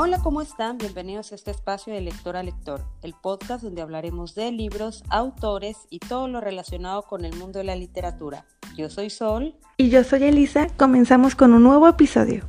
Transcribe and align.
Hola, 0.00 0.20
¿cómo 0.22 0.42
están? 0.42 0.78
Bienvenidos 0.78 1.32
a 1.32 1.34
este 1.34 1.50
espacio 1.50 1.92
de 1.92 2.00
lector 2.00 2.36
a 2.36 2.44
lector, 2.44 2.82
el 3.02 3.14
podcast 3.20 3.64
donde 3.64 3.82
hablaremos 3.82 4.36
de 4.36 4.52
libros, 4.52 5.02
autores 5.10 5.88
y 5.90 5.98
todo 5.98 6.28
lo 6.28 6.40
relacionado 6.40 7.02
con 7.02 7.24
el 7.24 7.34
mundo 7.34 7.58
de 7.58 7.64
la 7.64 7.74
literatura. 7.74 8.44
Yo 8.76 8.90
soy 8.90 9.10
Sol. 9.10 9.56
Y 9.76 9.90
yo 9.90 10.04
soy 10.04 10.22
Elisa. 10.22 10.68
Comenzamos 10.76 11.34
con 11.34 11.52
un 11.52 11.64
nuevo 11.64 11.88
episodio. 11.88 12.44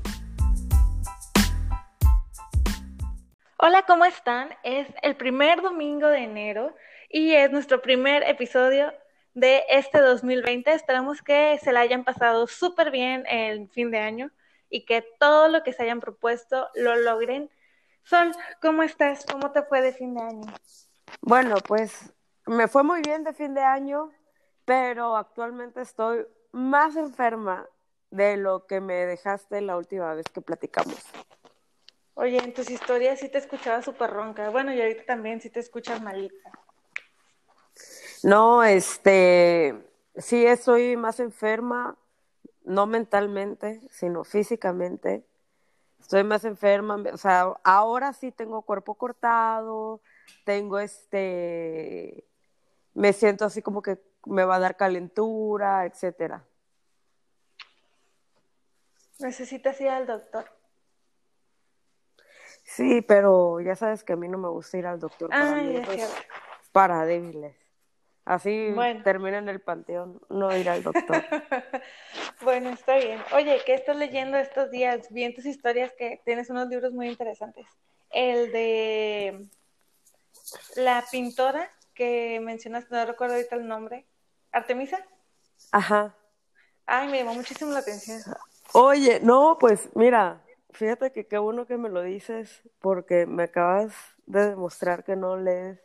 Hola, 3.58 3.82
¿cómo 3.88 4.06
están? 4.06 4.50
Es 4.62 4.88
el 5.02 5.16
primer 5.16 5.64
domingo 5.64 6.08
de 6.08 6.26
enero 6.26 6.76
y 7.10 7.32
es 7.32 7.52
nuestro 7.52 7.82
primer 7.82 8.22
episodio 8.30 8.94
de 9.34 9.64
este 9.70 10.00
2020. 10.02 10.72
Esperamos 10.72 11.24
que 11.24 11.58
se 11.64 11.72
la 11.72 11.80
hayan 11.80 12.04
pasado 12.04 12.46
súper 12.46 12.92
bien 12.92 13.24
el 13.26 13.70
fin 13.70 13.90
de 13.90 13.98
año 13.98 14.30
y 14.70 14.86
que 14.86 15.06
todo 15.20 15.48
lo 15.48 15.64
que 15.64 15.74
se 15.74 15.84
hayan 15.84 16.00
propuesto 16.00 16.70
lo 16.76 16.96
logren. 16.96 17.50
Sol, 18.04 18.32
¿cómo 18.62 18.84
estás? 18.84 19.26
¿Cómo 19.26 19.52
te 19.52 19.64
fue 19.64 19.82
de 19.82 19.94
fin 19.94 20.16
de 20.16 20.22
año? 20.22 20.54
Bueno, 21.22 21.56
pues 21.68 22.14
me 22.46 22.68
fue 22.68 22.84
muy 22.84 23.02
bien 23.02 23.24
de 23.24 23.34
fin 23.34 23.54
de 23.54 23.62
año, 23.62 24.12
pero 24.66 25.16
actualmente 25.16 25.82
estoy 25.82 26.26
más 26.52 26.96
enferma 26.96 27.68
de 28.12 28.38
lo 28.38 28.66
que 28.66 28.82
me 28.82 29.06
dejaste 29.06 29.62
la 29.62 29.78
última 29.78 30.14
vez 30.14 30.26
que 30.34 30.42
platicamos. 30.42 31.04
Oye, 32.16 32.38
en 32.38 32.54
tus 32.54 32.70
historias 32.70 33.20
sí 33.20 33.30
te 33.30 33.38
escuchaba 33.38 33.82
súper 33.82 34.10
ronca. 34.10 34.50
Bueno, 34.50 34.74
y 34.74 34.82
ahorita 34.82 35.06
también 35.06 35.40
sí 35.40 35.50
te 35.50 35.60
escuchas 35.60 36.02
malita. 36.02 36.52
No, 38.24 38.64
este, 38.64 39.74
sí 40.18 40.46
estoy 40.46 40.98
más 40.98 41.20
enferma, 41.20 41.98
no 42.70 42.86
mentalmente, 42.86 43.82
sino 43.90 44.24
físicamente. 44.24 45.26
Estoy 46.00 46.24
más 46.24 46.46
enferma, 46.46 47.04
o 47.12 47.18
sea, 47.18 47.54
ahora 47.64 48.14
sí 48.14 48.32
tengo 48.32 48.62
cuerpo 48.62 48.94
cortado, 48.94 50.02
tengo 50.46 50.80
este, 50.80 52.26
me 52.94 53.12
siento 53.12 53.46
así 53.46 53.62
como 53.64 53.82
que 53.82 54.00
me 54.26 54.46
va 54.46 54.58
a 54.58 54.60
dar 54.60 54.78
calentura, 54.78 55.86
etcétera. 55.86 56.46
Necesitas 59.20 59.82
ir 59.82 59.90
al 59.90 60.06
doctor. 60.06 60.46
Sí, 62.64 63.02
pero 63.02 63.60
ya 63.62 63.76
sabes 63.76 64.04
que 64.04 64.14
a 64.14 64.16
mí 64.16 64.28
no 64.28 64.38
me 64.38 64.48
gusta 64.48 64.78
ir 64.78 64.86
al 64.86 65.00
doctor 65.00 65.30
para, 65.30 65.60
para 66.72 67.06
débiles. 67.06 67.56
Así 68.30 68.76
termina 69.04 69.40
en 69.40 69.50
el 69.50 69.60
panteón, 69.60 70.22
no 70.30 70.56
ir 70.56 70.70
al 70.70 70.84
doctor. 70.84 71.24
bueno, 72.44 72.70
está 72.70 72.98
bien. 72.98 73.20
Oye, 73.34 73.60
¿qué 73.66 73.74
estás 73.74 73.96
leyendo 73.96 74.38
estos 74.38 74.70
días? 74.70 75.08
Vi 75.10 75.24
en 75.24 75.34
tus 75.34 75.48
historias 75.48 75.92
que 75.98 76.22
tienes 76.26 76.48
unos 76.52 76.68
libros 76.68 76.94
muy 76.94 77.10
interesantes. 77.10 77.66
El 78.12 78.52
de 78.52 79.50
la 80.76 81.04
pintora 81.12 81.72
que 81.96 82.40
mencionaste, 82.40 82.94
no 82.94 83.04
recuerdo 83.04 83.34
ahorita 83.34 83.56
el 83.56 83.68
nombre. 83.68 84.06
¿Artemisa? 84.52 85.04
Ajá. 85.72 86.16
Ay, 86.86 87.08
me 87.08 87.18
llamó 87.18 87.34
muchísimo 87.34 87.72
la 87.72 87.80
atención. 87.80 88.22
Oye, 88.74 89.22
no, 89.24 89.58
pues 89.60 89.90
mira, 89.96 90.40
fíjate 90.70 91.12
que 91.12 91.26
qué 91.26 91.40
bueno 91.40 91.66
que 91.66 91.78
me 91.78 91.90
lo 91.90 92.04
dices 92.04 92.62
porque 92.78 93.26
me 93.26 93.42
acabas 93.42 93.92
de 94.28 94.50
demostrar 94.50 95.04
que 95.04 95.16
no 95.16 95.36
lees 95.36 95.80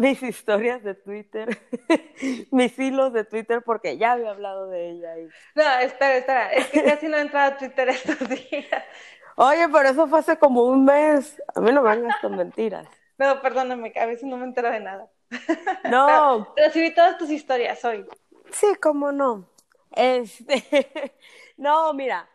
mis 0.00 0.22
historias 0.22 0.82
de 0.82 0.94
Twitter, 0.94 1.60
mis 2.50 2.78
hilos 2.78 3.12
de 3.12 3.24
Twitter, 3.24 3.62
porque 3.62 3.98
ya 3.98 4.12
había 4.12 4.30
hablado 4.30 4.68
de 4.68 4.90
ella. 4.92 5.18
Y... 5.18 5.28
No, 5.54 5.78
espera, 5.80 6.16
espera, 6.16 6.52
es 6.54 6.68
que 6.68 6.82
casi 6.82 7.06
no 7.06 7.18
he 7.18 7.20
entrado 7.20 7.52
a 7.52 7.58
Twitter 7.58 7.90
estos 7.90 8.18
días. 8.28 8.84
Oye, 9.36 9.68
pero 9.68 9.90
eso 9.90 10.08
fue 10.08 10.20
hace 10.20 10.38
como 10.38 10.64
un 10.64 10.86
mes. 10.86 11.40
A 11.54 11.60
mí 11.60 11.70
no 11.70 11.82
me 11.82 11.90
hagas 11.90 12.16
con 12.22 12.34
mentiras. 12.34 12.88
No, 13.18 13.42
perdóname, 13.42 13.92
a 13.94 14.06
veces 14.06 14.24
no 14.24 14.38
me 14.38 14.44
entero 14.44 14.70
de 14.70 14.80
nada. 14.80 15.10
No. 15.90 16.54
recibí 16.56 16.94
todas 16.94 17.18
tus 17.18 17.28
historias 17.28 17.84
hoy. 17.84 18.06
Sí, 18.50 18.68
cómo 18.80 19.12
no. 19.12 19.50
Este, 19.92 21.12
no, 21.58 21.92
mira, 21.92 22.26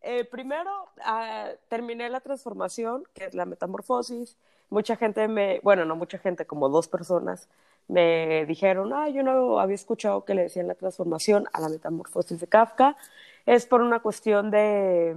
eh, 0.00 0.24
primero 0.24 0.88
ah, 1.04 1.50
terminé 1.68 2.08
la 2.10 2.20
transformación, 2.20 3.04
que 3.14 3.26
es 3.26 3.34
la 3.34 3.46
metamorfosis 3.46 4.36
mucha 4.72 4.96
gente 4.96 5.28
me, 5.28 5.60
bueno, 5.62 5.84
no 5.84 5.96
mucha 5.96 6.18
gente, 6.18 6.46
como 6.46 6.70
dos 6.70 6.88
personas, 6.88 7.48
me 7.88 8.46
dijeron, 8.46 8.92
ah, 8.94 9.08
yo 9.10 9.22
no 9.22 9.60
había 9.60 9.74
escuchado 9.74 10.24
que 10.24 10.34
le 10.34 10.44
decían 10.44 10.66
la 10.66 10.74
transformación 10.74 11.46
a 11.52 11.60
la 11.60 11.68
metamorfosis 11.68 12.40
de 12.40 12.46
Kafka. 12.46 12.96
Es 13.44 13.66
por 13.66 13.82
una 13.82 14.00
cuestión 14.00 14.50
de 14.50 15.14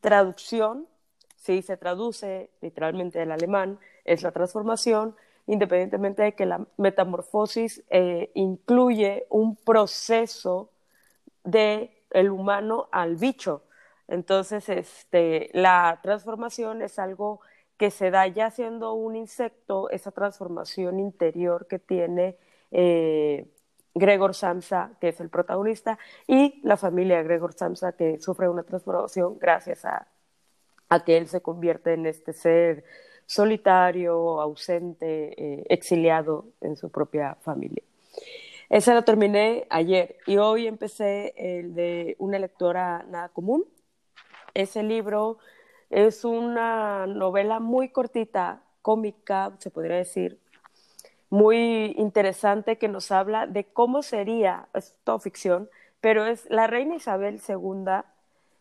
traducción, 0.00 0.86
sí, 1.36 1.62
se 1.62 1.76
traduce 1.76 2.50
literalmente 2.60 3.18
del 3.18 3.32
alemán, 3.32 3.80
es 4.04 4.22
la 4.22 4.30
transformación, 4.30 5.16
independientemente 5.48 6.22
de 6.22 6.34
que 6.34 6.46
la 6.46 6.64
metamorfosis 6.76 7.82
eh, 7.90 8.30
incluye 8.34 9.26
un 9.28 9.56
proceso 9.56 10.70
de 11.42 11.90
el 12.10 12.30
humano 12.30 12.88
al 12.92 13.16
bicho. 13.16 13.62
Entonces, 14.06 14.68
este, 14.68 15.50
la 15.52 15.98
transformación 16.00 16.80
es 16.80 17.00
algo 17.00 17.40
que 17.76 17.90
se 17.90 18.10
da 18.10 18.26
ya 18.26 18.50
siendo 18.50 18.94
un 18.94 19.16
insecto, 19.16 19.90
esa 19.90 20.12
transformación 20.12 21.00
interior 21.00 21.66
que 21.66 21.78
tiene 21.78 22.36
eh, 22.70 23.48
Gregor 23.94 24.34
Samsa, 24.34 24.96
que 25.00 25.08
es 25.08 25.20
el 25.20 25.28
protagonista, 25.28 25.98
y 26.26 26.60
la 26.62 26.76
familia 26.76 27.22
Gregor 27.22 27.52
Samsa, 27.52 27.92
que 27.92 28.20
sufre 28.20 28.48
una 28.48 28.62
transformación 28.62 29.38
gracias 29.38 29.84
a, 29.84 30.08
que 31.04 31.16
él 31.16 31.26
se 31.26 31.42
convierte 31.42 31.94
en 31.94 32.06
este 32.06 32.32
ser 32.32 32.84
solitario, 33.26 34.40
ausente, 34.40 35.34
eh, 35.36 35.66
exiliado 35.68 36.46
en 36.60 36.76
su 36.76 36.88
propia 36.90 37.36
familia. 37.40 37.82
Ese 38.68 38.94
lo 38.94 39.02
terminé 39.02 39.66
ayer 39.70 40.16
y 40.26 40.36
hoy 40.36 40.68
empecé 40.68 41.34
el 41.36 41.74
de 41.74 42.14
una 42.18 42.38
lectora 42.38 43.04
nada 43.08 43.28
común. 43.28 43.64
Ese 44.54 44.82
libro 44.84 45.38
es 45.90 46.24
una 46.24 47.06
novela 47.06 47.60
muy 47.60 47.88
cortita, 47.90 48.62
cómica, 48.82 49.52
se 49.58 49.70
podría 49.70 49.96
decir, 49.96 50.38
muy 51.30 51.94
interesante 51.98 52.78
que 52.78 52.88
nos 52.88 53.10
habla 53.10 53.46
de 53.46 53.64
cómo 53.64 54.02
sería, 54.02 54.68
es 54.74 54.94
todo 55.04 55.18
ficción, 55.18 55.68
pero 56.00 56.26
es 56.26 56.48
la 56.50 56.66
reina 56.66 56.96
Isabel 56.96 57.40
II 57.48 58.02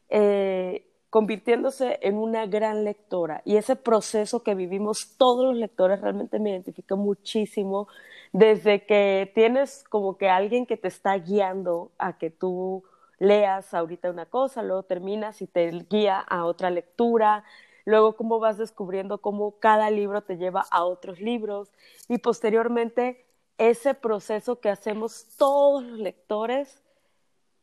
eh, 0.09 0.85
convirtiéndose 1.09 1.99
en 2.01 2.15
una 2.15 2.47
gran 2.47 2.83
lectora. 2.83 3.43
Y 3.45 3.57
ese 3.57 3.75
proceso 3.75 4.41
que 4.41 4.55
vivimos 4.55 5.15
todos 5.17 5.45
los 5.45 5.55
lectores 5.55 6.01
realmente 6.01 6.39
me 6.39 6.49
identifica 6.49 6.95
muchísimo 6.95 7.87
desde 8.31 8.85
que 8.85 9.31
tienes 9.35 9.83
como 9.89 10.17
que 10.17 10.29
alguien 10.29 10.65
que 10.65 10.77
te 10.77 10.87
está 10.87 11.15
guiando 11.17 11.91
a 11.99 12.17
que 12.17 12.31
tú 12.31 12.83
leas 13.23 13.73
ahorita 13.73 14.11
una 14.11 14.25
cosa, 14.25 14.61
luego 14.63 14.83
terminas 14.83 15.41
y 15.41 15.47
te 15.47 15.69
guía 15.89 16.19
a 16.19 16.45
otra 16.45 16.69
lectura, 16.69 17.45
luego 17.85 18.17
cómo 18.17 18.39
vas 18.39 18.57
descubriendo 18.57 19.19
cómo 19.19 19.59
cada 19.59 19.89
libro 19.89 20.21
te 20.21 20.37
lleva 20.37 20.65
a 20.69 20.83
otros 20.83 21.21
libros 21.21 21.71
y 22.09 22.17
posteriormente 22.17 23.25
ese 23.57 23.93
proceso 23.93 24.59
que 24.59 24.69
hacemos 24.69 25.27
todos 25.37 25.83
los 25.83 25.99
lectores 25.99 26.81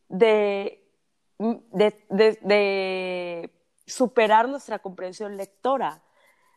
de, 0.08 0.82
de, 2.08 3.50
superar 3.86 4.48
nuestra 4.48 4.78
comprensión 4.78 5.36
lectora, 5.36 6.02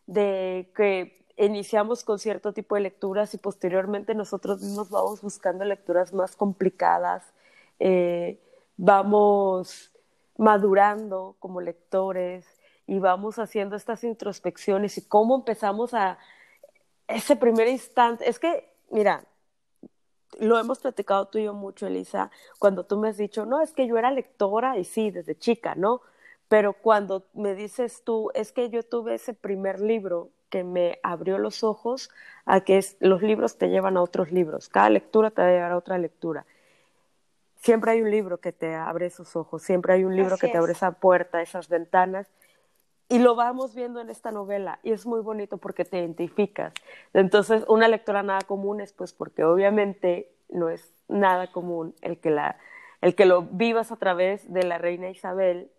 de 0.05 0.71
que 0.75 1.25
iniciamos 1.35 2.05
con 2.05 2.19
cierto 2.19 2.53
tipo 2.53 2.75
de 2.75 2.81
lecturas 2.81 3.33
y 3.33 3.37
posteriormente 3.37 4.15
nosotros 4.15 4.61
mismos 4.61 4.89
vamos 4.89 5.21
buscando 5.21 5.65
lecturas 5.65 6.13
más 6.13 6.35
complicadas. 6.35 7.33
Eh, 7.79 8.39
vamos 8.77 9.91
madurando 10.37 11.35
como 11.39 11.61
lectores 11.61 12.45
y 12.87 12.99
vamos 12.99 13.39
haciendo 13.39 13.75
estas 13.75 14.03
introspecciones 14.03 14.97
y 14.97 15.07
cómo 15.07 15.35
empezamos 15.35 15.93
a 15.93 16.17
ese 17.07 17.35
primer 17.35 17.67
instante. 17.67 18.27
Es 18.27 18.39
que, 18.39 18.69
mira, 18.89 19.23
lo 20.39 20.59
hemos 20.59 20.79
platicado 20.79 21.27
tú 21.27 21.37
y 21.37 21.45
yo 21.45 21.53
mucho, 21.53 21.87
Elisa, 21.87 22.31
cuando 22.59 22.85
tú 22.85 22.97
me 22.97 23.09
has 23.09 23.17
dicho, 23.17 23.45
no, 23.45 23.61
es 23.61 23.73
que 23.73 23.87
yo 23.87 23.97
era 23.97 24.11
lectora 24.11 24.77
y 24.77 24.83
sí, 24.83 25.11
desde 25.11 25.37
chica, 25.37 25.75
¿no? 25.75 26.01
Pero 26.47 26.73
cuando 26.73 27.25
me 27.33 27.55
dices 27.55 28.03
tú, 28.03 28.31
es 28.33 28.51
que 28.51 28.69
yo 28.69 28.83
tuve 28.83 29.15
ese 29.15 29.33
primer 29.33 29.79
libro 29.79 30.29
que 30.49 30.63
me 30.63 30.99
abrió 31.03 31.37
los 31.37 31.63
ojos 31.63 32.09
a 32.45 32.61
que 32.61 32.83
los 32.99 33.21
libros 33.21 33.57
te 33.57 33.69
llevan 33.69 33.97
a 33.97 34.01
otros 34.01 34.31
libros, 34.31 34.69
cada 34.69 34.89
lectura 34.89 35.31
te 35.31 35.41
va 35.41 35.47
a 35.47 35.51
llevar 35.51 35.71
a 35.71 35.77
otra 35.77 35.97
lectura 35.97 36.45
siempre 37.63 37.91
hay 37.91 38.01
un 38.01 38.11
libro 38.11 38.39
que 38.39 38.51
te 38.51 38.75
abre 38.75 39.05
esos 39.05 39.35
ojos, 39.37 39.63
siempre 39.63 39.93
hay 39.93 40.03
un 40.03 40.15
libro 40.15 40.37
que 40.37 40.49
te 40.49 40.57
abre 40.57 40.73
esa 40.73 40.91
puerta, 40.91 41.41
esas 41.41 41.69
ventanas. 41.69 42.29
Y 43.07 43.19
lo 43.19 43.35
vamos 43.35 43.73
viendo 43.73 44.01
en 44.01 44.09
esta 44.09 44.31
novela 44.31 44.79
y 44.83 44.91
es 44.91 45.05
muy 45.05 45.21
bonito 45.21 45.57
porque 45.57 45.85
te 45.85 45.99
identificas. 45.99 46.73
Entonces, 47.13 47.63
una 47.67 47.87
lectora 47.87 48.21
nada 48.21 48.41
común 48.41 48.81
es 48.81 48.91
pues 48.91 49.13
porque 49.13 49.43
obviamente 49.45 50.29
no 50.49 50.69
es 50.69 50.93
nada 51.07 51.51
común 51.51 51.95
el 52.01 52.19
que, 52.19 52.31
la, 52.31 52.57
el 53.01 53.15
que 53.15 53.25
lo 53.25 53.43
vivas 53.43 53.91
a 53.91 53.97
través 53.97 54.51
de 54.51 54.63
la 54.63 54.77
reina 54.77 55.09
Isabel, 55.09 55.71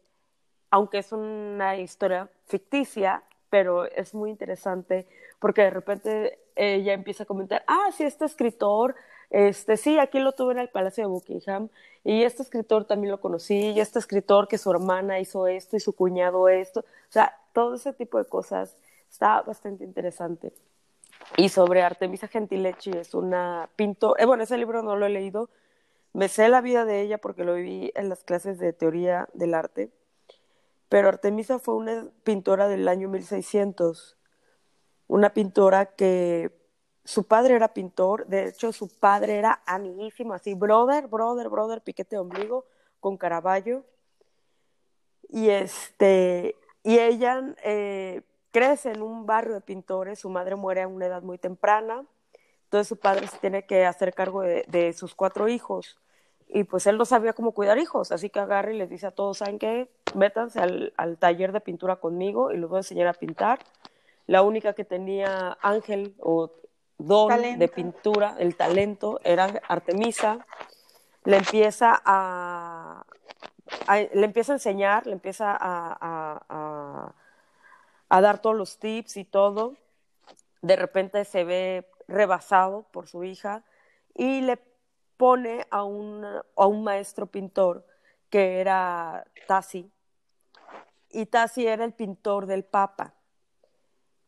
aunque 0.70 0.98
es 0.98 1.12
una 1.12 1.76
historia 1.76 2.30
ficticia, 2.46 3.24
pero 3.50 3.84
es 3.84 4.14
muy 4.14 4.30
interesante 4.30 5.06
porque 5.38 5.62
de 5.62 5.70
repente 5.70 6.38
ella 6.56 6.94
empieza 6.94 7.24
a 7.24 7.26
comentar, 7.26 7.62
ah, 7.66 7.90
sí, 7.92 8.04
este 8.04 8.24
escritor, 8.24 8.94
este, 9.30 9.76
sí, 9.76 9.98
aquí 9.98 10.20
lo 10.20 10.32
tuve 10.32 10.52
en 10.52 10.58
el 10.60 10.68
Palacio 10.68 11.04
de 11.04 11.08
Buckingham, 11.08 11.68
y 12.04 12.22
este 12.22 12.42
escritor 12.42 12.84
también 12.84 13.10
lo 13.10 13.20
conocí, 13.20 13.70
y 13.70 13.80
este 13.80 13.98
escritor 13.98 14.48
que 14.48 14.58
su 14.58 14.70
hermana 14.70 15.20
hizo 15.20 15.46
esto 15.46 15.76
y 15.76 15.80
su 15.80 15.94
cuñado 15.94 16.48
esto, 16.48 16.80
o 16.80 17.12
sea, 17.12 17.36
todo 17.52 17.74
ese 17.74 17.92
tipo 17.92 18.18
de 18.18 18.26
cosas 18.26 18.76
está 19.10 19.42
bastante 19.42 19.84
interesante. 19.84 20.52
Y 21.36 21.48
sobre 21.48 21.82
Artemisa 21.82 22.28
Gentilechi 22.28 22.90
es 22.90 23.14
una 23.14 23.68
pintora, 23.76 24.22
eh, 24.22 24.26
bueno, 24.26 24.42
ese 24.42 24.58
libro 24.58 24.82
no 24.82 24.96
lo 24.96 25.06
he 25.06 25.10
leído, 25.10 25.48
me 26.12 26.28
sé 26.28 26.48
la 26.48 26.60
vida 26.60 26.84
de 26.84 27.00
ella 27.00 27.18
porque 27.18 27.44
lo 27.44 27.54
vi 27.54 27.90
en 27.94 28.08
las 28.08 28.22
clases 28.24 28.58
de 28.58 28.72
teoría 28.72 29.28
del 29.32 29.54
arte, 29.54 29.90
pero 30.88 31.08
Artemisa 31.08 31.58
fue 31.58 31.74
una 31.74 32.06
pintora 32.22 32.68
del 32.68 32.86
año 32.86 33.08
1600, 33.08 34.16
una 35.08 35.30
pintora 35.34 35.86
que 35.86 36.52
su 37.04 37.24
padre 37.24 37.54
era 37.54 37.68
pintor, 37.68 38.26
de 38.26 38.48
hecho 38.48 38.72
su 38.72 38.88
padre 38.88 39.36
era 39.36 39.62
amiguísimo, 39.66 40.32
así, 40.32 40.54
brother, 40.54 41.06
brother, 41.06 41.48
brother, 41.50 41.82
piquete 41.82 42.16
de 42.16 42.20
ombligo 42.20 42.64
con 43.00 43.18
Caravaggio. 43.18 43.84
Y 45.28 45.50
este, 45.50 46.56
y 46.82 46.98
ella 46.98 47.54
eh, 47.62 48.22
crece 48.50 48.92
en 48.92 49.02
un 49.02 49.26
barrio 49.26 49.54
de 49.54 49.60
pintores, 49.60 50.20
su 50.20 50.30
madre 50.30 50.56
muere 50.56 50.82
a 50.82 50.88
una 50.88 51.06
edad 51.06 51.22
muy 51.22 51.36
temprana, 51.36 52.04
entonces 52.64 52.88
su 52.88 52.96
padre 52.96 53.26
se 53.26 53.38
tiene 53.38 53.66
que 53.66 53.84
hacer 53.84 54.14
cargo 54.14 54.42
de, 54.42 54.94
sus 54.96 55.14
cuatro 55.14 55.48
hijos. 55.48 55.98
Y 56.48 56.64
pues 56.64 56.86
él 56.86 56.98
no 56.98 57.04
sabía 57.04 57.32
cómo 57.32 57.52
cuidar 57.52 57.78
hijos, 57.78 58.12
así 58.12 58.30
que 58.30 58.38
agarra 58.38 58.72
y 58.72 58.78
les 58.78 58.88
dice 58.88 59.06
a 59.06 59.10
todos, 59.10 59.38
¿saben 59.38 59.58
qué? 59.58 59.90
Métanse 60.14 60.60
al, 60.60 60.92
al 60.96 61.18
taller 61.18 61.52
de 61.52 61.60
pintura 61.60 61.96
conmigo 61.96 62.52
y 62.52 62.56
los 62.56 62.70
voy 62.70 62.78
a 62.78 62.80
enseñar 62.80 63.08
a 63.08 63.14
pintar. 63.14 63.60
La 64.26 64.42
única 64.42 64.72
que 64.72 64.84
tenía 64.84 65.58
ángel 65.60 66.14
o 66.20 66.50
don 66.98 67.58
de 67.58 67.68
pintura, 67.68 68.36
el 68.38 68.56
talento, 68.56 69.20
era 69.24 69.60
Artemisa. 69.68 70.46
Le 71.24 71.38
empieza 71.38 72.00
a, 72.04 73.04
le 73.88 74.24
empieza 74.24 74.52
a 74.52 74.56
enseñar, 74.56 75.06
le 75.06 75.12
empieza 75.12 75.56
a, 75.58 77.12
a, 78.08 78.20
dar 78.20 78.40
todos 78.40 78.56
los 78.56 78.78
tips 78.78 79.16
y 79.16 79.24
todo. 79.24 79.74
De 80.62 80.76
repente 80.76 81.24
se 81.24 81.44
ve 81.44 81.90
rebasado 82.08 82.86
por 82.90 83.06
su 83.06 83.24
hija 83.24 83.64
y 84.14 84.42
le 84.42 84.58
pone 85.16 85.66
a 85.70 85.84
un, 85.84 86.24
a 86.24 86.66
un 86.66 86.84
maestro 86.84 87.26
pintor 87.26 87.86
que 88.30 88.60
era 88.60 89.24
Tassi. 89.46 89.90
Y 91.10 91.26
Tassi 91.26 91.66
era 91.66 91.84
el 91.84 91.92
pintor 91.92 92.46
del 92.46 92.64
Papa 92.64 93.14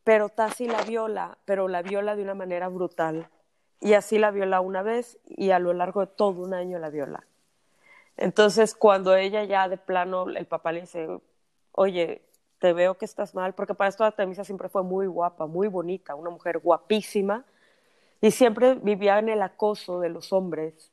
pero 0.06 0.28
Tassi 0.28 0.68
la 0.68 0.82
viola, 0.82 1.36
pero 1.44 1.66
la 1.66 1.82
viola 1.82 2.14
de 2.14 2.22
una 2.22 2.36
manera 2.36 2.68
brutal. 2.68 3.28
Y 3.80 3.94
así 3.94 4.20
la 4.20 4.30
viola 4.30 4.60
una 4.60 4.82
vez 4.82 5.18
y 5.26 5.50
a 5.50 5.58
lo 5.58 5.72
largo 5.72 5.98
de 5.98 6.06
todo 6.06 6.42
un 6.42 6.54
año 6.54 6.78
la 6.78 6.90
viola. 6.90 7.26
Entonces, 8.16 8.76
cuando 8.76 9.16
ella 9.16 9.42
ya 9.42 9.68
de 9.68 9.78
plano, 9.78 10.28
el 10.28 10.46
papá 10.46 10.70
le 10.70 10.82
dice, 10.82 11.08
oye, 11.72 12.22
te 12.60 12.72
veo 12.72 12.96
que 12.96 13.04
estás 13.04 13.34
mal, 13.34 13.56
porque 13.56 13.74
para 13.74 13.88
esto 13.88 14.04
Artemisa 14.04 14.44
siempre 14.44 14.68
fue 14.68 14.84
muy 14.84 15.08
guapa, 15.08 15.46
muy 15.46 15.66
bonita, 15.66 16.14
una 16.14 16.30
mujer 16.30 16.60
guapísima, 16.60 17.44
y 18.20 18.30
siempre 18.30 18.74
vivía 18.74 19.18
en 19.18 19.28
el 19.28 19.42
acoso 19.42 19.98
de 19.98 20.10
los 20.10 20.32
hombres. 20.32 20.92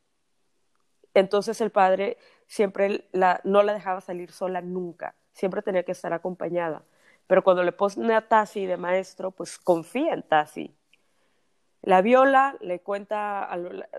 Entonces 1.14 1.62
el 1.62 1.70
padre 1.70 2.18
siempre 2.48 3.08
no 3.44 3.62
la 3.62 3.74
dejaba 3.76 4.02
salir 4.02 4.32
sola 4.32 4.60
nunca, 4.62 5.14
siempre 5.34 5.62
tenía 5.62 5.84
que 5.84 5.92
estar 5.92 6.14
acompañada. 6.14 6.82
Pero 7.28 7.44
cuando 7.44 7.64
le 7.64 7.72
pone 7.72 8.14
a 8.14 8.28
Tassi 8.28 8.66
de 8.66 8.78
maestro, 8.78 9.32
pues 9.32 9.58
confía 9.58 10.14
en 10.14 10.24
Tassi. 10.24 10.76
La 11.82 12.02
viola, 12.02 12.56
le 12.62 12.80
cuenta, 12.80 13.50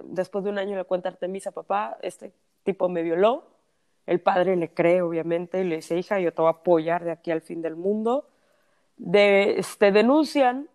después 0.03 0.44
de 0.44 0.50
un 0.50 0.59
año 0.59 0.76
le 0.76 0.85
cuenta 0.85 1.09
a 1.09 1.12
Artemisa, 1.12 1.50
papá, 1.50 1.99
este 2.00 2.32
tipo 2.62 2.88
me 2.88 3.03
violó. 3.03 3.44
El 4.06 4.21
padre 4.21 4.56
le 4.56 4.73
cree, 4.73 5.03
obviamente, 5.03 5.61
y 5.61 5.65
le 5.65 5.76
dice, 5.76 5.99
hija, 5.99 6.19
yo 6.21 6.32
te 6.32 6.43
voy 6.43 6.49
a 6.49 6.53
apoyar 6.53 7.05
de 7.05 7.11
aquí 7.11 7.31
al 7.31 7.41
fin 7.41 7.62
del 7.62 7.76
mundo. 7.76 8.29
De, 8.97 9.59
este, 9.59 9.93
denuncian, 9.93 10.69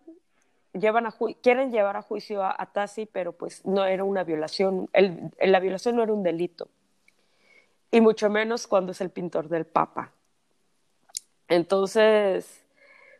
llevan 0.72 1.06
a 1.06 1.14
quieren 1.42 1.72
llevar 1.72 1.96
a 1.96 2.02
juicio 2.02 2.44
a, 2.44 2.70
Tassi, 2.72 3.06
pero 3.06 3.32
pues 3.32 3.64
no 3.64 3.84
era 3.84 4.04
una 4.04 4.24
violación, 4.24 4.88
la 4.92 5.60
violación 5.60 5.96
no 5.96 6.02
era 6.02 6.12
un 6.12 6.22
delito. 6.22 6.68
Y 7.90 8.00
mucho 8.00 8.30
menos 8.30 8.66
cuando 8.66 8.92
es 8.92 9.00
el 9.00 9.10
pintor 9.10 9.48
del 9.48 9.66
Papa. 9.66 10.12
Entonces, 11.50 12.64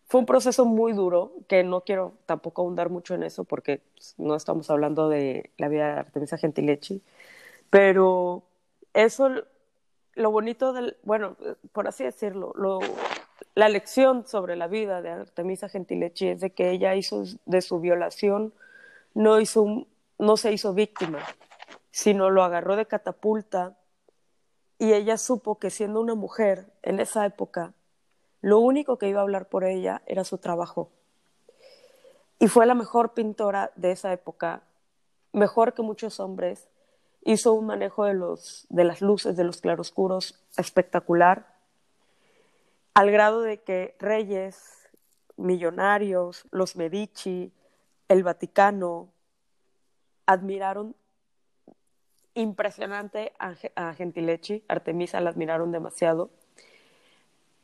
fue 0.06 0.20
un 0.20 0.26
proceso 0.26 0.64
muy 0.64 0.92
duro, 0.92 1.32
que 1.48 1.62
no 1.64 1.82
quiero 1.82 2.14
tampoco 2.26 2.62
ahondar 2.62 2.88
mucho 2.88 3.14
en 3.14 3.24
eso 3.24 3.44
porque 3.44 3.82
pues, 3.94 4.14
no 4.18 4.36
estamos 4.36 4.70
hablando 4.70 5.08
de 5.08 5.50
la 5.58 5.68
vida 5.68 5.94
de 5.94 6.00
Artemisa 6.00 6.38
Gentilechi, 6.38 7.02
pero 7.70 8.44
eso, 8.94 9.30
lo 10.14 10.30
bonito 10.30 10.72
del, 10.72 10.96
bueno, 11.02 11.36
por 11.72 11.88
así 11.88 12.04
decirlo, 12.04 12.54
la 13.54 13.68
lección 13.68 14.26
sobre 14.26 14.56
la 14.56 14.68
vida 14.68 15.02
de 15.02 15.10
Artemisa 15.10 15.68
Gentilechi 15.68 16.28
es 16.28 16.40
de 16.40 16.50
que 16.50 16.70
ella 16.70 16.94
hizo 16.94 17.24
de 17.46 17.62
su 17.62 17.80
violación, 17.80 18.54
no, 19.14 19.40
hizo 19.40 19.86
no 20.18 20.36
se 20.36 20.52
hizo 20.52 20.72
víctima, 20.72 21.20
sino 21.90 22.30
lo 22.30 22.44
agarró 22.44 22.76
de 22.76 22.86
catapulta 22.86 23.76
y 24.78 24.92
ella 24.92 25.18
supo 25.18 25.58
que 25.58 25.70
siendo 25.70 26.00
una 26.00 26.14
mujer 26.14 26.66
en 26.82 27.00
esa 27.00 27.26
época, 27.26 27.74
lo 28.40 28.58
único 28.60 28.98
que 28.98 29.08
iba 29.08 29.20
a 29.20 29.22
hablar 29.22 29.48
por 29.48 29.64
ella 29.64 30.02
era 30.06 30.24
su 30.24 30.38
trabajo. 30.38 30.90
Y 32.38 32.48
fue 32.48 32.66
la 32.66 32.74
mejor 32.74 33.12
pintora 33.12 33.70
de 33.76 33.92
esa 33.92 34.12
época, 34.12 34.62
mejor 35.32 35.74
que 35.74 35.82
muchos 35.82 36.20
hombres. 36.20 36.68
Hizo 37.22 37.52
un 37.52 37.66
manejo 37.66 38.06
de, 38.06 38.14
los, 38.14 38.66
de 38.70 38.84
las 38.84 39.02
luces, 39.02 39.36
de 39.36 39.44
los 39.44 39.60
claroscuros 39.60 40.42
espectacular, 40.56 41.58
al 42.94 43.10
grado 43.10 43.42
de 43.42 43.62
que 43.62 43.94
reyes, 43.98 44.88
millonarios, 45.36 46.46
los 46.50 46.76
Medici, 46.76 47.52
el 48.08 48.22
Vaticano, 48.22 49.10
admiraron 50.26 50.96
impresionante 52.34 53.32
a, 53.38 53.94
Gentilechi, 53.94 54.64
Artemisa 54.68 55.20
la 55.20 55.30
admiraron 55.30 55.72
demasiado 55.72 56.30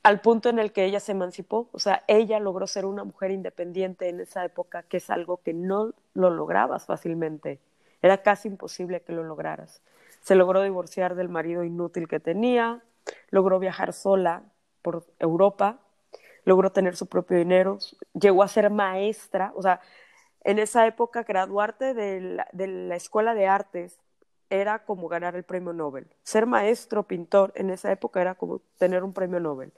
al 0.06 0.20
punto 0.20 0.48
en 0.48 0.60
el 0.60 0.70
que 0.70 0.84
ella 0.84 1.00
se 1.00 1.10
emancipó, 1.10 1.68
o 1.72 1.80
sea, 1.80 2.04
ella 2.06 2.38
logró 2.38 2.68
ser 2.68 2.86
una 2.86 3.02
mujer 3.02 3.32
independiente 3.32 4.08
en 4.08 4.20
esa 4.20 4.44
época, 4.44 4.84
que 4.84 4.98
es 4.98 5.10
algo 5.10 5.38
que 5.38 5.52
no 5.52 5.94
lo 6.14 6.30
lograbas 6.30 6.86
fácilmente, 6.86 7.58
era 8.02 8.22
casi 8.22 8.46
imposible 8.46 9.00
que 9.00 9.12
lo 9.12 9.25
lograras. 9.25 9.82
Se 10.20 10.36
logró 10.36 10.62
divorciar 10.62 11.16
del 11.16 11.28
marido 11.28 11.64
inútil 11.64 12.06
que 12.06 12.20
tenía, 12.20 12.84
logró 13.30 13.58
viajar 13.58 13.92
sola 13.92 14.44
por 14.80 15.04
Europa, 15.18 15.80
logró 16.44 16.70
tener 16.70 16.94
su 16.94 17.08
propio 17.08 17.36
dinero, 17.36 17.78
llegó 18.14 18.44
a 18.44 18.48
ser 18.48 18.70
maestra, 18.70 19.50
o 19.56 19.62
sea, 19.62 19.80
en 20.44 20.60
esa 20.60 20.86
época 20.86 21.25
graduarte 21.25 21.94
de 21.94 22.20
la, 22.20 22.48
de 22.52 22.68
la 22.68 22.94
escuela 22.94 23.34
de 23.34 23.48
artes 23.48 23.98
era 24.50 24.84
como 24.84 25.08
ganar 25.08 25.34
el 25.34 25.42
premio 25.42 25.72
Nobel. 25.72 26.06
Ser 26.22 26.46
maestro, 26.46 27.02
pintor, 27.02 27.50
en 27.56 27.70
esa 27.70 27.90
época 27.90 28.20
era 28.20 28.36
como 28.36 28.60
tener 28.78 29.02
un 29.02 29.12
premio 29.12 29.40
Nobel. 29.40 29.72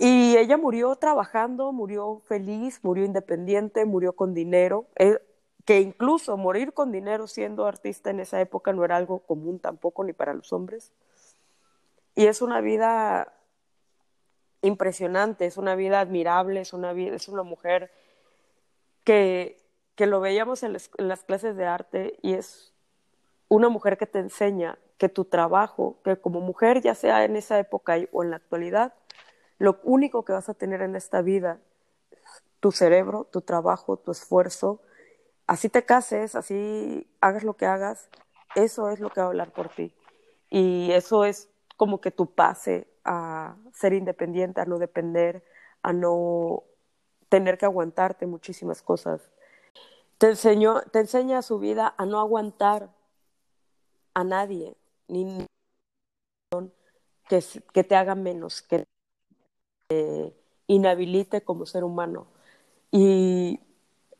Y 0.00 0.36
ella 0.36 0.56
murió 0.56 0.94
trabajando, 0.94 1.72
murió 1.72 2.22
feliz, 2.24 2.78
murió 2.84 3.04
independiente, 3.04 3.84
murió 3.84 4.12
con 4.12 4.32
dinero, 4.32 4.86
eh, 4.94 5.18
que 5.64 5.80
incluso 5.80 6.36
morir 6.36 6.72
con 6.72 6.92
dinero 6.92 7.26
siendo 7.26 7.66
artista 7.66 8.10
en 8.10 8.20
esa 8.20 8.40
época 8.40 8.72
no 8.72 8.84
era 8.84 8.94
algo 8.96 9.18
común 9.18 9.58
tampoco 9.58 10.04
ni 10.04 10.12
para 10.12 10.34
los 10.34 10.52
hombres. 10.52 10.92
Y 12.14 12.26
es 12.26 12.40
una 12.42 12.60
vida 12.60 13.32
impresionante, 14.62 15.46
es 15.46 15.56
una 15.56 15.74
vida 15.74 15.98
admirable, 15.98 16.60
es 16.60 16.72
una, 16.72 16.92
vida, 16.92 17.16
es 17.16 17.26
una 17.28 17.42
mujer 17.42 17.90
que, 19.02 19.58
que 19.96 20.06
lo 20.06 20.20
veíamos 20.20 20.62
en 20.62 20.74
las 20.74 21.24
clases 21.24 21.56
de 21.56 21.66
arte 21.66 22.18
y 22.22 22.34
es 22.34 22.72
una 23.48 23.68
mujer 23.68 23.98
que 23.98 24.06
te 24.06 24.20
enseña 24.20 24.78
que 24.96 25.08
tu 25.08 25.24
trabajo, 25.24 25.98
que 26.04 26.16
como 26.16 26.40
mujer, 26.40 26.82
ya 26.82 26.94
sea 26.94 27.24
en 27.24 27.34
esa 27.34 27.58
época 27.58 27.96
o 28.12 28.22
en 28.22 28.30
la 28.30 28.36
actualidad, 28.36 28.94
lo 29.58 29.80
único 29.82 30.24
que 30.24 30.32
vas 30.32 30.48
a 30.48 30.54
tener 30.54 30.82
en 30.82 30.96
esta 30.96 31.22
vida, 31.22 31.58
tu 32.60 32.72
cerebro, 32.72 33.24
tu 33.24 33.40
trabajo, 33.40 33.96
tu 33.96 34.12
esfuerzo, 34.12 34.80
así 35.46 35.68
te 35.68 35.84
cases, 35.84 36.34
así 36.34 37.08
hagas 37.20 37.42
lo 37.44 37.54
que 37.54 37.66
hagas, 37.66 38.08
eso 38.54 38.90
es 38.90 39.00
lo 39.00 39.10
que 39.10 39.20
va 39.20 39.26
a 39.26 39.30
hablar 39.30 39.52
por 39.52 39.68
ti. 39.68 39.92
Y 40.50 40.90
eso 40.92 41.24
es 41.24 41.48
como 41.76 42.00
que 42.00 42.10
tu 42.10 42.26
pase 42.34 42.86
a 43.04 43.56
ser 43.72 43.92
independiente, 43.92 44.60
a 44.60 44.64
no 44.64 44.78
depender, 44.78 45.44
a 45.82 45.92
no 45.92 46.64
tener 47.28 47.58
que 47.58 47.66
aguantarte 47.66 48.26
muchísimas 48.26 48.82
cosas. 48.82 49.30
Te, 50.18 50.28
enseñó, 50.28 50.82
te 50.82 51.00
enseña 51.00 51.42
su 51.42 51.58
vida 51.58 51.94
a 51.96 52.06
no 52.06 52.18
aguantar 52.18 52.90
a 54.14 54.24
nadie, 54.24 54.76
ni 55.06 55.46
que, 57.28 57.44
que 57.72 57.84
te 57.84 57.94
haga 57.94 58.14
menos, 58.14 58.62
que 58.62 58.84
inhabilite 60.66 61.42
como 61.42 61.66
ser 61.66 61.84
humano. 61.84 62.26
Y 62.90 63.60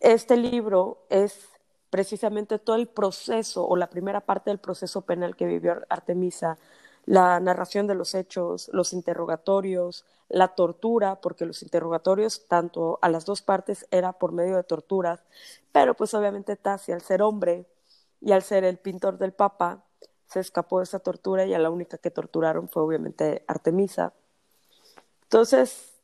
este 0.01 0.37
libro 0.37 1.05
es 1.11 1.49
precisamente 1.91 2.59
todo 2.59 2.77
el 2.77 2.89
proceso 2.89 3.67
o 3.67 3.77
la 3.77 3.91
primera 3.91 4.21
parte 4.21 4.51
del 4.51 4.59
proceso 4.59 5.03
penal 5.03 5.37
que 5.37 5.47
vivió 5.47 5.83
Artemisa, 5.89 6.59
la 7.07 7.41
narración 7.41 7.87
de 7.87 7.95
los 7.95 8.15
hechos, 8.15 8.71
los 8.73 8.93
interrogatorios, 8.93 10.05
la 10.29 10.49
tortura, 10.49 11.21
porque 11.23 11.47
los 11.47 11.63
interrogatorios, 11.63 12.47
tanto 12.47 12.99
a 13.01 13.09
las 13.09 13.25
dos 13.25 13.41
partes, 13.41 13.87
era 13.91 14.13
por 14.13 14.33
medio 14.33 14.57
de 14.57 14.65
torturas, 14.65 15.21
pero 15.73 15.95
pues 15.95 16.13
obviamente 16.13 16.57
Tassi, 16.57 16.93
al 16.93 17.01
ser 17.01 17.23
hombre 17.23 17.65
y 18.21 18.33
al 18.33 18.43
ser 18.43 18.65
el 18.65 18.79
pintor 18.79 19.17
del 19.17 19.33
Papa, 19.33 19.85
se 20.27 20.41
escapó 20.41 20.79
de 20.79 20.85
esa 20.85 20.99
tortura 20.99 21.47
y 21.47 21.55
a 21.55 21.59
la 21.59 21.71
única 21.71 21.97
que 21.97 22.11
torturaron 22.11 22.69
fue 22.69 22.83
obviamente 22.83 23.43
Artemisa. 23.47 24.13
Entonces, 25.29 26.01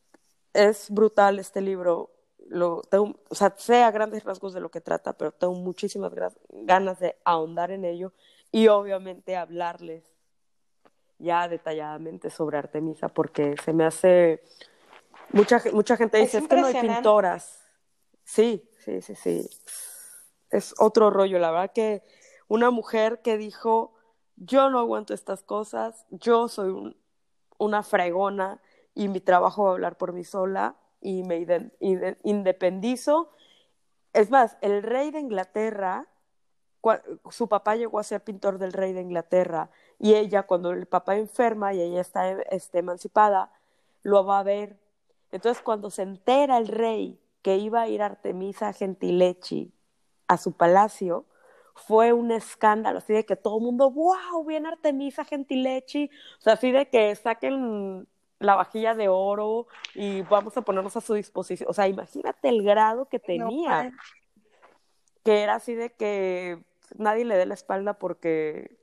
es 0.53 0.91
brutal 0.91 1.39
este 1.39 1.63
libro. 1.63 2.11
Lo, 2.47 2.83
tengo, 2.83 3.17
o 3.31 3.35
sea, 3.35 3.55
sé 3.57 3.83
a 3.83 3.91
grandes 3.91 4.23
rasgos 4.23 4.53
de 4.53 4.61
lo 4.61 4.71
que 4.71 4.83
trata, 4.83 5.15
pero 5.15 5.33
tengo 5.33 5.55
muchísimas 5.55 6.13
ganas 6.51 7.01
de 7.01 7.17
ahondar 7.25 7.71
en 7.71 7.87
ello 7.87 8.13
y 8.53 8.69
obviamente 8.69 9.35
hablarles 9.35 10.05
ya 11.19 11.49
detalladamente 11.49 12.29
sobre 12.29 12.59
Artemisa 12.59 13.09
porque 13.09 13.57
se 13.65 13.73
me 13.73 13.85
hace 13.85 14.43
mucha 15.33 15.63
mucha 15.73 15.97
gente 15.97 16.19
dice 16.19 16.39
es, 16.39 16.49
que 16.49 16.57
no 16.57 16.67
hay 16.67 16.81
pintoras 16.81 17.65
sí 18.25 18.69
sí 18.79 19.01
sí 19.01 19.15
sí. 19.15 19.51
Es 20.51 20.75
otro 20.79 21.11
rollo 21.11 21.39
la 21.39 21.51
verdad 21.51 21.73
que 21.73 22.03
una 22.47 22.71
mujer 22.71 23.23
que 23.23 23.39
dijo 23.39 23.95
yo 24.37 24.71
no 24.71 24.79
aguanto 24.79 25.15
estas 25.15 25.43
cosas 25.43 26.05
yo 26.11 26.49
soy 26.49 26.97
una 27.59 27.83
fregona 27.83 28.61
y 28.95 29.09
mi 29.09 29.21
trabajo 29.21 29.65
va 29.65 29.71
a 29.71 29.73
hablar 29.73 29.97
por 29.97 30.13
mí 30.13 30.25
sola 30.25 30.77
y 31.01 31.23
me 31.25 31.47
independizo 32.23 33.31
es 34.13 34.31
más 34.31 34.57
el 34.61 34.83
rey 34.83 35.11
de 35.11 35.21
Inglaterra 35.21 36.09
su 37.31 37.49
papá 37.49 37.77
llegó 37.77 37.99
a 37.99 38.05
ser 38.05 38.23
pintor 38.23 38.59
del 38.59 38.73
rey 38.73 38.93
de 38.93 39.01
Inglaterra 39.01 39.71
y 39.99 40.15
ella 40.15 40.45
cuando 40.45 40.71
el 40.71 40.87
papá 40.87 41.17
enferma 41.17 41.73
y 41.73 41.81
ella 41.81 42.01
está 42.01 42.31
este, 42.51 42.81
emancipada, 42.81 43.51
lo 44.03 44.25
va 44.25 44.41
a 44.41 44.43
ver. 44.43 44.79
Entonces 45.33 45.63
cuando 45.63 45.91
se 45.91 46.03
entera 46.03 46.59
el 46.59 46.69
rey 46.69 47.19
que 47.43 47.57
iba 47.57 47.83
a 47.83 47.89
ir 47.89 48.03
Artemisa 48.03 48.73
Gentilechi 48.73 49.73
a 50.29 50.37
su 50.37 50.53
palacio, 50.53 51.27
fue 51.75 52.13
un 52.13 52.31
escándalo, 52.31 52.99
así 52.99 53.13
de 53.13 53.27
que 53.27 53.35
todo 53.35 53.59
el 53.59 53.65
mundo, 53.65 53.91
wow, 53.91 54.45
viene 54.47 54.69
Artemisa 54.69 55.25
Gentilechi, 55.25 56.09
o 56.39 56.43
sea, 56.43 56.53
así 56.53 56.71
de 56.71 56.89
que 56.89 57.15
saquen 57.17 58.07
la 58.39 58.55
vajilla 58.57 58.95
de 58.95 59.09
oro 59.09 59.67
y 59.95 60.23
vamos 60.23 60.57
a 60.57 60.63
ponernos 60.63 60.97
a 60.97 61.01
su 61.01 61.15
disposición. 61.15 61.69
O 61.71 61.73
sea, 61.73 61.89
imagínate 61.89 62.49
el 62.49 62.63
grado 62.63 63.09
que 63.09 63.19
tenía, 63.19 63.93
que 65.25 65.43
era 65.43 65.57
así 65.57 65.75
de 65.75 65.91
que 65.91 66.63
nadie 66.97 67.25
le 67.25 67.37
dé 67.37 67.47
la 67.47 67.55
espalda 67.55 67.95
porque 67.95 68.77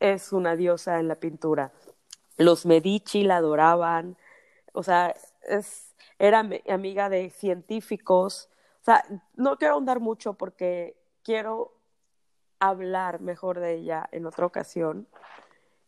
es 0.00 0.32
una 0.32 0.56
diosa 0.56 1.00
en 1.00 1.08
la 1.08 1.16
pintura. 1.16 1.72
Los 2.36 2.66
Medici 2.66 3.24
la 3.24 3.38
adoraban, 3.38 4.16
o 4.72 4.82
sea, 4.82 5.14
es, 5.42 5.94
era 6.18 6.48
amiga 6.68 7.08
de 7.08 7.30
científicos. 7.30 8.48
O 8.82 8.84
sea, 8.84 9.04
no 9.34 9.56
quiero 9.56 9.74
ahondar 9.74 10.00
mucho 10.00 10.34
porque 10.34 10.96
quiero 11.22 11.74
hablar 12.60 13.20
mejor 13.20 13.60
de 13.60 13.74
ella 13.74 14.08
en 14.12 14.26
otra 14.26 14.46
ocasión. 14.46 15.08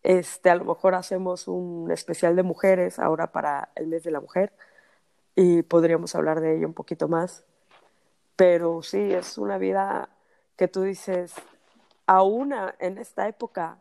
Este, 0.02 0.50
a 0.50 0.54
lo 0.54 0.64
mejor 0.64 0.94
hacemos 0.94 1.46
un 1.46 1.90
especial 1.90 2.36
de 2.36 2.42
mujeres 2.42 2.98
ahora 2.98 3.32
para 3.32 3.70
el 3.74 3.86
mes 3.86 4.02
de 4.02 4.10
la 4.10 4.20
mujer 4.20 4.52
y 5.34 5.62
podríamos 5.62 6.14
hablar 6.14 6.40
de 6.40 6.56
ella 6.56 6.66
un 6.66 6.74
poquito 6.74 7.08
más. 7.08 7.44
Pero 8.36 8.82
sí, 8.82 9.12
es 9.12 9.36
una 9.36 9.58
vida 9.58 10.08
que 10.56 10.68
tú 10.68 10.82
dices, 10.82 11.34
aún 12.06 12.54
en 12.78 12.98
esta 12.98 13.28
época 13.28 13.78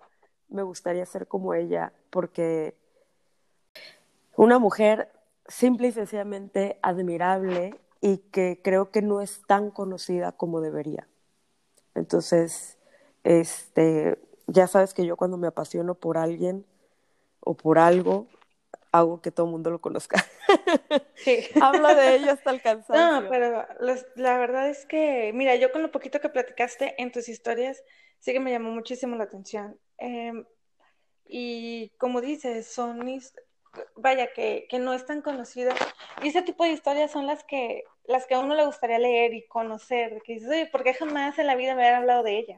me 0.49 0.63
gustaría 0.63 1.05
ser 1.05 1.27
como 1.27 1.53
ella, 1.53 1.93
porque 2.09 2.75
una 4.35 4.59
mujer 4.59 5.09
simple 5.47 5.89
y 5.89 5.91
sencillamente 5.91 6.79
admirable 6.81 7.79
y 8.01 8.17
que 8.17 8.61
creo 8.63 8.91
que 8.91 9.01
no 9.01 9.21
es 9.21 9.41
tan 9.47 9.71
conocida 9.71 10.31
como 10.31 10.61
debería. 10.61 11.07
Entonces, 11.95 12.77
este, 13.23 14.17
ya 14.51 14.67
sabes 14.67 14.93
que 14.93 15.05
yo 15.05 15.17
cuando 15.17 15.37
me 15.37 15.47
apasiono 15.47 15.95
por 15.95 16.17
alguien 16.17 16.65
o 17.39 17.55
por 17.55 17.79
algo, 17.79 18.27
hago 18.91 19.21
que 19.21 19.31
todo 19.31 19.45
el 19.45 19.51
mundo 19.51 19.71
lo 19.71 19.79
conozca. 19.79 20.25
Sí. 21.15 21.45
Habla 21.61 21.95
de 21.95 22.15
ella 22.15 22.31
hasta 22.31 22.49
el 22.49 22.61
cansancio. 22.61 23.21
No, 23.21 23.29
pero 23.29 23.65
la 24.15 24.37
verdad 24.37 24.69
es 24.69 24.85
que, 24.85 25.31
mira, 25.33 25.55
yo 25.55 25.69
con 25.71 25.81
lo 25.81 25.91
poquito 25.91 26.21
que 26.21 26.29
platicaste 26.29 26.95
en 26.97 27.11
tus 27.11 27.27
historias, 27.27 27.83
sí 28.19 28.31
que 28.31 28.39
me 28.39 28.51
llamó 28.51 28.71
muchísimo 28.71 29.17
la 29.17 29.25
atención. 29.25 29.77
Em, 29.97 30.45
y 31.25 31.89
como 31.97 32.21
dices, 32.21 32.67
son, 32.67 33.01
vaya, 33.97 34.31
que, 34.33 34.65
que 34.69 34.79
no 34.79 34.93
es 34.93 35.05
tan 35.05 35.21
conocida. 35.21 35.75
Y 36.23 36.29
ese 36.29 36.41
tipo 36.41 36.63
de 36.63 36.71
historias 36.71 37.11
son 37.11 37.27
las 37.27 37.43
que, 37.43 37.83
las 38.05 38.25
que 38.25 38.35
a 38.35 38.39
uno 38.39 38.55
le 38.55 38.65
gustaría 38.65 38.97
leer 38.97 39.33
y 39.33 39.45
conocer. 39.47 40.21
Que 40.23 40.35
dices, 40.35 40.49
oye, 40.49 40.65
¿por 40.67 40.83
qué 40.83 40.93
jamás 40.93 41.37
en 41.37 41.47
la 41.47 41.55
vida 41.55 41.75
me 41.75 41.85
han 41.85 41.95
hablado 41.95 42.23
de 42.23 42.39
ella? 42.39 42.57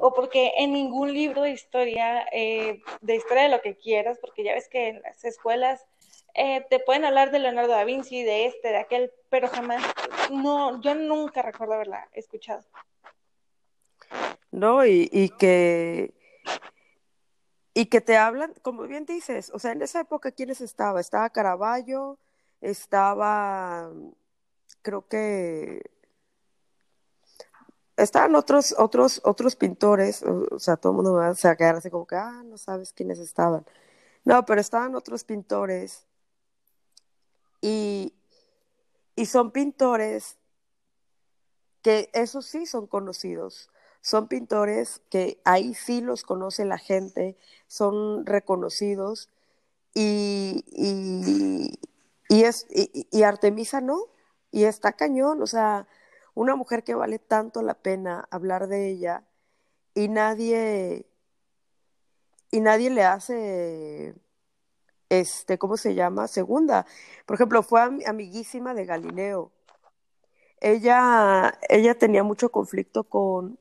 O 0.00 0.12
porque 0.14 0.52
en 0.58 0.72
ningún 0.72 1.12
libro 1.12 1.42
de 1.42 1.50
historia, 1.50 2.26
eh, 2.32 2.82
de 3.00 3.16
historia 3.16 3.44
de 3.44 3.48
lo 3.50 3.60
que 3.60 3.76
quieras, 3.76 4.18
porque 4.20 4.44
ya 4.44 4.54
ves 4.54 4.68
que 4.68 4.88
en 4.88 5.02
las 5.02 5.24
escuelas 5.24 5.84
eh, 6.34 6.64
te 6.70 6.80
pueden 6.80 7.04
hablar 7.04 7.30
de 7.30 7.38
Leonardo 7.38 7.72
da 7.72 7.84
Vinci, 7.84 8.22
de 8.22 8.46
este, 8.46 8.68
de 8.68 8.78
aquel, 8.78 9.12
pero 9.30 9.48
jamás, 9.48 9.82
no, 10.30 10.80
yo 10.80 10.94
nunca 10.94 11.42
recuerdo 11.42 11.74
haberla 11.74 12.08
escuchado. 12.12 12.64
¿no? 14.50 14.86
Y, 14.86 15.08
y, 15.12 15.30
que 15.30 16.14
y 17.74 17.86
que 17.86 18.00
te 18.00 18.16
hablan, 18.16 18.54
como 18.62 18.84
bien 18.84 19.04
dices, 19.04 19.50
o 19.52 19.58
sea, 19.58 19.72
en 19.72 19.82
esa 19.82 20.00
época 20.00 20.30
quiénes 20.30 20.60
estaba, 20.60 21.00
estaba 21.00 21.30
Caravaggio, 21.30 22.18
estaba, 22.60 23.90
creo 24.82 25.06
que 25.08 25.82
estaban 27.96 28.34
otros, 28.34 28.74
otros, 28.78 29.20
otros 29.24 29.56
pintores, 29.56 30.22
o, 30.22 30.58
sea, 30.58 30.76
todo 30.76 30.92
el 30.92 30.96
mundo 30.96 31.14
va 31.14 31.28
a 31.30 31.56
quedar 31.56 31.76
así 31.76 31.90
como 31.90 32.06
que, 32.06 32.16
ah, 32.16 32.42
no 32.44 32.58
sabes 32.58 32.92
quiénes 32.92 33.18
estaban. 33.18 33.64
No, 34.24 34.44
pero 34.46 34.60
estaban 34.60 34.94
otros 34.94 35.24
pintores 35.24 36.06
y, 37.60 38.14
y 39.16 39.26
son 39.26 39.50
pintores 39.50 40.38
que 41.82 42.10
esos 42.14 42.46
sí 42.46 42.66
son 42.66 42.86
conocidos 42.86 43.70
son 44.04 44.28
pintores 44.28 45.00
que 45.08 45.40
ahí 45.44 45.72
sí 45.72 46.02
los 46.02 46.24
conoce 46.24 46.66
la 46.66 46.76
gente, 46.76 47.38
son 47.68 48.26
reconocidos 48.26 49.30
y, 49.94 50.62
y, 52.28 52.44
es, 52.44 52.66
y, 52.68 53.22
Artemisa 53.22 53.80
no, 53.80 53.98
y 54.50 54.64
está 54.64 54.92
cañón, 54.92 55.40
o 55.40 55.46
sea, 55.46 55.88
una 56.34 56.56
mujer 56.56 56.84
que 56.84 56.94
vale 56.94 57.18
tanto 57.18 57.62
la 57.62 57.74
pena 57.74 58.26
hablar 58.30 58.66
de 58.68 58.88
ella 58.88 59.24
y 59.94 60.08
nadie 60.08 61.06
y 62.50 62.60
nadie 62.60 62.90
le 62.90 63.04
hace 63.04 64.14
este, 65.08 65.58
¿cómo 65.58 65.76
se 65.76 65.94
llama? 65.94 66.28
Segunda. 66.28 66.86
Por 67.26 67.34
ejemplo, 67.36 67.62
fue 67.62 67.82
amiguísima 68.06 68.74
de 68.74 68.86
Galileo. 68.86 69.52
Ella, 70.60 71.58
ella 71.68 71.98
tenía 71.98 72.22
mucho 72.22 72.50
conflicto 72.50 73.04
con, 73.04 73.58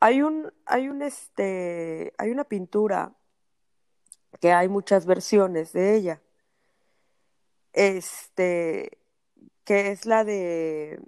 hay 0.00 0.22
un, 0.22 0.52
hay 0.66 0.88
un, 0.88 1.02
este, 1.02 2.14
hay 2.18 2.30
una 2.30 2.44
pintura 2.44 3.12
que 4.40 4.52
hay 4.52 4.68
muchas 4.68 5.06
versiones 5.06 5.72
de 5.72 5.96
ella. 5.96 6.22
Este, 7.72 8.98
que 9.64 9.92
es 9.92 10.06
la 10.06 10.24
de 10.24 11.00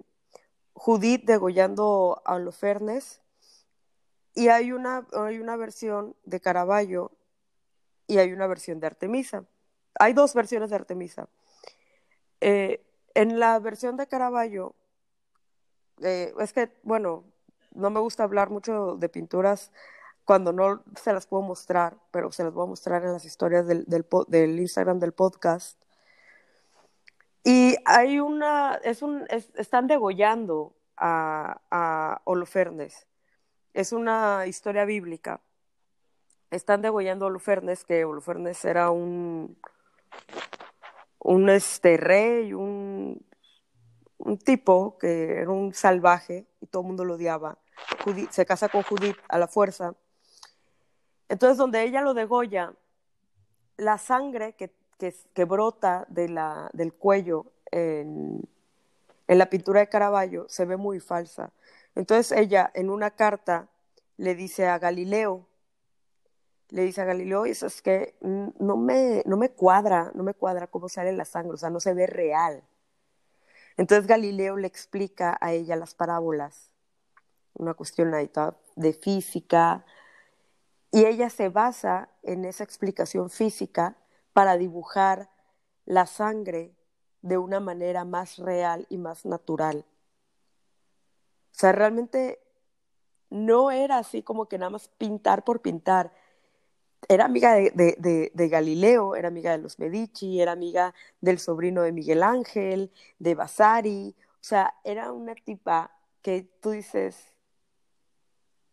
Judith 0.74 1.24
degollando 1.24 2.22
a 2.24 2.34
Holofernes. 2.34 3.20
Y 4.34 4.48
hay 4.48 4.72
una, 4.72 5.06
hay 5.12 5.38
una 5.38 5.56
versión 5.56 6.16
de 6.24 6.40
Caravaggio 6.40 7.12
y 8.06 8.18
hay 8.18 8.32
una 8.32 8.46
versión 8.46 8.80
de 8.80 8.88
Artemisa. 8.88 9.44
Hay 9.98 10.12
dos 10.12 10.34
versiones 10.34 10.70
de 10.70 10.76
Artemisa. 10.76 11.28
Eh, 12.40 12.84
en 13.14 13.38
la 13.38 13.58
versión 13.60 13.96
de 13.96 14.06
Caravaggio, 14.06 14.74
eh, 16.02 16.34
es 16.38 16.52
que, 16.52 16.70
bueno, 16.82 17.24
no 17.72 17.90
me 17.90 18.00
gusta 18.00 18.24
hablar 18.24 18.50
mucho 18.50 18.96
de 18.96 19.08
pinturas 19.08 19.70
cuando 20.24 20.52
no 20.52 20.82
se 21.00 21.12
las 21.12 21.26
puedo 21.26 21.42
mostrar, 21.42 21.96
pero 22.10 22.32
se 22.32 22.44
las 22.44 22.52
voy 22.52 22.64
a 22.64 22.68
mostrar 22.68 23.04
en 23.04 23.12
las 23.12 23.24
historias 23.24 23.66
del, 23.66 23.84
del, 23.86 24.60
Instagram 24.60 24.98
del 24.98 25.12
podcast. 25.12 25.78
Y 27.44 27.76
hay 27.84 28.20
una, 28.20 28.80
es 28.82 29.02
un, 29.02 29.26
están 29.28 29.86
degollando 29.86 30.74
a, 30.96 31.60
a 31.70 32.22
Holofernes. 32.24 33.06
Es 33.74 33.92
una 33.92 34.46
historia 34.46 34.86
bíblica. 34.86 35.42
Están 36.50 36.80
degollando 36.80 37.26
a 37.26 37.28
Holofernes, 37.28 37.84
que 37.84 38.06
Holofernes 38.06 38.64
era 38.64 38.90
un, 38.90 39.58
un 41.18 41.50
este 41.50 41.98
rey, 41.98 42.54
un, 42.54 43.26
un 44.18 44.38
tipo 44.38 44.96
que 44.98 45.40
era 45.40 45.50
un 45.50 45.74
salvaje 45.74 46.46
y 46.60 46.66
todo 46.66 46.82
el 46.82 46.88
mundo 46.88 47.04
lo 47.04 47.14
odiaba. 47.14 47.58
se 48.30 48.46
casa 48.46 48.70
con 48.70 48.82
Judith 48.84 49.18
a 49.28 49.38
la 49.38 49.48
fuerza. 49.48 49.94
Entonces, 51.28 51.58
donde 51.58 51.82
ella 51.82 52.00
lo 52.00 52.14
degolla, 52.14 52.72
la 53.76 53.98
sangre 53.98 54.54
que, 54.54 54.72
que, 54.98 55.44
brota 55.44 56.06
del 56.08 56.92
cuello 56.94 57.46
en, 57.70 58.40
en 59.26 59.38
la 59.38 59.46
pintura 59.50 59.80
de 59.80 59.88
Caravaggio 59.88 60.46
se 60.48 60.64
ve 60.64 60.76
muy 60.76 61.00
falsa. 61.00 61.52
Entonces 61.94 62.36
ella 62.36 62.70
en 62.74 62.90
una 62.90 63.10
carta 63.10 63.68
le 64.16 64.34
dice 64.34 64.66
a 64.66 64.78
Galileo, 64.78 65.46
le 66.70 66.82
dice 66.82 67.02
a 67.02 67.04
Galileo, 67.04 67.46
eso 67.46 67.66
es 67.66 67.82
que 67.82 68.16
no 68.20 68.76
me, 68.76 69.22
no 69.26 69.36
me 69.36 69.50
cuadra, 69.50 70.10
no 70.14 70.24
me 70.24 70.34
cuadra 70.34 70.66
cómo 70.66 70.88
sale 70.88 71.12
la 71.12 71.24
sangre, 71.24 71.54
o 71.54 71.56
sea, 71.56 71.70
no 71.70 71.80
se 71.80 71.94
ve 71.94 72.06
real. 72.06 72.64
Entonces 73.76 74.06
Galileo 74.06 74.56
le 74.56 74.66
explica 74.66 75.36
a 75.40 75.52
ella 75.52 75.76
las 75.76 75.94
parábolas, 75.94 76.70
una 77.54 77.74
cuestión 77.74 78.14
ahí 78.14 78.30
de 78.76 78.92
física, 78.92 79.84
y 80.90 81.04
ella 81.06 81.28
se 81.30 81.48
basa 81.48 82.08
en 82.22 82.44
esa 82.44 82.64
explicación 82.64 83.30
física 83.30 83.96
para 84.34 84.58
dibujar 84.58 85.30
la 85.86 86.06
sangre 86.06 86.74
de 87.22 87.38
una 87.38 87.60
manera 87.60 88.04
más 88.04 88.36
real 88.36 88.86
y 88.90 88.98
más 88.98 89.24
natural. 89.24 89.86
O 91.52 91.56
sea, 91.56 91.72
realmente 91.72 92.40
no 93.30 93.70
era 93.70 93.98
así 93.98 94.22
como 94.22 94.46
que 94.46 94.58
nada 94.58 94.70
más 94.70 94.88
pintar 94.88 95.42
por 95.44 95.62
pintar. 95.62 96.12
Era 97.08 97.24
amiga 97.24 97.54
de, 97.54 98.32
Galileo, 98.34 99.16
era 99.16 99.28
amiga 99.28 99.52
de 99.52 99.58
los 99.58 99.78
Medici, 99.78 100.40
era 100.40 100.52
amiga 100.52 100.94
del 101.20 101.38
sobrino 101.38 101.82
de 101.82 101.92
Miguel 101.92 102.22
Ángel, 102.22 102.92
de 103.18 103.34
Vasari. 103.34 104.14
O 104.18 104.44
sea, 104.44 104.74
era 104.84 105.12
una 105.12 105.34
tipa 105.34 105.90
que 106.22 106.42
tú 106.60 106.70
dices, 106.70 107.32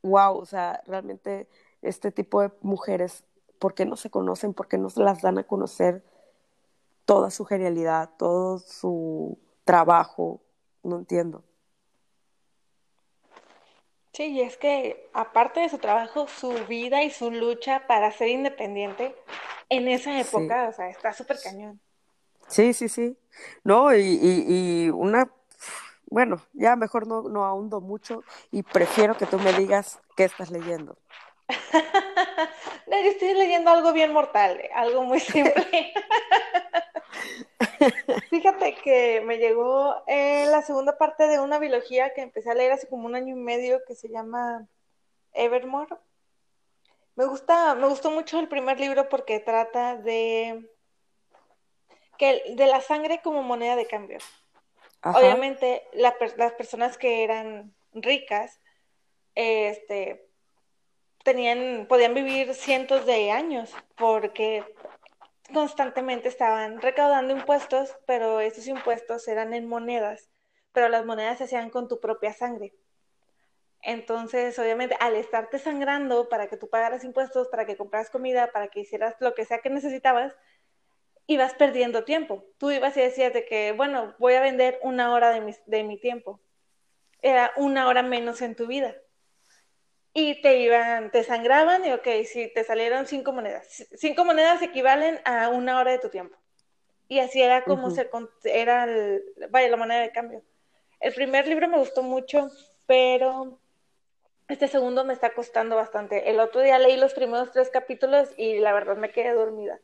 wow, 0.01 0.37
o 0.37 0.45
sea, 0.45 0.81
realmente 0.85 1.47
este 1.81 2.11
tipo 2.11 2.41
de 2.41 2.51
mujeres, 2.61 3.23
¿por 3.61 3.75
qué 3.75 3.85
no 3.85 3.95
se 3.95 4.09
conocen? 4.09 4.55
¿Por 4.55 4.67
qué 4.67 4.79
no 4.79 4.89
se 4.89 5.01
las 5.01 5.21
dan 5.21 5.37
a 5.37 5.43
conocer 5.43 6.03
toda 7.05 7.29
su 7.29 7.45
genialidad, 7.45 8.09
todo 8.17 8.57
su 8.57 9.37
trabajo? 9.65 10.41
No 10.81 10.97
entiendo. 10.97 11.43
Sí, 14.13 14.31
y 14.31 14.41
es 14.41 14.57
que 14.57 15.07
aparte 15.13 15.59
de 15.59 15.69
su 15.69 15.77
trabajo, 15.77 16.27
su 16.27 16.51
vida 16.67 17.03
y 17.03 17.11
su 17.11 17.29
lucha 17.29 17.85
para 17.85 18.11
ser 18.11 18.29
independiente 18.29 19.15
en 19.69 19.87
esa 19.87 20.19
época, 20.19 20.67
o 20.67 20.73
sea, 20.73 20.89
está 20.89 21.13
súper 21.13 21.37
cañón. 21.41 21.79
Sí, 22.47 22.73
sí, 22.73 22.89
sí. 22.89 23.15
No, 23.63 23.95
y, 23.95 24.19
y, 24.21 24.89
una, 24.89 25.31
bueno, 26.07 26.41
ya 26.53 26.75
mejor 26.75 27.05
no, 27.05 27.21
no 27.29 27.45
ahondo 27.45 27.79
mucho 27.79 28.23
y 28.49 28.63
prefiero 28.63 29.15
que 29.15 29.27
tú 29.27 29.37
me 29.37 29.53
digas 29.53 29.99
qué 30.17 30.23
estás 30.23 30.49
leyendo. 30.49 30.97
no, 32.91 33.01
yo 33.01 33.09
estoy 33.09 33.33
leyendo 33.33 33.71
algo 33.71 33.93
bien 33.93 34.11
mortal, 34.11 34.61
algo 34.75 35.03
muy 35.03 35.21
simple. 35.21 35.93
Fíjate 38.29 38.75
que 38.75 39.21
me 39.21 39.37
llegó 39.37 40.03
eh, 40.07 40.45
la 40.47 40.61
segunda 40.61 40.97
parte 40.97 41.27
de 41.27 41.39
una 41.39 41.57
biología 41.57 42.13
que 42.13 42.19
empecé 42.21 42.51
a 42.51 42.53
leer 42.53 42.73
hace 42.73 42.89
como 42.89 43.05
un 43.05 43.15
año 43.15 43.33
y 43.33 43.39
medio 43.39 43.81
que 43.87 43.95
se 43.95 44.09
llama 44.09 44.67
Evermore. 45.31 45.95
Me 47.15 47.25
gusta, 47.27 47.75
me 47.75 47.87
gustó 47.87 48.11
mucho 48.11 48.39
el 48.39 48.49
primer 48.49 48.77
libro 48.77 49.07
porque 49.07 49.39
trata 49.39 49.95
de 49.95 50.69
que 52.17 52.43
de 52.57 52.67
la 52.67 52.81
sangre 52.81 53.21
como 53.23 53.41
moneda 53.41 53.77
de 53.77 53.87
cambio. 53.87 54.17
Obviamente 55.01 55.87
las 55.93 56.15
personas 56.57 56.97
que 56.97 57.23
eran 57.23 57.73
ricas, 57.93 58.59
este, 59.33 60.29
tenían, 61.23 61.85
podían 61.87 62.13
vivir 62.13 62.53
cientos 62.53 63.05
de 63.05 63.31
años 63.31 63.73
porque 63.95 64.63
constantemente 65.53 66.27
estaban 66.27 66.81
recaudando 66.81 67.33
impuestos, 67.33 67.95
pero 68.05 68.39
esos 68.39 68.67
impuestos 68.67 69.27
eran 69.27 69.53
en 69.53 69.67
monedas, 69.67 70.29
pero 70.71 70.89
las 70.89 71.05
monedas 71.05 71.37
se 71.37 71.45
hacían 71.45 71.69
con 71.69 71.87
tu 71.87 71.99
propia 71.99 72.33
sangre. 72.33 72.73
Entonces, 73.83 74.57
obviamente, 74.59 74.95
al 74.99 75.15
estarte 75.15 75.57
sangrando 75.57 76.29
para 76.29 76.47
que 76.47 76.57
tú 76.57 76.69
pagaras 76.69 77.03
impuestos, 77.03 77.47
para 77.47 77.65
que 77.65 77.77
compraras 77.77 78.09
comida, 78.09 78.51
para 78.51 78.67
que 78.67 78.81
hicieras 78.81 79.15
lo 79.19 79.33
que 79.33 79.45
sea 79.45 79.59
que 79.59 79.71
necesitabas, 79.71 80.35
ibas 81.25 81.55
perdiendo 81.55 82.03
tiempo. 82.03 82.45
Tú 82.57 82.71
ibas 82.71 82.95
y 82.97 83.01
decías 83.01 83.33
de 83.33 83.45
que, 83.45 83.71
bueno, 83.71 84.15
voy 84.19 84.35
a 84.35 84.41
vender 84.41 84.79
una 84.83 85.11
hora 85.13 85.31
de 85.31 85.41
mi, 85.41 85.53
de 85.65 85.83
mi 85.83 85.99
tiempo. 85.99 86.39
Era 87.21 87.51
una 87.57 87.87
hora 87.87 88.03
menos 88.03 88.41
en 88.41 88.55
tu 88.55 88.67
vida 88.67 88.95
y 90.13 90.41
te 90.41 90.57
iban, 90.57 91.11
te 91.11 91.23
sangraban 91.23 91.85
y 91.85 91.93
ok, 91.93 92.07
si 92.25 92.51
te 92.53 92.63
salieron 92.63 93.05
cinco 93.07 93.31
monedas. 93.31 93.87
Cinco 93.95 94.25
monedas 94.25 94.61
equivalen 94.61 95.19
a 95.25 95.49
una 95.49 95.79
hora 95.79 95.91
de 95.91 95.99
tu 95.99 96.09
tiempo. 96.09 96.37
Y 97.07 97.19
así 97.19 97.41
era 97.41 97.63
como 97.63 97.91
se 97.91 98.09
era 98.45 98.85
el, 98.85 99.23
vaya, 99.49 99.69
la 99.69 99.77
moneda 99.77 100.01
de 100.01 100.11
cambio. 100.11 100.43
El 100.99 101.13
primer 101.13 101.47
libro 101.47 101.67
me 101.67 101.77
gustó 101.77 102.03
mucho, 102.03 102.49
pero 102.85 103.59
este 104.47 104.67
segundo 104.67 105.03
me 105.03 105.13
está 105.13 105.33
costando 105.33 105.75
bastante. 105.75 106.29
El 106.29 106.39
otro 106.39 106.61
día 106.61 106.77
leí 106.77 106.97
los 106.97 107.13
primeros 107.13 107.51
tres 107.51 107.69
capítulos 107.69 108.29
y 108.37 108.59
la 108.59 108.73
verdad 108.73 108.97
me 108.97 109.11
quedé 109.11 109.33
dormida. 109.33 109.79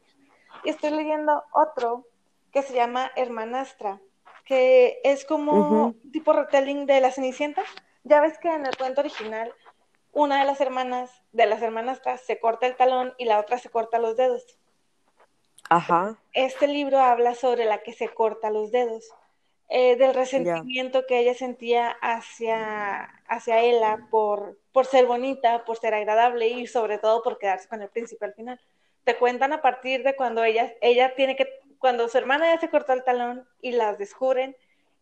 Y 0.63 0.69
estoy 0.69 0.91
leyendo 0.91 1.43
otro 1.53 2.07
que 2.51 2.61
se 2.61 2.73
llama 2.73 3.11
Hermanastra, 3.15 3.99
que 4.45 4.99
es 5.03 5.25
como 5.25 5.95
tipo 6.11 6.33
retelling 6.33 6.85
de 6.85 7.01
la 7.01 7.11
Cenicienta. 7.11 7.63
Ya 8.03 8.21
ves 8.21 8.37
que 8.37 8.49
en 8.49 8.65
el 8.65 8.75
cuento 8.77 9.01
original 9.01 9.53
una 10.17 10.39
de 10.39 10.45
las 10.45 10.59
hermanas, 10.61 11.11
de 11.31 11.45
las 11.45 11.61
hermanas 11.61 12.01
se 12.25 12.39
corta 12.39 12.65
el 12.65 12.75
talón 12.75 13.13
y 13.19 13.25
la 13.25 13.39
otra 13.39 13.59
se 13.59 13.69
corta 13.69 13.99
los 13.99 14.17
dedos. 14.17 14.57
Ajá. 15.69 16.17
Este 16.33 16.67
libro 16.67 16.97
habla 16.97 17.35
sobre 17.35 17.65
la 17.65 17.83
que 17.83 17.93
se 17.93 18.09
corta 18.09 18.49
los 18.49 18.71
dedos, 18.71 19.11
eh, 19.69 19.95
del 19.95 20.15
resentimiento 20.15 21.05
que 21.05 21.19
ella 21.19 21.35
sentía 21.35 21.91
hacia, 22.01 23.03
hacia 23.27 23.59
ella 23.59 24.07
por, 24.09 24.57
por 24.71 24.87
ser 24.87 25.05
bonita, 25.05 25.63
por 25.65 25.77
ser 25.77 25.93
agradable 25.93 26.47
y 26.47 26.65
sobre 26.65 26.97
todo 26.97 27.21
por 27.21 27.37
quedarse 27.37 27.67
con 27.67 27.83
el 27.83 27.89
príncipe 27.89 28.25
al 28.25 28.33
final. 28.33 28.59
Te 29.03 29.17
cuentan 29.17 29.53
a 29.53 29.61
partir 29.61 30.01
de 30.01 30.15
cuando 30.15 30.43
ella, 30.43 30.73
ella 30.81 31.13
tiene 31.13 31.35
que, 31.35 31.47
cuando 31.77 32.09
su 32.09 32.17
hermana 32.17 32.55
ya 32.55 32.59
se 32.59 32.71
cortó 32.71 32.93
el 32.93 33.03
talón 33.03 33.47
y 33.61 33.73
las 33.73 33.99
descubren 33.99 34.57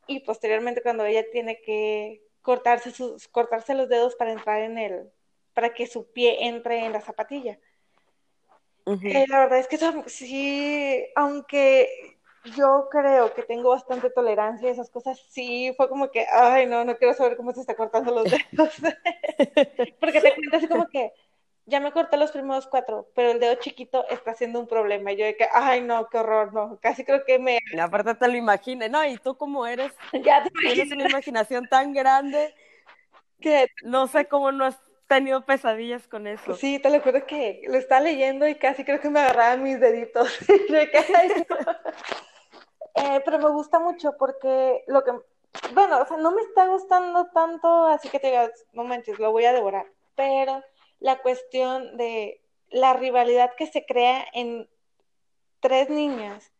y 0.08 0.20
posteriormente 0.20 0.82
cuando 0.82 1.06
ella 1.06 1.24
tiene 1.32 1.62
que 1.62 2.25
cortarse, 2.46 2.92
sus, 2.92 3.28
cortarse 3.28 3.74
los 3.74 3.90
dedos 3.90 4.16
para 4.16 4.32
entrar 4.32 4.62
en 4.62 4.78
el, 4.78 5.12
para 5.56 5.74
que 5.74 5.88
su 5.88 6.12
pie 6.12 6.46
entre 6.46 6.86
en 6.86 6.94
la 6.94 7.02
zapatilla. 7.02 7.58
Eh, 8.86 9.26
la 9.28 9.40
verdad 9.40 9.58
es 9.58 9.68
que 9.68 9.80
sí, 10.06 11.04
aunque 11.16 11.90
yo 12.56 12.88
creo 12.92 13.34
que 13.34 13.42
tengo 13.42 13.70
bastante 13.70 14.12
tolerancia 14.12 14.70
a 14.70 14.72
esas 14.72 14.92
cosas, 14.92 15.20
sí 15.28 15.74
fue 15.76 15.90
como 15.90 16.12
que, 16.12 16.28
ay, 16.32 16.68
no, 16.68 16.86
no 16.86 16.96
quiero 16.98 17.16
saber 17.16 17.36
cómo 17.36 17.52
se 17.52 17.62
está 17.62 17.76
cortando 17.76 18.14
los 18.14 18.26
dedos. 18.52 18.76
Porque 20.00 20.22
te 20.22 20.36
cuento 20.36 20.58
así 20.58 20.68
como 20.68 20.88
que, 20.88 21.14
ya 21.66 21.80
me 21.80 21.92
corté 21.92 22.18
los 22.18 22.32
primeros 22.32 22.68
cuatro, 22.68 23.10
pero 23.16 23.32
el 23.32 23.40
dedo 23.40 23.56
chiquito 23.56 24.06
está 24.10 24.32
haciendo 24.32 24.60
un 24.60 24.68
problema. 24.68 25.12
Y 25.12 25.18
yo 25.18 25.26
de 25.26 25.36
que, 25.36 25.48
ay, 25.52 25.82
no, 25.82 26.08
qué 26.10 26.20
horror, 26.20 26.54
no, 26.54 26.78
casi 26.82 27.04
creo 27.04 27.26
que 27.26 27.40
me... 27.40 27.60
Y 27.72 27.80
aparte 27.80 28.14
te 28.16 28.28
lo 28.28 28.36
imaginé, 28.36 28.88
¿no? 28.88 29.04
Y 29.06 29.18
tú 29.18 29.36
como 29.36 29.66
eres, 29.66 29.92
ya 30.24 30.44
te 30.44 30.52
tienes 30.52 30.92
una 30.92 31.10
imaginación 31.10 31.68
tan 31.68 31.94
grande 31.94 32.54
que 33.42 33.68
no 33.84 34.08
sé 34.08 34.26
cómo 34.26 34.52
no 34.52 34.66
has 34.66 34.80
tenido 35.08 35.46
pesadillas 35.46 36.08
con 36.08 36.28
eso. 36.28 36.56
Sí, 36.56 36.80
te 36.80 36.90
lo 36.90 37.02
juro 37.02 37.26
que 37.26 37.62
lo 37.68 37.78
estaba 37.78 38.02
leyendo 38.02 38.48
y 38.48 38.56
casi 38.56 38.84
creo 38.84 39.00
que 39.00 39.10
me 39.10 39.20
agarraban 39.20 39.64
mis 39.64 39.80
deditos. 39.80 40.38
Eh, 42.98 43.22
pero 43.26 43.40
me 43.40 43.50
gusta 43.50 43.78
mucho 43.78 44.16
porque 44.18 44.86
lo 44.88 45.04
que, 45.04 45.12
bueno, 45.74 46.02
o 46.02 46.08
sea, 46.08 46.16
no 46.16 46.32
me 46.32 46.42
está 46.42 46.66
gustando 46.68 47.26
tanto, 47.34 47.88
así 47.88 48.08
que 48.08 48.20
te 48.20 48.28
digas, 48.28 48.52
no 48.72 48.86
manches, 48.86 49.20
lo 49.20 49.34
voy 49.34 49.44
a 49.44 49.52
devorar, 49.52 49.86
pero 50.16 50.64
la 51.00 51.22
cuestión 51.22 51.98
de 51.98 52.42
la 52.70 52.94
rivalidad 52.94 53.54
que 53.58 53.68
se 53.68 53.86
crea 53.86 54.26
en 54.34 54.70
tres 55.60 55.90
niñas 55.90 56.52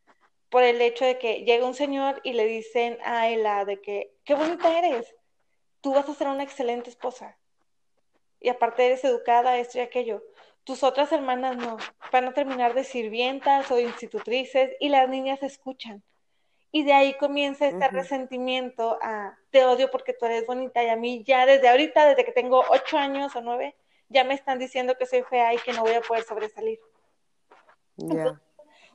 por 0.50 0.64
el 0.64 0.82
hecho 0.82 1.06
de 1.06 1.18
que 1.18 1.44
llega 1.44 1.66
un 1.66 1.74
señor 1.74 2.22
y 2.24 2.34
le 2.34 2.46
dicen 2.46 2.98
a 3.04 3.28
Ella 3.28 3.66
de 3.66 3.82
que, 3.82 4.14
qué 4.24 4.36
bonita 4.36 4.78
eres, 4.78 5.14
tú 5.82 5.94
vas 5.94 6.08
a 6.08 6.14
ser 6.14 6.28
una 6.28 6.44
excelente 6.44 6.90
esposa. 6.90 7.38
Y 8.40 8.50
aparte 8.50 8.86
eres 8.86 9.04
educada, 9.04 9.58
esto 9.58 9.80
y 9.80 9.82
aquello. 9.82 10.24
Tus 10.64 10.84
otras 10.84 11.12
hermanas 11.12 11.58
no, 11.58 11.78
van 12.12 12.26
a 12.26 12.34
terminar 12.34 12.74
de 12.74 12.84
sirvientas 12.84 13.70
o 13.70 13.80
institutrices 13.80 14.72
y 14.80 14.90
las 14.90 15.10
niñas 15.10 15.44
escuchan. 15.44 16.04
Y 16.72 16.84
de 16.84 16.94
ahí 16.94 17.14
comienza 17.16 17.68
este 17.68 17.88
resentimiento 17.88 18.98
a, 19.02 19.38
te 19.50 19.66
odio 19.66 19.92
porque 19.92 20.14
tú 20.14 20.26
eres 20.26 20.46
bonita 20.46 20.84
y 20.84 20.90
a 20.90 20.96
mí 20.96 21.24
ya 21.24 21.46
desde 21.46 21.70
ahorita, 21.70 22.06
desde 22.08 22.26
que 22.26 22.32
tengo 22.32 22.64
ocho 22.70 22.98
años 22.98 23.36
o 23.36 23.42
nueve, 23.42 23.76
ya 24.10 24.24
me 24.24 24.34
están 24.34 24.60
diciendo 24.60 24.96
que 24.98 25.06
soy 25.06 25.24
fea 25.24 25.54
y 25.54 25.58
que 25.58 25.74
no 25.74 25.82
voy 25.82 25.94
a 25.94 26.02
poder 26.02 26.24
sobresalir. 26.24 26.80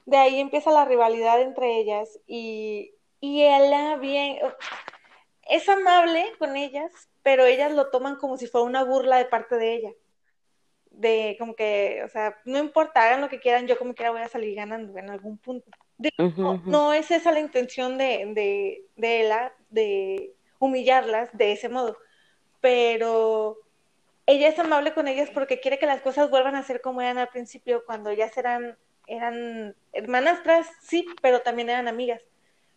de 0.06 0.16
ahí 0.16 0.40
empieza 0.40 0.70
la 0.70 0.84
rivalidad 0.84 1.40
entre 1.40 1.78
ellas 1.78 2.18
y, 2.26 2.94
y 3.20 3.42
ella 3.42 3.96
bien, 3.96 4.38
es 5.48 5.68
amable 5.68 6.32
con 6.38 6.56
ellas, 6.56 6.90
pero 7.22 7.44
ellas 7.44 7.72
lo 7.72 7.90
toman 7.90 8.16
como 8.16 8.36
si 8.36 8.46
fuera 8.46 8.66
una 8.66 8.84
burla 8.84 9.18
de 9.18 9.24
parte 9.26 9.56
de 9.56 9.74
ella. 9.74 9.92
De 10.90 11.36
como 11.38 11.54
que, 11.54 12.02
o 12.04 12.08
sea, 12.08 12.36
no 12.44 12.58
importa, 12.58 13.02
hagan 13.02 13.20
lo 13.20 13.28
que 13.28 13.40
quieran, 13.40 13.66
yo 13.66 13.78
como 13.78 13.94
quiera 13.94 14.10
voy 14.10 14.22
a 14.22 14.28
salir 14.28 14.54
ganando 14.54 14.98
en 14.98 15.10
algún 15.10 15.38
punto. 15.38 15.70
no, 16.66 16.92
es 16.92 17.10
esa 17.10 17.32
la 17.32 17.40
intención 17.40 17.98
de, 17.98 18.32
de, 18.34 18.86
de 18.96 19.20
ella, 19.22 19.52
de 19.68 20.34
humillarlas 20.58 21.30
de 21.36 21.52
ese 21.52 21.68
modo, 21.68 21.96
pero 22.60 23.58
ella 24.26 24.48
es 24.48 24.58
amable 24.58 24.94
con 24.94 25.08
ellas 25.08 25.30
porque 25.32 25.60
quiere 25.60 25.78
que 25.78 25.86
las 25.86 26.02
cosas 26.02 26.30
vuelvan 26.30 26.54
a 26.54 26.62
ser 26.62 26.80
como 26.80 27.00
eran 27.02 27.18
al 27.18 27.28
principio, 27.28 27.84
cuando 27.84 28.10
ellas 28.10 28.36
eran, 28.36 28.78
eran 29.06 29.74
hermanastras, 29.92 30.68
sí, 30.82 31.06
pero 31.22 31.40
también 31.40 31.70
eran 31.70 31.88
amigas. 31.88 32.22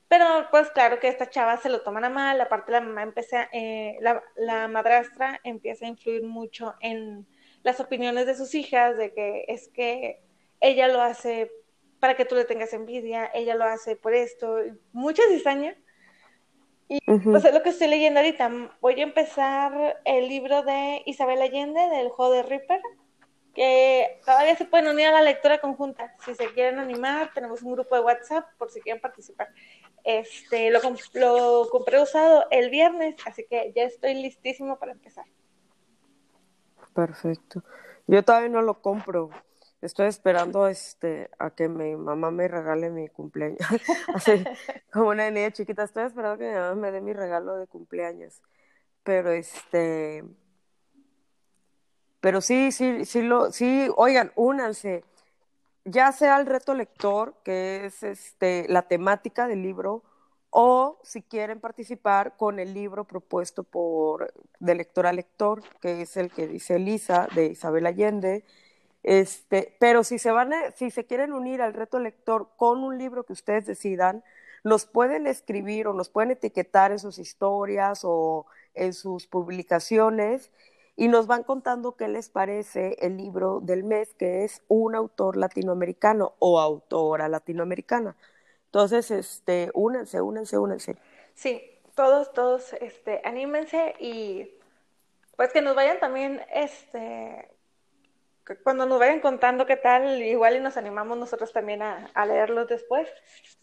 Pero 0.08 0.26
pues 0.52 0.70
claro 0.72 1.00
que 1.00 1.08
esta 1.08 1.30
chava 1.30 1.58
se 1.58 1.70
lo 1.70 1.82
toman 1.82 2.06
a 2.06 2.10
mal, 2.10 2.40
aparte 2.40 2.72
la 2.72 2.82
mamá 2.82 3.04
empieza, 3.04 3.50
eh, 3.52 3.98
la, 4.02 4.24
la 4.36 4.68
madrastra 4.68 5.40
empieza 5.44 5.86
a 5.86 5.90
influir 5.90 6.24
mucho 6.24 6.76
en 6.82 7.26
las 7.64 7.80
opiniones 7.80 8.26
de 8.26 8.36
sus 8.36 8.54
hijas, 8.56 8.98
de 8.98 9.14
que 9.14 9.46
es 9.48 9.70
que 9.70 10.22
ella 10.62 10.88
lo 10.88 11.02
hace 11.02 11.52
para 12.00 12.16
que 12.16 12.26
tú 12.26 12.36
le 12.36 12.46
tengas 12.46 12.74
envidia, 12.74 13.32
ella 13.34 13.56
lo 13.56 13.64
hace 13.64 13.96
por 13.96 14.14
esto, 14.14 14.58
mucha 14.92 15.24
cizaña. 15.30 15.76
Y 16.94 17.00
pues 17.02 17.44
es 17.44 17.52
lo 17.52 17.64
que 17.64 17.70
estoy 17.70 17.88
leyendo 17.88 18.20
ahorita. 18.20 18.52
Voy 18.80 19.00
a 19.00 19.04
empezar 19.04 20.00
el 20.06 20.28
libro 20.28 20.62
de 20.62 21.02
Isabel 21.08 21.42
Allende, 21.42 21.82
del 21.90 22.10
juego 22.10 22.32
de 22.34 22.44
Ripper, 22.44 22.82
que 23.56 24.20
todavía 24.24 24.56
se 24.56 24.66
pueden 24.66 24.90
unir 24.90 25.08
a 25.08 25.14
la 25.14 25.24
lectura 25.24 25.60
conjunta. 25.60 26.16
Si 26.24 26.36
se 26.36 26.54
quieren 26.54 26.78
animar, 26.78 27.32
tenemos 27.34 27.64
un 27.64 27.74
grupo 27.74 27.96
de 27.96 28.02
WhatsApp 28.02 28.46
por 28.60 28.70
si 28.70 28.80
quieren 28.80 29.02
participar. 29.02 29.48
Este, 30.04 30.70
lo, 30.70 30.82
lo 31.16 31.68
compré 31.72 32.00
usado 32.00 32.46
el 32.52 32.70
viernes, 32.70 33.16
así 33.26 33.44
que 33.50 33.74
ya 33.76 33.86
estoy 33.86 34.14
listísimo 34.14 34.78
para 34.78 34.92
empezar. 34.92 35.26
Perfecto. 36.94 37.64
Yo 38.06 38.24
todavía 38.24 38.50
no 38.50 38.62
lo 38.62 38.84
compro. 38.84 39.32
Estoy 39.84 40.08
esperando 40.08 40.66
este 40.68 41.30
a 41.40 41.50
que 41.50 41.68
mi 41.68 41.98
mamá 41.98 42.32
me 42.32 42.48
regale 42.48 42.90
mi 42.90 43.10
cumpleaños. 43.10 43.60
Así 44.16 44.32
como 44.94 45.10
una 45.10 45.30
niña 45.30 45.52
chiquita, 45.52 45.84
estoy 45.84 46.06
esperando 46.06 46.38
que 46.38 46.48
mi 46.48 46.56
mamá 46.56 46.76
me 46.76 46.92
dé 46.92 47.02
mi 47.02 47.12
regalo 47.12 47.56
de 47.58 47.68
cumpleaños. 47.68 48.42
Pero 49.04 49.32
este 49.32 50.24
pero 52.22 52.40
sí, 52.40 52.72
sí, 52.72 53.04
sí 53.04 53.22
lo 53.24 53.52
sí, 53.52 53.90
oigan, 53.98 54.32
únanse. 54.36 55.04
Ya 55.84 56.14
sea 56.14 56.40
el 56.40 56.46
reto 56.46 56.74
lector, 56.74 57.36
que 57.44 57.86
es 57.86 58.04
este 58.04 58.66
la 58.70 58.84
temática 58.84 59.50
del 59.50 59.62
libro 59.62 60.04
o 60.50 60.98
si 61.04 61.24
quieren 61.24 61.60
participar 61.60 62.38
con 62.38 62.60
el 62.60 62.74
libro 62.74 63.04
propuesto 63.04 63.64
por 63.64 64.34
de 64.60 64.76
lector 64.76 65.08
a 65.08 65.12
lector, 65.12 65.62
que 65.82 66.04
es 66.04 66.16
el 66.16 66.32
que 66.32 66.48
dice 66.48 66.78
Elisa 66.78 67.28
de 67.36 67.48
Isabel 67.48 67.86
Allende. 67.86 68.46
Este, 69.04 69.76
pero 69.80 70.04
si 70.04 70.18
se 70.18 70.32
van 70.32 70.52
si 70.76 70.90
se 70.90 71.06
quieren 71.06 71.34
unir 71.34 71.62
al 71.62 71.74
reto 71.74 72.00
lector 72.00 72.50
con 72.56 72.84
un 72.84 72.98
libro 72.98 73.26
que 73.26 73.34
ustedes 73.34 73.66
decidan, 73.66 74.24
nos 74.64 74.86
pueden 74.86 75.28
escribir 75.28 75.88
o 75.88 75.94
nos 75.94 76.10
pueden 76.10 76.32
etiquetar 76.32 76.92
en 76.92 77.00
sus 77.00 77.20
historias 77.20 78.02
o 78.04 78.46
en 78.74 78.94
sus 78.94 79.28
publicaciones 79.28 80.52
y 80.96 81.08
nos 81.08 81.28
van 81.28 81.44
contando 81.44 81.96
qué 81.96 82.08
les 82.08 82.30
parece 82.30 82.96
el 83.00 83.18
libro 83.18 83.60
del 83.62 83.84
mes, 83.84 84.14
que 84.14 84.44
es 84.44 84.62
un 84.68 84.96
autor 84.96 85.38
latinoamericano 85.38 86.36
o 86.40 86.60
autora 86.60 87.28
latinoamericana. 87.28 88.16
Entonces, 88.66 89.12
este, 89.12 89.70
únanse, 89.74 90.22
únanse, 90.22 90.58
únanse. 90.58 90.98
Sí, 91.34 91.62
todos, 91.96 92.32
todos, 92.34 92.74
este, 92.74 93.22
anímense 93.24 93.96
y 94.00 94.52
pues 95.36 95.52
que 95.52 95.62
nos 95.62 95.76
vayan 95.76 96.00
también, 96.00 96.42
este, 96.54 97.50
cuando 98.64 98.86
nos 98.86 99.00
vayan 99.00 99.20
contando 99.20 99.66
qué 99.66 99.78
tal, 99.78 100.22
igual 100.22 100.56
y 100.58 100.60
nos 100.60 100.78
animamos 100.78 101.18
nosotros 101.18 101.52
también 101.54 101.82
a, 101.82 102.10
a 102.14 102.26
leerlos 102.26 102.68
después 102.68 103.10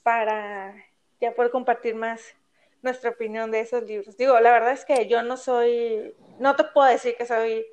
para 0.03 0.75
ya 1.21 1.35
poder 1.35 1.51
compartir 1.51 1.95
más 1.95 2.35
nuestra 2.83 3.11
opinión 3.11 3.51
de 3.51 3.61
esos 3.61 3.83
libros. 3.83 4.17
Digo, 4.17 4.39
la 4.41 4.53
verdad 4.53 4.73
es 4.73 4.85
que 4.85 5.07
yo 5.07 5.23
no 5.23 5.37
soy, 5.37 6.15
no 6.39 6.57
te 6.57 6.65
puedo 6.65 6.89
decir 6.89 7.15
que 7.17 7.27
soy 7.27 7.67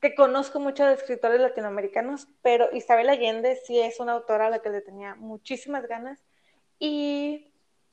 que 0.00 0.14
conozco 0.14 0.60
mucho 0.60 0.84
de 0.84 0.92
escritores 0.92 1.40
latinoamericanos, 1.40 2.28
pero 2.42 2.68
Isabel 2.74 3.08
Allende 3.08 3.56
sí 3.56 3.80
es 3.80 4.00
una 4.00 4.12
autora 4.12 4.48
a 4.48 4.50
la 4.50 4.58
que 4.58 4.68
le 4.68 4.82
tenía 4.82 5.14
muchísimas 5.14 5.86
ganas 5.86 6.22
y 6.78 7.50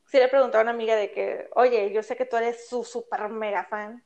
sí 0.08 0.18
le 0.18 0.28
preguntaba 0.28 0.60
a 0.60 0.64
una 0.64 0.72
amiga 0.72 0.98
de 0.98 1.12
que, 1.14 1.50
oye, 1.56 1.90
yo 1.94 2.04
sé 2.04 2.18
que 2.18 2.26
tú 2.26 2.36
eres 2.36 2.68
su 2.68 2.84
super 2.84 3.30
mega 3.30 3.64
fan, 3.64 4.04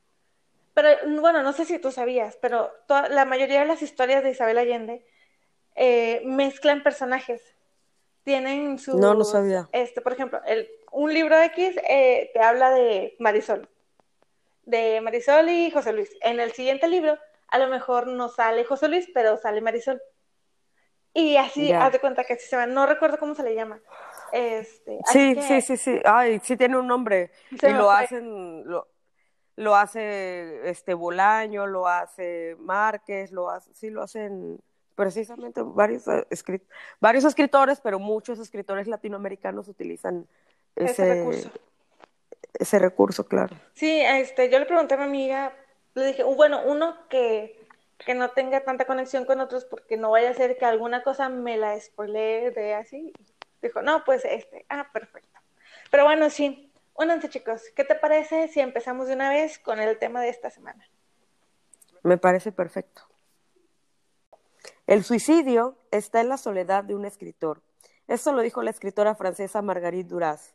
pero 0.76 0.90
bueno, 1.22 1.42
no 1.42 1.54
sé 1.54 1.64
si 1.64 1.78
tú 1.78 1.90
sabías, 1.90 2.36
pero 2.36 2.70
la 3.08 3.24
mayoría 3.24 3.60
de 3.60 3.66
las 3.66 3.80
historias 3.80 4.22
de 4.22 4.32
Isabel 4.32 4.58
Allende 4.58 5.06
eh, 5.74 6.20
mezclan 6.26 6.82
personajes. 6.82 7.42
Tienen 8.24 8.78
su... 8.78 8.98
No, 8.98 9.14
no 9.14 9.24
sabía. 9.24 9.70
Este, 9.72 10.02
por 10.02 10.12
ejemplo, 10.12 10.42
el, 10.44 10.68
un 10.92 11.14
libro 11.14 11.40
X 11.44 11.78
eh, 11.88 12.30
te 12.34 12.40
habla 12.40 12.72
de 12.72 13.16
Marisol, 13.18 13.70
de 14.64 15.00
Marisol 15.00 15.48
y 15.48 15.70
José 15.70 15.94
Luis. 15.94 16.14
En 16.20 16.40
el 16.40 16.52
siguiente 16.52 16.88
libro 16.88 17.18
a 17.48 17.58
lo 17.58 17.68
mejor 17.68 18.06
no 18.06 18.28
sale 18.28 18.62
José 18.64 18.88
Luis, 18.88 19.08
pero 19.14 19.38
sale 19.38 19.62
Marisol. 19.62 20.02
Y 21.14 21.38
así, 21.38 21.72
haz 21.72 21.90
de 21.90 22.00
cuenta 22.00 22.24
que 22.24 22.34
así 22.34 22.46
se 22.46 22.56
va. 22.56 22.66
No 22.66 22.84
recuerdo 22.84 23.18
cómo 23.18 23.34
se 23.34 23.44
le 23.44 23.54
llama. 23.54 23.80
Este, 24.30 24.98
sí, 25.10 25.40
sí, 25.40 25.62
sí, 25.62 25.78
sí. 25.78 26.00
Ay, 26.04 26.38
sí 26.42 26.54
tiene 26.58 26.76
un 26.76 26.86
nombre. 26.86 27.30
y 27.50 27.66
lo 27.68 27.90
hacen, 27.90 28.62
lo, 28.66 28.88
lo, 29.56 29.76
hace 29.76 30.68
este 30.68 30.94
Bolaño, 30.94 31.66
lo 31.66 31.88
hace 31.88 32.56
Márquez, 32.60 33.32
lo 33.32 33.50
hace, 33.50 33.74
sí 33.74 33.90
lo 33.90 34.02
hacen 34.02 34.58
precisamente 34.94 35.60
varios, 35.62 36.06
eh, 36.08 36.26
varios 37.00 37.24
escritores, 37.24 37.80
pero 37.80 37.98
muchos 37.98 38.38
escritores 38.38 38.86
latinoamericanos 38.86 39.68
utilizan 39.68 40.26
ese, 40.74 41.14
recurso. 41.14 41.50
Ese 42.54 42.78
recurso, 42.78 43.26
claro. 43.26 43.56
Sí, 43.74 44.00
este, 44.00 44.50
yo 44.50 44.58
le 44.58 44.66
pregunté 44.66 44.94
a 44.94 44.98
mi 44.98 45.04
amiga 45.04 45.52
le 45.96 46.08
dije, 46.08 46.22
bueno, 46.22 46.60
uno 46.64 46.94
que, 47.08 47.58
no 48.14 48.28
tenga 48.30 48.60
tanta 48.60 48.84
conexión 48.84 49.24
con 49.24 49.40
otros 49.40 49.64
porque 49.64 49.96
no 49.96 50.10
vaya 50.10 50.30
a 50.30 50.34
ser 50.34 50.58
que 50.58 50.66
alguna 50.66 51.02
cosa 51.02 51.30
me 51.30 51.56
la 51.56 51.78
spoilee 51.80 52.50
de 52.50 52.74
así. 52.74 53.12
Dijo, 53.62 53.80
no, 53.80 54.04
pues 54.04 54.24
este, 54.26 54.66
ah, 54.68 54.90
perfecto. 54.92 55.40
Pero 55.90 56.04
bueno, 56.04 56.28
sí, 56.28 56.65
únanse 56.98 57.28
chicos, 57.28 57.62
¿qué 57.74 57.84
te 57.84 57.94
parece 57.94 58.48
si 58.48 58.60
empezamos 58.60 59.08
de 59.08 59.14
una 59.14 59.30
vez 59.30 59.58
con 59.58 59.80
el 59.80 59.98
tema 59.98 60.20
de 60.20 60.28
esta 60.28 60.50
semana? 60.50 60.88
Me 62.02 62.18
parece 62.18 62.52
perfecto. 62.52 63.02
El 64.86 65.02
suicidio 65.04 65.76
está 65.90 66.20
en 66.20 66.28
la 66.28 66.36
soledad 66.36 66.84
de 66.84 66.94
un 66.94 67.04
escritor. 67.04 67.60
Esto 68.06 68.32
lo 68.32 68.42
dijo 68.42 68.62
la 68.62 68.70
escritora 68.70 69.16
francesa 69.16 69.62
Marguerite 69.62 70.08
Duras. 70.08 70.54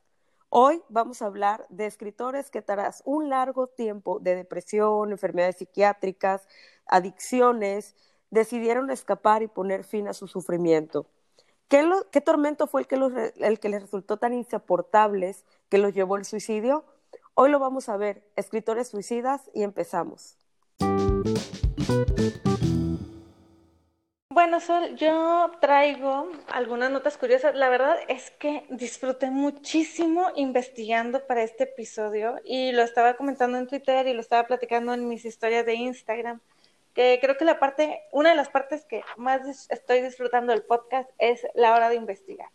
Hoy 0.50 0.82
vamos 0.90 1.22
a 1.22 1.26
hablar 1.26 1.66
de 1.70 1.86
escritores 1.86 2.50
que 2.50 2.62
tras 2.62 3.02
un 3.06 3.30
largo 3.30 3.68
tiempo 3.68 4.20
de 4.20 4.36
depresión, 4.36 5.12
enfermedades 5.12 5.58
psiquiátricas, 5.58 6.48
adicciones, 6.86 7.96
decidieron 8.30 8.90
escapar 8.90 9.44
y 9.44 9.48
poner 9.48 9.84
fin 9.84 10.08
a 10.08 10.14
su 10.14 10.28
sufrimiento. 10.28 11.08
¿Qué, 11.68 12.22
tormento 12.22 12.68
fue 12.68 12.82
el 12.82 12.88
que, 12.88 13.34
el 13.38 13.60
que 13.60 13.70
les 13.70 13.82
resultó 13.82 14.18
tan 14.18 14.34
insoportables 14.34 15.46
que 15.72 15.78
los 15.78 15.94
llevó 15.94 16.18
al 16.18 16.26
suicidio? 16.26 16.84
Hoy 17.34 17.50
lo 17.50 17.58
vamos 17.58 17.88
a 17.88 17.96
ver, 17.96 18.28
escritores 18.36 18.90
suicidas, 18.90 19.50
y 19.54 19.64
empezamos. 19.64 20.36
Bueno, 24.30 24.60
Sol, 24.60 24.96
yo 24.98 25.52
traigo 25.62 26.30
algunas 26.50 26.92
notas 26.92 27.18
curiosas. 27.18 27.56
La 27.56 27.70
verdad 27.70 27.98
es 28.10 28.32
que 28.32 28.66
disfruté 28.70 29.32
muchísimo 29.32 30.28
investigando 30.36 31.26
para 31.26 31.42
este 31.42 31.64
episodio 31.64 32.36
y 32.44 32.74
lo 32.74 32.82
estaba 32.82 33.16
comentando 33.16 33.58
en 33.58 33.68
Twitter 33.68 34.08
y 34.08 34.14
lo 34.14 34.20
estaba 34.20 34.48
platicando 34.48 34.94
en 34.94 35.08
mis 35.08 35.24
historias 35.24 35.66
de 35.66 35.76
Instagram, 35.76 36.42
que 36.94 37.20
creo 37.22 37.38
que 37.38 37.46
la 37.46 37.60
parte, 37.60 38.02
una 38.12 38.32
de 38.32 38.36
las 38.36 38.50
partes 38.50 38.84
que 38.84 39.04
más 39.16 39.70
estoy 39.70 40.02
disfrutando 40.02 40.52
del 40.52 40.64
podcast 40.64 41.10
es 41.18 41.48
la 41.56 41.74
hora 41.74 41.88
de 41.88 41.96
investigar. 41.96 42.50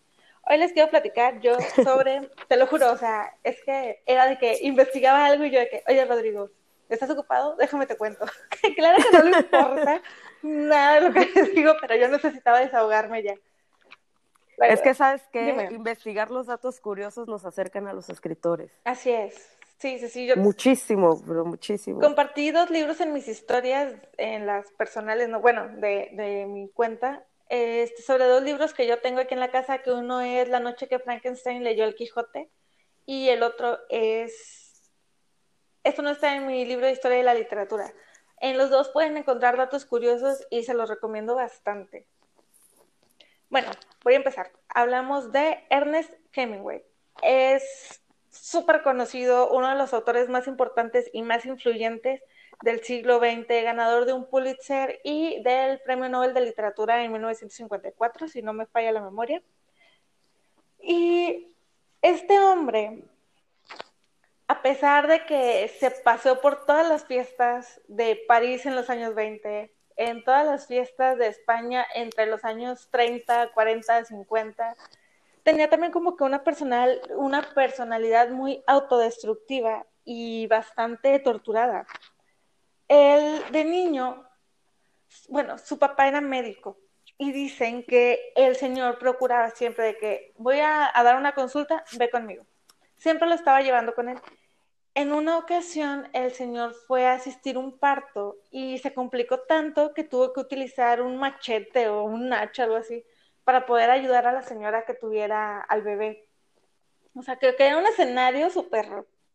Hoy 0.48 0.58
les 0.58 0.72
quiero 0.72 0.88
platicar 0.90 1.40
yo 1.40 1.56
sobre, 1.84 2.30
te 2.48 2.56
lo 2.56 2.68
juro, 2.68 2.92
o 2.92 2.96
sea, 2.96 3.34
es 3.42 3.60
que 3.64 4.02
era 4.06 4.26
de 4.26 4.38
que 4.38 4.58
investigaba 4.62 5.26
algo 5.26 5.44
y 5.44 5.50
yo 5.50 5.58
de 5.58 5.68
que, 5.68 5.82
oye 5.88 6.04
Rodrigo, 6.04 6.50
¿estás 6.88 7.10
ocupado? 7.10 7.56
Déjame 7.56 7.86
te 7.86 7.96
cuento. 7.96 8.24
claro 8.76 9.02
que 9.02 9.18
no 9.18 9.24
le 9.24 9.38
importa 9.38 10.02
nada 10.42 10.94
de 10.94 11.00
lo 11.00 11.12
que 11.12 11.28
les 11.34 11.52
digo, 11.52 11.72
pero 11.80 11.96
yo 11.96 12.08
necesitaba 12.08 12.60
desahogarme 12.60 13.24
ya. 13.24 13.34
es 14.58 14.80
que 14.82 14.94
sabes 14.94 15.22
que 15.32 15.68
investigar 15.72 16.30
los 16.30 16.46
datos 16.46 16.78
curiosos 16.80 17.26
nos 17.26 17.44
acercan 17.44 17.88
a 17.88 17.92
los 17.92 18.08
escritores. 18.08 18.70
Así 18.84 19.10
es. 19.10 19.56
Sí, 19.78 19.98
sí, 19.98 20.08
sí. 20.08 20.28
muchísimo, 20.36 21.20
pero 21.26 21.44
muchísimo. 21.44 22.00
Compartí 22.00 22.50
dos 22.50 22.70
libros 22.70 23.00
en 23.00 23.12
mis 23.12 23.28
historias, 23.28 23.92
en 24.16 24.46
las 24.46 24.70
personales, 24.72 25.28
no, 25.28 25.40
bueno, 25.40 25.68
de, 25.68 26.10
de 26.12 26.46
mi 26.46 26.68
cuenta, 26.70 27.26
este, 27.48 28.02
sobre 28.02 28.24
dos 28.24 28.42
libros 28.42 28.74
que 28.74 28.86
yo 28.86 29.00
tengo 29.00 29.20
aquí 29.20 29.34
en 29.34 29.40
la 29.40 29.50
casa, 29.50 29.82
que 29.82 29.92
uno 29.92 30.20
es 30.20 30.48
La 30.48 30.60
noche 30.60 30.88
que 30.88 30.98
Frankenstein 30.98 31.62
leyó 31.62 31.84
el 31.84 31.94
Quijote 31.94 32.50
y 33.04 33.28
el 33.28 33.42
otro 33.42 33.78
es... 33.88 34.92
Esto 35.84 36.02
no 36.02 36.10
está 36.10 36.34
en 36.34 36.46
mi 36.46 36.64
libro 36.64 36.86
de 36.86 36.92
historia 36.92 37.18
de 37.18 37.22
la 37.22 37.34
literatura. 37.34 37.92
En 38.40 38.58
los 38.58 38.70
dos 38.70 38.88
pueden 38.88 39.16
encontrar 39.16 39.56
datos 39.56 39.84
curiosos 39.84 40.44
y 40.50 40.64
se 40.64 40.74
los 40.74 40.88
recomiendo 40.88 41.36
bastante. 41.36 42.06
Bueno, 43.48 43.70
voy 44.02 44.14
a 44.14 44.16
empezar. 44.16 44.50
Hablamos 44.68 45.30
de 45.30 45.64
Ernest 45.70 46.12
Hemingway. 46.32 46.82
Es 47.22 48.02
súper 48.30 48.82
conocido, 48.82 49.50
uno 49.50 49.68
de 49.68 49.76
los 49.76 49.94
autores 49.94 50.28
más 50.28 50.48
importantes 50.48 51.08
y 51.12 51.22
más 51.22 51.46
influyentes 51.46 52.20
del 52.62 52.82
siglo 52.82 53.18
XX, 53.18 53.46
ganador 53.62 54.06
de 54.06 54.12
un 54.12 54.28
Pulitzer 54.28 55.00
y 55.04 55.42
del 55.42 55.80
Premio 55.80 56.08
Nobel 56.08 56.34
de 56.34 56.40
Literatura 56.40 57.02
en 57.02 57.12
1954, 57.12 58.28
si 58.28 58.42
no 58.42 58.52
me 58.52 58.66
falla 58.66 58.92
la 58.92 59.02
memoria. 59.02 59.42
Y 60.80 61.54
este 62.02 62.38
hombre, 62.38 63.02
a 64.48 64.62
pesar 64.62 65.08
de 65.08 65.24
que 65.26 65.68
se 65.68 65.90
paseó 65.90 66.40
por 66.40 66.64
todas 66.64 66.88
las 66.88 67.04
fiestas 67.04 67.80
de 67.88 68.22
París 68.28 68.64
en 68.66 68.76
los 68.76 68.88
años 68.90 69.14
20, 69.14 69.74
en 69.96 70.24
todas 70.24 70.46
las 70.46 70.66
fiestas 70.66 71.18
de 71.18 71.26
España 71.26 71.84
entre 71.94 72.26
los 72.26 72.44
años 72.44 72.88
30, 72.90 73.50
40, 73.52 74.04
50, 74.04 74.76
tenía 75.42 75.68
también 75.68 75.92
como 75.92 76.16
que 76.16 76.24
una, 76.24 76.44
personal, 76.44 77.00
una 77.16 77.42
personalidad 77.54 78.30
muy 78.30 78.62
autodestructiva 78.66 79.86
y 80.04 80.46
bastante 80.46 81.18
torturada. 81.18 81.86
Él 82.88 83.42
de 83.50 83.64
niño, 83.64 84.24
bueno, 85.28 85.58
su 85.58 85.78
papá 85.78 86.08
era 86.08 86.20
médico 86.20 86.78
y 87.18 87.32
dicen 87.32 87.84
que 87.84 88.32
el 88.36 88.56
señor 88.56 88.98
procuraba 88.98 89.50
siempre 89.50 89.84
de 89.84 89.98
que 89.98 90.32
voy 90.36 90.60
a, 90.60 90.92
dar 90.94 91.16
una 91.16 91.34
consulta, 91.34 91.84
ve 91.98 92.10
conmigo. 92.10 92.44
Siempre 92.96 93.28
lo 93.28 93.34
estaba 93.34 93.62
llevando 93.62 93.94
con 93.94 94.08
él. 94.08 94.18
En 94.94 95.12
una 95.12 95.36
ocasión 95.38 96.08
el 96.12 96.32
señor 96.32 96.74
fue 96.86 97.06
a 97.06 97.14
asistir 97.14 97.58
un 97.58 97.78
parto 97.78 98.38
y 98.50 98.78
se 98.78 98.94
complicó 98.94 99.40
tanto 99.40 99.92
que 99.92 100.04
tuvo 100.04 100.32
que 100.32 100.40
utilizar 100.40 101.02
un 101.02 101.18
machete 101.18 101.88
o 101.88 102.04
un 102.04 102.32
hacha, 102.32 102.64
algo 102.64 102.76
así, 102.76 103.04
para 103.44 103.66
poder 103.66 103.90
ayudar 103.90 104.26
a 104.26 104.32
la 104.32 104.42
señora 104.42 104.86
que 104.86 104.94
tuviera 104.94 105.60
al 105.60 105.82
bebé. 105.82 106.28
O 107.14 107.22
sea, 107.22 107.38
creo 107.38 107.56
que 107.56 107.66
era 107.66 107.78
un 107.78 107.86
escenario 107.86 108.50
súper 108.50 108.86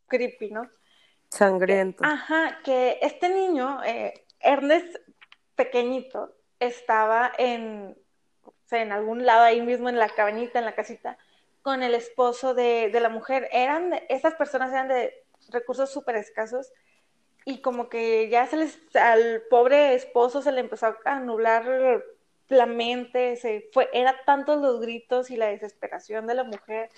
creepy, 0.07 0.51
¿no? 0.51 0.69
Sangriento. 1.31 2.03
Ajá, 2.05 2.59
que 2.63 2.99
este 3.01 3.29
niño, 3.29 3.81
eh, 3.83 4.25
Ernest 4.41 4.97
pequeñito, 5.55 6.35
estaba 6.59 7.31
en, 7.37 7.97
en 8.69 8.91
algún 8.91 9.25
lado 9.25 9.43
ahí 9.43 9.61
mismo 9.61 9.89
en 9.89 9.97
la 9.97 10.09
cabañita, 10.09 10.59
en 10.59 10.65
la 10.65 10.75
casita, 10.75 11.17
con 11.61 11.83
el 11.83 11.95
esposo 11.95 12.53
de, 12.53 12.89
de 12.91 12.99
la 12.99 13.09
mujer. 13.09 13.47
Eran, 13.51 13.93
esas 14.09 14.35
personas 14.35 14.71
eran 14.71 14.89
de 14.89 15.13
recursos 15.49 15.91
súper 15.91 16.17
escasos 16.17 16.71
y 17.45 17.61
como 17.61 17.89
que 17.89 18.29
ya 18.29 18.45
se 18.47 18.57
les, 18.57 18.77
al 18.95 19.43
pobre 19.49 19.95
esposo 19.95 20.41
se 20.41 20.51
le 20.51 20.59
empezó 20.59 20.95
a 21.05 21.19
nublar 21.19 22.03
la 22.49 22.65
mente, 22.65 23.37
se 23.37 23.69
fue, 23.71 23.89
era 23.93 24.23
tantos 24.25 24.61
los 24.61 24.81
gritos 24.81 25.31
y 25.31 25.37
la 25.37 25.47
desesperación 25.47 26.27
de 26.27 26.35
la 26.35 26.43
mujer 26.43 26.89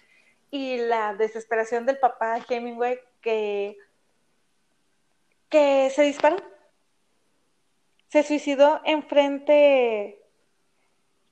y 0.49 0.77
la 0.77 1.13
desesperación 1.13 1.85
del 1.85 1.99
papá 1.99 2.39
Hemingway 2.49 2.99
que 3.21 3.77
que 5.53 5.91
se 5.91 6.01
disparó. 6.01 6.37
Se 8.07 8.23
suicidó 8.23 8.81
enfrente, 8.85 10.19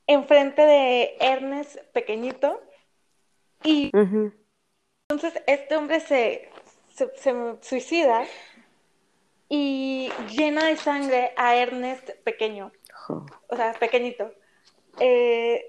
enfrente 0.05 0.61
de 0.61 1.17
Ernest 1.19 1.77
pequeñito. 1.91 2.61
Y 3.63 3.91
entonces 5.09 5.41
este 5.47 5.75
hombre 5.75 5.99
se, 6.01 6.49
se, 6.93 7.33
suicida 7.61 8.25
y 9.49 10.11
llena 10.29 10.65
de 10.67 10.77
sangre 10.77 11.33
a 11.35 11.55
Ernest 11.55 12.11
pequeño. 12.23 12.71
O 13.47 13.55
sea, 13.55 13.73
pequeñito. 13.73 14.31
Eh, 14.99 15.65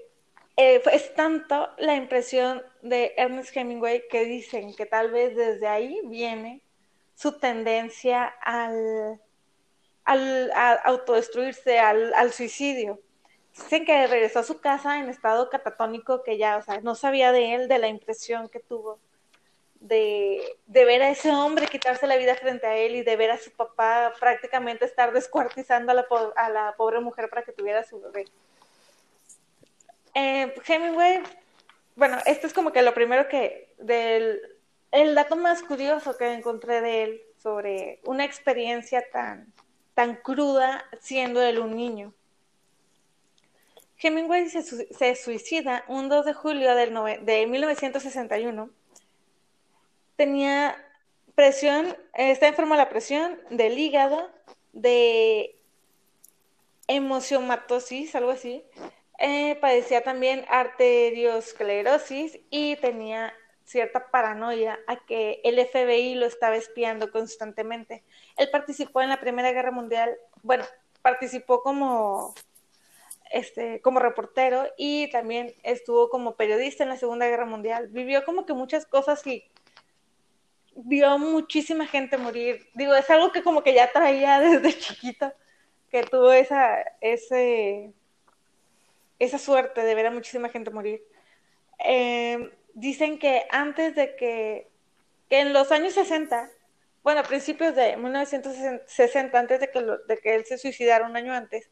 eh, 0.57 0.81
es 0.91 1.15
tanto 1.15 1.69
la 1.79 1.95
impresión 1.95 2.61
de 2.83 3.13
Ernest 3.17 3.55
Hemingway 3.57 4.07
que 4.09 4.25
dicen 4.25 4.75
que 4.75 4.85
tal 4.85 5.09
vez 5.09 5.35
desde 5.35 5.67
ahí 5.67 5.99
viene 6.05 6.62
su 7.23 7.39
tendencia 7.39 8.25
al, 8.41 9.21
al 10.03 10.51
a 10.51 10.73
autodestruirse, 10.73 11.79
al, 11.79 12.33
suicidio. 12.33 12.99
Dicen 13.53 13.85
que 13.85 14.07
regresó 14.07 14.39
a 14.39 14.43
su 14.43 14.59
casa 14.59 14.99
en 14.99 15.07
estado 15.07 15.49
catatónico, 15.49 16.21
que 16.21 16.37
ya, 16.37 16.57
o 16.57 16.61
sea, 16.61 16.81
no 16.81 16.95
sabía 16.95 17.31
de 17.31 17.55
él, 17.55 17.69
de 17.69 17.79
la 17.79 17.87
impresión 17.87 18.49
que 18.49 18.59
tuvo 18.59 18.99
de, 19.79 20.41
de, 20.65 20.85
ver 20.85 21.01
a 21.01 21.11
ese 21.11 21.31
hombre 21.31 21.67
quitarse 21.67 22.07
la 22.07 22.17
vida 22.17 22.35
frente 22.35 22.67
a 22.67 22.75
él 22.75 22.95
y 22.95 23.03
de 23.03 23.15
ver 23.15 23.31
a 23.31 23.37
su 23.37 23.51
papá 23.51 24.13
prácticamente 24.19 24.83
estar 24.83 25.13
descuartizando 25.13 25.93
a 25.93 25.95
la, 25.95 26.05
a 26.35 26.49
la 26.49 26.75
pobre 26.75 26.99
mujer 26.99 27.29
para 27.29 27.43
que 27.43 27.53
tuviera 27.53 27.85
su 27.85 28.01
bebé. 28.01 28.25
Eh, 30.13 30.53
Hemingway, 30.67 31.23
bueno, 31.95 32.17
esto 32.25 32.47
es 32.47 32.53
como 32.53 32.73
que 32.73 32.81
lo 32.81 32.93
primero 32.93 33.29
que 33.29 33.73
del 33.77 34.41
el 34.93 35.15
dato 35.15 35.35
más 35.35 35.63
curioso 35.63 36.15
que 36.15 36.31
encontré 36.31 36.79
de 36.79 37.03
él 37.03 37.21
sobre 37.41 37.99
una 38.05 38.25
experiencia 38.25 39.03
tan, 39.11 39.51
tan 39.95 40.15
cruda 40.17 40.85
siendo 41.01 41.41
él 41.41 41.57
un 41.57 41.75
niño. 41.75 42.13
Hemingway 43.97 44.49
se, 44.49 45.15
suicida 45.15 45.83
un 45.87 46.09
2 46.09 46.25
de 46.25 46.33
julio 46.33 46.75
del 46.75 46.93
de 47.25 47.47
1961. 47.47 48.69
Tenía 50.15 50.75
presión, 51.33 51.97
está 52.13 52.47
enfermo 52.47 52.75
de 52.75 52.81
la 52.81 52.89
presión, 52.89 53.39
del 53.49 53.79
hígado, 53.79 54.29
de 54.73 55.59
hemociomatosis, 56.87 58.13
algo 58.13 58.29
así. 58.29 58.63
Eh, 59.17 59.57
padecía 59.59 60.03
también 60.03 60.45
arteriosclerosis 60.49 62.39
y 62.51 62.75
tenía 62.75 63.33
cierta 63.63 64.11
paranoia 64.11 64.79
a 64.87 64.97
que 64.97 65.41
el 65.43 65.59
FBI 65.65 66.15
lo 66.15 66.25
estaba 66.25 66.55
espiando 66.55 67.11
constantemente. 67.11 68.03
Él 68.37 68.49
participó 68.51 69.01
en 69.01 69.09
la 69.09 69.19
Primera 69.19 69.51
Guerra 69.51 69.71
Mundial, 69.71 70.15
bueno, 70.41 70.65
participó 71.01 71.61
como 71.61 72.33
este, 73.31 73.81
como 73.81 73.99
reportero 73.99 74.67
y 74.77 75.09
también 75.09 75.53
estuvo 75.63 76.09
como 76.09 76.35
periodista 76.35 76.83
en 76.83 76.89
la 76.89 76.97
Segunda 76.97 77.27
Guerra 77.27 77.45
Mundial. 77.45 77.87
Vivió 77.87 78.23
como 78.25 78.45
que 78.45 78.53
muchas 78.53 78.85
cosas 78.85 79.25
y 79.25 79.43
vio 80.75 81.17
muchísima 81.17 81.87
gente 81.87 82.17
morir. 82.17 82.67
Digo, 82.75 82.93
es 82.93 83.09
algo 83.09 83.31
que 83.31 83.43
como 83.43 83.63
que 83.63 83.73
ya 83.73 83.91
traía 83.91 84.39
desde 84.39 84.77
chiquito, 84.77 85.33
que 85.89 86.03
tuvo 86.03 86.31
esa, 86.31 86.79
ese, 87.01 87.91
esa 89.19 89.37
suerte 89.37 89.81
de 89.83 89.95
ver 89.95 90.07
a 90.07 90.11
muchísima 90.11 90.49
gente 90.49 90.71
morir. 90.71 91.01
Eh, 91.79 92.51
dicen 92.73 93.19
que 93.19 93.45
antes 93.51 93.95
de 93.95 94.15
que, 94.15 94.69
que 95.29 95.39
en 95.39 95.53
los 95.53 95.71
años 95.71 95.93
60, 95.93 96.49
bueno, 97.03 97.21
a 97.21 97.23
principios 97.23 97.75
de 97.75 97.97
1960, 97.97 99.37
antes 99.37 99.59
de 99.59 99.69
que, 99.69 99.81
de 99.81 100.17
que 100.17 100.35
él 100.35 100.45
se 100.45 100.57
suicidara 100.57 101.05
un 101.05 101.15
año 101.15 101.33
antes, 101.33 101.69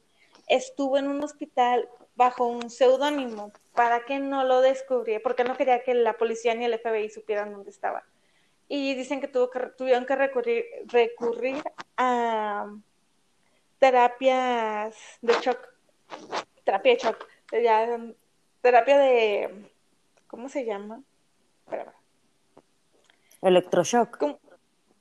estuvo 0.47 0.97
en 0.97 1.07
un 1.07 1.23
hospital 1.23 1.87
bajo 2.15 2.47
un 2.47 2.69
seudónimo 2.69 3.51
para 3.73 4.05
que 4.05 4.19
no 4.19 4.43
lo 4.43 4.61
descubriera, 4.61 5.21
porque 5.23 5.43
no 5.43 5.55
quería 5.55 5.83
que 5.83 5.93
la 5.93 6.17
policía 6.17 6.53
ni 6.53 6.65
el 6.65 6.77
FBI 6.77 7.09
supieran 7.09 7.53
dónde 7.53 7.71
estaba. 7.71 8.03
Y 8.67 8.93
dicen 8.95 9.21
que, 9.21 9.27
tuvo 9.27 9.49
que 9.49 9.59
tuvieron 9.77 10.05
que 10.05 10.15
recurrir, 10.15 10.65
recurrir 10.85 11.61
a 11.97 12.73
terapias 13.79 14.95
de 15.21 15.33
shock, 15.41 15.57
terapia 16.63 16.93
de 16.93 16.99
shock, 16.99 17.27
terapia 18.61 18.97
de 18.97 19.71
¿Cómo 20.31 20.47
se 20.47 20.63
llama? 20.63 21.03
Electroshock. 23.41 24.39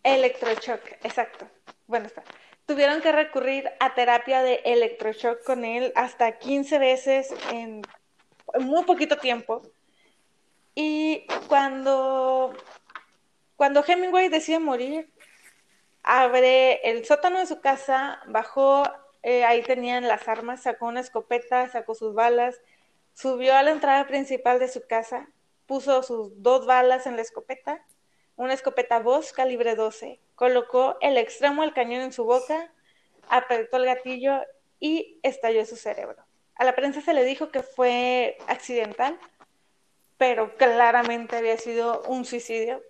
Electroshock, 0.02 0.84
exacto. 1.04 1.48
Bueno, 1.86 2.06
está. 2.06 2.24
Tuvieron 2.66 3.00
que 3.00 3.12
recurrir 3.12 3.70
a 3.78 3.94
terapia 3.94 4.42
de 4.42 4.60
electroshock 4.64 5.44
con 5.44 5.64
él 5.64 5.92
hasta 5.94 6.36
15 6.38 6.80
veces 6.80 7.32
en 7.52 7.82
muy 8.58 8.82
poquito 8.82 9.18
tiempo. 9.18 9.62
Y 10.74 11.28
cuando, 11.46 12.52
cuando 13.54 13.84
Hemingway 13.86 14.30
decide 14.30 14.58
morir, 14.58 15.12
abre 16.02 16.80
el 16.90 17.04
sótano 17.04 17.38
de 17.38 17.46
su 17.46 17.60
casa, 17.60 18.20
bajó, 18.26 18.82
eh, 19.22 19.44
ahí 19.44 19.62
tenían 19.62 20.08
las 20.08 20.26
armas, 20.26 20.64
sacó 20.64 20.86
una 20.86 20.98
escopeta, 20.98 21.68
sacó 21.68 21.94
sus 21.94 22.14
balas, 22.14 22.60
Subió 23.14 23.54
a 23.54 23.62
la 23.62 23.70
entrada 23.70 24.06
principal 24.06 24.58
de 24.58 24.68
su 24.68 24.86
casa, 24.86 25.28
puso 25.66 26.02
sus 26.02 26.42
dos 26.42 26.66
balas 26.66 27.06
en 27.06 27.16
la 27.16 27.22
escopeta, 27.22 27.84
una 28.36 28.54
escopeta 28.54 28.98
Voss 28.98 29.32
calibre 29.32 29.74
12, 29.74 30.18
colocó 30.34 30.96
el 31.00 31.18
extremo 31.18 31.62
del 31.62 31.74
cañón 31.74 32.00
en 32.00 32.12
su 32.12 32.24
boca, 32.24 32.72
apretó 33.28 33.76
el 33.76 33.84
gatillo 33.84 34.40
y 34.80 35.18
estalló 35.22 35.64
su 35.66 35.76
cerebro. 35.76 36.24
a 36.54 36.64
la 36.64 36.74
prensa 36.74 37.00
se 37.00 37.14
le 37.14 37.24
dijo 37.24 37.50
que 37.50 37.62
fue 37.62 38.36
accidental, 38.46 39.18
pero 40.18 40.54
claramente 40.56 41.36
había 41.36 41.56
sido 41.56 42.02
un 42.02 42.24
suicidio. 42.24 42.82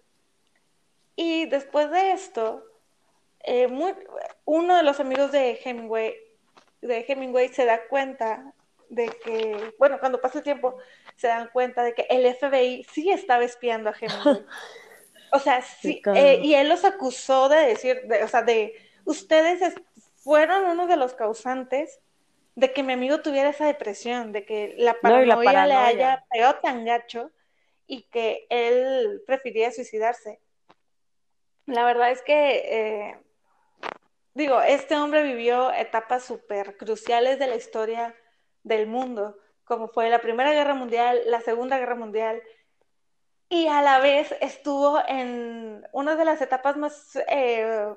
Y 1.14 1.46
después 1.46 1.90
de 1.90 2.12
esto, 2.12 2.64
eh, 3.44 3.68
uno 4.44 4.76
de 4.76 4.82
los 4.82 4.98
amigos 5.00 5.30
de 5.30 5.60
Hemingway, 5.64 6.14
de 6.80 7.04
Hemingway 7.06 7.48
se 7.48 7.64
da 7.64 7.86
cuenta 7.88 8.52
de 8.90 9.08
que, 9.24 9.74
bueno, 9.78 9.98
cuando 9.98 10.20
pasa 10.20 10.38
el 10.38 10.44
tiempo, 10.44 10.76
se 11.16 11.28
dan 11.28 11.48
cuenta 11.52 11.82
de 11.82 11.94
que 11.94 12.06
el 12.10 12.26
FBI 12.34 12.84
sí 12.92 13.10
estaba 13.10 13.44
espiando 13.44 13.88
a 13.88 13.94
Hemingway. 13.98 14.44
O 15.32 15.38
sea, 15.38 15.62
sí, 15.80 16.02
eh, 16.14 16.40
y 16.42 16.54
él 16.54 16.68
los 16.68 16.84
acusó 16.84 17.48
de 17.48 17.56
decir, 17.66 18.02
o 18.22 18.28
sea, 18.28 18.42
de, 18.42 18.74
ustedes 19.04 19.74
fueron 20.16 20.64
uno 20.64 20.86
de 20.86 20.96
los 20.96 21.14
causantes 21.14 22.00
de 22.56 22.72
que 22.72 22.82
mi 22.82 22.92
amigo 22.92 23.20
tuviera 23.22 23.50
esa 23.50 23.66
depresión, 23.66 24.32
de 24.32 24.44
que 24.44 24.74
la 24.76 24.94
paranoia, 25.00 25.66
le 25.66 25.74
haya 25.74 26.24
pegado 26.30 26.56
tan 26.56 26.84
gacho 26.84 27.30
y 27.86 28.02
que 28.10 28.46
él 28.50 29.22
prefiriera 29.24 29.72
suicidarse. 29.72 30.40
La 31.66 31.84
verdad 31.84 32.10
es 32.10 32.22
que, 32.22 32.56
eh, 32.56 33.18
digo, 34.34 34.60
este 34.60 34.96
hombre 34.96 35.22
vivió 35.22 35.72
etapas 35.72 36.24
súper 36.24 36.76
cruciales 36.76 37.38
de 37.38 37.46
la 37.46 37.54
historia 37.54 38.16
del 38.62 38.86
mundo, 38.86 39.36
como 39.64 39.88
fue 39.88 40.10
la 40.10 40.20
Primera 40.20 40.52
Guerra 40.52 40.74
Mundial, 40.74 41.20
la 41.26 41.40
Segunda 41.40 41.78
Guerra 41.78 41.94
Mundial, 41.94 42.42
y 43.48 43.66
a 43.66 43.82
la 43.82 43.98
vez 44.00 44.34
estuvo 44.40 45.00
en 45.08 45.86
una 45.92 46.16
de 46.16 46.24
las 46.24 46.40
etapas 46.40 46.76
más 46.76 47.18
eh, 47.28 47.92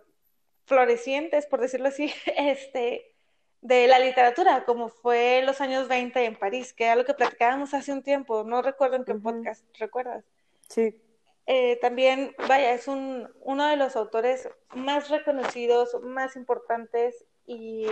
florecientes, 0.65 1.45
por 1.45 1.61
decirlo 1.61 1.89
así, 1.89 2.11
este, 2.37 3.13
de 3.61 3.87
la 3.87 3.99
literatura, 3.99 4.65
como 4.65 4.89
fue 4.89 5.41
los 5.45 5.61
años 5.61 5.87
20 5.87 6.25
en 6.25 6.35
París, 6.35 6.73
que 6.73 6.85
era 6.85 6.95
lo 6.95 7.05
que 7.05 7.13
platicábamos 7.13 7.73
hace 7.73 7.93
un 7.93 8.03
tiempo, 8.03 8.43
no 8.43 8.61
recuerdo 8.61 8.95
en 8.97 9.05
qué 9.05 9.15
podcast, 9.15 9.63
¿recuerdas? 9.77 10.25
Sí. 10.67 10.99
Eh, 11.45 11.77
también, 11.81 12.35
vaya, 12.47 12.73
es 12.73 12.87
un, 12.87 13.29
uno 13.41 13.67
de 13.67 13.75
los 13.77 13.95
autores 13.95 14.49
más 14.73 15.09
reconocidos, 15.09 15.97
más 16.01 16.35
importantes 16.35 17.25
y 17.45 17.85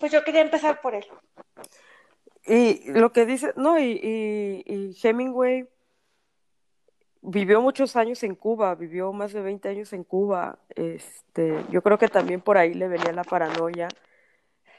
pues 0.00 0.10
yo 0.10 0.24
quería 0.24 0.40
empezar 0.40 0.80
por 0.80 0.94
él. 0.94 1.06
Y 2.46 2.90
lo 2.90 3.12
que 3.12 3.26
dice, 3.26 3.52
no, 3.54 3.78
y, 3.78 4.00
y, 4.66 4.96
Hemingway 5.00 5.68
vivió 7.20 7.60
muchos 7.60 7.94
años 7.96 8.22
en 8.22 8.34
Cuba, 8.34 8.74
vivió 8.74 9.12
más 9.12 9.34
de 9.34 9.42
20 9.42 9.68
años 9.68 9.92
en 9.92 10.02
Cuba. 10.02 10.58
Este, 10.74 11.64
yo 11.70 11.82
creo 11.82 11.98
que 11.98 12.08
también 12.08 12.40
por 12.40 12.56
ahí 12.56 12.72
le 12.72 12.88
venía 12.88 13.12
la 13.12 13.24
paranoia, 13.24 13.88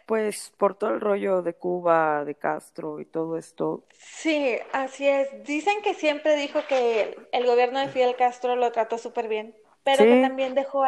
pues 0.07 0.51
por 0.57 0.73
todo 0.73 0.89
el 0.89 0.99
rollo 0.99 1.43
de 1.43 1.53
Cuba, 1.53 2.25
de 2.25 2.33
Castro 2.33 2.99
y 2.99 3.05
todo 3.05 3.37
esto. 3.37 3.85
Sí, 3.93 4.57
así 4.73 5.07
es. 5.07 5.29
Dicen 5.45 5.83
que 5.83 5.93
siempre 5.93 6.35
dijo 6.35 6.61
que 6.67 7.15
el 7.31 7.45
gobierno 7.45 7.79
de 7.79 7.89
Fidel 7.89 8.15
Castro 8.15 8.55
lo 8.55 8.71
trató 8.71 8.97
súper 8.97 9.27
bien, 9.27 9.55
pero 9.83 10.03
que 10.03 10.19
también 10.19 10.55
dejó 10.55 10.83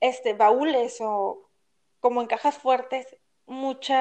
este 0.00 0.34
baúles 0.34 0.98
o 1.00 1.45
como 2.00 2.20
en 2.20 2.26
cajas 2.26 2.58
fuertes 2.58 3.16
muchos 3.46 3.96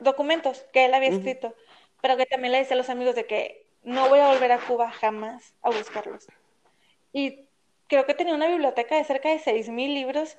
documentos 0.00 0.64
que 0.72 0.86
él 0.86 0.94
había 0.94 1.10
escrito, 1.10 1.54
pero 2.00 2.16
que 2.16 2.26
también 2.26 2.52
le 2.52 2.60
dice 2.60 2.74
a 2.74 2.76
los 2.76 2.90
amigos 2.90 3.14
de 3.14 3.26
que 3.26 3.66
no 3.82 4.08
voy 4.08 4.20
a 4.20 4.28
volver 4.28 4.52
a 4.52 4.58
Cuba 4.58 4.90
jamás 4.90 5.54
a 5.62 5.70
buscarlos. 5.70 6.26
Y 7.12 7.46
creo 7.88 8.06
que 8.06 8.14
tenía 8.14 8.34
una 8.34 8.48
biblioteca 8.48 8.96
de 8.96 9.04
cerca 9.04 9.28
de 9.28 9.38
6.000 9.38 9.94
libros 9.94 10.36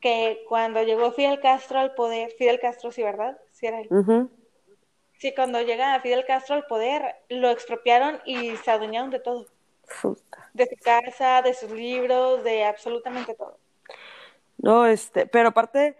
que 0.00 0.44
cuando 0.48 0.82
llegó 0.82 1.12
Fidel 1.12 1.40
Castro 1.40 1.78
al 1.78 1.94
poder, 1.94 2.30
Fidel 2.32 2.60
Castro 2.60 2.90
sí, 2.90 3.02
¿verdad? 3.02 3.38
Sí 3.52 3.66
era 3.66 3.80
él. 3.80 4.28
Sí, 5.18 5.34
cuando 5.34 5.60
llega 5.60 6.00
Fidel 6.00 6.24
Castro 6.24 6.54
al 6.54 6.66
poder, 6.66 7.16
lo 7.28 7.50
expropiaron 7.50 8.20
y 8.24 8.56
se 8.56 8.70
adueñaron 8.70 9.10
de 9.10 9.20
todo. 9.20 9.46
De 10.54 10.66
su 10.66 10.76
casa, 10.76 11.42
de 11.42 11.52
sus 11.52 11.70
libros, 11.70 12.42
de 12.42 12.64
absolutamente 12.64 13.34
todo. 13.34 13.58
No, 14.62 14.86
este, 14.86 15.26
pero 15.26 15.48
aparte, 15.50 15.96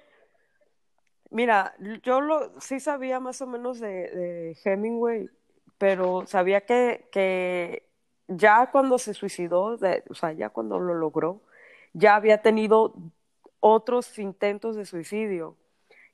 mira, 1.30 1.74
yo 2.02 2.20
lo, 2.20 2.60
sí 2.60 2.80
sabía 2.80 3.20
más 3.20 3.40
o 3.40 3.46
menos 3.46 3.80
de, 3.80 4.56
Hemingway, 4.64 5.28
pero 5.78 6.26
sabía 6.26 6.62
que, 6.62 7.08
que 7.10 7.88
ya 8.28 8.70
cuando 8.70 8.98
se 8.98 9.14
suicidó, 9.14 9.78
o 10.08 10.14
sea, 10.14 10.32
ya 10.32 10.50
cuando 10.50 10.78
lo 10.78 10.94
logró, 10.94 11.40
ya 11.92 12.16
había 12.16 12.42
tenido 12.42 12.94
otros 13.60 14.18
intentos 14.18 14.76
de 14.76 14.84
suicidio. 14.84 15.56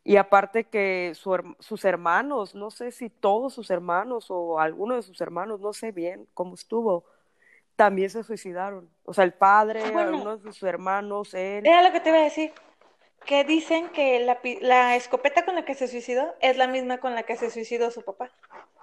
Y 0.05 0.17
aparte 0.19 0.65
que 0.65 1.13
sus 1.15 1.85
hermanos, 1.85 2.55
no 2.55 2.71
sé 2.71 2.93
si 2.93 3.11
todos 3.11 3.55
sus 3.55 3.71
hermanos 3.71 4.27
o 4.31 4.61
alguno 4.61 4.95
de 4.95 5.03
sus 5.03 5.21
hermanos, 5.21 5.61
no 5.61 5.73
sé 5.73 5.91
bien 5.91 6.29
cómo 6.33 6.55
estuvo, 6.55 7.05
también 7.77 8.11
se 8.11 8.25
suicidaron. 8.25 8.91
O 9.05 9.15
sea, 9.15 9.25
el 9.25 9.33
padre, 9.33 9.83
algunos 9.85 10.43
de 10.43 10.53
sus 10.53 10.63
hermanos, 10.63 11.35
él. 11.35 11.67
Era 11.67 11.83
lo 11.83 11.93
que 11.93 12.01
te 12.01 12.09
iba 12.09 12.19
a 12.19 12.23
decir. 12.23 12.53
Que 13.25 13.45
dicen 13.45 13.89
que 13.89 14.21
la, 14.21 14.39
la, 14.61 14.97
escopeta 14.97 15.45
con 15.45 15.55
la 15.55 15.65
que 15.65 15.75
se 15.75 15.89
suicidó 15.89 16.35
es 16.41 16.57
la 16.57 16.69
misma 16.69 16.99
con 16.99 17.15
la 17.15 17.25
que 17.25 17.37
se 17.37 17.51
suicidó 17.51 17.91
su 17.91 18.03
papá. 18.03 18.31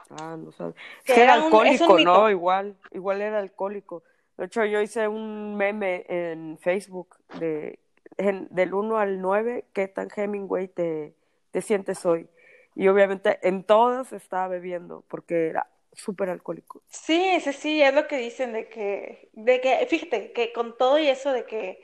Ah, 0.09 0.35
no 0.37 0.51
sabes. 0.51 0.75
era, 1.05 1.33
alcohólico, 1.33 1.97
¿no? 1.99 2.29
Igual, 2.29 2.75
igual 2.91 3.21
era 3.21 3.39
alcohólico. 3.39 4.03
De 4.37 4.45
hecho, 4.45 4.65
yo 4.65 4.81
hice 4.81 5.07
un 5.07 5.55
meme 5.55 6.05
en 6.09 6.57
Facebook 6.59 7.15
de 7.39 7.79
del 8.17 8.73
1 8.73 8.97
al 8.97 9.21
9, 9.21 9.65
¿qué 9.73 9.87
tan 9.87 10.09
Hemingway 10.15 10.67
te, 10.67 11.15
te 11.51 11.61
sientes 11.61 12.05
hoy? 12.05 12.27
Y 12.75 12.87
obviamente 12.87 13.39
en 13.47 13.63
todas 13.63 14.13
estaba 14.13 14.47
bebiendo 14.47 15.03
porque 15.07 15.47
era 15.47 15.67
súper 15.93 16.29
alcohólico. 16.29 16.83
Sí, 16.87 17.39
sí, 17.41 17.53
sí, 17.53 17.81
es 17.81 17.93
lo 17.93 18.07
que 18.07 18.17
dicen 18.17 18.53
de 18.53 18.67
que, 18.67 19.29
de 19.33 19.61
que, 19.61 19.85
fíjate, 19.87 20.31
que 20.31 20.53
con 20.53 20.77
todo 20.77 20.99
y 20.99 21.07
eso 21.07 21.31
de 21.31 21.45
que 21.45 21.81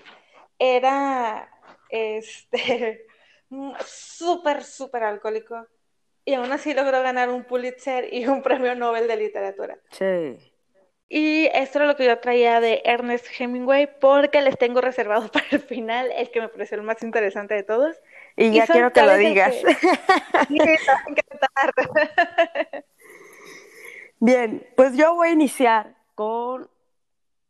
era, 0.57 1.49
este, 1.89 3.05
súper, 3.85 4.63
súper 4.63 5.03
alcohólico 5.03 5.67
y 6.25 6.35
aún 6.35 6.51
así 6.51 6.73
logró 6.73 7.01
ganar 7.01 7.29
un 7.29 7.43
Pulitzer 7.43 8.13
y 8.13 8.27
un 8.27 8.43
premio 8.43 8.75
Nobel 8.75 9.07
de 9.07 9.17
literatura. 9.17 9.79
Sí. 9.89 10.37
Y 11.11 11.47
esto 11.55 11.79
era 11.79 11.87
lo 11.87 11.95
que 11.95 12.05
yo 12.05 12.19
traía 12.19 12.59
de 12.59 12.83
Ernest 12.85 13.25
Hemingway 13.35 13.89
porque 13.99 14.43
les 14.43 14.55
tengo 14.59 14.79
reservado 14.79 15.27
para 15.31 15.47
el 15.49 15.59
final 15.59 16.11
el 16.15 16.29
que 16.29 16.41
me 16.41 16.49
pareció 16.49 16.77
el 16.77 16.83
más 16.83 17.01
interesante 17.01 17.55
de 17.55 17.63
todos. 17.63 17.97
Y 18.35 18.51
ya 18.51 18.67
quiero 18.67 18.93
que 18.93 19.01
lo 19.01 19.17
digas. 19.17 19.55
Sí, 20.47 20.59
a 20.59 21.03
encantar. 21.09 22.85
Bien, 24.21 24.67
pues 24.75 24.97
yo 24.97 25.15
voy 25.15 25.29
a 25.29 25.31
iniciar 25.31 25.95
con 26.13 26.69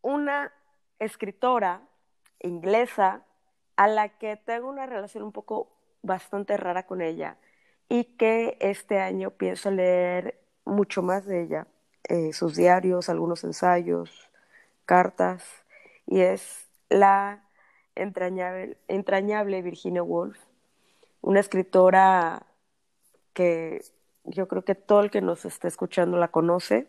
una 0.04 0.54
escritora 1.00 1.82
inglesa 2.42 3.24
a 3.76 3.88
la 3.88 4.10
que 4.10 4.38
tengo 4.38 4.70
una 4.70 4.86
relación 4.86 5.24
un 5.24 5.32
poco 5.32 5.72
bastante 6.04 6.58
rara 6.58 6.86
con 6.86 7.02
ella 7.02 7.38
y 7.88 8.04
que 8.04 8.56
este 8.60 9.00
año 9.00 9.32
pienso 9.32 9.72
leer 9.72 10.40
mucho 10.64 11.02
más 11.02 11.26
de 11.26 11.42
ella, 11.42 11.68
eh, 12.08 12.34
sus 12.34 12.56
diarios, 12.56 13.10
algunos 13.10 13.44
ensayos, 13.44 14.30
cartas, 14.86 15.44
y 16.06 16.22
es 16.22 16.70
la 16.90 17.50
entrañable, 17.96 18.78
entrañable 18.88 19.64
Virginia 19.64 20.04
Woolf, 20.04 20.38
una 21.22 21.40
escritora 21.40 22.46
que 23.34 23.82
yo 24.24 24.48
creo 24.48 24.64
que 24.64 24.76
todo 24.76 25.02
el 25.02 25.12
que 25.12 25.22
nos 25.22 25.46
está 25.46 25.68
escuchando 25.68 26.18
la 26.18 26.30
conoce, 26.30 26.88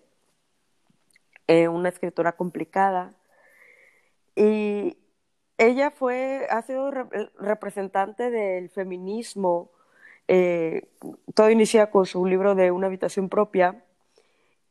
eh, 1.47 1.69
una 1.69 1.89
escritora 1.89 2.33
complicada. 2.33 3.15
Y 4.37 4.99
ella 5.59 5.91
fue, 5.91 6.47
ha 6.51 6.63
sido 6.63 6.91
representante 6.91 8.31
del 8.31 8.71
feminismo. 8.71 9.71
Eh, 10.29 10.89
todo 11.35 11.51
inicia 11.51 11.91
con 11.91 12.07
su 12.07 12.25
libro 12.27 12.55
de 12.55 12.71
Una 12.71 12.87
habitación 12.87 13.29
propia. 13.29 13.85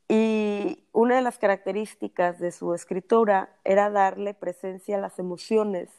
Y 0.07 0.87
una 0.91 1.17
de 1.17 1.21
las 1.21 1.37
características 1.37 2.39
de 2.39 2.51
su 2.51 2.73
escritura 2.73 3.49
era 3.63 3.89
darle 3.89 4.33
presencia 4.33 4.97
a 4.97 5.01
las 5.01 5.19
emociones. 5.19 5.89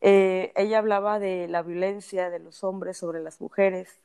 Eh, 0.00 0.52
ella 0.56 0.78
hablaba 0.78 1.18
de 1.18 1.48
la 1.48 1.62
violencia 1.62 2.30
de 2.30 2.38
los 2.38 2.64
hombres 2.64 2.96
sobre 2.96 3.20
las 3.20 3.40
mujeres, 3.40 4.00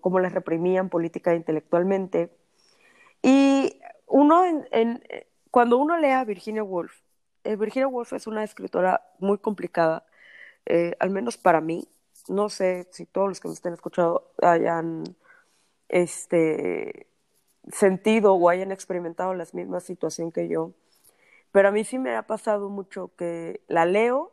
cómo 0.00 0.20
las 0.20 0.32
reprimían 0.32 0.88
política 0.88 1.32
e 1.32 1.36
intelectualmente. 1.36 2.30
Y 3.22 3.80
uno, 4.06 4.42
cuando 5.50 5.78
uno 5.78 5.98
lee 5.98 6.10
a 6.10 6.24
Virginia 6.24 6.62
Woolf, 6.62 6.92
eh, 7.44 7.56
Virginia 7.56 7.88
Woolf 7.88 8.12
es 8.12 8.26
una 8.26 8.44
escritora 8.44 9.02
muy 9.18 9.38
complicada, 9.38 10.04
eh, 10.66 10.94
al 11.00 11.10
menos 11.10 11.38
para 11.38 11.60
mí. 11.60 11.88
No 12.28 12.48
sé 12.50 12.88
si 12.92 13.06
todos 13.06 13.28
los 13.28 13.40
que 13.40 13.48
me 13.48 13.54
estén 13.54 13.72
escuchando 13.72 14.32
hayan 14.42 15.04
este, 15.88 17.08
sentido 17.72 18.34
o 18.34 18.48
hayan 18.48 18.72
experimentado 18.72 19.34
la 19.34 19.46
misma 19.52 19.80
situación 19.80 20.32
que 20.32 20.48
yo, 20.48 20.72
pero 21.52 21.68
a 21.68 21.72
mí 21.72 21.84
sí 21.84 21.98
me 21.98 22.16
ha 22.16 22.26
pasado 22.26 22.68
mucho 22.70 23.14
que 23.16 23.62
la 23.68 23.86
leo 23.86 24.32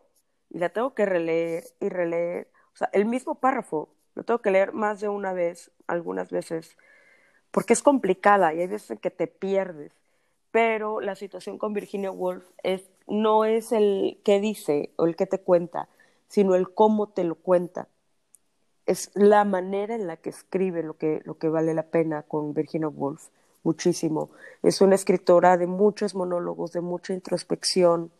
y 0.49 0.59
la 0.59 0.69
tengo 0.69 0.93
que 0.93 1.05
releer 1.05 1.63
y 1.79 1.89
releer. 1.89 2.51
O 2.73 2.77
sea, 2.77 2.89
el 2.93 3.05
mismo 3.05 3.35
párrafo 3.35 3.94
lo 4.15 4.23
tengo 4.23 4.39
que 4.39 4.51
leer 4.51 4.73
más 4.73 5.01
de 5.01 5.09
una 5.09 5.33
vez, 5.33 5.71
algunas 5.87 6.31
veces, 6.31 6.77
porque 7.51 7.73
es 7.73 7.83
complicada 7.83 8.53
y 8.53 8.61
hay 8.61 8.67
veces 8.67 8.91
en 8.91 8.97
que 8.97 9.11
te 9.11 9.27
pierdes. 9.27 9.91
Pero 10.51 11.01
la 11.01 11.15
situación 11.15 11.57
con 11.57 11.73
Virginia 11.73 12.11
Woolf 12.11 12.45
es, 12.63 12.89
no 13.07 13.45
es 13.45 13.71
el 13.71 14.19
que 14.23 14.39
dice 14.39 14.91
o 14.95 15.05
el 15.05 15.15
que 15.15 15.25
te 15.25 15.39
cuenta, 15.39 15.89
sino 16.27 16.55
el 16.55 16.73
cómo 16.73 17.09
te 17.09 17.25
lo 17.25 17.35
cuenta. 17.35 17.87
Es 18.85 19.11
la 19.15 19.43
manera 19.43 19.95
en 19.95 20.07
la 20.07 20.17
que 20.17 20.29
escribe 20.29 20.81
lo 20.81 20.97
que, 20.97 21.21
lo 21.25 21.37
que 21.37 21.49
vale 21.49 21.73
la 21.73 21.83
pena 21.83 22.23
con 22.23 22.53
Virginia 22.53 22.87
Woolf, 22.87 23.27
muchísimo. 23.63 24.29
Es 24.63 24.79
una 24.79 24.95
escritora 24.95 25.57
de 25.57 25.67
muchos 25.67 26.15
monólogos, 26.15 26.71
de 26.71 26.81
mucha 26.81 27.13
introspección, 27.13 28.11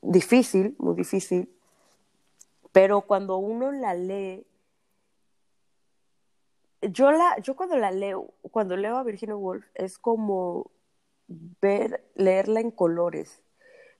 difícil, 0.00 0.74
muy 0.78 0.94
difícil, 0.94 1.50
pero 2.72 3.02
cuando 3.02 3.38
uno 3.38 3.72
la 3.72 3.94
lee 3.94 4.44
yo 6.82 7.10
la, 7.12 7.38
yo 7.40 7.56
cuando 7.56 7.76
la 7.76 7.90
leo, 7.90 8.32
cuando 8.50 8.76
leo 8.76 8.96
a 8.96 9.02
Virginia 9.02 9.36
Woolf, 9.36 9.66
es 9.74 9.98
como 9.98 10.70
ver, 11.60 12.04
leerla 12.14 12.60
en 12.60 12.70
colores. 12.70 13.42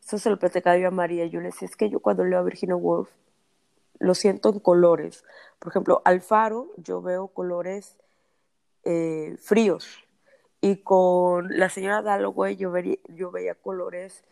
Eso 0.04 0.18
se 0.18 0.30
lo 0.30 0.38
platicaba 0.38 0.78
yo 0.78 0.88
a 0.88 0.92
María. 0.92 1.26
Yo 1.26 1.40
le 1.40 1.46
decía, 1.46 1.66
es 1.66 1.76
que 1.76 1.90
yo 1.90 2.00
cuando 2.00 2.24
leo 2.24 2.38
a 2.38 2.42
Virginia 2.42 2.76
Woolf, 2.76 3.10
lo 3.98 4.14
siento 4.14 4.50
en 4.50 4.60
colores. 4.60 5.24
Por 5.58 5.70
ejemplo, 5.72 6.02
Alfaro, 6.04 6.68
yo 6.76 7.02
veo 7.02 7.28
colores 7.28 7.96
eh, 8.84 9.36
fríos. 9.40 9.86
Y 10.60 10.76
con 10.82 11.56
la 11.56 11.68
señora 11.68 12.02
Dalloway 12.02 12.56
yo, 12.56 12.72
yo 13.08 13.30
veía 13.30 13.54
colores 13.54 14.24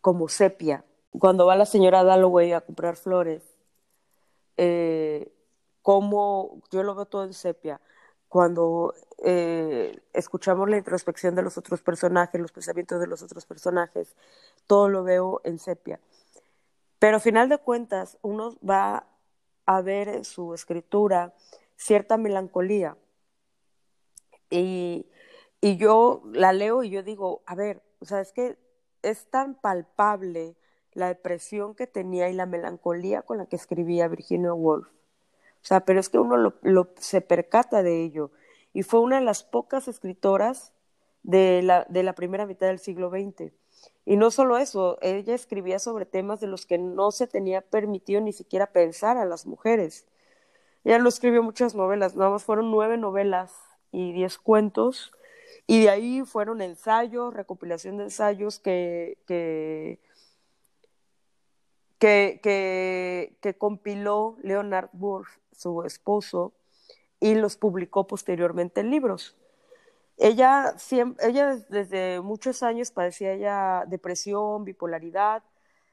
como 0.00 0.28
sepia. 0.28 0.84
Cuando 1.18 1.46
va 1.46 1.56
la 1.56 1.66
señora 1.66 2.04
Dalloway 2.04 2.52
a 2.52 2.60
comprar 2.60 2.96
flores, 2.96 3.42
eh, 4.56 5.32
cómo 5.86 6.62
yo 6.72 6.82
lo 6.82 6.96
veo 6.96 7.06
todo 7.06 7.22
en 7.22 7.32
sepia. 7.32 7.80
Cuando 8.28 8.92
eh, 9.22 9.96
escuchamos 10.12 10.68
la 10.68 10.78
introspección 10.78 11.36
de 11.36 11.42
los 11.42 11.56
otros 11.58 11.80
personajes, 11.80 12.40
los 12.40 12.50
pensamientos 12.50 12.98
de 12.98 13.06
los 13.06 13.22
otros 13.22 13.46
personajes, 13.46 14.16
todo 14.66 14.88
lo 14.88 15.04
veo 15.04 15.40
en 15.44 15.60
sepia. 15.60 16.00
Pero 16.98 17.18
a 17.18 17.20
final 17.20 17.48
de 17.48 17.58
cuentas, 17.58 18.18
uno 18.22 18.56
va 18.68 19.06
a 19.64 19.80
ver 19.80 20.08
en 20.08 20.24
su 20.24 20.54
escritura 20.54 21.34
cierta 21.76 22.16
melancolía. 22.16 22.96
Y, 24.50 25.06
y 25.60 25.76
yo 25.76 26.24
la 26.32 26.52
leo 26.52 26.82
y 26.82 26.90
yo 26.90 27.04
digo, 27.04 27.42
a 27.46 27.54
ver, 27.54 27.80
o 28.00 28.06
sea, 28.06 28.20
es 28.20 28.32
que 28.32 28.58
es 29.02 29.30
tan 29.30 29.54
palpable 29.54 30.56
la 30.94 31.06
depresión 31.06 31.76
que 31.76 31.86
tenía 31.86 32.28
y 32.28 32.32
la 32.32 32.46
melancolía 32.46 33.22
con 33.22 33.38
la 33.38 33.46
que 33.46 33.54
escribía 33.54 34.08
Virginia 34.08 34.52
Woolf 34.52 34.88
sea, 35.66 35.80
pero 35.80 36.00
es 36.00 36.08
que 36.08 36.18
uno 36.18 36.36
lo, 36.62 36.88
se 36.98 37.20
percata 37.20 37.82
de 37.82 38.04
ello. 38.04 38.30
Y 38.72 38.82
fue 38.82 39.00
una 39.00 39.18
de 39.18 39.24
las 39.24 39.42
pocas 39.42 39.88
escritoras 39.88 40.72
de 41.22 41.62
la, 41.62 41.86
de 41.88 42.02
la 42.02 42.14
primera 42.14 42.46
mitad 42.46 42.68
del 42.68 42.78
siglo 42.78 43.10
XX. 43.10 43.52
Y 44.04 44.16
no 44.16 44.30
solo 44.30 44.58
eso, 44.58 44.98
ella 45.02 45.34
escribía 45.34 45.78
sobre 45.78 46.06
temas 46.06 46.40
de 46.40 46.46
los 46.46 46.66
que 46.66 46.78
no 46.78 47.10
se 47.10 47.26
tenía 47.26 47.60
permitido 47.60 48.20
ni 48.20 48.32
siquiera 48.32 48.66
pensar 48.66 49.16
a 49.16 49.24
las 49.24 49.46
mujeres. 49.46 50.06
Ella 50.84 50.98
no 50.98 51.08
escribió 51.08 51.42
muchas 51.42 51.74
novelas, 51.74 52.14
nada 52.14 52.30
más 52.30 52.44
fueron 52.44 52.70
nueve 52.70 52.96
novelas 52.96 53.52
y 53.90 54.12
diez 54.12 54.38
cuentos, 54.38 55.12
y 55.66 55.82
de 55.82 55.90
ahí 55.90 56.22
fueron 56.24 56.62
ensayos, 56.62 57.34
recopilación 57.34 57.96
de 57.96 58.04
ensayos 58.04 58.60
que, 58.60 59.18
que, 59.26 59.98
que, 61.98 63.36
que 63.40 63.58
compiló 63.58 64.36
Leonard 64.42 64.90
Woolf 64.92 65.28
su 65.52 65.82
esposo, 65.84 66.52
y 67.20 67.34
los 67.34 67.56
publicó 67.56 68.06
posteriormente 68.06 68.80
en 68.80 68.90
libros. 68.90 69.36
Ella, 70.18 70.74
ella 71.20 71.56
desde 71.68 72.20
muchos 72.20 72.62
años 72.62 72.90
padecía 72.90 73.36
ya 73.36 73.84
depresión, 73.86 74.64
bipolaridad, 74.64 75.42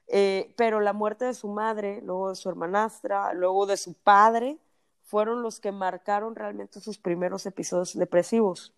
eh, 0.07 0.53
pero 0.57 0.79
la 0.79 0.93
muerte 0.93 1.25
de 1.25 1.33
su 1.33 1.47
madre, 1.47 2.01
luego 2.03 2.29
de 2.29 2.35
su 2.35 2.49
hermanastra, 2.49 3.33
luego 3.33 3.65
de 3.65 3.77
su 3.77 3.93
padre, 3.93 4.57
fueron 5.03 5.41
los 5.41 5.59
que 5.59 5.71
marcaron 5.71 6.35
realmente 6.35 6.79
sus 6.79 6.97
primeros 6.97 7.45
episodios 7.45 7.97
depresivos. 7.97 8.73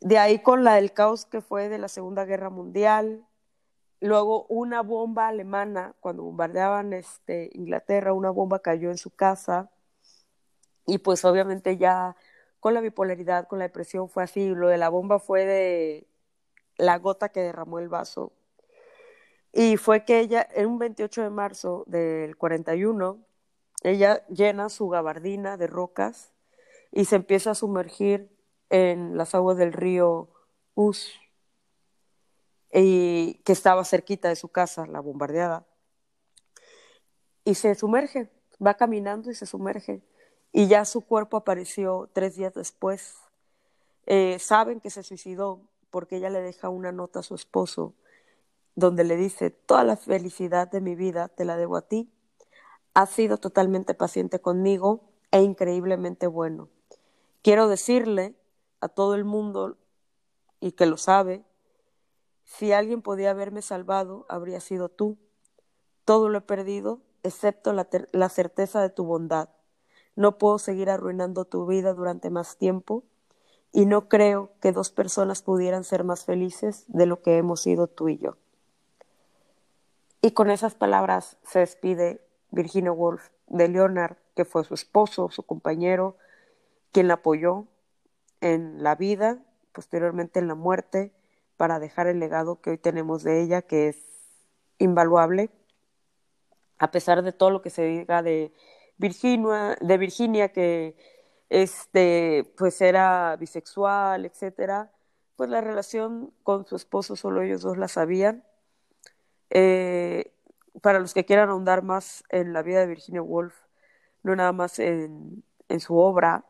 De 0.00 0.18
ahí 0.18 0.40
con 0.40 0.64
la 0.64 0.74
del 0.74 0.92
caos 0.92 1.26
que 1.26 1.40
fue 1.40 1.68
de 1.68 1.78
la 1.78 1.88
Segunda 1.88 2.24
Guerra 2.24 2.50
Mundial, 2.50 3.24
Luego 4.02 4.46
una 4.48 4.82
bomba 4.82 5.28
alemana, 5.28 5.94
cuando 6.00 6.24
bombardeaban 6.24 6.92
este, 6.92 7.50
Inglaterra, 7.52 8.12
una 8.12 8.30
bomba 8.30 8.58
cayó 8.58 8.90
en 8.90 8.98
su 8.98 9.10
casa 9.10 9.70
y 10.86 10.98
pues 10.98 11.24
obviamente 11.24 11.76
ya 11.76 12.16
con 12.58 12.74
la 12.74 12.80
bipolaridad, 12.80 13.46
con 13.46 13.60
la 13.60 13.66
depresión 13.66 14.08
fue 14.08 14.24
así. 14.24 14.48
Lo 14.56 14.66
de 14.66 14.76
la 14.76 14.88
bomba 14.88 15.20
fue 15.20 15.46
de 15.46 16.08
la 16.78 16.98
gota 16.98 17.28
que 17.28 17.42
derramó 17.42 17.78
el 17.78 17.88
vaso. 17.88 18.32
Y 19.52 19.76
fue 19.76 20.04
que 20.04 20.18
ella, 20.18 20.48
en 20.52 20.66
un 20.66 20.80
28 20.80 21.22
de 21.22 21.30
marzo 21.30 21.84
del 21.86 22.36
41, 22.36 23.20
ella 23.84 24.26
llena 24.26 24.68
su 24.68 24.88
gabardina 24.88 25.56
de 25.56 25.68
rocas 25.68 26.32
y 26.90 27.04
se 27.04 27.14
empieza 27.14 27.52
a 27.52 27.54
sumergir 27.54 28.36
en 28.68 29.16
las 29.16 29.36
aguas 29.36 29.58
del 29.58 29.72
río 29.72 30.28
Us 30.74 31.21
y 32.72 33.34
que 33.44 33.52
estaba 33.52 33.84
cerquita 33.84 34.28
de 34.28 34.36
su 34.36 34.48
casa, 34.48 34.86
la 34.86 35.00
bombardeada. 35.00 35.66
Y 37.44 37.54
se 37.54 37.74
sumerge, 37.74 38.30
va 38.64 38.74
caminando 38.74 39.30
y 39.30 39.34
se 39.34 39.46
sumerge. 39.46 40.02
Y 40.52 40.68
ya 40.68 40.84
su 40.84 41.02
cuerpo 41.02 41.36
apareció 41.36 42.08
tres 42.12 42.36
días 42.36 42.54
después. 42.54 43.16
Eh, 44.06 44.38
saben 44.38 44.80
que 44.80 44.90
se 44.90 45.02
suicidó 45.02 45.60
porque 45.90 46.16
ella 46.16 46.30
le 46.30 46.40
deja 46.40 46.68
una 46.68 46.92
nota 46.92 47.20
a 47.20 47.22
su 47.22 47.34
esposo 47.34 47.94
donde 48.74 49.04
le 49.04 49.16
dice, 49.16 49.50
toda 49.50 49.84
la 49.84 49.96
felicidad 49.96 50.70
de 50.70 50.80
mi 50.80 50.94
vida 50.94 51.28
te 51.28 51.44
la 51.44 51.56
debo 51.56 51.76
a 51.76 51.82
ti. 51.82 52.10
Has 52.94 53.10
sido 53.10 53.36
totalmente 53.38 53.94
paciente 53.94 54.40
conmigo 54.40 55.10
e 55.30 55.42
increíblemente 55.42 56.26
bueno. 56.26 56.68
Quiero 57.42 57.68
decirle 57.68 58.34
a 58.80 58.88
todo 58.88 59.14
el 59.14 59.24
mundo, 59.24 59.76
y 60.60 60.72
que 60.72 60.86
lo 60.86 60.96
sabe, 60.96 61.44
si 62.58 62.72
alguien 62.72 63.00
podía 63.00 63.30
haberme 63.30 63.62
salvado, 63.62 64.26
habría 64.28 64.60
sido 64.60 64.90
tú. 64.90 65.16
Todo 66.04 66.28
lo 66.28 66.38
he 66.38 66.42
perdido, 66.42 67.00
excepto 67.22 67.72
la, 67.72 68.28
certeza 68.28 68.82
de 68.82 68.90
tu 68.90 69.04
bondad. 69.04 69.48
No 70.16 70.36
puedo 70.36 70.58
seguir 70.58 70.90
arruinando 70.90 71.46
tu 71.46 71.66
vida 71.66 71.94
durante 71.94 72.28
más 72.28 72.58
tiempo 72.58 73.04
y 73.72 73.86
no 73.86 74.06
creo 74.06 74.50
que 74.60 74.72
dos 74.72 74.90
personas 74.90 75.40
pudieran 75.40 75.82
ser 75.82 76.04
más 76.04 76.26
felices 76.26 76.84
de 76.88 77.06
lo 77.06 77.22
que 77.22 77.38
hemos 77.38 77.62
sido 77.62 77.86
tú 77.86 78.10
y 78.10 78.18
yo. 78.18 78.36
Y 80.20 80.32
con 80.32 80.50
esas 80.50 80.74
palabras 80.74 81.38
se 81.44 81.60
despide 81.60 82.20
Virginia 82.50 82.92
Woolf 82.92 83.30
de 83.46 83.68
Leonard, 83.68 84.18
que 84.36 84.44
fue 84.44 84.62
su 84.64 84.74
esposo, 84.74 85.30
su 85.30 85.42
compañero, 85.42 86.18
quien 86.92 87.08
la 87.08 87.14
apoyó 87.14 87.64
en 88.42 88.82
la 88.82 88.94
vida, 88.94 89.38
posteriormente 89.72 90.38
en 90.38 90.48
la 90.48 90.54
muerte, 90.54 91.14
para 91.56 91.78
dejar 91.78 92.06
el 92.06 92.20
legado 92.20 92.60
que 92.60 92.70
hoy 92.70 92.78
tenemos 92.78 93.22
de 93.22 93.42
ella, 93.42 93.62
que 93.62 93.88
es 93.88 93.98
invaluable, 94.78 95.50
a 96.78 96.90
pesar 96.90 97.22
de 97.22 97.32
todo 97.32 97.50
lo 97.50 97.62
que 97.62 97.70
se 97.70 97.84
diga 97.84 98.22
de 98.22 98.52
Virginia, 98.98 99.76
de 99.80 99.98
Virginia 99.98 100.48
que 100.52 100.96
este, 101.50 102.52
pues 102.56 102.80
era 102.80 103.36
bisexual, 103.36 104.24
etcétera, 104.24 104.90
pues 105.36 105.50
la 105.50 105.60
relación 105.60 106.32
con 106.42 106.66
su 106.66 106.76
esposo 106.76 107.16
solo 107.16 107.42
ellos 107.42 107.62
dos 107.62 107.78
la 107.78 107.88
sabían. 107.88 108.44
Eh, 109.50 110.32
para 110.80 110.98
los 111.00 111.14
que 111.14 111.24
quieran 111.24 111.50
ahondar 111.50 111.82
más 111.82 112.24
en 112.30 112.52
la 112.52 112.62
vida 112.62 112.80
de 112.80 112.86
Virginia 112.86 113.22
Woolf, 113.22 113.54
no 114.22 114.34
nada 114.34 114.52
más 114.52 114.78
en, 114.78 115.44
en 115.68 115.80
su 115.80 115.96
obra, 115.98 116.44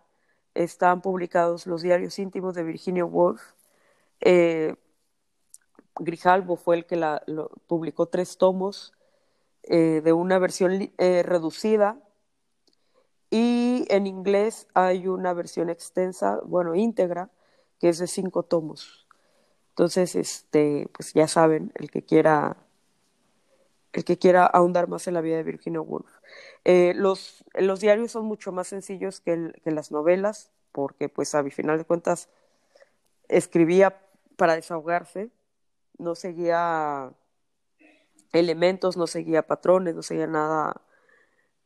están 0.54 1.00
publicados 1.02 1.66
los 1.66 1.82
diarios 1.82 2.18
íntimos 2.18 2.54
de 2.54 2.62
Virginia 2.62 3.04
Woolf, 3.04 3.42
eh, 4.20 4.76
Grijalbo 5.98 6.56
fue 6.56 6.76
el 6.76 6.86
que 6.86 6.96
la, 6.96 7.22
publicó 7.66 8.06
tres 8.06 8.38
tomos 8.38 8.92
eh, 9.64 10.00
de 10.02 10.12
una 10.12 10.38
versión 10.38 10.92
eh, 10.98 11.22
reducida 11.22 11.98
y 13.30 13.86
en 13.88 14.06
inglés 14.06 14.68
hay 14.74 15.06
una 15.08 15.32
versión 15.32 15.70
extensa, 15.70 16.40
bueno, 16.44 16.74
íntegra, 16.74 17.30
que 17.80 17.88
es 17.88 17.98
de 17.98 18.06
cinco 18.06 18.42
tomos. 18.42 19.06
Entonces, 19.70 20.14
este, 20.16 20.88
pues 20.92 21.14
ya 21.14 21.26
saben, 21.26 21.72
el 21.76 21.90
que 21.90 22.02
quiera, 22.02 22.56
el 23.94 24.04
que 24.04 24.18
quiera 24.18 24.44
ahondar 24.44 24.86
más 24.88 25.06
en 25.06 25.14
la 25.14 25.22
vida 25.22 25.36
de 25.36 25.44
Virginia 25.44 25.80
Woolf. 25.80 26.10
Eh, 26.64 26.92
los, 26.94 27.44
los 27.54 27.80
diarios 27.80 28.12
son 28.12 28.26
mucho 28.26 28.52
más 28.52 28.68
sencillos 28.68 29.20
que, 29.20 29.52
que 29.64 29.70
las 29.70 29.90
novelas, 29.90 30.50
porque 30.70 31.08
pues 31.08 31.34
a 31.34 31.42
final 31.44 31.78
de 31.78 31.84
cuentas 31.84 32.28
escribía 33.28 33.98
para 34.36 34.56
desahogarse 34.56 35.30
no 35.98 36.14
seguía 36.14 37.12
elementos, 38.32 38.96
no 38.96 39.06
seguía 39.06 39.46
patrones, 39.46 39.94
no 39.94 40.02
seguía 40.02 40.26
nada 40.26 40.80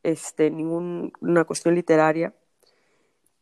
este, 0.03 0.51
ninguna 0.51 1.45
cuestión 1.45 1.75
literaria, 1.75 2.35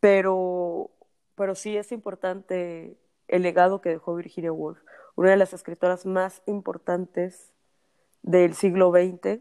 pero, 0.01 0.91
pero 1.35 1.55
sí 1.55 1.77
es 1.77 1.93
importante 1.93 2.99
el 3.29 3.43
legado 3.43 3.81
que 3.81 3.91
dejó 3.91 4.15
Virginia 4.15 4.53
Woolf, 4.53 4.79
una 5.17 5.31
de 5.31 5.37
las 5.37 5.53
escritoras 5.53 6.07
más 6.07 6.43
importantes 6.47 7.53
del 8.23 8.55
siglo 8.55 8.91
XX, 8.91 9.41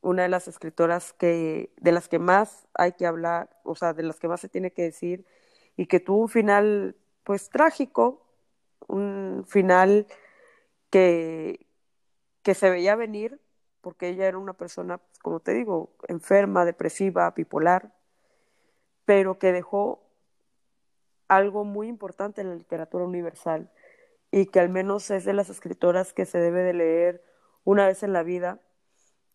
una 0.00 0.22
de 0.22 0.28
las 0.28 0.48
escritoras 0.48 1.12
que, 1.12 1.72
de 1.76 1.92
las 1.92 2.08
que 2.08 2.18
más 2.18 2.66
hay 2.74 2.92
que 2.92 3.06
hablar, 3.06 3.50
o 3.64 3.74
sea, 3.74 3.92
de 3.92 4.02
las 4.02 4.18
que 4.18 4.28
más 4.28 4.40
se 4.40 4.48
tiene 4.48 4.72
que 4.72 4.82
decir, 4.82 5.26
y 5.76 5.86
que 5.86 6.00
tuvo 6.00 6.22
un 6.22 6.28
final, 6.28 6.96
pues, 7.24 7.50
trágico, 7.50 8.27
un 8.86 9.44
final 9.46 10.06
que, 10.90 11.66
que 12.42 12.54
se 12.54 12.70
veía 12.70 12.96
venir, 12.96 13.40
porque 13.80 14.08
ella 14.08 14.26
era 14.26 14.38
una 14.38 14.54
persona, 14.54 14.98
pues, 14.98 15.18
como 15.18 15.40
te 15.40 15.54
digo, 15.54 15.94
enferma, 16.08 16.64
depresiva, 16.64 17.30
bipolar, 17.30 17.92
pero 19.04 19.38
que 19.38 19.52
dejó 19.52 20.02
algo 21.28 21.64
muy 21.64 21.88
importante 21.88 22.40
en 22.40 22.50
la 22.50 22.56
literatura 22.56 23.04
universal 23.04 23.70
y 24.30 24.46
que 24.46 24.60
al 24.60 24.68
menos 24.68 25.10
es 25.10 25.24
de 25.24 25.32
las 25.32 25.50
escritoras 25.50 26.12
que 26.12 26.26
se 26.26 26.38
debe 26.38 26.62
de 26.62 26.74
leer 26.74 27.24
una 27.64 27.86
vez 27.86 28.02
en 28.02 28.12
la 28.12 28.22
vida, 28.22 28.60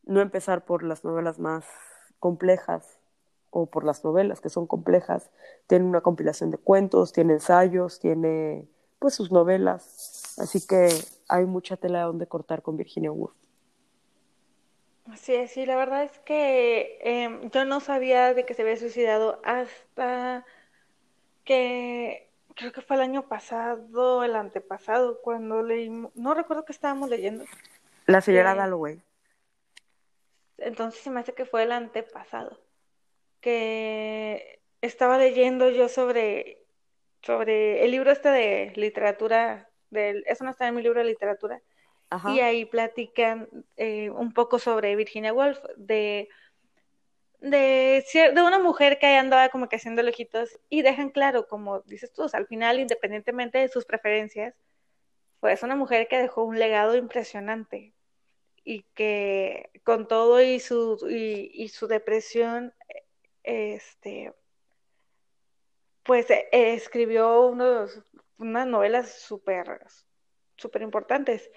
no 0.03 0.21
empezar 0.21 0.65
por 0.65 0.83
las 0.83 1.03
novelas 1.03 1.39
más 1.39 1.65
complejas 2.19 2.99
o 3.49 3.67
por 3.67 3.83
las 3.83 4.03
novelas 4.03 4.41
que 4.41 4.49
son 4.49 4.65
complejas, 4.65 5.31
tiene 5.67 5.85
una 5.85 6.01
compilación 6.01 6.49
de 6.49 6.57
cuentos, 6.57 7.13
tiene 7.13 7.33
ensayos, 7.33 7.99
tiene 7.99 8.67
pues 9.03 9.15
sus 9.15 9.33
novelas, 9.33 10.37
así 10.39 10.65
que 10.65 10.87
hay 11.27 11.43
mucha 11.43 11.75
tela 11.75 11.99
de 11.99 12.05
donde 12.05 12.25
cortar 12.25 12.61
con 12.61 12.77
Virginia 12.77 13.11
Woolf. 13.11 13.35
Sí, 15.17 15.45
sí, 15.49 15.65
la 15.65 15.75
verdad 15.75 16.03
es 16.03 16.17
que 16.19 16.99
em, 17.01 17.51
yo 17.51 17.65
no 17.65 17.81
sabía 17.81 18.33
de 18.33 18.45
que 18.45 18.53
se 18.53 18.61
había 18.61 18.77
suicidado 18.77 19.41
hasta 19.43 20.45
que 21.43 22.29
creo 22.55 22.71
que 22.71 22.79
fue 22.79 22.95
el 22.95 23.01
año 23.01 23.27
pasado, 23.27 24.23
el 24.23 24.37
antepasado, 24.37 25.19
cuando 25.21 25.63
leímos, 25.63 26.15
no 26.15 26.33
recuerdo 26.33 26.63
que 26.63 26.71
estábamos 26.71 27.09
leyendo. 27.09 27.43
La 28.05 28.21
señora 28.21 28.55
Dalloway. 28.55 29.01
Entonces 30.59 31.01
se 31.01 31.09
me 31.09 31.19
hace 31.19 31.33
que 31.33 31.43
fue 31.43 31.63
el 31.63 31.73
antepasado, 31.73 32.57
que 33.41 34.61
estaba 34.79 35.17
leyendo 35.17 35.69
yo 35.71 35.89
sobre, 35.89 36.62
sobre 37.23 37.83
el 37.83 37.91
libro 37.91 38.11
este 38.11 38.29
de 38.29 38.73
literatura, 38.75 39.69
del, 39.89 40.23
eso 40.27 40.43
no 40.43 40.51
está 40.51 40.67
en 40.67 40.75
mi 40.75 40.83
libro 40.83 40.99
de 40.99 41.07
literatura, 41.07 41.61
y 42.31 42.41
ahí 42.41 42.65
platican 42.65 43.49
eh, 43.75 44.11
un 44.11 44.33
poco 44.33 44.59
sobre 44.59 44.95
Virginia 44.95 45.33
Woolf, 45.33 45.59
de 45.77 46.29
de, 47.43 48.05
de 48.33 48.41
una 48.41 48.57
mujer 48.57 48.99
que 48.99 49.07
andaba 49.17 49.49
como 49.49 49.67
que 49.67 49.75
haciendo 49.75 50.01
lejitos 50.01 50.59
y 50.69 50.81
dejan 50.81 51.09
claro, 51.09 51.47
como 51.47 51.81
dices 51.81 52.13
tú, 52.13 52.25
al 52.31 52.47
final, 52.47 52.79
independientemente 52.79 53.57
de 53.57 53.67
sus 53.67 53.85
preferencias, 53.85 54.55
pues 55.41 55.61
una 55.61 55.75
mujer 55.75 56.07
que 56.07 56.19
dejó 56.19 56.45
un 56.45 56.57
legado 56.57 56.95
impresionante 56.95 57.93
y 58.63 58.83
que 58.95 59.71
con 59.83 60.07
todo 60.07 60.41
y 60.41 60.61
su, 60.61 60.97
y, 61.09 61.67
su 61.67 61.87
depresión, 61.87 62.73
este, 63.43 64.33
pues 66.03 66.29
e, 66.29 66.47
escribió 66.51 67.47
unos, 67.47 68.01
unas 68.37 68.67
novelas 68.67 69.09
súper, 69.09 69.85
súper 70.55 70.81
importantes. 70.81 71.49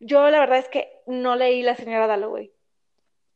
Yo 0.00 0.28
la 0.30 0.40
verdad 0.40 0.58
es 0.58 0.68
que 0.68 0.90
no 1.06 1.36
leí 1.36 1.62
La 1.62 1.76
señora 1.76 2.06
Dalloway 2.06 2.52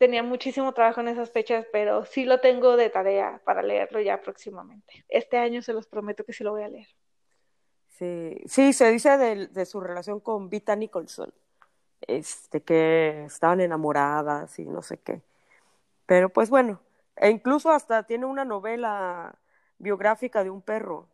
tenía 0.02 0.24
muchísimo 0.24 0.74
trabajo 0.74 1.00
en 1.00 1.06
esas 1.06 1.30
fechas, 1.30 1.64
pero 1.70 2.04
sí 2.04 2.24
lo 2.24 2.40
tengo 2.40 2.76
de 2.76 2.90
tarea 2.90 3.40
para 3.44 3.62
leerlo 3.62 4.00
ya 4.00 4.20
próximamente. 4.20 5.04
Este 5.08 5.38
año 5.38 5.62
se 5.62 5.72
los 5.72 5.86
prometo 5.86 6.24
que 6.24 6.32
sí 6.32 6.42
lo 6.42 6.50
voy 6.50 6.64
a 6.64 6.68
leer. 6.68 6.88
Sí, 7.86 8.36
sí 8.46 8.72
se 8.72 8.90
dice 8.90 9.16
de, 9.16 9.64
su 9.64 9.80
relación 9.80 10.18
con 10.18 10.50
Vita 10.50 10.74
Nicholson, 10.74 11.32
este, 12.00 12.62
que 12.62 13.26
estaban 13.26 13.60
enamoradas 13.60 14.58
y 14.58 14.64
no 14.64 14.82
sé 14.82 14.96
qué. 14.96 15.22
Pero 16.04 16.30
pues 16.30 16.50
bueno, 16.50 16.80
e 17.14 17.30
incluso 17.30 17.70
hasta 17.70 18.02
tiene 18.02 18.26
una 18.26 18.44
novela 18.44 19.36
biográfica 19.82 20.44
de 20.44 20.50
un 20.50 20.62
perro. 20.62 21.08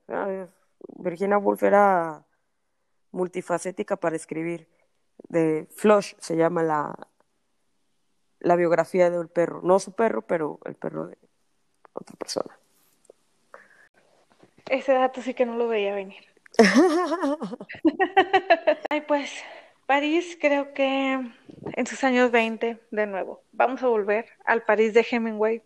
Virginia 0.99 1.39
Woolf 1.39 1.63
era 1.63 2.25
multifacética 3.11 3.97
para 3.97 4.17
escribir. 4.17 4.69
De 5.29 5.67
Flush 5.75 6.15
se 6.19 6.37
llama 6.37 6.63
la, 6.63 6.95
la 8.39 8.55
biografía 8.55 9.11
de 9.11 9.19
un 9.19 9.29
perro, 9.29 9.61
no 9.65 9.81
su 9.81 9.93
perro, 9.93 10.23
pero 10.23 10.61
el 10.65 10.77
perro 10.77 11.09
de 11.09 11.19
otra 11.93 12.15
persona. 12.17 12.57
Ese 14.69 14.93
dato 14.93 15.23
sí 15.23 15.35
que 15.35 15.47
no 15.47 15.57
lo 15.57 15.67
veía 15.67 15.95
venir. 15.95 16.25
Ay, 18.91 19.01
pues, 19.01 19.43
París 19.87 20.39
creo 20.41 20.73
que 20.73 21.19
en 21.73 21.87
sus 21.87 22.05
años 22.05 22.31
20, 22.31 22.79
de 22.91 23.07
nuevo, 23.07 23.43
vamos 23.53 23.83
a 23.83 23.89
volver 23.89 24.27
al 24.45 24.63
París 24.63 24.95
de 24.95 25.07
Hemingway. 25.11 25.63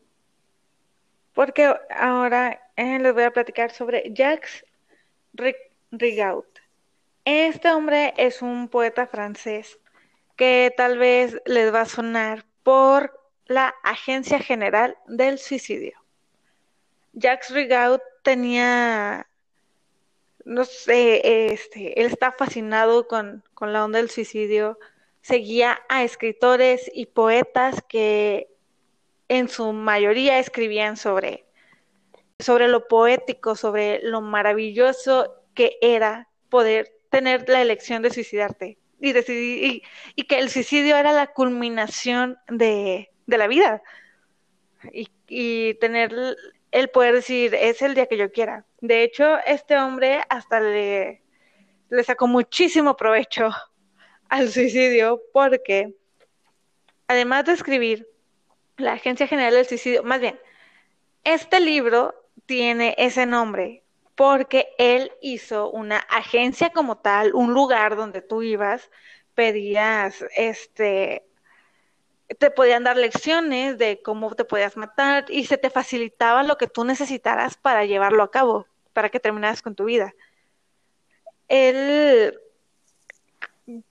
Porque 1.34 1.74
ahora 1.90 2.61
eh, 2.76 2.98
les 2.98 3.12
voy 3.12 3.24
a 3.24 3.32
platicar 3.32 3.72
sobre 3.72 4.12
Jacques 4.12 4.64
Rigaud. 5.90 6.46
Este 7.24 7.70
hombre 7.70 8.14
es 8.16 8.42
un 8.42 8.68
poeta 8.68 9.06
francés 9.06 9.78
que 10.36 10.72
tal 10.76 10.98
vez 10.98 11.40
les 11.44 11.72
va 11.72 11.82
a 11.82 11.86
sonar 11.86 12.44
por 12.62 13.20
la 13.46 13.74
Agencia 13.82 14.38
General 14.38 14.96
del 15.06 15.38
Suicidio. 15.38 16.02
Jacques 17.12 17.50
Rigaud 17.50 18.00
tenía, 18.22 19.28
no 20.44 20.64
sé, 20.64 21.52
este, 21.52 22.00
él 22.00 22.06
está 22.06 22.32
fascinado 22.32 23.06
con, 23.06 23.44
con 23.54 23.72
la 23.72 23.84
onda 23.84 23.98
del 23.98 24.10
suicidio, 24.10 24.78
seguía 25.20 25.80
a 25.88 26.04
escritores 26.04 26.90
y 26.94 27.06
poetas 27.06 27.82
que 27.86 28.48
en 29.28 29.48
su 29.48 29.72
mayoría 29.72 30.38
escribían 30.38 30.96
sobre, 30.96 31.44
sobre 32.42 32.68
lo 32.68 32.88
poético, 32.88 33.56
sobre 33.56 34.00
lo 34.02 34.20
maravilloso 34.20 35.34
que 35.54 35.78
era 35.80 36.28
poder 36.48 36.92
tener 37.10 37.48
la 37.48 37.62
elección 37.62 38.02
de 38.02 38.10
suicidarte 38.10 38.78
y, 39.02 39.12
decidí, 39.12 39.82
y, 40.14 40.22
que 40.24 40.38
el 40.38 40.48
suicidio 40.48 40.96
era 40.96 41.12
la 41.12 41.26
culminación 41.26 42.38
de, 42.48 43.10
la 43.26 43.48
vida. 43.48 43.82
Y, 45.28 45.74
tener 45.74 46.14
el 46.70 46.88
poder 46.88 47.14
decir, 47.16 47.54
es 47.54 47.82
el 47.82 47.94
día 47.94 48.06
que 48.06 48.16
yo 48.16 48.30
quiera. 48.30 48.64
De 48.80 49.02
hecho, 49.02 49.38
este 49.44 49.76
hombre 49.76 50.22
hasta 50.28 50.60
le, 50.60 51.22
le 51.90 52.04
sacó 52.04 52.28
muchísimo 52.28 52.96
provecho 52.96 53.50
al 54.28 54.50
suicidio 54.50 55.20
porque, 55.32 55.94
además 57.08 57.44
de 57.46 57.54
escribir, 57.54 58.08
la 58.76 58.92
Agencia 58.92 59.26
General 59.26 59.52
del 59.52 59.66
Suicidio, 59.66 60.04
más 60.04 60.20
bien, 60.20 60.38
este 61.24 61.60
libro 61.60 62.14
tiene 62.46 62.94
ese 62.98 63.26
nombre 63.26 63.82
porque 64.14 64.68
él 64.78 65.12
hizo 65.20 65.70
una 65.70 65.98
agencia 65.98 66.70
como 66.70 66.98
tal, 66.98 67.34
un 67.34 67.54
lugar 67.54 67.96
donde 67.96 68.20
tú 68.20 68.42
ibas, 68.42 68.90
pedías, 69.34 70.24
este, 70.36 71.24
te 72.38 72.50
podían 72.50 72.84
dar 72.84 72.96
lecciones 72.96 73.78
de 73.78 74.02
cómo 74.02 74.34
te 74.34 74.44
podías 74.44 74.76
matar 74.76 75.24
y 75.28 75.46
se 75.46 75.58
te 75.58 75.70
facilitaba 75.70 76.42
lo 76.42 76.58
que 76.58 76.66
tú 76.66 76.84
necesitaras 76.84 77.56
para 77.56 77.84
llevarlo 77.84 78.22
a 78.22 78.30
cabo, 78.30 78.66
para 78.92 79.08
que 79.08 79.20
terminaras 79.20 79.62
con 79.62 79.74
tu 79.74 79.84
vida. 79.84 80.14
Él, 81.48 82.38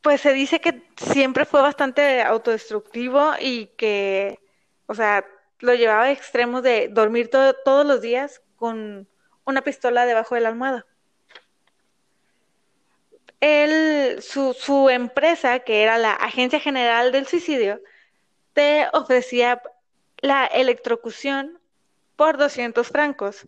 pues 0.01 0.21
se 0.21 0.34
dice 0.34 0.61
que 0.61 0.84
siempre 0.97 1.45
fue 1.45 1.61
bastante 1.61 2.21
autodestructivo 2.21 3.34
y 3.39 3.67
que, 3.77 4.39
o 4.86 4.93
sea, 4.93 5.25
lo 5.62 5.74
llevaba 5.74 6.03
a 6.03 6.12
extremos 6.12 6.64
de 6.64 6.89
dormir 6.89 7.30
todos 7.30 7.86
los 7.86 8.01
días 8.01 8.41
con 8.55 9.07
una 9.45 9.62
pistola 9.62 10.05
debajo 10.05 10.36
de 10.36 10.41
la 10.41 10.49
almohada. 10.49 10.86
Él, 13.39 14.22
su, 14.22 14.53
su 14.53 14.89
empresa, 14.89 15.59
que 15.59 15.82
era 15.82 15.97
la 15.97 16.14
Agencia 16.14 16.59
General 16.59 17.12
del 17.12 17.26
Suicidio, 17.26 17.82
te 18.53 18.88
ofrecía 18.93 19.62
la 20.18 20.45
electrocución 20.45 21.59
por 22.16 22.38
200 22.38 22.88
francos. 22.88 23.47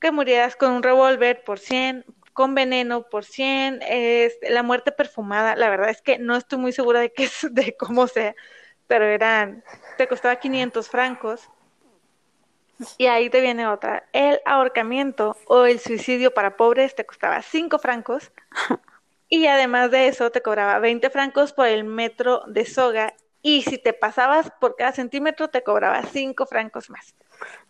Que 0.00 0.12
murieras 0.12 0.54
con 0.54 0.70
un 0.70 0.82
revólver 0.84 1.42
por 1.42 1.58
100, 1.58 2.04
con 2.32 2.54
veneno 2.54 3.08
por 3.08 3.24
100, 3.24 3.80
es, 3.82 4.38
la 4.48 4.62
muerte 4.62 4.92
perfumada. 4.92 5.56
La 5.56 5.68
verdad 5.68 5.90
es 5.90 6.00
que 6.00 6.18
no 6.18 6.36
estoy 6.36 6.60
muy 6.60 6.70
segura 6.70 7.00
de, 7.00 7.12
qué, 7.12 7.28
de 7.50 7.76
cómo 7.76 8.06
sea, 8.06 8.36
pero 8.88 9.04
eran, 9.04 9.62
te 9.96 10.08
costaba 10.08 10.36
500 10.36 10.88
francos. 10.88 11.48
Y 12.96 13.06
ahí 13.06 13.30
te 13.30 13.40
viene 13.40 13.66
otra. 13.66 14.08
El 14.12 14.40
ahorcamiento 14.44 15.36
o 15.46 15.66
el 15.66 15.78
suicidio 15.78 16.32
para 16.34 16.56
pobres 16.56 16.94
te 16.94 17.06
costaba 17.06 17.42
5 17.42 17.78
francos. 17.78 18.32
Y 19.30 19.46
además 19.46 19.90
de 19.90 20.08
eso 20.08 20.30
te 20.30 20.40
cobraba 20.40 20.78
20 20.78 21.10
francos 21.10 21.52
por 21.52 21.66
el 21.66 21.84
metro 21.84 22.44
de 22.46 22.64
soga 22.64 23.14
y 23.42 23.62
si 23.62 23.78
te 23.78 23.92
pasabas 23.92 24.50
por 24.60 24.76
cada 24.76 24.92
centímetro 24.92 25.48
te 25.48 25.62
cobraba 25.62 26.02
cinco 26.02 26.46
francos 26.46 26.90
más. 26.90 27.14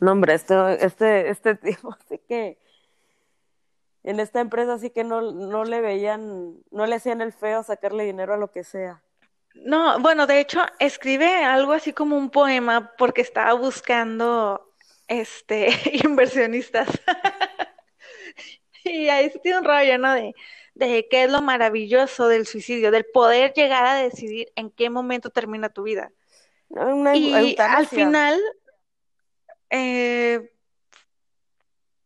No, 0.00 0.12
hombre, 0.12 0.34
este, 0.34 0.54
este, 0.84 1.28
este 1.28 1.54
tipo 1.56 1.96
sí 2.08 2.20
que 2.28 2.58
en 4.04 4.20
esta 4.20 4.40
empresa 4.40 4.78
sí 4.78 4.90
que 4.90 5.04
no, 5.04 5.32
no 5.32 5.64
le 5.64 5.80
veían, 5.80 6.56
no 6.70 6.86
le 6.86 6.94
hacían 6.94 7.20
el 7.20 7.32
feo 7.32 7.62
sacarle 7.62 8.04
dinero 8.04 8.34
a 8.34 8.38
lo 8.38 8.50
que 8.50 8.64
sea. 8.64 9.02
No, 9.64 9.98
bueno, 10.00 10.26
de 10.26 10.40
hecho, 10.40 10.60
escribe 10.78 11.44
algo 11.44 11.72
así 11.72 11.92
como 11.92 12.16
un 12.16 12.30
poema 12.30 12.92
porque 12.96 13.20
estaba 13.20 13.52
buscando 13.54 14.72
este 15.08 15.68
inversionistas. 16.04 16.88
y 18.84 19.08
ahí 19.08 19.30
se 19.30 19.38
tiene 19.40 19.58
un 19.58 19.64
rollo, 19.64 19.98
¿no? 19.98 20.14
De, 20.14 20.34
de 20.74 21.08
qué 21.10 21.24
es 21.24 21.32
lo 21.32 21.42
maravilloso 21.42 22.28
del 22.28 22.46
suicidio, 22.46 22.90
del 22.90 23.04
poder 23.04 23.52
llegar 23.52 23.84
a 23.84 23.94
decidir 23.94 24.52
en 24.54 24.70
qué 24.70 24.90
momento 24.90 25.30
termina 25.30 25.68
tu 25.68 25.82
vida. 25.82 26.12
y 27.14 27.56
al 27.58 27.86
final, 27.88 28.40
eh, 29.70 30.52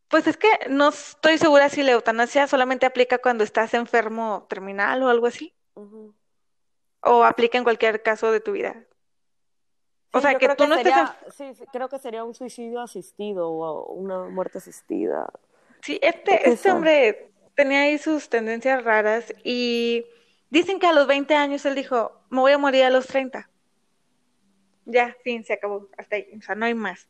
pues 0.08 0.26
es 0.26 0.36
que 0.36 0.48
no 0.70 0.88
estoy 0.88 1.36
segura 1.36 1.68
si 1.68 1.82
la 1.82 1.92
eutanasia 1.92 2.46
solamente 2.46 2.86
aplica 2.86 3.18
cuando 3.18 3.44
estás 3.44 3.74
enfermo 3.74 4.46
terminal 4.48 5.02
o 5.02 5.08
algo 5.08 5.26
así. 5.26 5.54
O 7.02 7.24
aplica 7.24 7.58
en 7.58 7.64
cualquier 7.64 8.02
caso 8.02 8.30
de 8.32 8.40
tu 8.40 8.52
vida. 8.52 8.84
o 10.12 10.20
sea, 10.20 10.36
que 10.36 10.48
tú 10.54 10.66
no 10.66 10.76
sería, 10.76 11.16
Sí, 11.30 11.52
creo 11.72 11.88
que 11.88 11.98
sería 11.98 12.24
un 12.24 12.34
suicidio 12.34 12.80
asistido 12.80 13.50
o 13.50 13.92
una 13.92 14.24
muerte 14.24 14.58
asistida. 14.58 15.30
Sí, 15.80 15.98
este, 16.00 16.48
este 16.48 16.70
hombre 16.70 17.32
tenía 17.54 17.82
ahí 17.82 17.98
sus 17.98 18.28
tendencias 18.28 18.84
raras 18.84 19.34
y 19.42 20.06
dicen 20.50 20.78
que 20.78 20.86
a 20.86 20.92
los 20.92 21.06
20 21.06 21.34
años 21.34 21.64
él 21.66 21.74
dijo, 21.74 22.22
me 22.30 22.40
voy 22.40 22.52
a 22.52 22.58
morir 22.58 22.84
a 22.84 22.90
los 22.90 23.06
30. 23.06 23.48
Ya, 24.84 25.16
fin, 25.22 25.44
se 25.44 25.54
acabó, 25.54 25.88
hasta 25.96 26.16
ahí, 26.16 26.28
o 26.36 26.42
sea, 26.42 26.54
no 26.54 26.66
hay 26.66 26.74
más. 26.74 27.08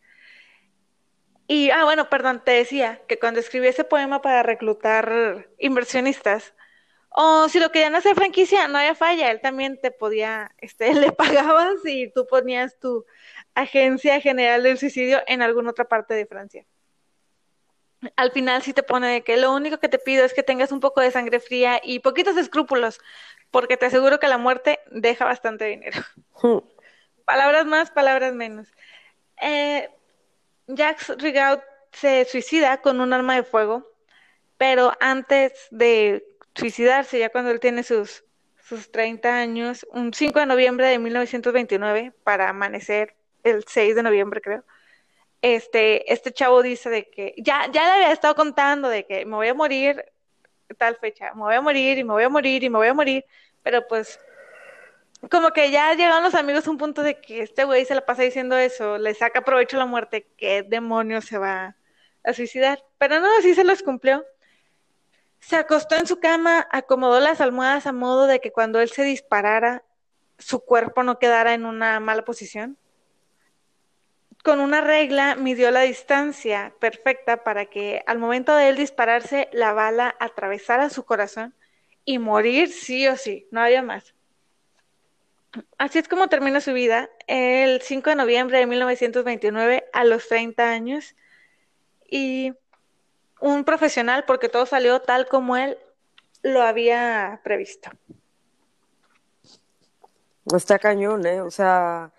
Y, 1.47 1.71
ah, 1.71 1.85
bueno, 1.85 2.09
perdón, 2.09 2.43
te 2.45 2.53
decía 2.53 3.03
que 3.09 3.19
cuando 3.19 3.41
escribí 3.41 3.67
ese 3.67 3.85
poema 3.85 4.23
para 4.23 4.43
reclutar 4.43 5.49
inversionistas, 5.59 6.55
o 7.15 7.49
si 7.49 7.61
lo 7.61 7.71
querían 7.71 7.95
hacer 7.95 8.15
franquicia, 8.15 8.69
no 8.69 8.79
había 8.79 8.95
falla, 8.95 9.31
él 9.31 9.41
también 9.41 9.79
te 9.81 9.91
podía, 9.91 10.53
este, 10.59 10.95
le 10.95 11.13
pagabas 11.13 11.77
y 11.85 12.11
tú 12.13 12.27
ponías 12.27 12.79
tu 12.79 13.05
agencia 13.55 14.21
general 14.21 14.63
del 14.63 14.79
suicidio 14.79 15.21
en 15.27 15.43
alguna 15.43 15.71
otra 15.71 15.85
parte 15.87 16.15
de 16.15 16.27
Francia 16.27 16.67
al 18.17 18.33
final 18.33 18.63
sí 18.63 18.73
te 18.73 18.83
pone 18.83 19.09
de 19.09 19.23
que 19.23 19.37
lo 19.37 19.53
único 19.55 19.79
que 19.79 19.89
te 19.89 19.99
pido 19.99 20.25
es 20.25 20.35
que 20.35 20.43
tengas 20.43 20.73
un 20.73 20.81
poco 20.81 21.01
de 21.01 21.11
sangre 21.11 21.41
fría 21.41 21.81
y 21.83 22.01
poquitos 22.01 22.37
escrúpulos, 22.37 23.01
porque 23.51 23.77
te 23.77 23.87
aseguro 23.87 24.19
que 24.19 24.29
la 24.29 24.39
muerte 24.39 24.81
deja 24.91 25.25
bastante 25.25 25.67
dinero. 25.67 26.01
Hmm. 26.43 26.59
Palabras 27.25 27.67
más, 27.67 27.91
palabras 27.91 28.35
menos. 28.35 28.69
Eh, 29.41 29.89
Jacques 30.67 31.09
Rigaud 31.19 31.61
se 31.93 32.25
suicida 32.25 32.81
con 32.81 33.01
un 33.01 33.13
arma 33.13 33.37
de 33.37 33.45
fuego, 33.45 33.89
pero 34.57 34.93
antes 35.01 35.53
de 35.71 36.25
suicidarse, 36.55 37.19
ya 37.19 37.31
cuando 37.31 37.51
él 37.51 37.61
tiene 37.61 37.83
sus, 37.83 38.25
sus 38.63 38.91
30 38.91 39.37
años, 39.37 39.87
un 39.93 40.13
5 40.13 40.41
de 40.41 40.47
noviembre 40.47 40.87
de 40.89 40.99
1929, 40.99 42.13
para 42.25 42.49
amanecer 42.51 43.17
el 43.43 43.65
6 43.67 43.97
de 43.97 44.03
noviembre 44.03 44.41
creo, 44.41 44.65
este, 45.43 46.13
este 46.13 46.33
chavo 46.33 46.63
dice 46.63 46.89
de 46.89 47.11
que 47.11 47.35
ya, 47.39 47.69
ya 47.73 47.85
le 47.85 47.93
había 47.93 48.13
estado 48.13 48.35
contando 48.35 48.89
de 48.89 49.05
que 49.05 49.27
me 49.27 49.35
voy 49.37 49.49
a 49.49 49.55
morir 49.55 50.05
tal 50.79 50.97
fecha, 50.97 51.35
me 51.35 51.43
voy 51.43 51.55
a 51.55 51.61
morir 51.61 51.99
y 51.99 52.05
me 52.05 52.13
voy 52.13 52.25
a 52.25 52.29
morir 52.29 52.63
y 52.63 52.71
me 52.71 52.79
voy 52.79 52.89
a 52.89 52.95
morir, 52.95 53.25
pero 53.63 53.87
pues 53.89 54.19
como 55.31 55.51
que 55.53 55.71
ya 55.71 55.95
llegaron 55.95 56.23
los 56.23 56.35
amigos 56.35 56.67
a 56.67 56.71
un 56.71 56.79
punto 56.79 57.03
de 57.03 57.21
que 57.21 57.43
este 57.43 57.65
güey 57.65 57.85
se 57.85 57.95
la 57.95 58.05
pasa 58.07 58.23
diciendo 58.23 58.57
eso, 58.57 58.99
le 58.99 59.15
saca 59.15 59.43
provecho 59.43 59.77
a 59.77 59.81
la 59.81 59.87
muerte, 59.87 60.27
¿qué 60.37 60.63
demonios 60.63 61.27
se 61.27 61.39
va 61.39 61.77
a 62.25 62.33
suicidar? 62.33 62.83
Pero 62.99 63.21
no, 63.21 63.29
así 63.39 63.55
se 63.55 63.65
los 63.65 63.83
cumplió. 63.83 64.25
Se 65.43 65.57
acostó 65.57 65.97
en 65.97 66.07
su 66.07 66.19
cama, 66.19 66.67
acomodó 66.71 67.21
las 67.21 67.41
almohadas 67.41 67.87
a 67.87 67.93
modo 67.93 68.27
de 68.27 68.41
que 68.41 68.51
cuando 68.51 68.81
él 68.81 68.89
se 68.89 69.05
disparara, 69.05 69.85
su 70.39 70.65
cuerpo 70.65 71.03
no 71.03 71.19
quedara 71.19 71.53
en 71.53 71.67
una 71.67 72.01
mala 72.01 72.25
posición 72.25 72.79
con 74.43 74.61
una 74.61 74.81
regla 74.81 75.37
midió 75.37 75.71
la 75.71 75.83
distancia 75.83 76.75
perfecta 76.81 77.45
para 77.45 77.67
que 77.67 78.03
al 78.07 78.19
momento 78.19 78.55
de 78.57 78.69
él 78.69 78.77
dispararse 78.77 79.49
la 79.53 79.73
bala 79.73 80.17
atravesara 80.19 80.91
su 80.91 81.05
corazón 81.05 81.55
y 82.05 82.19
morir 82.19 82.69
sí 82.69 83.07
o 83.07 83.17
sí, 83.17 83.47
no 83.53 83.61
había 83.61 83.83
más. 83.83 84.15
Así 85.79 85.99
es 85.99 86.09
como 86.09 86.29
termina 86.29 86.61
su 86.61 86.73
vida 86.73 87.11
el 87.29 87.83
5 87.83 88.11
de 88.11 88.17
noviembre 88.17 88.59
de 88.59 88.67
1929 88.67 89.85
a 89.93 90.05
los 90.05 90.27
30 90.27 90.71
años 90.71 91.15
y 92.11 92.53
un 93.43 93.65
profesional 93.65 94.25
porque 94.27 94.49
todo 94.49 94.65
salió 94.65 95.03
tal 95.03 95.29
como 95.29 95.57
él 95.57 95.77
lo 96.43 96.63
había 96.63 97.41
previsto. 97.45 97.91
Está 100.47 100.79
cañón, 100.79 101.27
¿eh? 101.27 101.41
O 101.41 101.51
sea, 101.51 102.13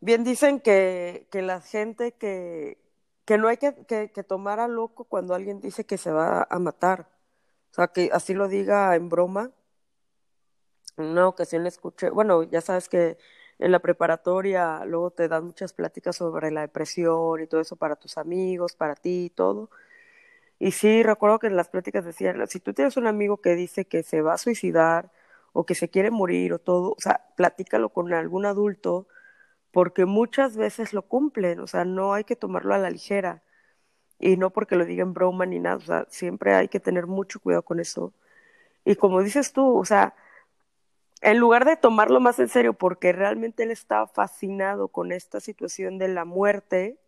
Bien 0.00 0.22
dicen 0.22 0.60
que, 0.60 1.26
que 1.30 1.42
la 1.42 1.60
gente 1.60 2.12
que, 2.12 2.78
que 3.24 3.36
no 3.36 3.48
hay 3.48 3.56
que, 3.56 3.74
que, 3.86 4.22
tomar 4.22 4.60
a 4.60 4.68
loco 4.68 5.04
cuando 5.04 5.34
alguien 5.34 5.60
dice 5.60 5.84
que 5.84 5.98
se 5.98 6.12
va 6.12 6.46
a 6.48 6.58
matar. 6.60 7.08
O 7.72 7.74
sea, 7.74 7.88
que 7.88 8.10
así 8.12 8.32
lo 8.34 8.48
diga 8.48 8.94
en 8.94 9.08
broma. 9.08 9.50
En 10.96 11.06
una 11.06 11.28
ocasión 11.28 11.66
escuché, 11.66 12.10
bueno, 12.10 12.42
ya 12.44 12.60
sabes 12.60 12.88
que 12.88 13.18
en 13.58 13.72
la 13.72 13.80
preparatoria 13.80 14.84
luego 14.84 15.10
te 15.10 15.28
dan 15.28 15.44
muchas 15.46 15.72
pláticas 15.72 16.16
sobre 16.16 16.50
la 16.52 16.62
depresión 16.62 17.40
y 17.42 17.46
todo 17.46 17.60
eso 17.60 17.76
para 17.76 17.96
tus 17.96 18.18
amigos, 18.18 18.74
para 18.76 18.94
ti 18.94 19.26
y 19.26 19.30
todo. 19.30 19.70
Y 20.58 20.72
sí, 20.72 21.02
recuerdo 21.02 21.38
que 21.38 21.46
en 21.46 21.56
las 21.56 21.68
pláticas 21.68 22.04
decían, 22.04 22.46
si 22.48 22.60
tú 22.60 22.74
tienes 22.74 22.96
un 22.96 23.06
amigo 23.06 23.40
que 23.40 23.54
dice 23.54 23.84
que 23.86 24.02
se 24.02 24.22
va 24.22 24.34
a 24.34 24.38
suicidar 24.38 25.12
o 25.52 25.64
que 25.64 25.74
se 25.74 25.88
quiere 25.88 26.10
morir 26.10 26.52
o 26.52 26.58
todo, 26.58 26.92
o 26.92 27.00
sea, 27.00 27.26
platícalo 27.36 27.90
con 27.90 28.12
algún 28.12 28.46
adulto 28.46 29.06
porque 29.72 30.06
muchas 30.06 30.56
veces 30.56 30.92
lo 30.92 31.02
cumplen, 31.02 31.60
o 31.60 31.66
sea, 31.66 31.84
no 31.84 32.14
hay 32.14 32.24
que 32.24 32.36
tomarlo 32.36 32.74
a 32.74 32.78
la 32.78 32.90
ligera 32.90 33.42
y 34.18 34.36
no 34.36 34.50
porque 34.50 34.76
lo 34.76 34.84
digan 34.84 35.14
broma 35.14 35.46
ni 35.46 35.60
nada, 35.60 35.76
o 35.76 35.80
sea, 35.80 36.06
siempre 36.10 36.54
hay 36.54 36.68
que 36.68 36.80
tener 36.80 37.06
mucho 37.06 37.40
cuidado 37.40 37.62
con 37.62 37.80
eso. 37.80 38.12
Y 38.84 38.96
como 38.96 39.22
dices 39.22 39.52
tú, 39.52 39.78
o 39.78 39.84
sea, 39.84 40.14
en 41.20 41.38
lugar 41.38 41.64
de 41.64 41.76
tomarlo 41.76 42.20
más 42.20 42.38
en 42.38 42.48
serio, 42.48 42.74
porque 42.74 43.12
realmente 43.12 43.64
él 43.64 43.70
estaba 43.70 44.06
fascinado 44.06 44.88
con 44.88 45.12
esta 45.12 45.40
situación 45.40 45.98
de 45.98 46.08
la 46.08 46.24
muerte, 46.24 46.98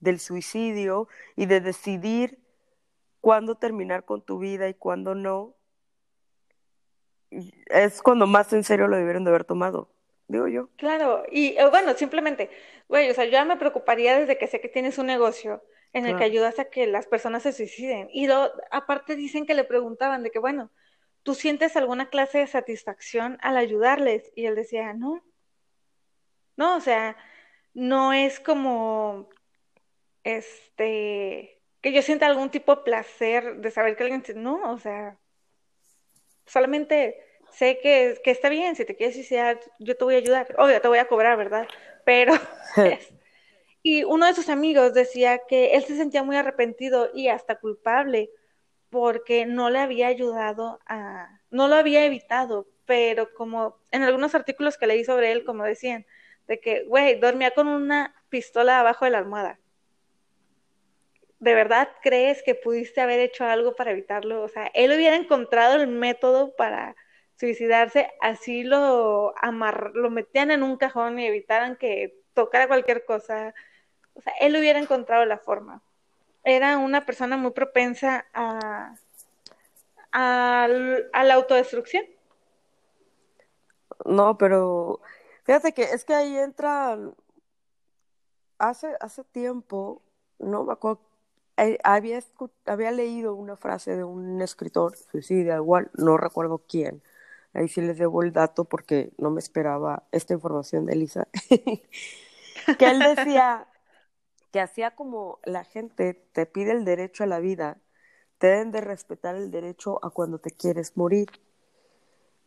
del 0.00 0.20
suicidio 0.20 1.08
y 1.36 1.46
de 1.46 1.60
decidir 1.60 2.38
cuándo 3.20 3.56
terminar 3.56 4.04
con 4.04 4.22
tu 4.22 4.38
vida 4.38 4.68
y 4.68 4.74
cuándo 4.74 5.14
no, 5.14 5.54
es 7.30 8.02
cuando 8.02 8.26
más 8.26 8.52
en 8.52 8.64
serio 8.64 8.88
lo 8.88 8.96
debieron 8.96 9.24
de 9.24 9.30
haber 9.30 9.44
tomado 9.44 9.90
digo 10.28 10.46
yo. 10.46 10.68
Claro, 10.76 11.24
y 11.30 11.56
eh, 11.56 11.68
bueno, 11.70 11.94
simplemente, 11.94 12.50
güey, 12.88 13.10
o 13.10 13.14
sea, 13.14 13.24
yo 13.24 13.32
ya 13.32 13.44
me 13.44 13.56
preocuparía 13.56 14.18
desde 14.18 14.38
que 14.38 14.46
sé 14.46 14.60
que 14.60 14.68
tienes 14.68 14.98
un 14.98 15.06
negocio 15.06 15.62
en 15.94 16.06
el 16.06 16.18
que 16.18 16.24
ayudas 16.24 16.58
a 16.58 16.66
que 16.66 16.86
las 16.86 17.06
personas 17.06 17.42
se 17.42 17.52
suiciden. 17.52 18.08
Y 18.12 18.26
lo, 18.26 18.52
aparte 18.70 19.16
dicen 19.16 19.46
que 19.46 19.54
le 19.54 19.64
preguntaban 19.64 20.22
de 20.22 20.30
que, 20.30 20.38
bueno, 20.38 20.70
¿tú 21.22 21.34
sientes 21.34 21.76
alguna 21.76 22.10
clase 22.10 22.38
de 22.38 22.46
satisfacción 22.46 23.38
al 23.40 23.56
ayudarles? 23.56 24.30
Y 24.36 24.44
él 24.44 24.54
decía, 24.54 24.92
no. 24.92 25.24
No, 26.56 26.76
o 26.76 26.80
sea, 26.80 27.16
no 27.72 28.12
es 28.12 28.38
como, 28.38 29.30
este, 30.24 31.57
que 31.88 31.96
yo 31.96 32.02
sienta 32.02 32.26
algún 32.26 32.50
tipo 32.50 32.76
de 32.76 32.82
placer 32.82 33.56
de 33.56 33.70
saber 33.70 33.96
que 33.96 34.04
alguien, 34.04 34.22
no, 34.36 34.72
o 34.72 34.78
sea, 34.78 35.18
solamente 36.46 37.16
sé 37.50 37.78
que, 37.82 38.18
que, 38.22 38.30
está 38.30 38.48
bien, 38.48 38.76
si 38.76 38.84
te 38.84 38.96
quieres 38.96 39.14
suicidar, 39.14 39.60
yo 39.78 39.96
te 39.96 40.04
voy 40.04 40.14
a 40.14 40.18
ayudar. 40.18 40.54
Obvio, 40.58 40.80
te 40.80 40.88
voy 40.88 40.98
a 40.98 41.08
cobrar, 41.08 41.36
¿verdad? 41.36 41.66
Pero... 42.04 42.34
y 43.82 44.04
uno 44.04 44.26
de 44.26 44.34
sus 44.34 44.48
amigos 44.48 44.94
decía 44.94 45.40
que 45.48 45.74
él 45.74 45.84
se 45.84 45.96
sentía 45.96 46.22
muy 46.22 46.36
arrepentido 46.36 47.10
y 47.14 47.28
hasta 47.28 47.56
culpable 47.56 48.30
porque 48.90 49.46
no 49.46 49.70
le 49.70 49.78
había 49.78 50.08
ayudado 50.08 50.80
a... 50.86 51.40
no 51.50 51.68
lo 51.68 51.76
había 51.76 52.04
evitado, 52.04 52.66
pero 52.86 53.32
como 53.34 53.78
en 53.90 54.02
algunos 54.02 54.34
artículos 54.34 54.76
que 54.76 54.86
leí 54.86 55.04
sobre 55.04 55.32
él, 55.32 55.44
como 55.44 55.64
decían, 55.64 56.06
de 56.46 56.60
que, 56.60 56.84
güey, 56.84 57.18
dormía 57.20 57.50
con 57.52 57.68
una 57.68 58.14
pistola 58.28 58.80
abajo 58.80 59.04
de 59.04 59.10
la 59.12 59.18
almohada. 59.18 59.58
¿De 61.40 61.54
verdad 61.54 61.88
crees 62.02 62.42
que 62.42 62.54
pudiste 62.54 63.00
haber 63.00 63.20
hecho 63.20 63.44
algo 63.44 63.74
para 63.74 63.92
evitarlo? 63.92 64.42
O 64.42 64.48
sea, 64.48 64.70
él 64.74 64.92
hubiera 64.92 65.16
encontrado 65.16 65.76
el 65.76 65.86
método 65.86 66.54
para 66.56 66.96
suicidarse, 67.36 68.10
así 68.20 68.64
lo 68.64 69.32
amar 69.40 69.92
lo 69.94 70.10
metían 70.10 70.50
en 70.50 70.64
un 70.64 70.76
cajón 70.76 71.18
y 71.20 71.26
evitaran 71.26 71.76
que 71.76 72.20
tocara 72.34 72.66
cualquier 72.66 73.04
cosa. 73.04 73.54
O 74.14 74.20
sea, 74.20 74.32
él 74.40 74.56
hubiera 74.56 74.80
encontrado 74.80 75.24
la 75.24 75.38
forma. 75.38 75.82
Era 76.42 76.78
una 76.78 77.06
persona 77.06 77.36
muy 77.36 77.52
propensa 77.52 78.26
a, 78.34 78.94
a, 80.12 80.68
la 80.68 81.34
autodestrucción. 81.34 82.04
No, 84.04 84.38
pero 84.38 85.00
Fíjate 85.48 85.72
que 85.72 85.82
es 85.84 86.04
que 86.04 86.12
ahí 86.12 86.36
entra, 86.36 86.98
hace, 88.58 88.94
hace 89.00 89.24
tiempo, 89.24 90.02
no 90.38 90.64
me 90.64 90.74
acuerdo, 90.74 91.00
eh, 91.58 91.78
había, 91.82 92.22
había 92.66 92.90
leído 92.92 93.34
una 93.34 93.56
frase 93.56 93.96
de 93.96 94.04
un 94.04 94.40
escritor 94.40 94.96
suicida, 94.96 95.56
igual, 95.56 95.90
no 95.94 96.16
recuerdo 96.16 96.62
quién, 96.68 97.02
ahí 97.52 97.68
sí 97.68 97.80
les 97.80 97.98
debo 97.98 98.22
el 98.22 98.32
dato 98.32 98.64
porque 98.64 99.12
no 99.18 99.30
me 99.30 99.40
esperaba 99.40 100.04
esta 100.12 100.34
información 100.34 100.86
de 100.86 100.92
Elisa, 100.92 101.28
que 102.78 102.86
él 102.86 103.00
decía 103.00 103.66
que 104.52 104.60
hacía 104.60 104.94
como 104.94 105.40
la 105.44 105.64
gente 105.64 106.14
te 106.32 106.46
pide 106.46 106.72
el 106.72 106.84
derecho 106.84 107.24
a 107.24 107.26
la 107.26 107.40
vida, 107.40 107.78
te 108.38 108.46
deben 108.46 108.70
de 108.70 108.80
respetar 108.80 109.34
el 109.34 109.50
derecho 109.50 109.98
a 110.04 110.10
cuando 110.10 110.38
te 110.38 110.52
quieres 110.52 110.96
morir. 110.96 111.28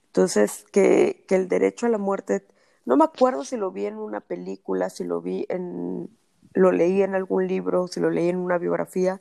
Entonces, 0.08 0.66
que, 0.72 1.26
que 1.28 1.36
el 1.36 1.48
derecho 1.48 1.86
a 1.86 1.90
la 1.90 1.98
muerte 1.98 2.48
no 2.86 2.98
me 2.98 3.04
acuerdo 3.04 3.44
si 3.44 3.58
lo 3.58 3.72
vi 3.72 3.86
en 3.86 3.98
una 3.98 4.22
película, 4.22 4.90
si 4.90 5.04
lo 5.04 5.22
vi 5.22 5.46
en, 5.50 6.10
lo 6.54 6.72
leí 6.72 7.02
en 7.02 7.16
algún 7.16 7.48
libro, 7.48 7.88
si 7.88 8.00
lo 8.00 8.10
leí 8.10 8.30
en 8.30 8.38
una 8.38 8.58
biografía, 8.58 9.20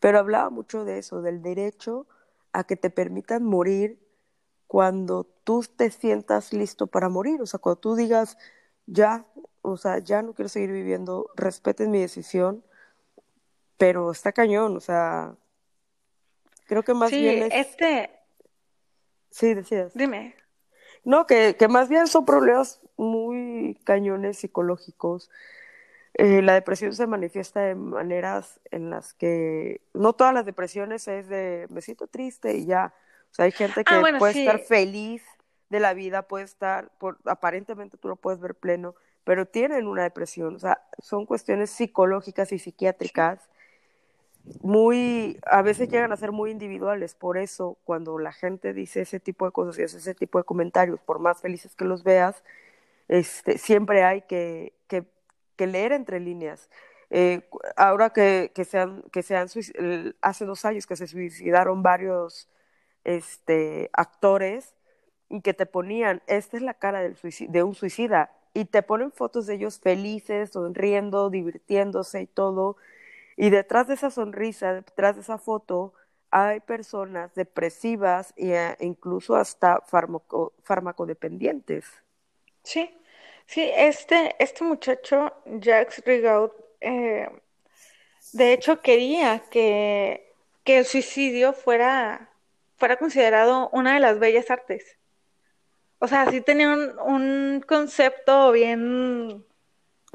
pero 0.00 0.18
hablaba 0.18 0.50
mucho 0.50 0.84
de 0.84 0.98
eso, 0.98 1.22
del 1.22 1.42
derecho 1.42 2.06
a 2.52 2.64
que 2.64 2.76
te 2.76 2.90
permitan 2.90 3.44
morir 3.44 3.98
cuando 4.66 5.24
tú 5.44 5.62
te 5.62 5.90
sientas 5.90 6.52
listo 6.52 6.86
para 6.86 7.08
morir, 7.08 7.40
o 7.40 7.46
sea, 7.46 7.58
cuando 7.58 7.80
tú 7.80 7.96
digas, 7.96 8.36
ya, 8.86 9.24
o 9.62 9.76
sea, 9.76 9.98
ya 9.98 10.22
no 10.22 10.34
quiero 10.34 10.48
seguir 10.48 10.72
viviendo, 10.72 11.30
respeten 11.36 11.90
mi 11.90 12.00
decisión, 12.00 12.64
pero 13.78 14.10
está 14.10 14.32
cañón, 14.32 14.76
o 14.76 14.80
sea, 14.80 15.36
creo 16.66 16.82
que 16.82 16.94
más 16.94 17.10
bien 17.10 17.44
es... 17.44 17.68
este... 17.68 18.10
Sí, 19.30 19.52
decías. 19.52 19.92
Dime. 19.94 20.34
No, 21.04 21.26
que, 21.26 21.56
que 21.58 21.68
más 21.68 21.88
bien 21.88 22.06
son 22.06 22.24
problemas 22.24 22.80
muy 22.96 23.78
cañones 23.84 24.38
psicológicos. 24.38 25.30
Eh, 26.18 26.40
la 26.40 26.54
depresión 26.54 26.94
se 26.94 27.06
manifiesta 27.06 27.60
de 27.60 27.74
maneras 27.74 28.58
en 28.70 28.88
las 28.88 29.12
que 29.12 29.82
no 29.92 30.14
todas 30.14 30.32
las 30.32 30.46
depresiones 30.46 31.06
es 31.08 31.28
de 31.28 31.66
me 31.68 31.82
siento 31.82 32.06
triste 32.06 32.56
y 32.56 32.64
ya. 32.64 32.94
O 33.30 33.34
sea, 33.34 33.44
hay 33.44 33.52
gente 33.52 33.84
que 33.84 33.94
Ah, 33.94 34.00
bueno, 34.00 34.18
puede 34.18 34.32
sí. 34.32 34.40
estar 34.40 34.60
feliz 34.60 35.22
de 35.68 35.80
la 35.80 35.92
vida, 35.94 36.22
puede 36.22 36.44
estar, 36.44 36.90
por, 36.98 37.18
aparentemente 37.26 37.98
tú 37.98 38.08
lo 38.08 38.16
puedes 38.16 38.40
ver 38.40 38.54
pleno, 38.54 38.94
pero 39.24 39.46
tienen 39.46 39.86
una 39.86 40.04
depresión. 40.04 40.54
O 40.56 40.58
sea, 40.58 40.80
son 41.02 41.26
cuestiones 41.26 41.70
psicológicas 41.70 42.50
y 42.52 42.58
psiquiátricas 42.58 43.50
muy, 44.62 45.38
a 45.44 45.62
veces 45.62 45.88
llegan 45.90 46.12
a 46.12 46.16
ser 46.16 46.32
muy 46.32 46.50
individuales. 46.50 47.14
Por 47.14 47.36
eso, 47.36 47.78
cuando 47.84 48.18
la 48.18 48.32
gente 48.32 48.72
dice 48.72 49.02
ese 49.02 49.20
tipo 49.20 49.44
de 49.44 49.52
cosas 49.52 49.78
y 49.78 49.82
hace 49.82 49.98
ese 49.98 50.14
tipo 50.14 50.38
de 50.38 50.44
comentarios, 50.44 51.00
por 51.00 51.18
más 51.18 51.40
felices 51.40 51.74
que 51.74 51.84
los 51.84 52.04
veas, 52.04 52.42
este, 53.08 53.58
siempre 53.58 54.04
hay 54.04 54.22
que, 54.22 54.72
que, 55.56 55.66
leer 55.66 55.92
entre 55.92 56.20
líneas. 56.20 56.68
Eh, 57.10 57.48
ahora 57.76 58.10
que, 58.10 58.52
que, 58.54 58.64
se 58.64 58.78
han, 58.78 59.02
que 59.12 59.22
se 59.22 59.36
han 59.36 59.48
hace 60.20 60.44
dos 60.44 60.64
años 60.64 60.86
que 60.86 60.96
se 60.96 61.06
suicidaron 61.06 61.82
varios 61.82 62.48
este, 63.04 63.90
actores 63.92 64.74
y 65.28 65.40
que 65.40 65.54
te 65.54 65.66
ponían, 65.66 66.22
esta 66.26 66.56
es 66.56 66.62
la 66.62 66.74
cara 66.74 67.00
del 67.00 67.16
suici- 67.16 67.48
de 67.48 67.62
un 67.62 67.74
suicida, 67.74 68.32
y 68.54 68.64
te 68.64 68.82
ponen 68.82 69.12
fotos 69.12 69.46
de 69.46 69.54
ellos 69.54 69.78
felices, 69.78 70.50
sonriendo, 70.50 71.30
divirtiéndose 71.30 72.22
y 72.22 72.26
todo, 72.26 72.76
y 73.36 73.50
detrás 73.50 73.86
de 73.86 73.94
esa 73.94 74.10
sonrisa, 74.10 74.72
detrás 74.72 75.14
de 75.16 75.22
esa 75.22 75.38
foto, 75.38 75.92
hay 76.30 76.60
personas 76.60 77.34
depresivas 77.34 78.32
e 78.36 78.76
incluso 78.80 79.36
hasta 79.36 79.80
fármaco, 79.82 80.54
farmacodependientes. 80.62 81.84
Sí, 82.62 82.90
sí, 83.46 83.70
este, 83.76 84.36
este 84.38 84.64
muchacho, 84.64 85.32
Jacques 85.46 86.02
Rigaud, 86.04 86.50
eh, 86.80 87.28
de 88.32 88.52
hecho 88.52 88.82
quería 88.82 89.40
que, 89.50 90.34
que 90.64 90.78
el 90.78 90.84
suicidio 90.86 91.52
fuera, 91.52 92.30
fuera 92.76 92.96
considerado 92.98 93.70
una 93.72 93.94
de 93.94 94.00
las 94.00 94.18
bellas 94.18 94.50
artes. 94.50 94.98
O 95.98 96.08
sea, 96.08 96.26
sí 96.30 96.40
tenía 96.40 96.70
un, 96.70 96.98
un 97.00 97.60
concepto 97.66 98.52
bien, 98.52 99.44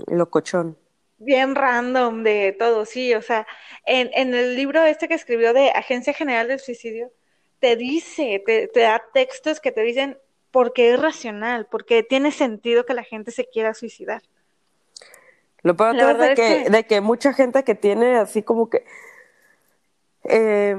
Locochón. 0.07 0.77
bien 1.17 1.55
random 1.55 2.23
de 2.23 2.55
todo, 2.57 2.85
sí. 2.85 3.13
O 3.15 3.21
sea, 3.21 3.47
en, 3.85 4.09
en 4.13 4.33
el 4.33 4.55
libro 4.55 4.83
este 4.83 5.07
que 5.07 5.13
escribió 5.15 5.53
de 5.53 5.69
Agencia 5.71 6.13
General 6.13 6.47
del 6.47 6.59
Suicidio, 6.59 7.11
te 7.59 7.75
dice, 7.75 8.41
te, 8.45 8.67
te 8.67 8.81
da 8.81 9.03
textos 9.13 9.59
que 9.59 9.71
te 9.71 9.81
dicen 9.81 10.19
por 10.51 10.73
qué 10.73 10.93
es 10.93 10.99
racional, 11.01 11.65
porque 11.69 12.03
tiene 12.03 12.31
sentido 12.31 12.85
que 12.85 12.93
la 12.93 13.03
gente 13.03 13.31
se 13.31 13.45
quiera 13.49 13.73
suicidar. 13.73 14.21
Lo 15.63 15.75
peor 15.77 15.95
es 15.95 16.17
de 16.17 16.31
es 16.33 16.39
que, 16.39 16.63
que- 16.65 16.69
de 16.69 16.85
que 16.85 17.01
mucha 17.01 17.33
gente 17.33 17.63
que 17.63 17.75
tiene 17.75 18.17
así 18.17 18.43
como 18.43 18.69
que, 18.69 18.83
eh, 20.23 20.75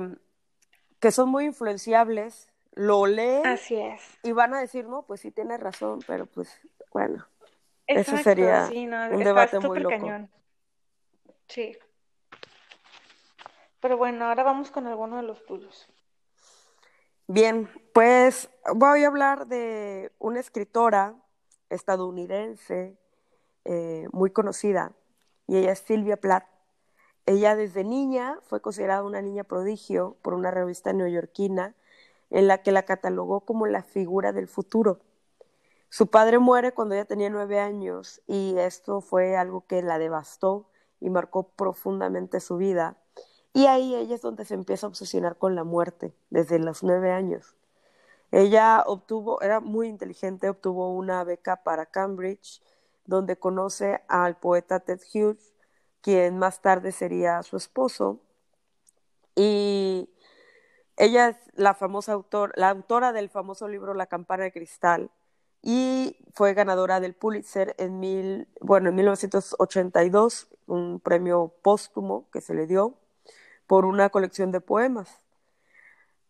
que 1.00 1.10
son 1.10 1.28
muy 1.30 1.44
influenciables, 1.46 2.48
lo 2.74 3.06
leen 3.06 3.46
Así 3.46 3.76
es. 3.76 4.02
y 4.22 4.32
van 4.32 4.54
a 4.54 4.60
decir, 4.60 4.86
no, 4.86 5.02
pues 5.02 5.20
sí 5.20 5.30
tienes 5.30 5.60
razón, 5.60 6.00
pero 6.06 6.26
pues 6.26 6.60
bueno, 6.92 7.26
Exacto, 7.86 8.22
sería 8.24 8.66
sí, 8.66 8.86
no, 8.86 9.08
un 9.10 9.22
debate 9.24 9.58
muy 9.60 9.80
loco. 9.80 9.90
cañón. 9.98 10.30
Sí. 11.48 11.76
Pero 13.80 13.96
bueno, 13.96 14.26
ahora 14.26 14.42
vamos 14.42 14.70
con 14.70 14.86
alguno 14.86 15.16
de 15.16 15.24
los 15.24 15.44
tuyos. 15.44 15.88
Bien, 17.34 17.70
pues 17.94 18.50
voy 18.74 19.04
a 19.04 19.06
hablar 19.06 19.46
de 19.46 20.12
una 20.18 20.38
escritora 20.38 21.14
estadounidense 21.70 22.98
eh, 23.64 24.06
muy 24.12 24.32
conocida 24.32 24.92
y 25.46 25.56
ella 25.56 25.72
es 25.72 25.78
Sylvia 25.78 26.18
Plath. 26.18 26.46
Ella 27.24 27.56
desde 27.56 27.84
niña 27.84 28.38
fue 28.42 28.60
considerada 28.60 29.02
una 29.02 29.22
niña 29.22 29.44
prodigio 29.44 30.18
por 30.20 30.34
una 30.34 30.50
revista 30.50 30.92
neoyorquina 30.92 31.74
en 32.28 32.48
la 32.48 32.58
que 32.58 32.70
la 32.70 32.82
catalogó 32.82 33.40
como 33.40 33.66
la 33.66 33.82
figura 33.82 34.34
del 34.34 34.46
futuro. 34.46 35.00
Su 35.88 36.08
padre 36.08 36.38
muere 36.38 36.72
cuando 36.72 36.96
ella 36.96 37.06
tenía 37.06 37.30
nueve 37.30 37.58
años 37.58 38.20
y 38.26 38.58
esto 38.58 39.00
fue 39.00 39.38
algo 39.38 39.66
que 39.66 39.80
la 39.80 39.98
devastó 39.98 40.68
y 41.00 41.08
marcó 41.08 41.48
profundamente 41.48 42.40
su 42.40 42.58
vida. 42.58 42.98
Y 43.54 43.66
ahí 43.66 43.94
ella 43.94 44.14
es 44.14 44.22
donde 44.22 44.44
se 44.44 44.54
empieza 44.54 44.86
a 44.86 44.88
obsesionar 44.88 45.36
con 45.36 45.54
la 45.54 45.64
muerte, 45.64 46.14
desde 46.30 46.58
los 46.58 46.82
nueve 46.82 47.12
años. 47.12 47.54
Ella 48.30 48.82
obtuvo, 48.86 49.42
era 49.42 49.60
muy 49.60 49.88
inteligente, 49.88 50.48
obtuvo 50.48 50.94
una 50.94 51.22
beca 51.22 51.62
para 51.62 51.86
Cambridge, 51.86 52.62
donde 53.04 53.36
conoce 53.36 54.02
al 54.08 54.36
poeta 54.38 54.80
Ted 54.80 55.00
Hughes, 55.12 55.52
quien 56.00 56.38
más 56.38 56.62
tarde 56.62 56.92
sería 56.92 57.42
su 57.42 57.56
esposo. 57.56 58.20
Y 59.34 60.08
ella 60.96 61.28
es 61.30 61.36
la 61.54 61.74
famosa 61.74 62.18
la 62.54 62.70
autora 62.70 63.12
del 63.12 63.28
famoso 63.28 63.68
libro 63.68 63.94
La 63.94 64.06
campana 64.06 64.44
de 64.44 64.52
cristal 64.52 65.10
y 65.62 66.16
fue 66.34 66.54
ganadora 66.54 67.00
del 67.00 67.14
Pulitzer 67.14 67.74
en 67.78 68.00
mil, 68.00 68.48
bueno, 68.60 68.88
en 68.88 68.96
1982, 68.96 70.48
un 70.66 71.00
premio 71.00 71.54
póstumo 71.62 72.28
que 72.32 72.40
se 72.40 72.54
le 72.54 72.66
dio 72.66 72.94
por 73.66 73.84
una 73.84 74.10
colección 74.10 74.52
de 74.52 74.60
poemas. 74.60 75.20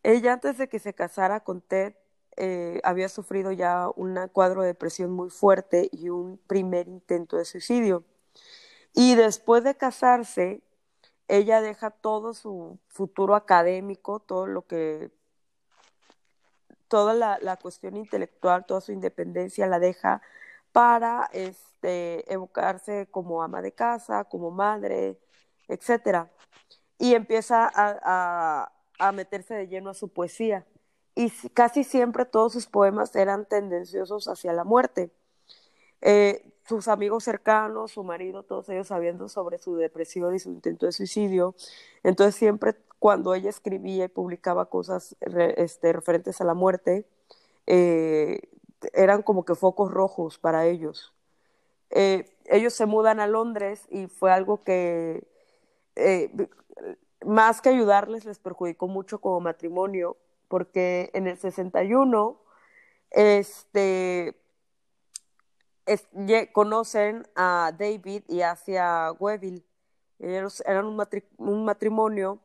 Ella 0.02 0.32
antes 0.32 0.58
de 0.58 0.68
que 0.68 0.78
se 0.78 0.94
casara 0.94 1.40
con 1.40 1.60
Ted 1.60 1.94
eh, 2.36 2.80
había 2.82 3.08
sufrido 3.08 3.52
ya 3.52 3.88
un 3.94 4.18
cuadro 4.32 4.62
de 4.62 4.68
depresión 4.68 5.10
muy 5.12 5.30
fuerte 5.30 5.88
y 5.92 6.08
un 6.08 6.38
primer 6.38 6.88
intento 6.88 7.36
de 7.36 7.44
suicidio. 7.44 8.04
Y 8.94 9.14
después 9.14 9.64
de 9.64 9.76
casarse, 9.76 10.62
ella 11.28 11.60
deja 11.60 11.90
todo 11.90 12.34
su 12.34 12.78
futuro 12.88 13.34
académico, 13.34 14.20
todo 14.20 14.46
lo 14.46 14.66
que, 14.66 15.10
toda 16.88 17.14
la, 17.14 17.56
cuestión 17.56 17.96
intelectual, 17.96 18.66
toda 18.66 18.82
su 18.82 18.92
independencia 18.92 19.66
la 19.66 19.78
deja 19.78 20.20
para 20.72 21.30
este, 21.32 22.30
evocarse 22.32 23.08
como 23.10 23.42
ama 23.42 23.62
de 23.62 23.72
casa, 23.72 24.24
como 24.24 24.50
madre, 24.50 25.18
etcétera. 25.68 26.30
Y 27.02 27.16
empieza 27.16 27.68
a, 27.74 28.70
a, 28.96 29.12
meterse 29.12 29.54
de 29.54 29.66
lleno 29.66 29.90
a 29.90 29.94
su 29.94 30.06
poesía. 30.06 30.64
Y 31.16 31.30
casi 31.52 31.82
siempre 31.82 32.24
todos 32.24 32.52
sus 32.52 32.68
poemas 32.68 33.16
eran 33.16 33.44
tendenciosos 33.44 34.28
hacia 34.28 34.52
la 34.52 34.62
muerte. 34.62 35.10
Eh, 36.00 36.52
sus 36.64 36.86
amigos 36.86 37.24
cercanos, 37.24 37.90
su 37.90 38.04
marido, 38.04 38.44
todos 38.44 38.68
ellos 38.68 38.86
sabiendo 38.86 39.28
sobre 39.28 39.58
su 39.58 39.74
depresión 39.74 40.32
y 40.36 40.38
su 40.38 40.50
intento 40.50 40.86
de 40.86 40.92
suicidio. 40.92 41.56
Entonces 42.04 42.36
siempre 42.36 42.76
cuando 43.00 43.34
ella 43.34 43.50
escribía 43.50 44.04
y 44.04 44.08
publicaba 44.08 44.66
cosas 44.66 45.16
este, 45.56 45.92
referentes 45.92 46.40
a 46.40 46.44
la 46.44 46.54
muerte, 46.54 47.04
eh, 47.66 48.42
eran 48.92 49.22
como 49.22 49.44
que 49.44 49.56
focos 49.56 49.90
rojos 49.90 50.38
para 50.38 50.66
ellos. 50.66 51.12
Eh, 51.90 52.32
ellos 52.44 52.74
se 52.74 52.86
mudan 52.86 53.18
a 53.18 53.26
Londres 53.26 53.88
y 53.90 54.06
fue 54.06 54.30
algo 54.30 54.62
que 54.62 55.26
eh, 55.96 56.30
más 57.24 57.60
que 57.60 57.68
ayudarles 57.68 58.24
les 58.24 58.38
perjudicó 58.38 58.88
mucho 58.88 59.20
como 59.20 59.40
matrimonio, 59.40 60.16
porque 60.48 61.10
en 61.14 61.26
el 61.26 61.38
61 61.38 62.38
este, 63.10 64.36
conocen 66.52 67.26
a 67.34 67.72
David 67.78 68.24
y 68.28 68.42
hacia 68.42 69.12
Weville. 69.12 69.64
Ellos 70.18 70.62
eran 70.66 70.86
un, 70.86 71.64
matrimonio 71.64 72.38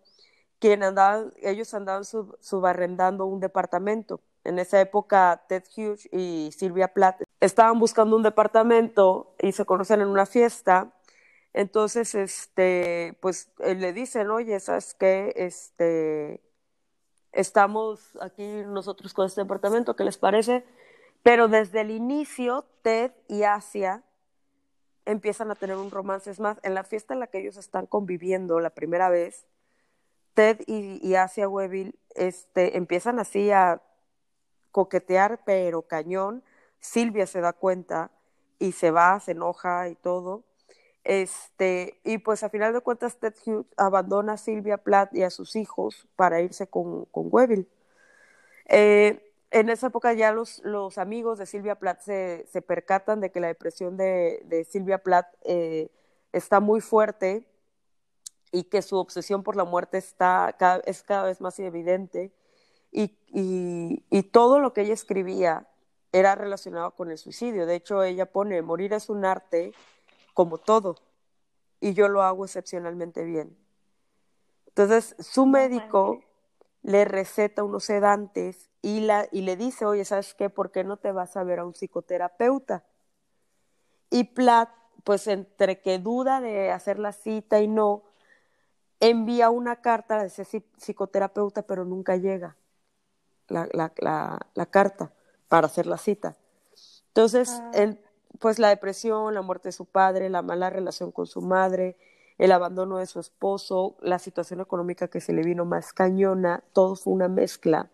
quien 0.60 0.84
andaban, 0.84 1.34
ellos 1.42 1.74
andaban 1.74 2.04
subarrendando 2.06 3.26
un 3.26 3.40
departamento. 3.40 4.22
En 4.44 4.60
esa 4.60 4.80
época, 4.80 5.44
Ted 5.48 5.64
Hughes 5.76 6.08
y 6.12 6.50
Silvia 6.58 6.88
Plath 6.88 7.22
estaban 7.40 7.78
buscando 7.80 8.16
un 8.16 8.24
departamento 8.24 9.36
y 9.40 9.52
se 9.52 9.66
conocen 9.66 10.02
en 10.02 10.08
una 10.08 10.26
fiesta. 10.26 10.92
Entonces, 11.58 12.14
este, 12.14 13.18
pues 13.20 13.50
le 13.58 13.92
dicen, 13.92 14.30
oye, 14.30 14.60
¿sabes 14.60 14.94
qué? 14.94 15.34
Este, 15.36 16.40
estamos 17.32 18.16
aquí 18.22 18.46
nosotros 18.68 19.12
con 19.16 19.26
este 19.26 19.42
departamento, 19.42 19.96
¿qué 19.96 20.04
les 20.04 20.20
parece? 20.20 20.64
Pero 21.24 21.48
desde 21.48 21.82
el 21.82 21.90
inicio, 21.90 22.66
Ted 22.84 23.12
y 23.28 23.42
Asia 23.42 24.04
empiezan 25.06 25.50
a 25.50 25.56
tener 25.56 25.78
un 25.78 25.90
romance. 25.90 26.30
Es 26.30 26.40
más, 26.40 26.60
en 26.62 26.76
la 26.76 26.84
fiesta 26.84 27.16
en 27.16 27.22
la 27.22 27.26
que 27.26 27.40
ellos 27.40 27.58
están 27.58 27.88
conviviendo 27.88 28.60
la 28.60 28.70
primera 28.70 29.10
vez, 29.10 29.48
Ted 30.36 30.60
y, 30.68 31.16
Asia 31.16 31.50
Weville 31.50 31.96
este, 32.14 32.78
empiezan 32.78 33.18
así 33.18 33.50
a 33.50 33.82
coquetear, 34.70 35.42
pero 35.44 35.82
cañón. 35.82 36.44
Silvia 36.80 37.26
se 37.26 37.42
da 37.42 37.54
cuenta 37.54 38.12
y 38.60 38.74
se 38.74 38.92
va, 38.92 39.20
se 39.20 39.32
enoja 39.32 39.90
y 39.90 39.96
todo. 39.96 40.44
Este, 41.08 42.02
y 42.04 42.18
pues 42.18 42.44
a 42.44 42.50
final 42.50 42.74
de 42.74 42.82
cuentas 42.82 43.16
Ted 43.16 43.34
Hughes 43.46 43.66
abandona 43.78 44.34
a 44.34 44.38
Silvia 44.38 44.78
Plath 44.78 45.16
y 45.16 45.24
a 45.24 45.30
sus 45.30 45.56
hijos 45.56 46.06
para 46.18 46.42
irse 46.42 46.68
con, 46.68 47.06
con 47.06 47.30
Weville. 47.32 47.66
Eh, 48.66 49.32
en 49.52 49.70
esa 49.70 49.88
época 49.88 50.12
ya 50.12 50.34
los, 50.34 50.60
los 50.66 50.98
amigos 50.98 51.38
de 51.38 51.46
Silvia 51.46 51.76
Plath 51.76 52.02
se, 52.02 52.46
se, 52.52 52.62
percatan 52.62 53.22
de 53.22 53.32
que 53.32 53.40
la 53.40 53.48
depresión 53.48 53.96
de, 53.96 54.42
de 54.48 54.66
Silvia 54.66 54.98
Plath 54.98 55.28
eh, 55.46 55.90
está 56.34 56.60
muy 56.60 56.82
fuerte 56.82 57.48
y 58.52 58.64
que 58.64 58.82
su 58.82 58.98
obsesión 58.98 59.44
por 59.44 59.56
la 59.56 59.64
muerte 59.64 59.98
está 59.98 60.58
es 60.86 61.04
cada 61.04 61.24
vez 61.24 61.40
más 61.40 61.58
evidente 61.60 62.34
y, 62.92 63.16
y, 63.28 64.04
y, 64.10 64.24
todo 64.24 64.60
lo 64.60 64.74
que 64.74 64.82
ella 64.82 64.94
escribía 64.94 65.68
era 66.12 66.36
relacionado 66.36 66.92
con 66.92 67.12
el 67.12 67.18
suicidio. 67.18 67.66
De 67.66 67.76
hecho, 67.76 68.04
ella 68.04 68.26
pone, 68.26 68.62
morir 68.62 68.92
es 68.92 69.10
un 69.10 69.24
arte 69.24 69.74
como 70.38 70.60
todo 70.60 70.98
y 71.80 71.96
yo 71.96 72.10
lo 72.10 72.22
hago 72.22 72.46
excepcionalmente 72.46 73.24
bien. 73.24 73.58
Entonces, 74.68 75.16
su 75.18 75.48
médico 75.48 76.22
le 76.84 77.06
receta 77.06 77.64
unos 77.64 77.86
sedantes 77.86 78.70
y, 78.84 79.00
la, 79.00 79.28
y 79.32 79.42
le 79.42 79.56
dice, 79.56 79.86
oye, 79.86 80.06
¿sabes 80.06 80.36
qué? 80.36 80.52
¿Por 80.52 80.70
qué 80.70 80.84
no 80.84 80.98
te 80.98 81.12
vas 81.12 81.38
a 81.38 81.44
ver 81.44 81.58
a 81.58 81.66
un 81.66 81.74
psicoterapeuta? 81.74 82.84
Y 84.12 84.26
Platt, 84.26 84.70
pues 85.04 85.26
entre 85.26 85.82
que 85.82 85.98
duda 85.98 86.40
de 86.40 86.70
hacer 86.70 87.00
la 87.00 87.14
cita 87.14 87.60
y 87.60 87.68
no, 87.68 88.04
envía 89.00 89.50
una 89.50 89.82
carta 89.82 90.22
de 90.22 90.28
ese 90.28 90.46
psicoterapeuta, 90.78 91.64
pero 91.64 91.84
nunca 91.84 92.16
llega 92.16 92.56
la, 93.48 93.68
la, 93.74 93.92
la, 94.54 94.66
carta 94.68 95.12
para 95.48 95.66
hacer 95.66 95.88
la 95.88 95.98
cita. 95.98 96.38
Entonces, 97.08 97.50
ah. 97.50 97.72
Pues 98.40 98.60
la 98.60 98.70
depresión, 98.70 99.34
la 99.34 99.42
muerte 99.42 99.70
de 99.70 99.74
su 99.74 99.86
padre, 99.86 100.30
la 100.30 100.42
mala 100.42 100.70
relación 100.70 101.12
con 101.12 101.28
su 101.28 101.42
madre, 101.42 101.98
el 102.38 102.52
abandono 102.52 102.98
de 102.98 103.06
su 103.08 103.20
esposo, 103.20 103.98
la 104.02 104.20
situación 104.20 104.62
económica 104.62 105.08
que 105.08 105.22
se 105.22 105.34
le 105.34 105.44
vino 105.44 105.66
más 105.66 105.94
cañona, 105.94 106.64
todo 106.74 106.96
fue 106.96 107.14
una 107.14 107.28
mezcla. 107.28 107.90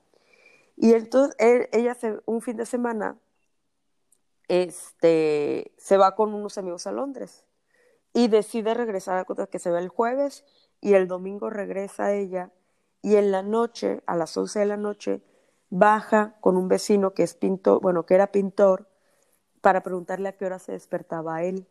Y 0.75 0.93
entonces 0.93 1.35
ella 1.71 1.93
se, 1.95 2.19
un 2.25 2.41
fin 2.41 2.57
de 2.57 2.65
semana 2.65 3.17
este, 4.47 5.73
se 5.77 5.97
va 5.97 6.15
con 6.15 6.33
unos 6.33 6.57
amigos 6.57 6.87
a 6.87 6.91
Londres 6.91 7.45
y 8.13 8.27
decide 8.27 8.73
regresar 8.73 9.17
a 9.17 9.25
Cota 9.25 9.47
que 9.47 9.59
se 9.59 9.71
va 9.71 9.79
el 9.79 9.89
jueves 9.89 10.45
y 10.81 10.93
el 10.93 11.07
domingo 11.07 11.49
regresa 11.49 12.13
ella 12.13 12.51
y 13.01 13.15
en 13.17 13.31
la 13.31 13.43
noche, 13.43 14.01
a 14.05 14.15
las 14.15 14.35
11 14.35 14.59
de 14.59 14.65
la 14.65 14.77
noche, 14.77 15.21
baja 15.69 16.37
con 16.39 16.55
un 16.55 16.67
vecino 16.69 17.13
que 17.13 17.23
es 17.23 17.33
pintor, 17.33 17.81
bueno, 17.81 18.05
que 18.05 18.15
era 18.15 18.27
pintor, 18.27 18.87
para 19.63 19.81
preguntarle 19.81 20.27
a 20.27 20.35
qué 20.35 20.45
hora 20.45 20.59
se 20.59 20.73
despertaba 20.73 21.41
él. 21.43 21.65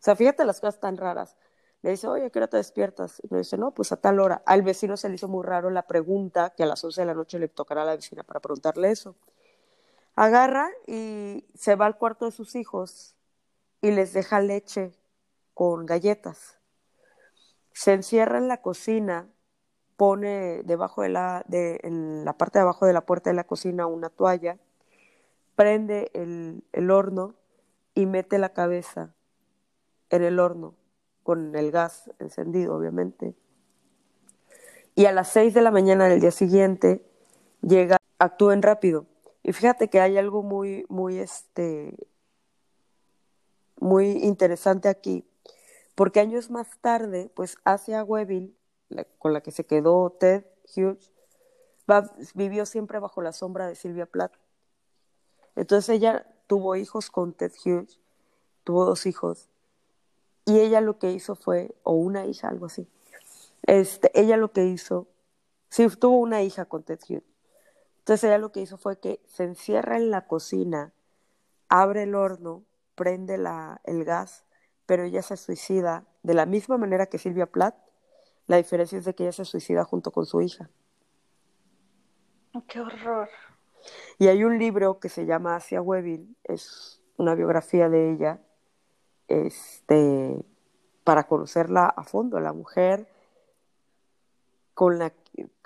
O 0.00 0.02
sea, 0.02 0.16
fíjate 0.16 0.46
las 0.46 0.58
cosas 0.58 0.80
tan 0.80 0.96
raras. 0.96 1.36
Le 1.82 1.90
dice, 1.90 2.08
oye, 2.08 2.24
¿a 2.24 2.30
qué 2.30 2.38
hora 2.38 2.48
te 2.48 2.56
despiertas? 2.56 3.20
Y 3.22 3.28
me 3.30 3.38
dice, 3.38 3.58
no, 3.58 3.72
pues 3.72 3.92
a 3.92 3.98
tal 3.98 4.20
hora. 4.20 4.42
Al 4.46 4.62
vecino 4.62 4.96
se 4.96 5.10
le 5.10 5.16
hizo 5.16 5.28
muy 5.28 5.44
raro 5.44 5.68
la 5.68 5.86
pregunta, 5.86 6.54
que 6.56 6.62
a 6.62 6.66
las 6.66 6.82
11 6.82 7.02
de 7.02 7.06
la 7.06 7.12
noche 7.12 7.38
le 7.38 7.48
tocará 7.48 7.82
a 7.82 7.84
la 7.84 7.96
vecina 7.96 8.22
para 8.22 8.40
preguntarle 8.40 8.90
eso. 8.90 9.16
Agarra 10.14 10.70
y 10.86 11.44
se 11.54 11.74
va 11.74 11.84
al 11.84 11.98
cuarto 11.98 12.24
de 12.24 12.30
sus 12.30 12.54
hijos 12.54 13.16
y 13.82 13.90
les 13.90 14.14
deja 14.14 14.40
leche 14.40 14.94
con 15.52 15.84
galletas. 15.84 16.58
Se 17.74 17.92
encierra 17.92 18.38
en 18.38 18.48
la 18.48 18.62
cocina, 18.62 19.28
pone 19.98 20.62
debajo 20.62 21.02
de 21.02 21.10
la, 21.10 21.44
de, 21.48 21.80
en 21.82 22.24
la 22.24 22.32
parte 22.38 22.58
de 22.58 22.62
abajo 22.62 22.86
de 22.86 22.94
la 22.94 23.04
puerta 23.04 23.28
de 23.28 23.36
la 23.36 23.44
cocina 23.44 23.86
una 23.86 24.08
toalla, 24.08 24.58
prende 25.56 26.10
el, 26.14 26.64
el 26.72 26.90
horno 26.90 27.34
y 27.94 28.06
mete 28.06 28.38
la 28.38 28.50
cabeza 28.50 29.14
en 30.10 30.22
el 30.22 30.38
horno 30.38 30.74
con 31.22 31.56
el 31.56 31.70
gas 31.70 32.10
encendido, 32.18 32.76
obviamente. 32.76 33.34
Y 34.94 35.06
a 35.06 35.12
las 35.12 35.28
6 35.30 35.54
de 35.54 35.62
la 35.62 35.72
mañana 35.72 36.06
del 36.06 36.20
día 36.20 36.30
siguiente 36.30 37.04
llega, 37.62 37.96
actúen 38.18 38.62
rápido. 38.62 39.06
Y 39.42 39.52
fíjate 39.52 39.88
que 39.88 40.00
hay 40.00 40.16
algo 40.16 40.42
muy, 40.42 40.86
muy, 40.88 41.18
este, 41.18 41.94
muy 43.78 44.12
interesante 44.24 44.88
aquí, 44.88 45.24
porque 45.94 46.20
años 46.20 46.50
más 46.50 46.78
tarde, 46.80 47.30
pues 47.34 47.56
Asia 47.64 48.04
Weville, 48.04 48.54
con 49.18 49.32
la 49.32 49.42
que 49.42 49.50
se 49.50 49.64
quedó 49.64 50.10
Ted 50.10 50.44
Hughes, 50.76 51.12
vivió 52.34 52.64
siempre 52.64 52.98
bajo 53.00 53.20
la 53.20 53.32
sombra 53.32 53.66
de 53.66 53.74
Silvia 53.74 54.06
Plath. 54.06 54.32
Entonces 55.56 55.88
ella 55.96 56.26
tuvo 56.46 56.76
hijos 56.76 57.10
con 57.10 57.32
Ted 57.32 57.52
Hughes, 57.64 57.98
tuvo 58.64 58.84
dos 58.84 59.06
hijos, 59.06 59.48
y 60.44 60.60
ella 60.60 60.80
lo 60.80 60.98
que 60.98 61.12
hizo 61.12 61.36
fue, 61.36 61.74
o 61.82 61.92
una 61.92 62.26
hija, 62.26 62.48
algo 62.48 62.66
así. 62.66 62.86
Este, 63.62 64.10
ella 64.18 64.36
lo 64.36 64.52
que 64.52 64.66
hizo, 64.66 65.06
sí, 65.70 65.88
tuvo 65.88 66.18
una 66.18 66.42
hija 66.42 66.66
con 66.66 66.82
Ted 66.82 67.00
Hughes. 67.08 67.24
Entonces 67.98 68.24
ella 68.24 68.38
lo 68.38 68.52
que 68.52 68.60
hizo 68.60 68.76
fue 68.76 68.98
que 68.98 69.20
se 69.26 69.44
encierra 69.44 69.96
en 69.96 70.10
la 70.10 70.26
cocina, 70.26 70.92
abre 71.68 72.02
el 72.02 72.14
horno, 72.14 72.64
prende 72.94 73.36
el 73.84 74.04
gas, 74.04 74.44
pero 74.86 75.04
ella 75.04 75.22
se 75.22 75.36
suicida 75.36 76.04
de 76.22 76.34
la 76.34 76.44
misma 76.44 76.76
manera 76.76 77.06
que 77.06 77.18
Silvia 77.18 77.46
Plath. 77.46 77.76
La 78.46 78.58
diferencia 78.58 78.98
es 78.98 79.06
de 79.06 79.14
que 79.14 79.22
ella 79.24 79.32
se 79.32 79.46
suicida 79.46 79.84
junto 79.84 80.10
con 80.10 80.26
su 80.26 80.42
hija. 80.42 80.68
Oh, 82.52 82.62
¡Qué 82.66 82.80
horror! 82.80 83.30
Y 84.18 84.28
hay 84.28 84.44
un 84.44 84.58
libro 84.58 84.98
que 84.98 85.08
se 85.08 85.26
llama 85.26 85.56
Asia 85.56 85.82
Weville, 85.82 86.28
es 86.44 87.00
una 87.16 87.34
biografía 87.34 87.88
de 87.88 88.12
ella, 88.12 88.40
este, 89.28 90.44
para 91.04 91.24
conocerla 91.24 91.86
a 91.86 92.04
fondo, 92.04 92.40
la 92.40 92.52
mujer 92.52 93.08
con 94.74 94.98
la, 94.98 95.12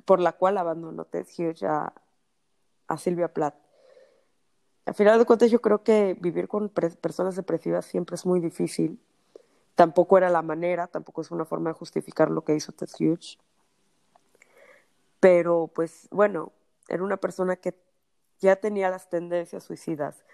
por 0.05 0.21
la 0.21 0.33
cual 0.33 0.59
abandonó 0.59 1.05
Ted 1.05 1.27
Hughes 1.37 1.63
a, 1.63 1.93
a 2.87 2.99
Silvia 2.99 3.33
Plath. 3.33 3.55
Al 4.85 4.95
final 4.95 5.19
de 5.19 5.27
cuentas, 5.27 5.51
yo 5.51 5.61
creo 5.61 5.83
que 5.83 6.17
vivir 6.19 6.49
con 6.49 6.71
personas 6.71 7.37
depresivas 7.37 7.85
siempre 7.85 8.15
es 8.15 8.25
muy 8.25 8.41
difícil. 8.41 8.99
Tampoco 9.75 10.17
era 10.17 10.31
la 10.31 10.43
manera, 10.43 10.87
tampoco 10.87 11.21
es 11.21 11.31
una 11.31 11.45
forma 11.45 11.71
de 11.71 11.75
justificar 11.75 12.31
lo 12.31 12.43
que 12.43 12.55
hizo 12.55 12.73
Ted 12.73 12.89
Hughes. 12.99 13.39
Pero, 15.21 15.71
pues, 15.75 16.09
bueno, 16.11 16.53
era 16.89 17.03
una 17.03 17.19
persona 17.19 17.57
que 17.57 17.75
ya 18.41 18.57
tenía 18.57 18.91
las 18.91 19.09
tendencias 19.09 19.65
suicidas. 19.65 20.25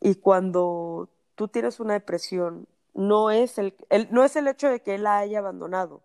Y 0.00 0.16
cuando 0.16 1.08
tú 1.34 1.48
tienes 1.48 1.80
una 1.80 1.94
depresión, 1.94 2.66
no 2.94 3.30
es 3.30 3.58
el, 3.58 3.74
no 4.10 4.24
es 4.24 4.36
el 4.36 4.48
hecho 4.48 4.68
de 4.68 4.80
que 4.80 4.96
él 4.96 5.04
la 5.04 5.18
haya 5.18 5.38
abandonado. 5.38 6.02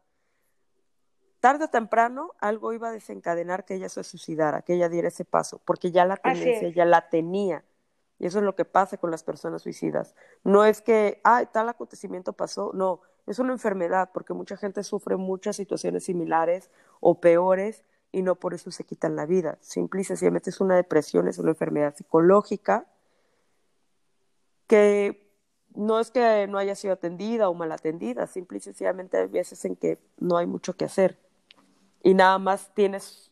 Tarde 1.39 1.66
o 1.66 1.70
temprano 1.70 2.34
algo 2.39 2.74
iba 2.74 2.89
a 2.89 2.91
desencadenar 2.91 3.66
que 3.66 3.76
ella 3.76 3.89
se 3.89 4.04
suicidara, 4.04 4.62
que 4.62 4.74
ella 4.74 4.89
diera 4.89 5.08
ese 5.08 5.26
paso, 5.26 5.62
porque 5.66 5.91
ya 5.91 6.06
la 6.06 6.18
tendencia, 6.18 6.70
ya 6.70 6.86
la 6.86 7.10
tenía. 7.10 7.64
Y 8.20 8.26
eso 8.26 8.39
es 8.39 8.43
lo 8.43 8.56
que 8.56 8.66
pasa 8.66 8.98
con 8.98 9.12
las 9.12 9.24
personas 9.24 9.62
suicidas. 9.62 10.16
No 10.43 10.66
es 10.66 10.82
que, 10.82 11.22
ah, 11.24 11.45
tal 11.45 11.70
acontecimiento 11.70 12.34
pasó, 12.34 12.72
no, 12.74 13.02
es 13.28 13.39
una 13.39 13.54
enfermedad, 13.54 14.10
porque 14.14 14.34
mucha 14.34 14.58
gente 14.58 14.84
sufre 14.84 15.18
muchas 15.18 15.56
situaciones 15.56 16.06
similares 16.06 16.72
o 17.00 17.20
peores 17.20 17.84
y 18.12 18.22
no 18.22 18.36
por 18.36 18.53
eso 18.53 18.72
se 18.72 18.84
quitan 18.84 19.16
la 19.16 19.26
vida. 19.26 19.58
Simple 19.62 20.01
y 20.01 20.03
sencillamente 20.03 20.49
es 20.49 20.60
una 20.62 20.76
depresión, 20.76 21.28
es 21.28 21.38
una 21.38 21.51
enfermedad 21.51 21.95
psicológica 21.95 22.88
que 24.68 25.28
no 25.76 25.99
es 25.99 26.12
que 26.12 26.47
no 26.47 26.58
haya 26.58 26.76
sido 26.76 26.93
atendida 26.93 27.49
o 27.49 27.53
mal 27.53 27.72
atendida, 27.72 28.28
simple 28.28 28.58
y 28.58 28.62
sencillamente 28.62 29.18
hay 29.18 29.28
veces 29.28 29.64
en 29.66 29.76
que 29.76 29.99
no 30.18 30.38
hay 30.38 30.47
mucho 30.47 30.76
que 30.76 30.86
hacer 30.86 31.20
y 32.03 32.14
nada 32.14 32.39
más 32.39 32.74
tienes 32.74 33.32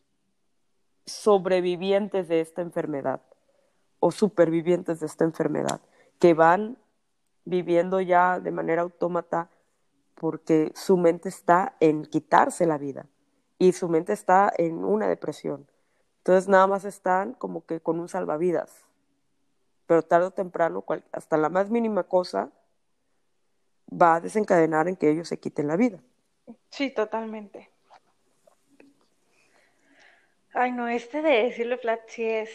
sobrevivientes 1.06 2.28
de 2.28 2.42
esta 2.42 2.62
enfermedad 2.62 3.22
o 4.00 4.12
supervivientes 4.12 5.00
de 5.00 5.08
esta 5.08 5.24
enfermedad 5.24 5.82
que 6.20 6.34
van 6.34 6.78
viviendo 7.46 8.02
ya 8.02 8.40
de 8.40 8.52
manera 8.52 8.82
autómata 8.84 9.50
porque 10.16 10.72
su 10.76 10.98
mente 10.98 11.30
está 11.30 11.76
en 11.80 12.06
quitarse 12.06 12.66
la 12.66 12.78
vida 12.78 13.08
y 13.58 13.74
su 13.74 13.90
mente 13.90 14.14
está 14.14 14.52
en 14.58 14.84
una 14.84 15.08
depresión. 15.08 15.68
Entonces 16.18 16.48
nada 16.48 16.68
más 16.68 16.86
están 16.86 17.34
como 17.34 17.66
que 17.66 17.80
con 17.80 18.00
un 18.00 18.10
salvavidas. 18.10 18.86
Pero 19.86 20.02
tarde 20.02 20.28
o 20.28 20.32
temprano, 20.32 20.84
hasta 21.12 21.38
la 21.38 21.50
más 21.50 21.70
mínima 21.70 22.04
cosa, 22.04 22.52
va 23.90 24.16
a 24.16 24.22
desencadenar 24.22 24.88
en 24.88 24.96
que 24.96 25.10
ellos 25.10 25.28
se 25.28 25.40
quiten 25.40 25.68
la 25.68 25.76
vida. 25.76 26.00
Sí, 26.70 26.90
totalmente. 26.90 27.70
Ay, 30.54 30.72
no, 30.72 30.88
este 30.88 31.22
de 31.22 31.44
decirlo 31.44 31.78
flat 31.78 32.00
sí 32.08 32.24
es, 32.24 32.50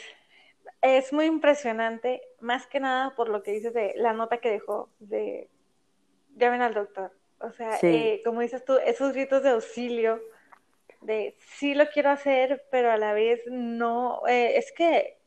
es 0.80 1.12
muy 1.12 1.26
impresionante, 1.26 2.22
más 2.40 2.66
que 2.66 2.80
nada 2.80 3.14
por 3.14 3.28
lo 3.28 3.42
que 3.42 3.52
dices 3.52 3.74
de 3.74 3.92
la 3.96 4.12
nota 4.12 4.38
que 4.38 4.50
dejó 4.50 4.88
de 4.98 5.48
llamen 6.36 6.62
al 6.62 6.74
doctor. 6.74 7.12
O 7.40 7.52
sea, 7.52 7.78
eh, 7.82 8.22
como 8.24 8.40
dices 8.40 8.64
tú, 8.64 8.76
esos 8.84 9.12
gritos 9.12 9.42
de 9.42 9.50
auxilio, 9.50 10.20
de 11.00 11.36
sí 11.56 11.74
lo 11.74 11.88
quiero 11.88 12.10
hacer, 12.10 12.64
pero 12.70 12.90
a 12.90 12.96
la 12.96 13.12
vez 13.12 13.40
no, 13.46 14.22
eh, 14.28 14.56
es 14.56 14.72
que, 14.72 15.18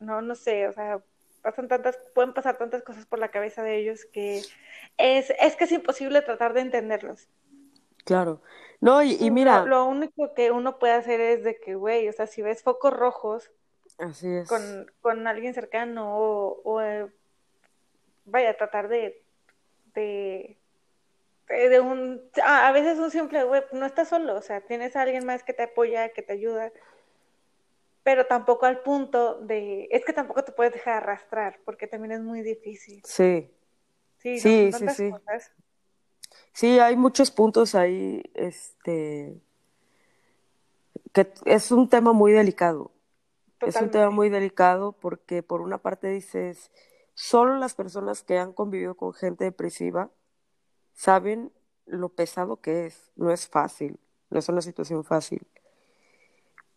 no, 0.00 0.20
no 0.20 0.34
sé, 0.34 0.68
o 0.68 0.72
sea, 0.72 1.02
pasan 1.42 1.68
tantas, 1.68 1.98
pueden 2.14 2.34
pasar 2.34 2.58
tantas 2.58 2.82
cosas 2.82 3.06
por 3.06 3.18
la 3.18 3.30
cabeza 3.30 3.62
de 3.62 3.76
ellos 3.76 4.04
que 4.06 4.42
es, 4.98 5.32
es 5.40 5.56
que 5.56 5.64
es 5.64 5.72
imposible 5.72 6.22
tratar 6.22 6.52
de 6.52 6.60
entenderlos. 6.60 7.28
Claro. 8.04 8.42
No, 8.80 9.02
y, 9.02 9.30
mira. 9.30 9.64
Lo, 9.64 9.84
único 9.84 10.34
que 10.34 10.50
uno 10.50 10.78
puede 10.80 10.94
hacer 10.94 11.20
es 11.20 11.44
de 11.44 11.60
que, 11.60 11.76
güey, 11.76 12.08
o 12.08 12.12
sea, 12.12 12.26
si 12.26 12.42
ves 12.42 12.62
focos 12.62 12.92
rojos 12.92 13.52
Así 13.98 14.28
es. 14.28 14.48
Con, 14.48 14.90
con 15.00 15.26
alguien 15.26 15.54
cercano 15.54 16.16
o, 16.16 16.62
o 16.64 16.80
eh, 16.80 17.08
vaya, 18.24 18.56
tratar 18.56 18.88
de, 18.88 19.22
de 19.94 20.58
de 21.52 21.80
un, 21.80 22.22
a 22.44 22.72
veces 22.72 22.98
un 22.98 23.10
simple 23.10 23.44
web, 23.44 23.66
no 23.72 23.86
estás 23.86 24.08
solo, 24.08 24.36
o 24.36 24.42
sea, 24.42 24.60
tienes 24.60 24.96
a 24.96 25.02
alguien 25.02 25.26
más 25.26 25.42
que 25.42 25.52
te 25.52 25.64
apoya, 25.64 26.10
que 26.10 26.22
te 26.22 26.32
ayuda, 26.32 26.72
pero 28.02 28.26
tampoco 28.26 28.66
al 28.66 28.80
punto 28.82 29.38
de, 29.40 29.88
es 29.90 30.04
que 30.04 30.12
tampoco 30.12 30.42
te 30.44 30.52
puedes 30.52 30.72
dejar 30.72 31.02
arrastrar, 31.02 31.60
porque 31.64 31.86
también 31.86 32.12
es 32.12 32.20
muy 32.20 32.42
difícil. 32.42 33.02
Sí. 33.04 33.50
Sí, 34.18 34.38
sí, 34.38 34.72
sí, 34.72 34.88
sí. 34.88 35.12
Sí, 36.52 36.78
hay 36.78 36.96
muchos 36.96 37.30
puntos 37.30 37.74
ahí, 37.74 38.22
este, 38.34 39.40
que 41.12 41.32
es 41.44 41.72
un 41.72 41.88
tema 41.88 42.12
muy 42.12 42.32
delicado. 42.32 42.92
Es 43.60 43.76
un 43.76 43.90
tema 43.90 44.10
muy 44.10 44.28
delicado 44.28 44.92
porque 44.92 45.42
por 45.42 45.60
una 45.60 45.78
parte 45.78 46.08
dices, 46.08 46.72
solo 47.14 47.56
las 47.58 47.74
personas 47.74 48.22
que 48.22 48.38
han 48.38 48.52
convivido 48.52 48.96
con 48.96 49.12
gente 49.12 49.44
depresiva 49.44 50.10
saben 50.92 51.52
lo 51.86 52.08
pesado 52.10 52.60
que 52.60 52.86
es. 52.86 53.12
No 53.16 53.30
es 53.30 53.48
fácil, 53.48 53.98
no 54.30 54.38
es 54.38 54.48
una 54.48 54.62
situación 54.62 55.04
fácil. 55.04 55.46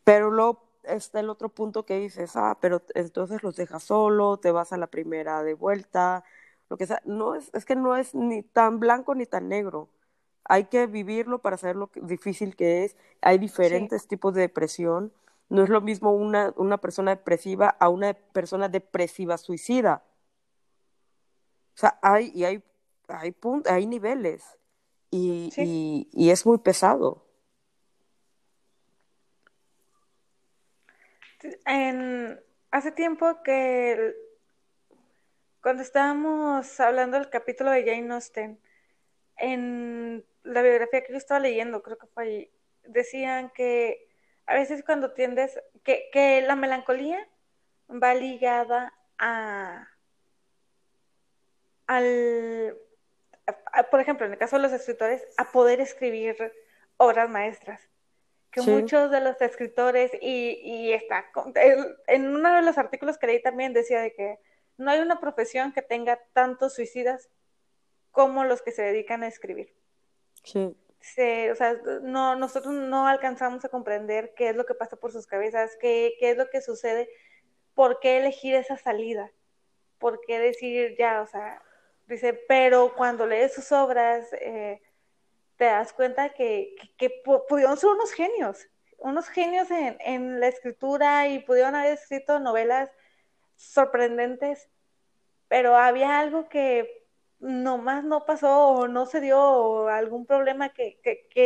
Pero 0.03 0.31
luego 0.31 0.65
está 0.83 1.19
el 1.19 1.29
otro 1.29 1.49
punto 1.49 1.85
que 1.85 1.99
dices, 1.99 2.35
ah, 2.35 2.57
pero 2.61 2.81
entonces 2.93 3.43
los 3.43 3.55
dejas 3.55 3.83
solo, 3.83 4.37
te 4.37 4.51
vas 4.51 4.71
a 4.73 4.77
la 4.77 4.87
primera 4.87 5.43
de 5.43 5.53
vuelta, 5.53 6.23
lo 6.69 6.77
que 6.77 6.87
sea. 6.87 7.01
No 7.05 7.35
es, 7.35 7.49
es 7.53 7.65
que 7.65 7.75
no 7.75 7.95
es 7.95 8.13
ni 8.15 8.43
tan 8.43 8.79
blanco 8.79 9.15
ni 9.15 9.25
tan 9.25 9.49
negro. 9.49 9.89
Hay 10.43 10.65
que 10.65 10.85
vivirlo 10.87 11.39
para 11.39 11.57
saber 11.57 11.75
lo 11.75 11.89
difícil 11.95 12.55
que 12.55 12.85
es. 12.85 12.95
Hay 13.21 13.39
diferentes 13.39 14.07
tipos 14.07 14.33
de 14.35 14.41
depresión. 14.41 15.11
No 15.49 15.63
es 15.63 15.69
lo 15.69 15.81
mismo 15.81 16.11
una, 16.13 16.53
una 16.55 16.77
persona 16.77 17.11
depresiva 17.11 17.69
a 17.79 17.89
una 17.89 18.13
persona 18.13 18.69
depresiva 18.69 19.37
suicida. 19.37 20.03
O 21.75 21.77
sea, 21.77 21.99
hay, 22.01 22.31
y 22.35 22.45
hay 22.45 22.63
hay, 23.07 23.35
hay 23.69 23.85
niveles 23.85 24.57
y, 25.11 26.07
y, 26.11 26.29
es 26.29 26.45
muy 26.45 26.57
pesado. 26.57 27.25
En, 31.65 32.39
hace 32.71 32.91
tiempo 32.91 33.41
que 33.43 34.13
cuando 35.61 35.83
estábamos 35.83 36.79
hablando 36.79 37.17
del 37.17 37.29
capítulo 37.29 37.71
de 37.71 37.85
Jane 37.85 38.13
Austen, 38.13 38.59
en 39.37 40.25
la 40.43 40.61
biografía 40.61 41.03
que 41.03 41.11
yo 41.11 41.17
estaba 41.17 41.39
leyendo, 41.39 41.81
creo 41.81 41.97
que 41.97 42.07
fue 42.07 42.23
allí, 42.23 42.51
decían 42.83 43.51
que 43.51 44.07
a 44.45 44.55
veces 44.55 44.83
cuando 44.83 45.13
tiendes, 45.13 45.59
que, 45.83 46.09
que 46.11 46.41
la 46.41 46.55
melancolía 46.55 47.27
va 47.89 48.13
ligada 48.13 48.93
a 49.17 49.87
al 51.87 52.77
por 53.91 53.99
ejemplo, 53.99 54.25
en 54.25 54.33
el 54.33 54.37
caso 54.37 54.55
de 54.57 54.63
los 54.63 54.71
escritores, 54.71 55.25
a 55.37 55.51
poder 55.51 55.79
escribir 55.79 56.35
obras 56.97 57.29
maestras. 57.29 57.81
Que 58.51 58.61
muchos 58.61 59.11
de 59.11 59.19
los 59.19 59.41
escritores, 59.41 60.11
y, 60.21 60.61
y 60.63 60.93
está, 60.93 61.25
en 62.07 62.27
uno 62.27 62.55
de 62.55 62.61
los 62.61 62.77
artículos 62.77 63.17
que 63.17 63.27
leí 63.27 63.41
también 63.41 63.73
decía 63.73 63.99
de 63.99 64.13
que 64.13 64.39
no 64.77 64.91
hay 64.91 65.01
una 65.01 65.19
profesión 65.19 65.73
que 65.73 65.81
tenga 65.81 66.21
tantos 66.31 66.73
suicidas 66.73 67.29
como 68.11 68.45
los 68.45 68.61
que 68.61 68.71
se 68.71 68.81
dedican 68.81 69.23
a 69.23 69.27
escribir. 69.27 69.75
Sí. 70.43 70.73
o 71.51 71.55
sea, 71.55 71.77
no, 72.01 72.35
nosotros 72.35 72.73
no 72.73 73.07
alcanzamos 73.07 73.65
a 73.65 73.69
comprender 73.69 74.33
qué 74.35 74.49
es 74.49 74.55
lo 74.55 74.65
que 74.65 74.73
pasa 74.73 74.95
por 74.95 75.11
sus 75.11 75.27
cabezas, 75.27 75.75
qué, 75.81 76.15
qué 76.19 76.31
es 76.31 76.37
lo 76.37 76.49
que 76.49 76.61
sucede, 76.61 77.09
por 77.73 77.99
qué 77.99 78.17
elegir 78.17 78.55
esa 78.55 78.77
salida, 78.77 79.31
por 79.99 80.21
qué 80.21 80.39
decir 80.39 80.95
ya, 80.97 81.21
o 81.21 81.27
sea, 81.27 81.61
Dice, 82.07 82.33
pero 82.47 82.93
cuando 82.95 83.25
lees 83.25 83.53
sus 83.53 83.71
obras, 83.71 84.31
eh, 84.33 84.81
te 85.57 85.65
das 85.65 85.93
cuenta 85.93 86.29
que, 86.29 86.75
pudieron 87.47 87.77
ser 87.77 87.89
unos 87.89 88.11
genios, 88.11 88.67
unos 88.99 89.27
genios 89.29 89.71
en, 89.71 89.97
en, 89.99 90.39
la 90.39 90.47
escritura 90.47 91.27
y 91.27 91.39
pudieron 91.39 91.75
haber 91.75 91.93
escrito 91.93 92.39
novelas 92.39 92.91
sorprendentes, 93.55 94.69
pero 95.47 95.75
había 95.75 96.19
algo 96.19 96.49
que 96.49 97.05
nomás 97.39 98.03
no 98.03 98.25
pasó 98.25 98.69
o 98.69 98.87
no 98.87 99.05
se 99.05 99.21
dio 99.21 99.39
o 99.39 99.87
algún 99.87 100.25
problema 100.25 100.69
que, 100.69 100.99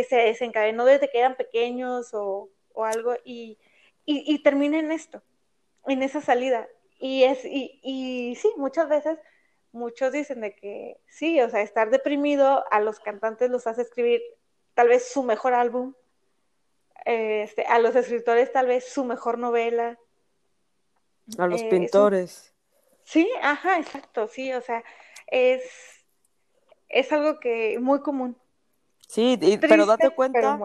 se 0.08 0.16
desencadenó 0.16 0.86
desde 0.86 1.10
que 1.10 1.20
eran 1.20 1.36
pequeños 1.36 2.14
o, 2.14 2.50
algo 2.84 3.14
y, 3.26 3.58
y, 4.06 4.42
termina 4.42 4.80
en 4.80 4.92
esto, 4.92 5.22
en 5.86 6.02
esa 6.02 6.22
salida. 6.22 6.68
Y 6.98 7.26
sí, 8.36 8.54
muchas 8.58 8.88
veces 8.88 9.20
muchos 9.72 10.12
dicen 10.12 10.42
de 10.42 10.56
que 10.56 11.00
sí, 11.08 11.42
o 11.42 11.50
sea, 11.50 11.62
estar 11.62 11.90
deprimido 11.90 12.64
a 12.72 12.80
los 12.80 13.00
cantantes 13.00 13.50
los 13.50 13.68
hace 13.68 13.82
escribir 13.84 14.22
tal 14.74 14.88
vez 14.88 15.12
su 15.12 15.24
mejor 15.24 15.54
álbum, 15.54 15.94
este, 17.06 17.66
a 17.66 17.80
los 17.80 17.96
escritores 17.96 18.52
tal 18.52 18.68
vez 18.68 18.88
su 18.88 19.04
mejor 19.06 19.38
novela. 19.38 19.98
A 21.38 21.48
los 21.48 21.62
eh, 21.62 21.70
pintores. 21.70 22.54
Sí, 23.04 23.30
ajá, 23.42 23.80
exacto, 23.80 24.28
sí, 24.28 24.54
o 24.54 24.62
sea, 24.62 24.84
es, 25.28 25.64
es 26.88 27.12
algo 27.12 27.40
que 27.40 27.80
muy 27.80 28.02
común. 28.02 28.38
Sí, 29.08 29.40
pero 29.60 29.88
date 29.88 30.12
cuenta, 30.12 30.60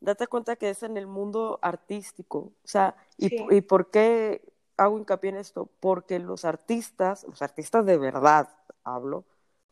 date 0.00 0.26
cuenta 0.26 0.56
que 0.56 0.70
es 0.70 0.82
en 0.82 0.96
el 0.96 1.06
mundo 1.06 1.58
artístico, 1.60 2.38
o 2.38 2.68
sea, 2.68 2.96
y, 3.18 3.54
y 3.54 3.60
por 3.60 3.90
qué 3.90 4.40
hago 4.78 4.98
hincapié 4.98 5.30
en 5.30 5.36
esto 5.36 5.68
porque 5.80 6.18
los 6.18 6.44
artistas, 6.44 7.24
los 7.28 7.42
artistas 7.42 7.84
de 7.84 7.98
verdad 7.98 8.48
hablo, 8.84 9.24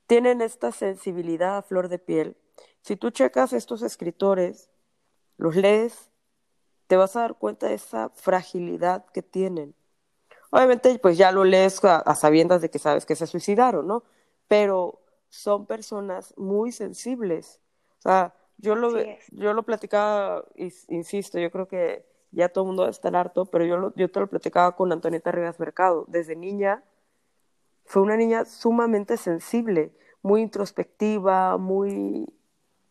tienen 0.06 0.42
esta 0.42 0.72
sensibilidad 0.72 1.56
a 1.56 1.62
flor 1.62 1.88
de 1.88 1.98
piel. 1.98 2.36
Si 2.82 2.96
tú 2.96 3.10
checas 3.10 3.52
estos 3.52 3.82
escritores, 3.82 4.68
los 5.38 5.56
lees, 5.56 6.10
te 6.86 6.96
vas 6.96 7.16
a 7.16 7.20
dar 7.20 7.36
cuenta 7.36 7.68
de 7.68 7.74
esa 7.74 8.10
fragilidad 8.10 9.06
que 9.06 9.22
tienen. 9.22 9.74
Obviamente, 10.50 10.98
pues 10.98 11.16
ya 11.16 11.32
lo 11.32 11.44
lees 11.44 11.84
a, 11.84 12.14
sabiendas 12.14 12.60
de 12.60 12.70
que 12.70 12.78
sabes 12.78 13.06
que 13.06 13.16
se 13.16 13.26
suicidaron, 13.26 13.86
¿no? 13.86 14.04
Pero 14.48 15.00
son 15.28 15.66
personas 15.66 16.34
muy 16.36 16.72
sensibles. 16.72 17.60
O 17.98 18.02
sea, 18.02 18.34
yo 18.58 18.74
lo, 18.74 18.92
yo 19.32 19.52
lo 19.52 19.62
platicaba, 19.64 20.44
insisto, 20.88 21.38
yo 21.38 21.50
creo 21.50 21.66
que 21.66 22.06
ya 22.30 22.48
todo 22.48 22.64
el 22.64 22.68
mundo 22.68 22.82
va 22.82 22.88
a 22.88 22.90
estar 22.90 23.14
harto, 23.16 23.46
pero 23.46 23.64
yo, 23.64 23.92
yo 23.96 24.10
te 24.10 24.20
lo 24.20 24.28
platicaba 24.28 24.76
con 24.76 24.92
Antonieta 24.92 25.32
Rivas 25.32 25.58
Mercado. 25.58 26.04
Desde 26.08 26.36
niña, 26.36 26.84
fue 27.84 28.02
una 28.02 28.16
niña 28.16 28.44
sumamente 28.44 29.16
sensible, 29.16 29.96
muy 30.22 30.42
introspectiva, 30.42 31.56
muy... 31.56 32.32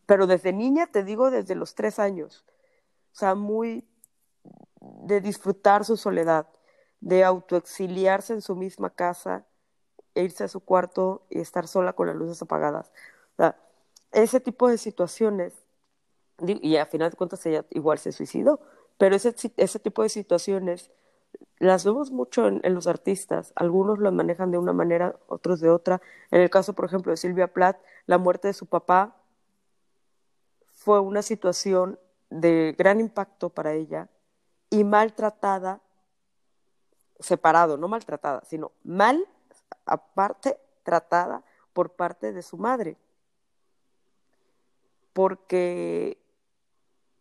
Pero 0.06 0.26
desde 0.26 0.52
niña, 0.52 0.86
te 0.86 1.04
digo, 1.04 1.30
desde 1.30 1.54
los 1.54 1.74
tres 1.74 1.98
años. 1.98 2.44
O 3.12 3.18
sea, 3.18 3.34
muy 3.34 3.86
de 4.80 5.20
disfrutar 5.20 5.84
su 5.84 5.96
soledad, 5.96 6.48
de 7.00 7.24
autoexiliarse 7.24 8.32
en 8.32 8.40
su 8.40 8.56
misma 8.56 8.90
casa, 8.90 9.46
e 10.16 10.24
irse 10.24 10.44
a 10.44 10.48
su 10.48 10.60
cuarto 10.60 11.26
y 11.30 11.40
estar 11.40 11.68
sola 11.68 11.92
con 11.92 12.08
las 12.08 12.16
luces 12.16 12.40
apagadas. 12.42 12.90
O 13.34 13.36
sea, 13.36 13.56
ese 14.12 14.40
tipo 14.40 14.66
de 14.68 14.78
situaciones, 14.78 15.52
y 16.38 16.76
a 16.76 16.86
final 16.86 17.10
de 17.10 17.16
cuentas 17.16 17.44
ella 17.46 17.64
igual 17.70 17.98
se 17.98 18.12
suicidó, 18.12 18.60
pero 18.98 19.16
ese, 19.16 19.34
ese 19.56 19.78
tipo 19.78 20.02
de 20.02 20.08
situaciones 20.08 20.90
las 21.58 21.84
vemos 21.84 22.10
mucho 22.10 22.46
en, 22.48 22.74
los 22.74 22.86
artistas. 22.86 23.52
Algunos 23.56 23.98
lo 23.98 24.12
manejan 24.12 24.50
de 24.50 24.58
una 24.58 24.72
manera, 24.72 25.16
otros 25.26 25.60
de 25.60 25.70
otra. 25.70 26.00
En 26.30 26.42
el 26.42 26.50
caso, 26.50 26.74
por 26.74 26.84
ejemplo, 26.84 27.10
de 27.10 27.16
Silvia 27.16 27.52
Plath, 27.52 27.78
la 28.06 28.18
muerte 28.18 28.48
de 28.48 28.54
su 28.54 28.66
papá 28.66 29.16
fue 30.74 31.00
una 31.00 31.22
situación 31.22 31.98
de 32.28 32.74
gran 32.76 33.00
impacto 33.00 33.50
para 33.50 33.72
ella 33.72 34.08
y 34.70 34.84
maltratada, 34.84 35.80
separado, 37.18 37.76
no 37.76 37.88
maltratada, 37.88 38.42
sino 38.44 38.72
mal, 38.84 39.26
aparte, 39.86 40.58
tratada 40.82 41.42
por 41.72 41.90
parte 41.90 42.32
de 42.32 42.42
su 42.42 42.58
madre. 42.58 42.96
Porque 45.12 46.18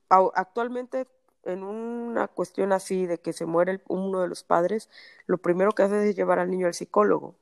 actualmente 0.09 1.07
en 1.45 1.63
una 1.63 2.27
cuestión 2.27 2.71
así 2.71 3.05
de 3.05 3.19
que 3.19 3.33
se 3.33 3.45
muere 3.45 3.81
uno 3.87 4.21
de 4.21 4.27
los 4.27 4.43
padres, 4.43 4.89
lo 5.25 5.37
primero 5.37 5.71
que 5.71 5.83
hace 5.83 6.09
es 6.09 6.15
llevar 6.15 6.39
al 6.39 6.49
niño 6.49 6.67
al 6.67 6.73
psicólogo 6.73 7.35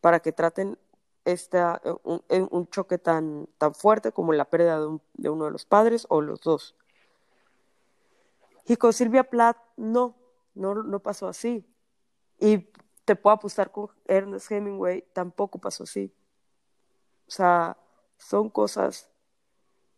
para 0.00 0.20
que 0.20 0.32
traten 0.32 0.78
esta, 1.24 1.82
un, 2.04 2.22
un 2.28 2.68
choque 2.68 2.98
tan, 2.98 3.48
tan 3.58 3.74
fuerte 3.74 4.12
como 4.12 4.32
la 4.32 4.44
pérdida 4.44 4.78
de, 5.14 5.28
uno 5.28 5.44
de 5.46 5.50
los 5.50 5.66
padres 5.66 6.06
o 6.08 6.20
los 6.20 6.40
dos. 6.40 6.76
Y 8.64 8.76
con 8.76 8.92
Silvia 8.92 9.24
Plath 9.24 9.56
no, 9.76 10.16
no, 10.54 10.74
no 10.74 11.00
pasó 11.00 11.26
así. 11.28 11.66
Y 12.38 12.70
te 13.04 13.16
puedo 13.16 13.34
apostar 13.34 13.70
con 13.72 13.88
Ernest 14.06 14.50
Hemingway, 14.50 15.02
tampoco 15.12 15.58
pasó 15.58 15.84
así. 15.84 16.14
O 17.26 17.30
sea, 17.30 17.76
son 18.16 18.48
cosas 18.48 19.08
eh, 19.08 19.15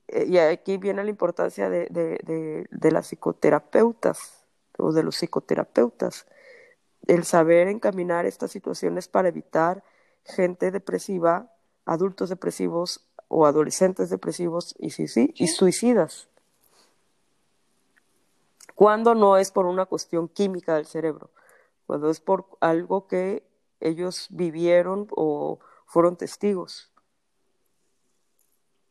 y 0.08 0.38
aquí 0.38 0.78
viene 0.78 1.04
la 1.04 1.10
importancia 1.10 1.68
de, 1.68 1.86
de, 1.90 2.66
de, 2.70 2.90
las 2.90 3.08
psicoterapeutas 3.08 4.44
o 4.78 4.92
de 4.92 5.02
los 5.02 5.16
psicoterapeutas, 5.16 6.26
el 7.06 7.24
saber 7.24 7.68
encaminar 7.68 8.26
estas 8.26 8.50
situaciones 8.50 9.08
para 9.08 9.28
evitar 9.28 9.82
gente 10.24 10.70
depresiva, 10.70 11.52
adultos 11.84 12.28
depresivos 12.30 13.06
o 13.28 13.46
adolescentes 13.46 14.10
depresivos 14.10 14.74
y, 14.78 14.90
sí, 14.90 15.08
sí, 15.08 15.32
y 15.36 15.48
suicidas. 15.48 16.28
Cuando 18.74 19.14
no 19.14 19.36
es 19.36 19.50
por 19.50 19.66
una 19.66 19.86
cuestión 19.86 20.28
química 20.28 20.76
del 20.76 20.86
cerebro, 20.86 21.30
cuando 21.86 22.10
es 22.10 22.20
por 22.20 22.46
algo 22.60 23.06
que 23.06 23.42
ellos 23.80 24.28
vivieron 24.30 25.08
o 25.10 25.58
fueron 25.86 26.16
testigos. 26.16 26.90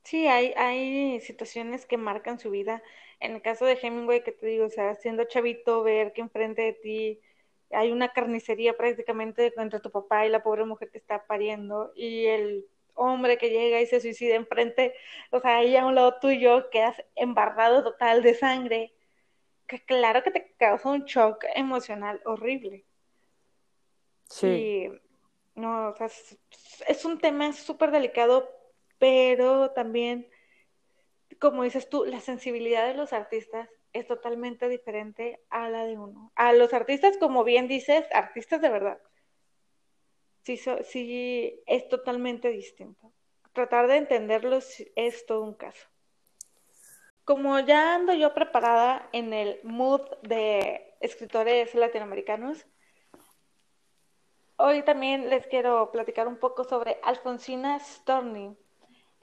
Sí, 0.07 0.25
hay, 0.25 0.53
hay 0.55 1.19
situaciones 1.19 1.85
que 1.85 1.97
marcan 1.97 2.39
su 2.39 2.49
vida. 2.49 2.81
En 3.19 3.35
el 3.35 3.41
caso 3.41 3.65
de 3.65 3.77
Hemingway, 3.81 4.23
que 4.23 4.31
te 4.31 4.45
digo, 4.47 4.67
o 4.67 4.69
sea, 4.69 4.95
siendo 4.95 5.25
chavito, 5.25 5.83
ver 5.83 6.13
que 6.13 6.21
enfrente 6.21 6.61
de 6.61 6.71
ti 6.71 7.19
hay 7.71 7.91
una 7.91 8.13
carnicería 8.13 8.77
prácticamente 8.77 9.51
entre 9.57 9.81
tu 9.81 9.91
papá 9.91 10.25
y 10.25 10.29
la 10.29 10.43
pobre 10.43 10.63
mujer 10.63 10.91
que 10.91 10.97
está 10.97 11.27
pariendo, 11.27 11.91
y 11.93 12.25
el 12.27 12.65
hombre 12.93 13.37
que 13.37 13.49
llega 13.49 13.81
y 13.81 13.85
se 13.85 13.99
suicida 13.99 14.35
enfrente, 14.35 14.93
o 15.31 15.41
sea, 15.41 15.57
ahí 15.57 15.75
a 15.75 15.85
un 15.85 15.95
lado 15.95 16.21
tuyo 16.21 16.69
quedas 16.69 16.95
embarrado 17.15 17.83
total 17.83 18.23
de 18.23 18.33
sangre, 18.33 18.93
que 19.67 19.83
claro 19.83 20.23
que 20.23 20.31
te 20.31 20.53
causa 20.57 20.87
un 20.87 21.03
shock 21.03 21.43
emocional 21.53 22.21
horrible. 22.23 22.85
Sí. 24.29 24.47
Y, 24.47 24.89
no, 25.59 25.89
o 25.89 25.95
sea, 25.97 26.07
es, 26.07 26.37
es 26.87 27.03
un 27.03 27.19
tema 27.19 27.51
súper 27.51 27.91
delicado 27.91 28.56
pero 28.99 29.71
también, 29.71 30.27
como 31.39 31.63
dices 31.63 31.89
tú, 31.89 32.05
la 32.05 32.19
sensibilidad 32.19 32.87
de 32.87 32.93
los 32.93 33.13
artistas 33.13 33.69
es 33.93 34.07
totalmente 34.07 34.69
diferente 34.69 35.41
a 35.49 35.69
la 35.69 35.85
de 35.85 35.97
uno. 35.97 36.31
A 36.35 36.53
los 36.53 36.73
artistas, 36.73 37.17
como 37.17 37.43
bien 37.43 37.67
dices, 37.67 38.05
artistas 38.13 38.61
de 38.61 38.69
verdad. 38.69 38.99
Sí, 40.43 40.57
sí 40.83 41.61
es 41.65 41.89
totalmente 41.89 42.49
distinto. 42.49 43.11
Tratar 43.53 43.87
de 43.87 43.97
entenderlos 43.97 44.83
es 44.95 45.25
todo 45.25 45.43
un 45.43 45.55
caso. 45.55 45.87
Como 47.25 47.59
ya 47.59 47.95
ando 47.95 48.13
yo 48.13 48.33
preparada 48.33 49.09
en 49.11 49.33
el 49.33 49.59
mood 49.63 50.01
de 50.21 50.95
escritores 51.01 51.75
latinoamericanos, 51.75 52.65
hoy 54.55 54.83
también 54.83 55.29
les 55.29 55.45
quiero 55.47 55.91
platicar 55.91 56.27
un 56.29 56.37
poco 56.37 56.63
sobre 56.63 56.97
Alfonsina 57.03 57.77
Storni. 57.79 58.55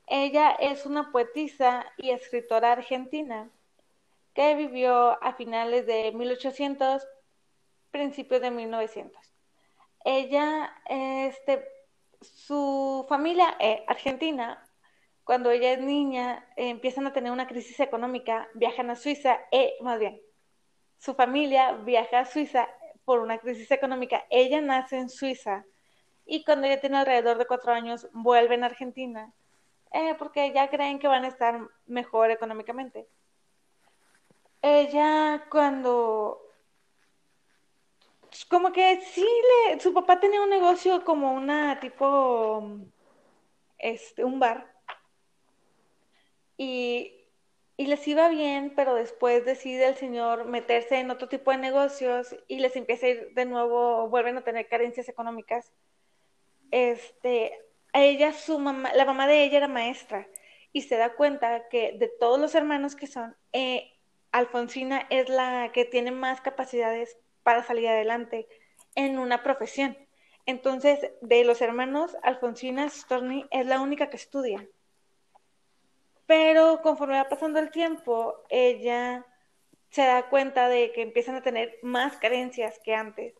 Ella 0.06 0.50
es 0.50 0.84
una 0.86 1.10
poetisa 1.10 1.86
y 1.96 2.10
escritora 2.10 2.72
argentina 2.72 3.50
que 4.34 4.54
vivió 4.54 5.22
a 5.22 5.34
finales 5.34 5.86
de 5.86 6.12
1800, 6.12 7.06
principios 7.90 8.42
de 8.42 8.50
1900. 8.50 9.32
Ella, 10.04 10.74
este, 10.86 11.66
su 12.20 13.06
familia 13.08 13.56
eh, 13.60 13.84
argentina, 13.86 14.62
cuando 15.22 15.50
ella 15.50 15.72
es 15.72 15.80
niña, 15.80 16.46
empiezan 16.56 17.06
a 17.06 17.12
tener 17.12 17.32
una 17.32 17.46
crisis 17.46 17.80
económica, 17.80 18.48
viajan 18.54 18.90
a 18.90 18.96
Suiza, 18.96 19.40
eh, 19.50 19.74
más 19.80 19.98
bien, 19.98 20.20
su 20.98 21.14
familia 21.14 21.72
viaja 21.72 22.20
a 22.20 22.26
Suiza 22.26 22.68
por 23.04 23.20
una 23.20 23.38
crisis 23.38 23.70
económica. 23.70 24.26
Ella 24.28 24.60
nace 24.60 24.98
en 24.98 25.08
Suiza 25.08 25.64
y 26.26 26.44
cuando 26.44 26.66
ella 26.66 26.80
tiene 26.80 26.98
alrededor 26.98 27.38
de 27.38 27.46
cuatro 27.46 27.72
años, 27.72 28.08
vuelve 28.12 28.60
a 28.60 28.66
Argentina 28.66 29.32
eh, 29.94 30.16
porque 30.18 30.52
ya 30.52 30.68
creen 30.68 30.98
que 30.98 31.08
van 31.08 31.24
a 31.24 31.28
estar 31.28 31.58
mejor 31.86 32.30
económicamente. 32.32 33.06
Ella 34.60 35.46
cuando 35.50 36.40
como 38.48 38.72
que 38.72 39.00
sí 39.02 39.26
le, 39.68 39.80
su 39.80 39.94
papá 39.94 40.18
tenía 40.18 40.42
un 40.42 40.50
negocio 40.50 41.04
como 41.04 41.32
una 41.32 41.78
tipo 41.78 42.80
este 43.78 44.24
un 44.24 44.40
bar 44.40 44.74
y, 46.56 47.12
y 47.76 47.86
les 47.86 48.06
iba 48.08 48.28
bien, 48.28 48.72
pero 48.74 48.94
después 48.94 49.44
decide 49.44 49.86
el 49.88 49.94
señor 49.96 50.46
meterse 50.46 50.98
en 50.98 51.10
otro 51.12 51.28
tipo 51.28 51.52
de 51.52 51.58
negocios 51.58 52.34
y 52.48 52.58
les 52.58 52.74
empieza 52.74 53.06
a 53.06 53.10
ir 53.10 53.34
de 53.34 53.44
nuevo, 53.44 54.08
vuelven 54.08 54.38
a 54.38 54.44
tener 54.44 54.68
carencias 54.68 55.08
económicas. 55.08 55.72
Este, 56.70 57.63
ella, 58.02 58.32
su 58.32 58.58
mamá, 58.58 58.92
la 58.94 59.04
mamá 59.04 59.26
de 59.26 59.44
ella 59.44 59.58
era 59.58 59.68
maestra 59.68 60.26
y 60.72 60.82
se 60.82 60.96
da 60.96 61.14
cuenta 61.14 61.68
que 61.68 61.92
de 61.98 62.08
todos 62.08 62.40
los 62.40 62.54
hermanos 62.54 62.96
que 62.96 63.06
son, 63.06 63.36
eh, 63.52 63.92
Alfonsina 64.32 65.06
es 65.10 65.28
la 65.28 65.70
que 65.72 65.84
tiene 65.84 66.10
más 66.10 66.40
capacidades 66.40 67.16
para 67.44 67.62
salir 67.62 67.88
adelante 67.88 68.48
en 68.96 69.18
una 69.18 69.44
profesión. 69.44 69.96
Entonces, 70.46 70.98
de 71.20 71.44
los 71.44 71.62
hermanos, 71.62 72.16
Alfonsina 72.22 72.88
Storni 72.88 73.46
es 73.52 73.66
la 73.66 73.80
única 73.80 74.10
que 74.10 74.16
estudia. 74.16 74.66
Pero 76.26 76.80
conforme 76.82 77.14
va 77.14 77.28
pasando 77.28 77.60
el 77.60 77.70
tiempo, 77.70 78.34
ella 78.48 79.24
se 79.90 80.02
da 80.02 80.28
cuenta 80.28 80.68
de 80.68 80.90
que 80.92 81.02
empiezan 81.02 81.36
a 81.36 81.42
tener 81.42 81.78
más 81.82 82.16
carencias 82.16 82.80
que 82.82 82.94
antes. 82.94 83.34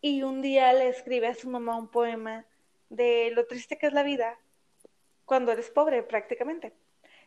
Y 0.00 0.22
un 0.22 0.40
día 0.40 0.72
le 0.72 0.88
escribe 0.88 1.26
a 1.26 1.34
su 1.34 1.50
mamá 1.50 1.76
un 1.76 1.88
poema 1.88 2.46
de 2.90 3.30
lo 3.34 3.46
triste 3.46 3.78
que 3.78 3.86
es 3.86 3.92
la 3.92 4.02
vida 4.02 4.38
cuando 5.24 5.52
eres 5.52 5.70
pobre 5.70 6.02
prácticamente. 6.02 6.72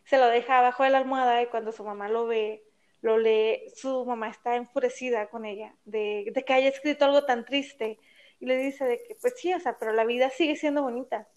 Se 0.05 0.17
lo 0.17 0.27
deja 0.27 0.59
abajo 0.59 0.83
de 0.83 0.89
la 0.89 0.97
almohada 0.97 1.41
y 1.41 1.47
cuando 1.47 1.71
su 1.71 1.83
mamá 1.83 2.09
lo 2.09 2.25
ve, 2.25 2.63
lo 3.01 3.17
lee, 3.17 3.61
su 3.75 4.05
mamá 4.05 4.29
está 4.29 4.55
enfurecida 4.55 5.27
con 5.27 5.45
ella 5.45 5.75
de, 5.85 6.31
de 6.33 6.43
que 6.43 6.53
haya 6.53 6.69
escrito 6.69 7.05
algo 7.05 7.25
tan 7.25 7.45
triste 7.45 7.99
y 8.39 8.47
le 8.47 8.57
dice 8.57 8.85
de 8.85 9.03
que 9.03 9.15
pues 9.15 9.35
sí, 9.37 9.53
o 9.53 9.59
sea, 9.59 9.77
pero 9.77 9.93
la 9.93 10.03
vida 10.03 10.29
sigue 10.31 10.55
siendo 10.55 10.81
bonita. 10.81 11.27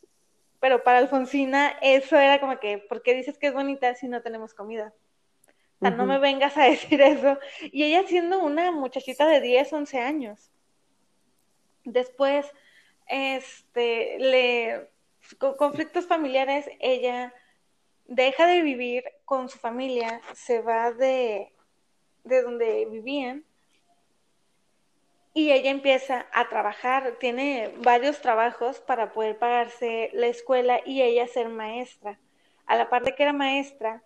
Pero 0.61 0.83
para 0.83 0.99
Alfonsina 0.99 1.77
eso 1.83 2.19
era 2.19 2.41
como 2.41 2.59
que, 2.59 2.79
¿por 2.79 3.03
qué 3.03 3.15
dices 3.15 3.37
que 3.37 3.49
es 3.49 3.53
bonita 3.53 3.95
si 3.95 4.09
no 4.09 4.23
tenemos 4.23 4.55
comida? 4.55 4.95
O 5.79 5.87
sea, 5.87 5.91
no 5.91 6.07
me 6.07 6.19
vengas 6.19 6.57
a 6.57 6.65
decir 6.65 7.03
eso. 7.03 7.39
Y 7.61 7.85
ella 7.85 8.07
siendo 8.07 8.43
una 8.43 8.71
muchachita 8.71 9.27
de 9.27 9.43
10, 9.43 9.71
11 9.71 9.99
años. 9.99 10.51
Después 11.85 12.51
este, 13.07 14.19
le, 14.19 14.91
con 15.39 15.57
conflictos 15.57 16.07
familiares, 16.07 16.69
ella 16.81 17.33
deja 18.07 18.47
de 18.47 18.63
vivir 18.63 19.05
con 19.25 19.49
su 19.49 19.59
familia, 19.59 20.21
se 20.35 20.61
va 20.61 20.93
de, 20.93 21.53
de 22.25 22.43
donde 22.43 22.87
vivían 22.91 23.45
y 25.35 25.51
ella 25.51 25.71
empieza 25.71 26.27
a 26.33 26.49
trabajar, 26.49 27.17
tiene 27.19 27.75
varios 27.79 28.21
trabajos 28.21 28.79
para 28.81 29.13
poder 29.13 29.37
pagarse 29.37 30.11
la 30.13 30.29
escuela 30.29 30.81
y 30.87 31.03
ella 31.03 31.27
ser 31.27 31.49
maestra. 31.49 32.21
A 32.67 32.77
la 32.77 32.89
parte 32.89 33.15
que 33.15 33.25
era 33.25 33.33
maestra, 33.33 34.03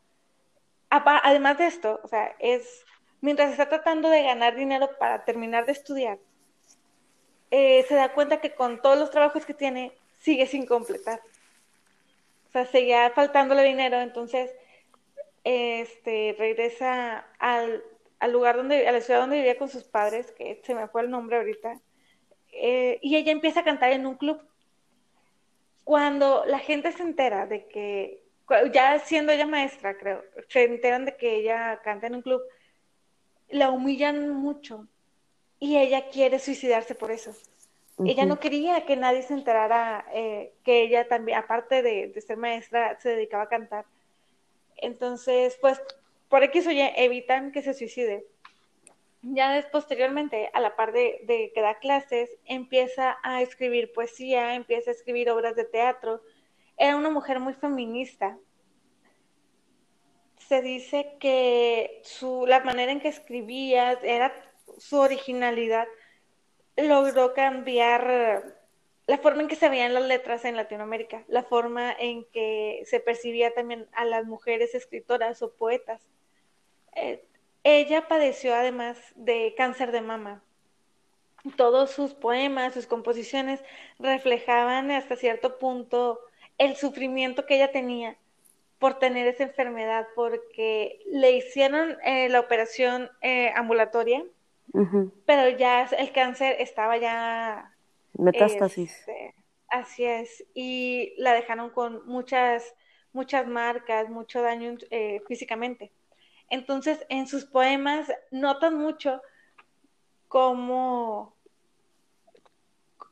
además 0.89 1.59
de 1.59 1.67
esto, 1.67 2.01
o 2.03 2.09
sea, 2.09 2.35
es 2.39 2.85
mientras 3.21 3.51
está 3.51 3.69
tratando 3.69 4.09
de 4.09 4.23
ganar 4.23 4.57
dinero 4.57 4.89
para 4.99 5.25
terminar 5.25 5.67
de 5.67 5.73
estudiar, 5.73 6.19
eh, 7.51 7.85
se 7.89 7.95
da 7.95 8.13
cuenta 8.13 8.41
que 8.41 8.55
con 8.55 8.81
todos 8.83 8.99
los 8.99 9.11
trabajos 9.11 9.47
que 9.47 9.55
tiene, 9.55 9.93
sigue 10.19 10.47
sin 10.47 10.67
completar. 10.67 11.21
O 12.49 12.51
sea, 12.51 12.67
seguía 12.67 13.11
faltándole 13.11 13.63
dinero, 13.63 14.01
entonces 14.01 14.51
este, 15.45 16.35
regresa 16.39 17.27
al, 17.39 17.83
al 18.19 18.33
lugar 18.33 18.57
donde, 18.57 18.89
a 18.89 18.93
la 18.93 19.01
ciudad 19.01 19.21
donde 19.21 19.37
vivía 19.37 19.59
con 19.59 19.69
sus 19.69 19.85
padres, 19.85 20.33
que 20.33 20.61
se 20.65 20.75
me 20.75 20.89
fue 20.89 21.03
el 21.03 21.11
nombre 21.11 21.37
ahorita, 21.37 21.81
eh, 22.53 22.99
y 23.03 23.17
ella 23.17 23.33
empieza 23.33 23.61
a 23.61 23.65
cantar 23.65 23.93
en 23.93 24.07
un 24.07 24.17
club. 24.17 24.41
Cuando 25.85 26.45
la 26.47 26.59
gente 26.59 26.93
se 26.93 27.03
entera 27.03 27.47
de 27.47 27.67
que, 27.67 28.25
ya 28.73 28.99
siendo 28.99 29.33
ella 29.33 29.47
maestra, 29.47 29.97
creo, 29.97 30.23
se 30.49 30.65
enteran 30.65 31.05
de 31.05 31.17
que 31.17 31.37
ella 31.37 31.81
canta 31.83 32.07
en 32.07 32.17
un 32.17 32.23
club, 32.23 32.43
la 33.49 33.71
humillan 33.71 34.31
mucho 34.31 34.87
y 35.61 35.77
ella 35.77 36.09
quiere 36.11 36.39
suicidarse 36.39 36.95
por 36.95 37.11
eso. 37.11 37.35
Ella 38.05 38.27
no 38.27 38.39
quería 38.39 38.87
que 38.87 38.97
nadie 38.97 39.23
se 39.23 39.35
enterara 39.35 40.07
eh, 40.13 40.55
que 40.63 40.83
ella 40.83 41.09
también, 41.09 41.39
aparte 41.39 41.83
de, 41.83 42.21
ser 42.21 42.37
maestra, 42.37 42.99
se 43.01 43.11
dedicaba 43.11 43.45
a 43.45 43.49
cantar. 43.49 43.87
Entonces, 44.77 45.59
pues, 45.61 45.81
por 46.29 46.45
X 46.45 46.69
o 46.69 46.71
Y, 46.71 46.81
evitan 46.97 47.51
que 47.51 47.63
se 47.63 47.75
suicide. 47.75 48.25
Ya 49.23 49.53
después, 49.53 49.85
posteriormente, 49.85 50.49
a 50.53 50.61
la 50.61 50.77
par 50.77 50.93
de, 50.93 51.23
de, 51.25 51.51
que 51.53 51.61
da 51.61 51.81
clases, 51.81 52.31
empieza 52.45 53.19
a 53.25 53.43
escribir 53.43 53.93
poesía, 53.93 54.55
empieza 54.55 54.91
a 54.91 54.95
escribir 54.95 55.29
obras 55.31 55.57
de 55.57 55.65
teatro. 55.65 56.23
Era 56.77 56.97
una 56.97 57.11
mujer 57.11 57.41
muy 57.41 57.55
feminista. 57.55 58.39
Se 60.37 60.63
dice 60.63 61.17
que 61.19 62.01
su, 62.05 62.47
la 62.47 62.61
manera 62.61 62.93
en 62.93 63.01
que 63.01 63.09
escribía 63.09 63.99
era 64.05 64.33
su 64.79 64.99
originalidad 64.99 65.87
logró 66.77 67.35
cambiar 67.35 68.59
la 69.07 69.19
forma 69.19 69.43
en 69.43 69.49
que 69.49 69.57
se 69.57 69.69
veían 69.69 69.95
las 69.95 70.05
letras 70.05 70.45
en 70.45 70.57
Latinoamérica, 70.57 71.25
la 71.29 71.43
forma 71.43 71.93
en 71.93 72.25
que 72.27 72.83
se 72.85 73.01
percibía 73.01 73.55
también 73.55 73.89
a 73.93 74.05
las 74.05 74.27
mujeres 74.27 74.75
escritoras 74.75 75.41
o 75.41 75.53
poetas. 75.53 76.07
Eh, 76.95 77.25
ella 77.65 78.07
padeció 78.07 78.55
además 78.55 78.99
de 79.17 79.55
cáncer 79.57 79.93
de 79.93 80.03
mama. 80.03 80.43
Todos 81.57 81.91
sus 81.91 82.15
poemas, 82.15 82.75
sus 82.75 82.87
composiciones 82.87 83.65
reflejaban 83.99 84.91
hasta 84.91 85.17
cierto 85.17 85.59
punto 85.59 86.21
el 86.59 86.77
sufrimiento 86.77 87.47
que 87.47 87.57
ella 87.57 87.73
tenía 87.73 88.19
por 88.79 88.99
tener 88.99 89.27
esa 89.27 89.45
enfermedad, 89.45 90.07
porque 90.15 91.01
le 91.07 91.33
hicieron 91.33 91.97
eh, 92.05 92.29
la 92.29 92.41
operación 92.41 93.11
eh, 93.23 93.53
ambulatoria 93.57 94.23
pero 95.27 95.57
ya 95.57 95.85
el 95.85 96.13
cáncer 96.13 96.57
estaba 96.59 96.97
ya... 96.97 97.75
Metástasis. 98.15 98.91
Este, 98.91 99.35
así 99.69 100.05
es. 100.05 100.45
Y 100.55 101.15
la 101.19 101.33
dejaron 101.33 101.71
con 101.71 102.07
muchas, 102.07 102.75
muchas 103.13 103.47
marcas, 103.47 104.09
mucho 104.09 104.43
daño 104.43 104.77
eh, 104.91 105.23
físicamente. 105.27 105.93
Entonces, 106.51 107.05
en 107.09 107.27
sus 107.27 107.45
poemas 107.45 108.11
notan 108.31 108.77
mucho 108.77 109.21
cómo 110.29 111.37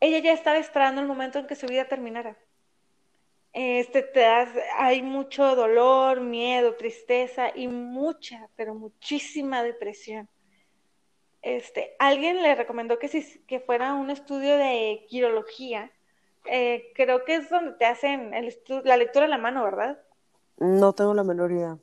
ella 0.01 0.19
ya 0.19 0.33
estaba 0.33 0.59
esperando 0.59 1.01
el 1.01 1.07
momento 1.07 1.39
en 1.39 1.47
que 1.47 1.57
su 1.57 1.67
vida 1.67 1.87
terminara. 1.87 2.37
Este, 3.53 4.03
te 4.03 4.21
das, 4.21 4.51
hay 4.77 5.03
mucho 5.03 5.57
dolor, 5.57 6.21
miedo, 6.21 6.75
tristeza 6.75 7.51
y 7.55 7.69
mucha, 7.69 8.49
pero 8.55 8.75
muchísima 8.75 9.63
depresión 9.63 10.29
este, 11.47 11.95
alguien 12.01 12.43
le 12.43 12.57
recomendó 12.57 12.99
que, 12.99 13.07
si, 13.07 13.39
que 13.47 13.61
fuera 13.61 13.95
un 13.95 14.11
estudio 14.11 14.57
de 14.57 15.07
quirología. 15.09 15.93
Eh, 16.47 16.91
creo 16.95 17.25
que 17.25 17.37
es 17.37 17.49
donde 17.49 17.73
te 17.73 17.85
hacen 17.85 18.35
el 18.35 18.53
la 18.83 18.97
lectura 18.97 19.27
a 19.27 19.29
la 19.29 19.39
mano, 19.39 19.63
¿verdad? 19.63 20.01
No 20.59 20.93
tengo 20.93 21.15
la 21.15 21.23
menor 21.23 21.53
idea. 21.53 21.79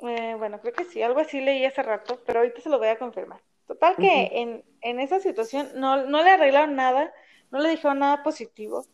Eh, 0.00 0.34
bueno, 0.38 0.60
creo 0.62 0.72
que 0.72 0.86
sí, 0.86 1.02
algo 1.02 1.20
así 1.20 1.42
leí 1.42 1.66
hace 1.66 1.82
rato, 1.82 2.22
pero 2.24 2.40
ahorita 2.40 2.62
se 2.62 2.70
lo 2.70 2.78
voy 2.78 2.88
a 2.88 2.98
confirmar. 2.98 3.42
Total 3.66 3.96
que 3.96 4.30
en, 4.32 4.64
en, 4.80 4.98
esa 4.98 5.20
situación 5.20 5.68
no, 5.74 6.06
no 6.06 6.22
le 6.22 6.30
arreglaron 6.30 6.74
nada, 6.74 7.12
no 7.50 7.60
le 7.60 7.68
dijeron 7.68 7.98
nada 7.98 8.22
positivo 8.22 8.86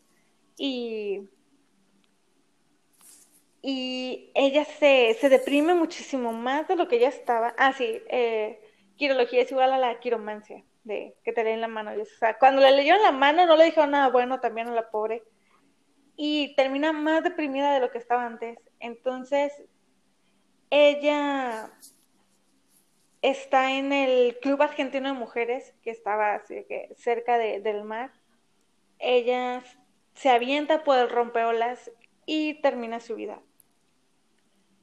y, 0.57 1.29
y 3.63 4.33
ella 4.35 4.65
se, 4.65 5.17
se 5.21 5.29
deprime 5.29 5.75
muchísimo 5.75 6.33
más 6.33 6.67
de 6.67 6.77
lo 6.77 6.89
que 6.89 6.99
ya 6.99 7.09
estaba. 7.09 7.55
Ah, 7.57 7.73
sí, 7.73 8.03
eh, 8.09 8.66
quirología 8.97 9.43
es 9.43 9.51
igual 9.51 9.73
a 9.73 9.79
la 9.79 9.99
quiromancia, 10.01 10.65
de 10.85 11.17
que 11.25 11.33
te 11.33 11.45
leen 11.45 11.61
la 11.61 11.69
mano. 11.69 11.93
Sea, 12.19 12.39
cuando 12.39 12.61
le 12.61 12.73
leyeron 12.73 13.03
la 13.03 13.13
mano 13.13 13.47
no 13.47 13.57
le 13.57 13.67
dijeron 13.67 13.91
nada 13.91 14.09
bueno 14.09 14.41
también 14.41 14.69
a 14.69 14.73
la 14.73 14.91
pobre. 14.91 15.23
Y 16.17 16.55
termina 16.57 16.93
más 16.93 17.23
deprimida 17.23 17.75
de 17.75 17.81
lo 17.81 17.91
que 17.91 17.99
estaba 17.99 18.25
antes. 18.25 18.59
Entonces, 18.81 19.53
ella 20.71 21.71
está 23.21 23.73
en 23.73 23.93
el 23.93 24.39
Club 24.41 24.63
Argentino 24.63 25.13
de 25.13 25.19
Mujeres, 25.19 25.75
que 25.83 25.91
estaba 25.91 26.43
cerca 26.97 27.39
del 27.39 27.85
mar. 27.85 28.13
Ella 28.99 29.63
se 30.15 30.31
avienta 30.31 30.85
por 30.85 30.99
el 30.99 31.11
rompeolas 31.11 31.91
y 32.25 32.61
termina 32.63 33.01
su 33.01 33.15
vida 33.15 33.43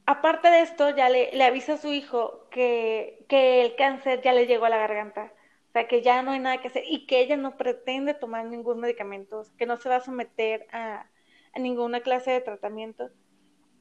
aparte 0.06 0.48
de 0.50 0.62
esto, 0.62 0.90
ya 0.90 1.08
le, 1.08 1.30
le 1.32 1.44
avisa 1.44 1.74
a 1.74 1.78
su 1.78 1.92
hijo 1.92 2.48
que, 2.50 3.24
que, 3.28 3.62
el 3.62 3.76
cáncer 3.76 4.20
ya 4.22 4.32
le 4.32 4.46
llegó 4.46 4.66
a 4.66 4.70
la 4.70 4.78
garganta. 4.78 5.32
O 5.68 5.72
sea, 5.72 5.88
que 5.88 6.02
ya 6.02 6.22
no 6.22 6.32
hay 6.32 6.38
nada 6.38 6.60
que 6.60 6.68
hacer 6.68 6.84
y 6.86 7.06
que 7.06 7.20
ella 7.20 7.36
no 7.36 7.56
pretende 7.56 8.14
tomar 8.14 8.44
ningún 8.46 8.80
medicamento, 8.80 9.42
que 9.58 9.66
no 9.66 9.76
se 9.76 9.88
va 9.88 9.96
a 9.96 10.00
someter 10.00 10.66
a, 10.72 11.06
a 11.52 11.58
ninguna 11.58 12.00
clase 12.00 12.30
de 12.30 12.40
tratamiento. 12.40 13.10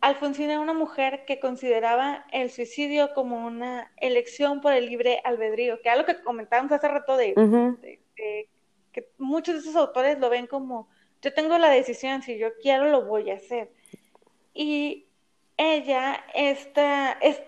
Alfonsina 0.02 0.54
era 0.54 0.62
una 0.62 0.74
mujer 0.74 1.24
que 1.26 1.40
consideraba 1.40 2.26
el 2.32 2.52
suicidio 2.52 3.14
como 3.14 3.46
una 3.46 3.90
elección 3.98 4.60
por 4.60 4.74
el 4.74 4.88
libre 4.88 5.22
albedrío, 5.24 5.82
que 5.82 5.90
es 5.90 5.98
lo 5.98 6.06
que 6.06 6.22
comentábamos 6.22 6.74
hace 6.74 6.90
rato 6.90 7.16
de, 7.16 7.34
de, 7.36 8.50
que 8.92 9.08
muchos 9.18 9.56
de 9.56 9.62
esos 9.62 9.76
autores 9.78 10.20
lo 10.20 10.30
ven 10.30 10.46
como, 10.46 10.90
yo 11.22 11.34
tengo 11.34 11.58
la 11.58 11.70
decisión, 11.70 12.22
si 12.22 12.38
yo 12.38 12.50
quiero 12.62 12.90
lo 12.90 13.06
voy 13.06 13.32
a 13.32 13.36
hacer. 13.36 13.72
Y 14.54 15.08
ella, 15.58 16.24
esta, 16.34 17.14
es, 17.14 17.42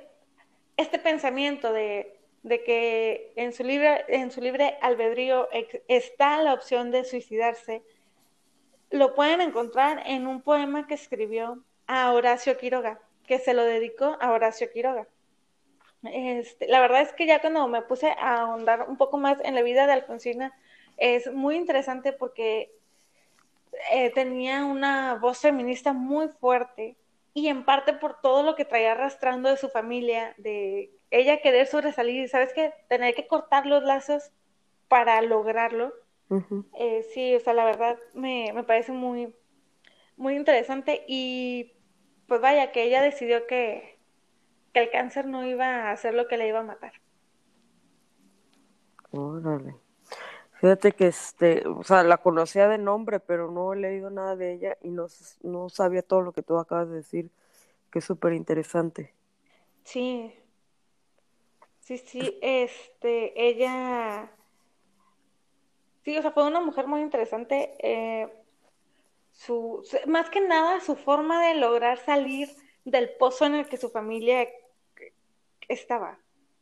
este 0.77 0.99
pensamiento 0.99 1.73
de, 1.73 2.17
de, 2.43 2.63
que 2.63 3.33
en 3.35 3.53
su, 3.53 3.63
libre, 3.63 4.05
en 4.07 4.31
su 4.31 4.41
libre 4.41 4.77
albedrío 4.81 5.49
está 5.87 6.41
la 6.41 6.53
opción 6.53 6.91
de 6.91 7.03
suicidarse, 7.03 7.83
lo 8.91 9.15
pueden 9.15 9.41
encontrar 9.41 10.03
en 10.05 10.27
un 10.27 10.41
poema 10.41 10.87
que 10.87 10.93
escribió 10.93 11.63
a 11.87 12.11
Horacio 12.13 12.57
Quiroga, 12.57 12.99
que 13.25 13.39
se 13.39 13.53
lo 13.53 13.63
dedicó 13.63 14.17
a 14.19 14.31
Horacio 14.31 14.71
Quiroga. 14.71 15.07
Este, 16.03 16.67
la 16.67 16.79
verdad 16.79 17.01
es 17.01 17.13
que 17.13 17.25
ya 17.25 17.41
cuando 17.41 17.67
me 17.67 17.81
puse 17.81 18.11
a 18.11 18.41
ahondar 18.41 18.87
un 18.87 18.97
poco 18.97 19.17
más 19.17 19.39
en 19.43 19.55
la 19.55 19.63
vida 19.63 19.87
de 19.87 19.93
Alfonsina, 19.93 20.53
es 20.97 21.31
muy 21.31 21.55
interesante 21.55 22.13
porque 22.13 22.71
eh, 23.91 24.11
tenía 24.11 24.63
una 24.65 25.15
voz 25.15 25.39
feminista 25.39 25.93
muy 25.93 26.27
fuerte 26.29 26.95
y 27.35 27.49
en 27.49 27.65
parte 27.65 27.91
por 27.91 28.21
todo 28.21 28.43
lo 28.43 28.55
que 28.55 28.63
traía 28.63 28.93
arrastrando 28.93 29.49
de 29.49 29.57
su 29.57 29.67
familia, 29.67 30.33
de 30.37 30.89
ella 31.11 31.41
querer 31.41 31.67
sobresalir, 31.67 32.29
¿sabes 32.29 32.53
qué? 32.53 32.73
Tener 32.87 33.13
que 33.13 33.27
cortar 33.27 33.65
los 33.65 33.83
lazos 33.83 34.31
para 34.87 35.21
lograrlo. 35.21 35.93
Eh, 36.79 37.05
sí, 37.13 37.35
o 37.35 37.39
sea, 37.41 37.53
la 37.53 37.65
verdad 37.65 37.99
me, 38.13 38.53
me, 38.53 38.63
parece 38.63 38.93
muy, 38.93 39.35
muy 40.15 40.37
interesante 40.37 41.03
y 41.09 41.73
pues 42.25 42.39
vaya, 42.39 42.71
que 42.71 42.83
ella 42.83 43.01
decidió 43.01 43.45
que, 43.47 43.99
que 44.73 44.79
el 44.79 44.89
cáncer 44.89 45.27
no 45.27 45.45
iba 45.45 45.65
a 45.65 45.91
hacer 45.91 46.13
lo 46.13 46.29
que 46.29 46.37
le 46.37 46.47
iba 46.47 46.59
a 46.59 46.63
matar. 46.63 46.93
Órale. 49.11 49.75
Fíjate 50.65 50.93
que 50.93 51.05
este, 51.05 51.63
o 51.67 51.83
sea, 51.83 52.01
la 52.01 52.17
conocía 52.17 52.67
de 52.67 52.79
nombre, 52.79 53.19
pero 53.19 53.51
no 53.51 53.71
he 53.71 53.75
leído 53.75 54.09
nada 54.09 54.35
de 54.35 54.53
ella 54.53 54.75
y 54.81 54.89
no, 54.89 55.05
no 55.43 55.69
sabía 55.69 56.01
todo 56.01 56.23
lo 56.23 56.31
que 56.31 56.41
tú 56.41 56.57
acabas 56.57 56.89
de 56.89 56.95
decir, 56.95 57.29
que 57.91 57.99
es 57.99 58.05
súper 58.05 58.33
interesante. 58.33 59.13
Sí. 59.83 60.33
Sí, 61.81 61.99
sí, 61.99 62.39
este, 62.41 63.47
ella, 63.47 64.31
sí, 66.03 66.17
o 66.17 66.21
sea, 66.23 66.31
fue 66.31 66.47
una 66.47 66.61
mujer 66.61 66.87
muy 66.87 67.01
interesante. 67.01 67.75
Eh, 67.77 68.27
su, 69.33 69.83
más 70.07 70.31
que 70.31 70.41
nada, 70.41 70.79
su 70.79 70.95
forma 70.95 71.47
de 71.47 71.53
lograr 71.53 71.99
salir 71.99 72.49
del 72.85 73.11
pozo 73.19 73.45
en 73.45 73.53
el 73.53 73.67
que 73.67 73.77
su 73.77 73.91
familia 73.91 74.49
estaba 75.67 76.17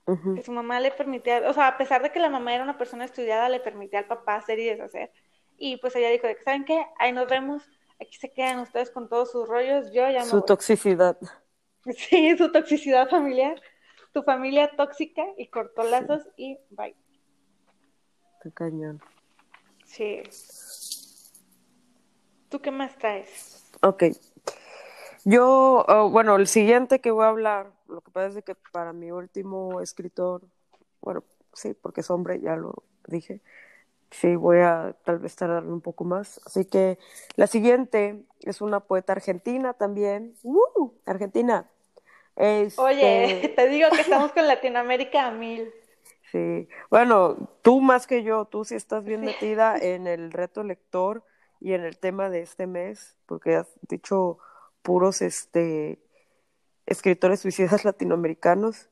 que 0.06 0.44
su 0.44 0.52
mamá 0.52 0.80
le 0.80 0.92
permitía, 0.92 1.50
o 1.50 1.54
sea, 1.54 1.70
a 1.70 1.78
pesar 1.78 2.04
de 2.04 2.12
que 2.12 2.20
la 2.20 2.30
mamá 2.30 2.54
era 2.54 2.64
una 2.64 2.78
persona 2.78 3.06
estudiada, 3.06 3.50
le 3.50 3.60
permitía 3.60 4.00
al 4.00 4.08
papá 4.08 4.36
hacer 4.36 4.60
y 4.60 4.66
deshacer. 4.66 5.12
Y 5.58 5.78
pues 5.78 5.96
ella 5.96 6.10
dijo, 6.10 6.28
¿saben 6.44 6.66
qué? 6.66 6.86
Ahí 7.00 7.12
nos 7.12 7.28
vemos, 7.28 7.64
aquí 8.02 8.18
se 8.18 8.32
quedan 8.32 8.60
ustedes 8.60 8.92
con 8.92 9.08
todos 9.08 9.32
sus 9.32 9.48
rollos, 9.48 9.94
yo 9.94 10.10
ya 10.10 10.20
no. 10.20 10.26
Su 10.26 10.42
toxicidad. 10.42 11.18
Sí, 11.98 12.38
su 12.38 12.50
toxicidad 12.50 13.10
familiar, 13.10 13.62
tu 14.14 14.24
familia 14.24 14.72
tóxica 14.78 15.22
y 15.38 15.48
cortó 15.48 15.84
lazos 15.84 16.22
y 16.38 16.58
bye. 16.70 16.96
Qué 18.42 18.54
cañón. 18.54 19.02
Sí. 19.84 20.24
¿Tú 22.48 22.62
qué 22.62 22.72
más 22.72 22.98
traes? 22.98 23.70
Ok. 23.82 24.04
Yo, 25.26 25.86
oh, 25.88 26.10
bueno, 26.10 26.36
el 26.36 26.48
siguiente 26.48 27.00
que 27.00 27.12
voy 27.12 27.26
a 27.26 27.30
hablar 27.30 27.72
lo 27.88 28.02
que 28.02 28.12
pasa 28.12 28.40
es 28.40 28.44
que 28.44 28.56
para 28.72 28.92
mi 28.92 29.12
último 29.12 29.80
escritor 29.80 30.42
bueno, 31.04 31.24
sí, 31.54 31.74
porque 31.74 32.02
es 32.02 32.10
hombre, 32.10 32.40
ya 32.40 32.56
lo 32.56 32.84
dije. 33.08 33.42
Sí, 34.10 34.36
voy 34.36 34.60
a 34.60 34.96
tal 35.04 35.20
vez 35.20 35.36
tardarme 35.36 35.74
un 35.74 35.82
poco 35.82 36.06
más. 36.06 36.40
Así 36.46 36.66
que 36.66 36.98
la 37.36 37.48
siguiente 37.48 38.24
es 38.42 38.62
una 38.62 38.80
poeta 38.80 39.14
argentina 39.14 39.74
también. 39.74 40.36
¡Uh! 40.44 40.94
Argentina. 41.06 41.70
Este... 42.36 42.82
Oye, 42.82 43.54
te 43.56 43.68
digo 43.68 43.90
que 43.90 44.02
estamos 44.02 44.32
con 44.34 44.48
Latinoamérica 44.48 45.28
a 45.28 45.32
mil. 45.32 45.72
Sí, 46.32 46.68
bueno, 46.90 47.50
tú 47.62 47.82
más 47.82 48.08
que 48.08 48.24
yo, 48.24 48.46
tú 48.46 48.66
sí 48.66 48.76
estás 48.76 49.04
bien 49.04 49.22
metida 49.22 49.78
en 49.78 50.08
el 50.08 50.32
reto 50.32 50.64
lector 50.64 51.24
y 51.60 51.74
en 51.74 51.84
el 51.84 52.00
tema 52.00 52.30
de 52.30 52.42
este 52.42 52.66
mes, 52.66 53.18
porque 53.28 53.56
has 53.56 53.68
dicho 53.82 54.40
puros 54.84 55.22
este 55.22 56.00
escritores 56.86 57.40
suicidas 57.40 57.84
latinoamericanos, 57.86 58.90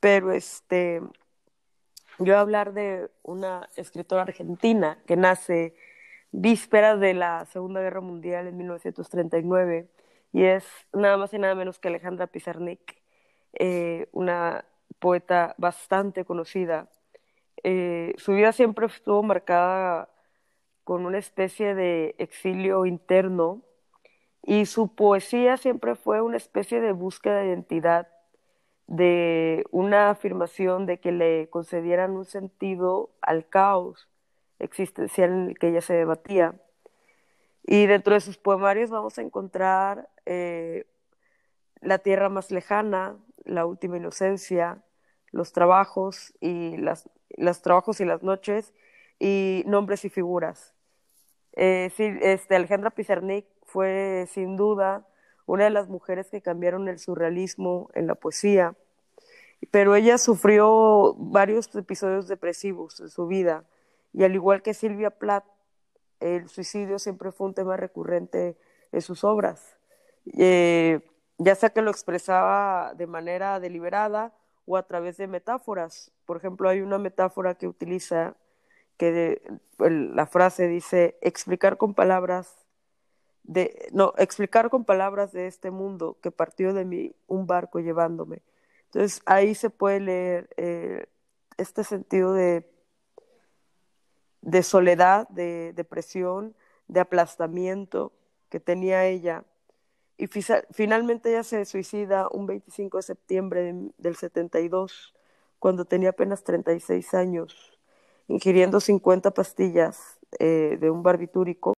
pero 0.00 0.32
este 0.32 1.02
yo 2.18 2.26
voy 2.26 2.34
a 2.34 2.40
hablar 2.40 2.72
de 2.72 3.10
una 3.22 3.68
escritora 3.76 4.22
argentina 4.22 4.98
que 5.06 5.16
nace 5.16 5.74
vísperas 6.30 7.00
de 7.00 7.12
la 7.12 7.44
Segunda 7.46 7.80
Guerra 7.80 8.00
Mundial 8.00 8.46
en 8.46 8.56
1939 8.56 9.88
y 10.32 10.44
es 10.44 10.64
nada 10.92 11.16
más 11.16 11.34
y 11.34 11.38
nada 11.38 11.54
menos 11.54 11.78
que 11.78 11.88
Alejandra 11.88 12.28
Pizarnik, 12.28 13.02
eh, 13.52 14.08
una 14.12 14.64
poeta 15.00 15.54
bastante 15.58 16.24
conocida. 16.24 16.88
Eh, 17.62 18.14
su 18.16 18.32
vida 18.32 18.52
siempre 18.52 18.86
estuvo 18.86 19.22
marcada 19.22 20.08
con 20.84 21.06
una 21.06 21.18
especie 21.18 21.74
de 21.74 22.14
exilio 22.18 22.86
interno 22.86 23.62
y 24.46 24.66
su 24.66 24.94
poesía 24.94 25.56
siempre 25.56 25.94
fue 25.94 26.20
una 26.20 26.36
especie 26.36 26.80
de 26.80 26.92
búsqueda 26.92 27.38
de 27.38 27.46
identidad, 27.46 28.08
de 28.86 29.64
una 29.70 30.10
afirmación 30.10 30.84
de 30.84 31.00
que 31.00 31.12
le 31.12 31.48
concedieran 31.48 32.10
un 32.12 32.26
sentido 32.26 33.10
al 33.22 33.48
caos 33.48 34.08
existencial 34.58 35.30
en 35.30 35.48
el 35.48 35.58
que 35.58 35.68
ella 35.68 35.80
se 35.80 35.94
debatía. 35.94 36.60
Y 37.66 37.86
dentro 37.86 38.12
de 38.12 38.20
sus 38.20 38.36
poemarios 38.36 38.90
vamos 38.90 39.18
a 39.18 39.22
encontrar 39.22 40.10
eh, 40.26 40.86
La 41.80 41.98
tierra 41.98 42.28
más 42.28 42.50
lejana, 42.50 43.16
La 43.44 43.64
última 43.64 43.96
inocencia, 43.96 44.82
Los 45.30 45.52
trabajos 45.52 46.34
y 46.40 46.76
las, 46.76 47.08
trabajos 47.62 48.00
y 48.00 48.04
las 48.04 48.22
noches 48.22 48.74
y 49.18 49.64
Nombres 49.66 50.04
y 50.04 50.10
figuras. 50.10 50.74
Eh, 51.56 51.90
sí, 51.96 52.12
este, 52.20 52.56
Alejandra 52.56 52.90
Pizarnik 52.90 53.46
fue 53.74 54.28
sin 54.30 54.56
duda 54.56 55.04
una 55.46 55.64
de 55.64 55.70
las 55.70 55.88
mujeres 55.88 56.30
que 56.30 56.40
cambiaron 56.40 56.86
el 56.86 57.00
surrealismo 57.00 57.90
en 57.94 58.06
la 58.06 58.14
poesía, 58.14 58.76
pero 59.72 59.96
ella 59.96 60.16
sufrió 60.16 61.16
varios 61.18 61.74
episodios 61.74 62.28
depresivos 62.28 63.00
en 63.00 63.08
su 63.08 63.26
vida. 63.26 63.64
Y 64.12 64.22
al 64.22 64.32
igual 64.32 64.62
que 64.62 64.74
Silvia 64.74 65.10
Plath, 65.10 65.44
el 66.20 66.48
suicidio 66.48 67.00
siempre 67.00 67.32
fue 67.32 67.48
un 67.48 67.54
tema 67.54 67.76
recurrente 67.76 68.56
en 68.92 69.02
sus 69.02 69.24
obras, 69.24 69.76
eh, 70.38 71.00
ya 71.38 71.56
sea 71.56 71.70
que 71.70 71.82
lo 71.82 71.90
expresaba 71.90 72.94
de 72.94 73.08
manera 73.08 73.58
deliberada 73.58 74.32
o 74.66 74.76
a 74.76 74.84
través 74.84 75.16
de 75.16 75.26
metáforas. 75.26 76.12
Por 76.26 76.36
ejemplo, 76.36 76.68
hay 76.68 76.80
una 76.80 76.98
metáfora 76.98 77.56
que 77.56 77.66
utiliza 77.66 78.36
que 78.98 79.42
la 79.78 80.26
frase 80.26 80.68
dice 80.68 81.18
explicar 81.22 81.76
con 81.76 81.94
palabras 81.94 82.63
de, 83.44 83.88
no, 83.92 84.14
explicar 84.16 84.70
con 84.70 84.84
palabras 84.84 85.32
de 85.32 85.46
este 85.46 85.70
mundo 85.70 86.16
que 86.22 86.30
partió 86.30 86.72
de 86.72 86.84
mí 86.84 87.14
un 87.26 87.46
barco 87.46 87.78
llevándome. 87.78 88.42
Entonces 88.86 89.22
ahí 89.26 89.54
se 89.54 89.70
puede 89.70 90.00
leer 90.00 90.48
eh, 90.56 91.06
este 91.58 91.84
sentido 91.84 92.32
de, 92.32 92.66
de 94.40 94.62
soledad, 94.62 95.28
de 95.28 95.72
depresión, 95.74 96.54
de 96.88 97.00
aplastamiento 97.00 98.12
que 98.48 98.60
tenía 98.60 99.06
ella. 99.06 99.44
Y 100.16 100.28
finalmente 100.28 101.30
ella 101.30 101.42
se 101.42 101.64
suicida 101.64 102.28
un 102.30 102.46
25 102.46 102.98
de 102.98 103.02
septiembre 103.02 103.74
del 103.98 104.16
72, 104.16 105.14
cuando 105.58 105.84
tenía 105.84 106.10
apenas 106.10 106.44
36 106.44 107.14
años, 107.14 107.78
ingiriendo 108.28 108.80
50 108.80 109.32
pastillas 109.32 110.18
eh, 110.38 110.78
de 110.80 110.90
un 110.90 111.02
barbitúrico 111.02 111.74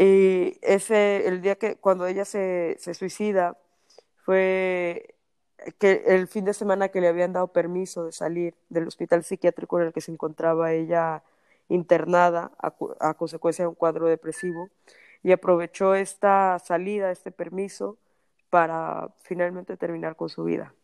y 0.00 0.56
ese, 0.62 1.26
el 1.26 1.42
día 1.42 1.56
que, 1.56 1.74
cuando 1.74 2.06
ella 2.06 2.24
se, 2.24 2.76
se 2.78 2.94
suicida, 2.94 3.58
fue 4.18 5.16
que 5.80 6.04
el 6.06 6.28
fin 6.28 6.44
de 6.44 6.54
semana 6.54 6.88
que 6.88 7.00
le 7.00 7.08
habían 7.08 7.32
dado 7.32 7.48
permiso 7.48 8.04
de 8.04 8.12
salir 8.12 8.54
del 8.68 8.86
hospital 8.86 9.24
psiquiátrico 9.24 9.80
en 9.80 9.88
el 9.88 9.92
que 9.92 10.00
se 10.00 10.12
encontraba 10.12 10.72
ella 10.72 11.24
internada 11.68 12.52
a, 12.58 13.14
consecuencia 13.14 13.64
de 13.64 13.70
un 13.70 13.74
cuadro 13.74 14.06
depresivo 14.06 14.70
y 15.24 15.32
aprovechó 15.32 15.96
esta 15.96 16.60
salida, 16.60 17.10
este 17.10 17.32
permiso, 17.32 17.98
para 18.50 19.08
finalmente 19.22 19.76
terminar 19.76 20.14
con 20.14 20.28
su 20.28 20.44
vida. 20.44 20.74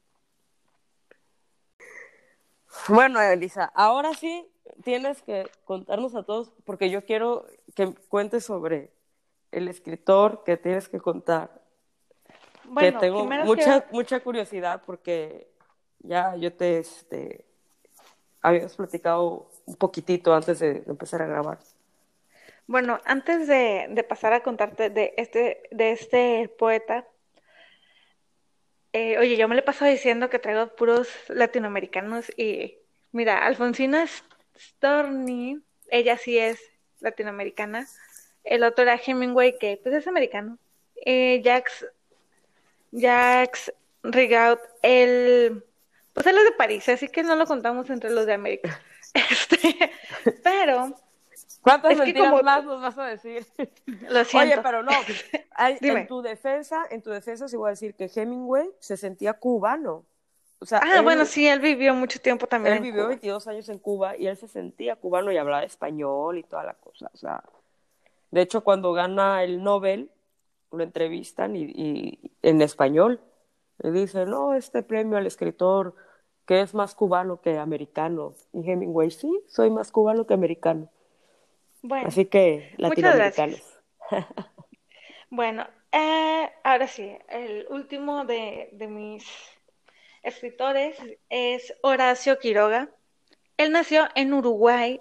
Bueno, 2.89 3.23
Elisa, 3.23 3.71
ahora 3.77 4.13
sí 4.15 4.51
tienes 4.83 5.23
que 5.23 5.49
contarnos 5.65 6.17
a 6.17 6.25
todos, 6.25 6.51
porque 6.65 6.91
yo 6.91 7.05
quiero 7.05 7.47
que 7.77 7.95
cuentes 8.09 8.45
sobre 8.45 8.91
el 9.55 9.69
escritor 9.69 10.43
que 10.45 10.57
tienes 10.57 10.89
que 10.89 11.01
contar. 11.01 11.63
Bueno, 12.65 12.99
que 12.99 13.07
tengo 13.07 13.25
mucha, 13.25 13.87
mucha 13.91 14.21
curiosidad 14.21 14.83
porque 14.85 15.49
ya 16.01 16.35
yo 16.37 16.53
te 16.53 16.79
este, 16.79 17.45
habías 18.41 18.77
platicado 18.77 19.51
un 19.67 19.77
poquitito 19.77 20.35
antes 20.35 20.59
de, 20.59 20.83
empezar 20.87 21.23
a 21.23 21.27
grabar. 21.27 21.59
Bueno, 22.67 22.99
antes 23.05 23.47
de, 23.47 24.07
pasar 24.09 24.33
a 24.33 24.43
contarte 24.43 24.91
de 24.91 25.15
este, 25.17 25.63
de 25.71 25.93
este 25.93 26.49
poeta, 26.59 27.07
eh, 28.93 29.19
oye, 29.19 29.37
yo 29.37 29.49
me 29.49 29.57
le 29.57 29.63
paso 29.63 29.85
diciendo 29.85 30.31
que 30.31 30.39
traigo 30.39 30.75
puros 30.77 31.09
latinoamericanos 31.29 32.31
y 32.39 32.79
mira, 33.13 33.45
Alfonsina 33.45 34.07
Storni, 34.57 35.61
ella 35.89 36.17
sí 36.17 36.39
es 36.39 36.61
latinoamericana, 37.01 37.87
el 38.45 38.63
otro 38.63 38.83
era 38.83 39.01
Hemingway, 39.05 39.59
que 39.59 39.81
pues 39.83 39.95
es 39.95 40.07
americano. 40.07 40.59
Eh, 41.05 41.43
Jacques, 41.43 41.87
Jacques 42.93 43.73
Rigaud, 44.03 44.59
el, 44.83 45.65
pues 46.13 46.27
él 46.27 46.39
es 46.39 46.45
de 46.45 46.53
París, 46.53 46.89
así 46.89 47.09
que 47.09 47.23
no 47.23 47.35
lo 47.37 47.47
contamos 47.47 47.89
entre 47.91 48.11
los 48.11 48.27
de 48.27 48.35
América. 48.35 48.81
Este, 49.15 49.93
pero... 50.43 50.93
¿Cuántas 51.61 51.97
mentiras 51.97 52.43
más 52.43 52.65
nos 52.65 52.83
vas 52.83 52.99
a 52.99 53.07
decir? 53.07 53.47
Lo 54.11 54.25
siento. 54.25 54.55
Oye, 54.55 54.61
pero 54.63 54.83
no, 54.83 54.93
en 55.59 56.07
tu 56.07 56.21
defensa, 56.21 56.85
en 56.91 57.01
tu 57.01 57.11
defensa 57.11 57.49
sí 57.49 57.57
voy 57.57 57.69
a 57.69 57.71
decir 57.71 57.95
que 57.95 58.11
Hemingway 58.15 58.69
se 58.81 58.99
sentía 58.99 59.33
cubano. 59.33 60.05
O 60.59 60.67
sea, 60.67 60.81
ah, 60.83 61.01
bueno, 61.01 61.25
sí, 61.25 61.47
él 61.47 61.61
vivió 61.61 61.95
mucho 61.95 62.21
tiempo 62.21 62.47
también. 62.47 62.77
Él 62.77 62.83
vivió 62.83 63.09
22 63.09 63.47
años 63.49 63.69
en 63.69 63.79
Cuba 63.79 64.17
y 64.17 64.27
él 64.27 64.37
se 64.37 64.49
sentía 64.49 64.97
cubano 64.97 65.33
y 65.33 65.39
hablaba 65.39 65.63
español 65.63 66.39
y 66.39 66.43
toda 66.43 66.65
la 66.65 66.75
cosa. 66.75 67.11
O 67.13 67.17
sea, 67.17 67.43
de 68.35 68.43
hecho, 68.43 68.65
cuando 68.65 68.93
gana 68.93 69.45
el 69.45 69.63
Nobel, 69.63 70.11
lo 70.73 70.83
entrevistan 70.83 71.55
y, 71.55 72.19
en 72.43 72.63
español. 72.63 73.21
Le 73.79 73.93
dice, 73.93 74.27
no, 74.27 74.55
este 74.55 74.83
premio 74.83 75.19
al 75.19 75.29
escritor 75.29 75.95
que 76.45 76.61
es 76.61 76.75
más 76.75 76.97
cubano 76.97 77.41
que 77.41 77.59
americano. 77.59 78.35
Y 78.53 78.69
Hemingway, 78.69 79.13
sí, 79.13 79.31
soy 79.47 79.71
más 79.71 79.93
cubano 79.93 80.27
que 80.27 80.35
americano. 80.35 80.91
Bueno, 81.83 82.09
Así 82.09 82.25
que 82.25 82.75
latinoamericanos. 82.77 83.81
bueno, 85.31 85.69
eh, 85.93 86.51
ahora 86.65 86.89
sí, 86.89 87.17
el 87.29 87.69
último 87.71 88.25
de, 88.25 88.69
de 88.73 88.89
mis 88.89 89.25
escritores 90.25 90.97
es 91.29 91.73
Horacio 91.83 92.41
Quiroga. 92.41 92.91
Él 93.59 93.71
nació 93.71 94.09
en 94.17 94.35
Uruguay 94.35 95.01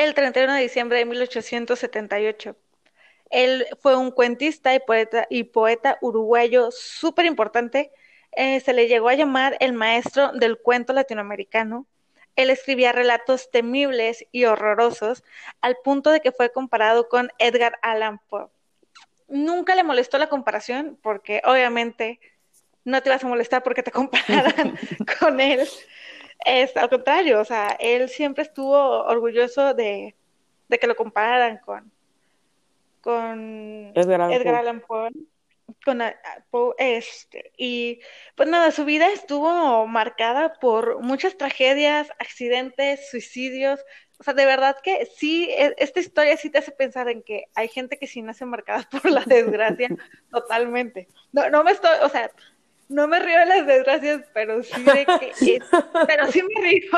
el 0.00 0.14
31 0.14 0.54
de 0.54 0.62
diciembre 0.62 0.98
de 0.98 1.04
1878. 1.04 2.56
Él 3.28 3.66
fue 3.80 3.96
un 3.96 4.10
cuentista 4.10 4.74
y 4.74 5.44
poeta, 5.44 5.98
uruguayo 6.00 6.70
súper 6.70 7.26
importante. 7.26 7.92
Eh, 8.32 8.60
se 8.60 8.72
le 8.72 8.88
llegó 8.88 9.10
a 9.10 9.14
llamar 9.14 9.58
el 9.60 9.74
maestro 9.74 10.32
del 10.32 10.58
cuento 10.58 10.94
latinoamericano. 10.94 11.86
Él 12.34 12.48
escribía 12.48 12.92
relatos 12.92 13.50
temibles 13.50 14.24
y 14.32 14.46
horrorosos 14.46 15.22
al 15.60 15.76
punto 15.84 16.10
de 16.10 16.20
que 16.20 16.32
fue 16.32 16.50
comparado 16.50 17.10
con 17.10 17.30
Edgar 17.38 17.78
Allan 17.82 18.20
Poe. 18.30 18.46
Nunca 19.28 19.74
le 19.74 19.84
molestó 19.84 20.16
la 20.16 20.30
comparación 20.30 20.98
porque 21.02 21.42
obviamente 21.44 22.20
no 22.84 23.02
te 23.02 23.10
vas 23.10 23.22
a 23.22 23.28
molestar 23.28 23.62
porque 23.62 23.82
te 23.82 23.90
compararan 23.92 24.78
con 25.20 25.40
él. 25.40 25.68
Es 26.44 26.76
al 26.76 26.88
contrario, 26.88 27.40
o 27.40 27.44
sea, 27.44 27.76
él 27.78 28.08
siempre 28.08 28.42
estuvo 28.42 29.04
orgulloso 29.04 29.74
de, 29.74 30.14
que 30.68 30.86
lo 30.86 30.96
compararan 30.96 31.58
con, 31.58 31.90
con 33.00 33.92
Edgar 33.94 34.22
Allan, 34.22 34.80
Poe. 34.80 35.10
con 35.84 36.02
este 36.78 37.52
y 37.56 38.00
pues 38.36 38.48
nada, 38.48 38.70
su 38.70 38.84
vida 38.84 39.08
estuvo 39.12 39.86
marcada 39.86 40.54
por 40.54 41.02
muchas 41.02 41.36
tragedias, 41.36 42.10
accidentes, 42.18 43.10
suicidios. 43.10 43.80
O 44.18 44.22
sea, 44.22 44.34
de 44.34 44.44
verdad 44.44 44.76
que 44.82 45.06
sí, 45.16 45.48
e, 45.50 45.74
esta 45.78 46.00
historia 46.00 46.36
sí 46.36 46.50
te 46.50 46.58
hace 46.58 46.72
pensar 46.72 47.08
en 47.08 47.22
que 47.22 47.46
hay 47.54 47.68
gente 47.68 47.98
que 47.98 48.06
sí 48.06 48.20
nace 48.20 48.44
marcada 48.44 48.86
por 48.90 49.10
la 49.10 49.24
desgracia 49.24 49.88
totalmente. 50.30 51.08
No, 51.32 51.48
no 51.50 51.64
me 51.64 51.72
estoy, 51.72 51.96
o 52.02 52.08
sea, 52.08 52.30
no 52.90 53.06
me 53.06 53.20
río 53.20 53.38
de 53.38 53.46
las 53.46 53.66
desgracias, 53.66 54.22
pero 54.34 54.62
sí 54.62 54.82
de 54.82 55.06
que 55.06 55.60
pero 56.06 56.30
sí 56.30 56.42
me 56.42 56.60
río 56.60 56.90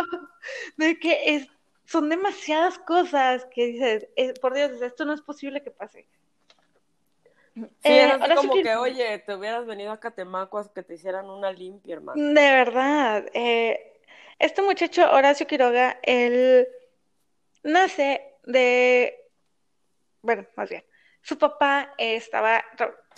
de 0.76 0.98
que 0.98 1.34
es, 1.34 1.48
son 1.84 2.08
demasiadas 2.08 2.78
cosas 2.78 3.46
que 3.54 3.66
dices, 3.66 4.08
eh, 4.16 4.32
por 4.40 4.54
Dios, 4.54 4.80
esto 4.80 5.04
no 5.04 5.12
es 5.12 5.20
posible 5.20 5.62
que 5.62 5.70
pase. 5.70 6.08
Sí, 7.54 7.64
eh, 7.84 8.18
como 8.34 8.54
que, 8.54 8.74
oye, 8.76 9.18
te 9.18 9.34
hubieras 9.34 9.66
venido 9.66 9.92
a 9.92 10.00
Catemaco 10.00 10.58
a 10.58 10.72
que 10.72 10.82
te 10.82 10.94
hicieran 10.94 11.28
una 11.28 11.52
limpia, 11.52 11.96
hermano. 11.96 12.18
De 12.18 12.32
verdad. 12.32 13.26
Eh, 13.34 14.00
este 14.38 14.62
muchacho, 14.62 15.12
Horacio 15.12 15.46
Quiroga, 15.46 15.98
él 16.02 16.66
nace 17.62 18.38
de. 18.44 19.28
Bueno, 20.22 20.46
más 20.56 20.70
bien. 20.70 20.82
Su 21.20 21.36
papá 21.36 21.92
estaba 21.98 22.64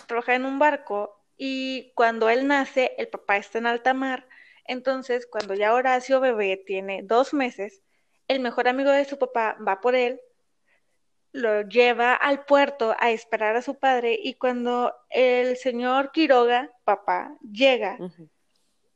trabajando 0.05 0.47
en 0.47 0.53
un 0.53 0.59
barco 0.59 1.14
y 1.37 1.91
cuando 1.95 2.29
él 2.29 2.47
nace, 2.47 2.93
el 2.97 3.07
papá 3.07 3.37
está 3.37 3.57
en 3.57 3.67
alta 3.67 3.93
mar. 3.93 4.27
Entonces, 4.65 5.27
cuando 5.27 5.53
ya 5.53 5.73
Horacio 5.73 6.19
bebé 6.19 6.57
tiene 6.65 7.01
dos 7.03 7.33
meses, 7.33 7.83
el 8.27 8.39
mejor 8.39 8.67
amigo 8.67 8.91
de 8.91 9.05
su 9.05 9.19
papá 9.19 9.57
va 9.65 9.81
por 9.81 9.95
él 9.95 10.19
lo 11.35 11.63
lleva 11.63 12.13
al 12.13 12.45
puerto 12.45 12.95
a 12.97 13.11
esperar 13.11 13.57
a 13.57 13.61
su 13.61 13.77
padre 13.77 14.17
y 14.23 14.35
cuando 14.35 14.95
el 15.09 15.57
señor 15.57 16.13
Quiroga, 16.13 16.71
papá, 16.85 17.35
llega, 17.41 17.97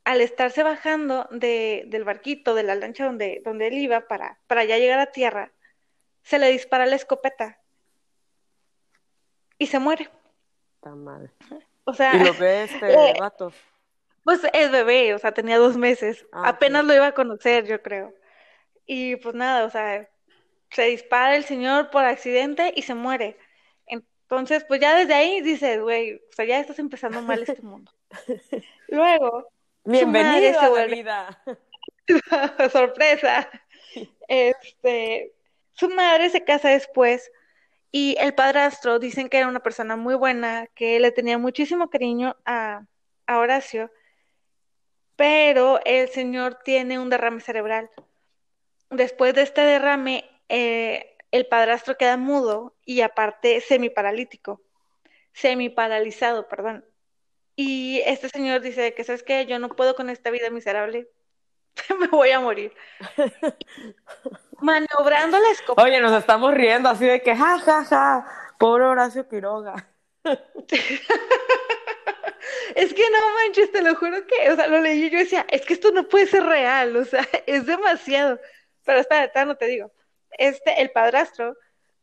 al 0.04 0.22
estarse 0.22 0.62
bajando 0.62 1.28
de, 1.30 1.84
del 1.88 2.04
barquito, 2.04 2.54
de 2.54 2.62
la 2.62 2.74
lancha 2.76 3.04
donde, 3.04 3.42
donde 3.44 3.66
él 3.66 3.74
iba 3.74 4.08
para, 4.08 4.40
para 4.46 4.64
ya 4.64 4.78
llegar 4.78 5.00
a 5.00 5.12
tierra, 5.12 5.52
se 6.22 6.38
le 6.38 6.50
dispara 6.50 6.86
la 6.86 6.96
escopeta 6.96 7.60
y 9.58 9.66
se 9.66 9.78
muere. 9.78 10.08
Está 10.76 10.94
mal. 10.94 11.30
O 11.90 11.94
sea, 11.94 12.14
y 12.14 12.24
lo 12.24 12.32
ve 12.34 12.64
este 12.64 12.92
eh. 13.10 13.14
Pues 14.22 14.40
es 14.52 14.70
bebé, 14.70 15.12
o 15.12 15.18
sea, 15.18 15.32
tenía 15.32 15.58
dos 15.58 15.76
meses. 15.76 16.24
Ah, 16.30 16.50
Apenas 16.50 16.84
lo 16.84 16.94
iba 16.94 17.08
a 17.08 17.14
conocer, 17.14 17.66
yo 17.66 17.82
creo. 17.82 18.14
Y 18.86 19.16
pues 19.16 19.34
nada, 19.34 19.64
o 19.64 19.70
sea, 19.70 20.08
se 20.70 20.82
dispara 20.84 21.34
el 21.34 21.44
señor 21.44 21.90
por 21.90 22.04
accidente 22.04 22.72
y 22.76 22.82
se 22.82 22.94
muere. 22.94 23.36
Entonces, 23.86 24.64
pues 24.68 24.80
ya 24.80 24.96
desde 24.96 25.14
ahí 25.14 25.40
dices, 25.40 25.80
güey, 25.80 26.14
o 26.14 26.32
sea, 26.32 26.44
ya 26.44 26.60
estás 26.60 26.78
empezando 26.78 27.20
mal 27.22 27.42
este 27.42 27.60
mundo. 27.62 27.92
Luego, 28.86 29.48
bienvenido 29.82 30.60
a 30.60 30.68
la 30.68 30.86
vida. 30.86 31.42
Sorpresa. 32.72 33.50
Este, 34.28 35.32
su 35.72 35.88
madre 35.88 36.30
se 36.30 36.44
casa 36.44 36.68
después 36.68 37.32
y 37.92 38.16
el 38.20 38.34
padrastro 38.34 38.98
dicen 38.98 39.28
que 39.28 39.38
era 39.38 39.48
una 39.48 39.60
persona 39.60 39.96
muy 39.96 40.14
buena, 40.14 40.68
que 40.74 41.00
le 41.00 41.10
tenía 41.10 41.38
muchísimo 41.38 41.90
cariño 41.90 42.36
a, 42.44 42.86
a 43.26 43.38
Horacio, 43.38 43.90
pero 45.16 45.80
el 45.84 46.08
señor 46.08 46.60
tiene 46.64 46.98
un 46.98 47.10
derrame 47.10 47.40
cerebral. 47.40 47.90
Después 48.90 49.34
de 49.34 49.42
este 49.42 49.60
derrame, 49.60 50.24
eh, 50.48 51.16
el 51.30 51.46
padrastro 51.46 51.96
queda 51.96 52.16
mudo 52.16 52.76
y 52.84 53.02
aparte 53.02 53.60
semiparalítico, 53.60 54.62
semiparalizado, 55.32 56.48
perdón. 56.48 56.84
Y 57.56 58.00
este 58.06 58.28
señor 58.28 58.62
dice 58.62 58.94
que, 58.94 59.04
¿sabes 59.04 59.22
qué? 59.22 59.46
Yo 59.46 59.58
no 59.58 59.68
puedo 59.68 59.94
con 59.94 60.10
esta 60.10 60.30
vida 60.30 60.50
miserable, 60.50 61.08
me 62.00 62.08
voy 62.08 62.30
a 62.30 62.40
morir. 62.40 62.72
Maniobrando 64.60 65.38
la 65.38 65.50
escopeta. 65.50 65.86
Oye, 65.86 66.00
nos 66.00 66.12
estamos 66.12 66.54
riendo 66.54 66.88
así 66.88 67.06
de 67.06 67.22
que, 67.22 67.36
ja, 67.36 67.58
ja, 67.58 67.84
ja, 67.84 68.26
pobre 68.58 68.84
Horacio 68.84 69.28
Quiroga. 69.28 69.88
es 72.74 72.94
que 72.94 73.10
no 73.10 73.34
manches, 73.34 73.72
te 73.72 73.82
lo 73.82 73.94
juro 73.94 74.26
que, 74.26 74.50
o 74.50 74.56
sea, 74.56 74.66
lo 74.66 74.80
leí 74.80 75.04
y 75.04 75.10
yo 75.10 75.18
decía, 75.18 75.46
es 75.48 75.62
que 75.62 75.74
esto 75.74 75.92
no 75.92 76.08
puede 76.08 76.26
ser 76.26 76.44
real, 76.44 76.96
o 76.96 77.04
sea, 77.04 77.26
es 77.46 77.66
demasiado. 77.66 78.40
Pero 78.84 79.00
espera, 79.00 79.44
no 79.44 79.56
te 79.56 79.66
digo 79.66 79.92
este, 80.38 80.80
el 80.80 80.90
padrastro, 80.90 81.56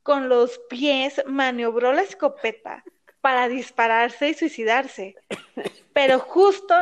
con 0.04 0.30
los 0.30 0.60
pies 0.70 1.22
maniobró 1.26 1.94
la 1.94 2.02
escopeta 2.02 2.84
para 3.22 3.48
dispararse 3.48 4.30
y 4.30 4.34
suicidarse. 4.34 5.16
Pero 5.94 6.20
justo, 6.20 6.76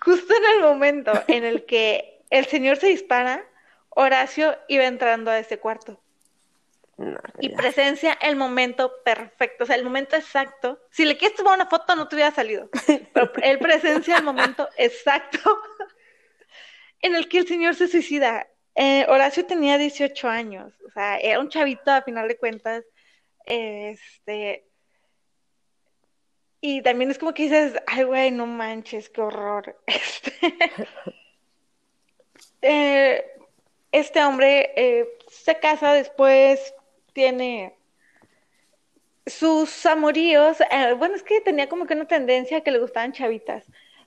justo 0.00 0.34
en 0.34 0.56
el 0.56 0.62
momento 0.62 1.12
en 1.28 1.44
el 1.44 1.66
que 1.66 2.24
el 2.30 2.46
señor 2.46 2.78
se 2.78 2.88
dispara, 2.88 3.44
Horacio 3.90 4.56
iba 4.68 4.84
entrando 4.84 5.30
a 5.30 5.38
ese 5.38 5.58
cuarto. 5.58 6.00
y 7.38 7.48
presencia 7.48 8.12
el 8.20 8.36
momento 8.36 8.92
perfecto, 9.04 9.64
o 9.64 9.66
sea, 9.66 9.76
el 9.76 9.84
momento 9.84 10.16
exacto. 10.16 10.80
Si 10.90 11.04
le 11.04 11.16
quieres 11.16 11.36
tomar 11.36 11.54
una 11.54 11.66
foto, 11.66 11.96
no 11.96 12.08
te 12.08 12.16
hubiera 12.16 12.30
salido. 12.30 12.68
Pero 13.14 13.32
él 13.42 13.58
presencia 13.58 14.18
el 14.18 14.24
momento 14.24 14.68
exacto 14.76 15.38
en 17.00 17.14
el 17.14 17.28
que 17.28 17.38
el 17.38 17.48
señor 17.48 17.74
se 17.74 17.88
suicida. 17.88 18.46
Eh, 18.74 19.06
Horacio 19.08 19.46
tenía 19.46 19.78
18 19.78 20.28
años, 20.28 20.72
o 20.86 20.90
sea, 20.90 21.18
era 21.18 21.40
un 21.40 21.48
chavito 21.48 21.90
a 21.90 22.02
final 22.02 22.28
de 22.28 22.38
cuentas. 22.38 22.84
Este. 23.44 24.66
Y 26.60 26.82
también 26.82 27.10
es 27.10 27.18
como 27.18 27.32
que 27.32 27.44
dices, 27.44 27.74
ay, 27.86 28.04
güey, 28.04 28.30
no 28.30 28.46
manches, 28.46 29.08
qué 29.08 29.20
horror. 29.20 29.82
Este, 29.86 30.54
eh, 32.62 33.39
este 33.92 34.22
hombre 34.24 34.72
eh, 34.76 35.08
se 35.28 35.58
casa 35.58 35.92
después, 35.92 36.74
tiene 37.12 37.76
sus 39.26 39.86
amoríos. 39.86 40.58
bueno, 40.98 41.14
es 41.14 41.22
que 41.22 41.40
tenía 41.40 41.68
como 41.68 41.86
que 41.86 41.94
una 41.94 42.06
tendencia 42.06 42.62
que 42.62 42.70
le 42.70 42.78
gustaban 42.78 43.12
chavitas, 43.12 43.64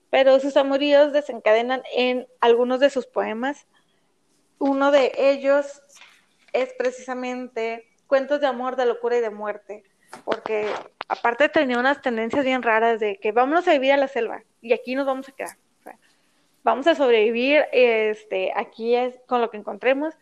pero 0.09 0.39
sus 0.39 0.57
amoríos 0.57 1.13
desencadenan 1.13 1.83
en 1.93 2.27
algunos 2.39 2.79
de 2.79 2.89
sus 2.89 3.05
poemas 3.05 3.67
uno 4.63 4.91
de 4.91 5.11
ellos 5.17 5.81
es 6.53 6.73
precisamente 6.73 7.89
Cuentos 8.07 8.41
de 8.41 8.47
amor, 8.47 8.75
de 8.75 8.85
locura 8.85 9.17
y 9.17 9.21
de 9.21 9.31
muerte, 9.31 9.83
porque 10.23 10.67
aparte 11.07 11.49
tenía 11.49 11.79
unas 11.79 11.99
tendencias 12.01 12.45
bien 12.45 12.61
raras 12.61 12.99
de 12.99 13.17
que 13.17 13.31
vámonos 13.31 13.67
a 13.67 13.71
vivir 13.71 13.91
a 13.91 13.97
la 13.97 14.07
selva 14.07 14.43
y 14.61 14.73
aquí 14.73 14.93
nos 14.93 15.07
vamos 15.07 15.27
a 15.29 15.31
quedar. 15.31 15.57
Vamos 16.63 16.87
a 16.87 16.95
sobrevivir 16.95 17.65
este, 17.71 18.51
aquí 18.55 18.95
es 18.95 19.19
con 19.27 19.41
lo 19.41 19.49
que 19.49 19.57
encontremos. 19.57 20.13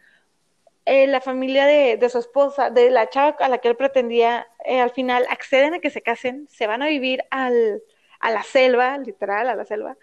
Eh, 0.86 1.06
la 1.08 1.22
familia 1.22 1.66
de, 1.66 2.10
su 2.10 2.18
esposa, 2.18 2.72
de 2.72 2.90
la 2.90 3.08
chava 3.10 3.36
a 3.40 3.50
la 3.50 3.60
que 3.60 3.68
él 3.68 3.76
pretendía, 3.76 4.48
eh, 4.66 4.80
al 4.80 4.90
final 4.90 5.26
acceden 5.30 5.76
a 5.76 5.80
que 5.80 5.92
se 5.92 6.02
casen, 6.02 6.48
se 6.50 6.66
van 6.66 6.82
a 6.82 6.88
vivir 6.88 7.24
al, 7.30 7.84
a 8.20 8.32
la 8.32 8.42
selva, 8.44 8.98
literal, 8.98 9.48
a 9.48 9.56
la 9.56 9.66
selva, 9.66 9.96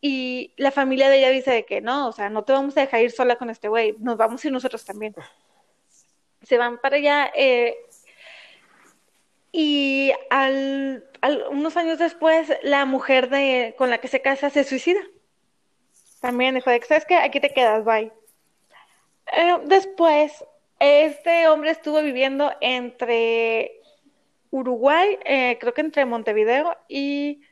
y 0.00 0.52
la 0.56 0.70
familia 0.70 1.08
de 1.08 1.18
ella 1.18 1.30
dice 1.30 1.50
de 1.50 1.64
que 1.64 1.80
no, 1.80 2.08
o 2.08 2.12
sea, 2.12 2.28
no 2.28 2.44
te 2.44 2.52
vamos 2.52 2.76
a 2.76 2.82
dejar 2.82 3.00
ir 3.00 3.10
sola 3.10 3.36
con 3.36 3.50
este 3.50 3.68
güey, 3.68 3.96
nos 3.98 4.16
vamos 4.16 4.44
a 4.44 4.46
ir 4.46 4.52
nosotros 4.52 4.84
también. 4.84 5.14
Se 6.42 6.58
van 6.58 6.78
para 6.78 6.96
allá 6.96 7.32
eh, 7.34 7.74
y 9.50 10.12
al, 10.28 11.04
unos 11.50 11.76
años 11.76 11.98
después 11.98 12.52
la 12.62 12.84
mujer 12.84 13.30
de, 13.30 13.74
con 13.78 13.88
la 13.88 13.98
que 13.98 14.08
se 14.08 14.20
casa 14.20 14.50
se 14.50 14.64
suicida. 14.64 15.00
También 16.24 16.54
dijo 16.54 16.70
¿sabes 16.88 17.04
qué? 17.04 17.16
Aquí 17.16 17.38
te 17.38 17.50
quedas, 17.50 17.84
bye. 17.84 18.10
Eh, 19.30 19.58
después, 19.66 20.42
este 20.78 21.48
hombre 21.48 21.70
estuvo 21.70 22.00
viviendo 22.00 22.50
entre 22.62 23.82
Uruguay, 24.48 25.18
eh, 25.26 25.58
creo 25.60 25.74
que 25.74 25.82
entre 25.82 26.06
Montevideo 26.06 26.78
y, 26.88 27.42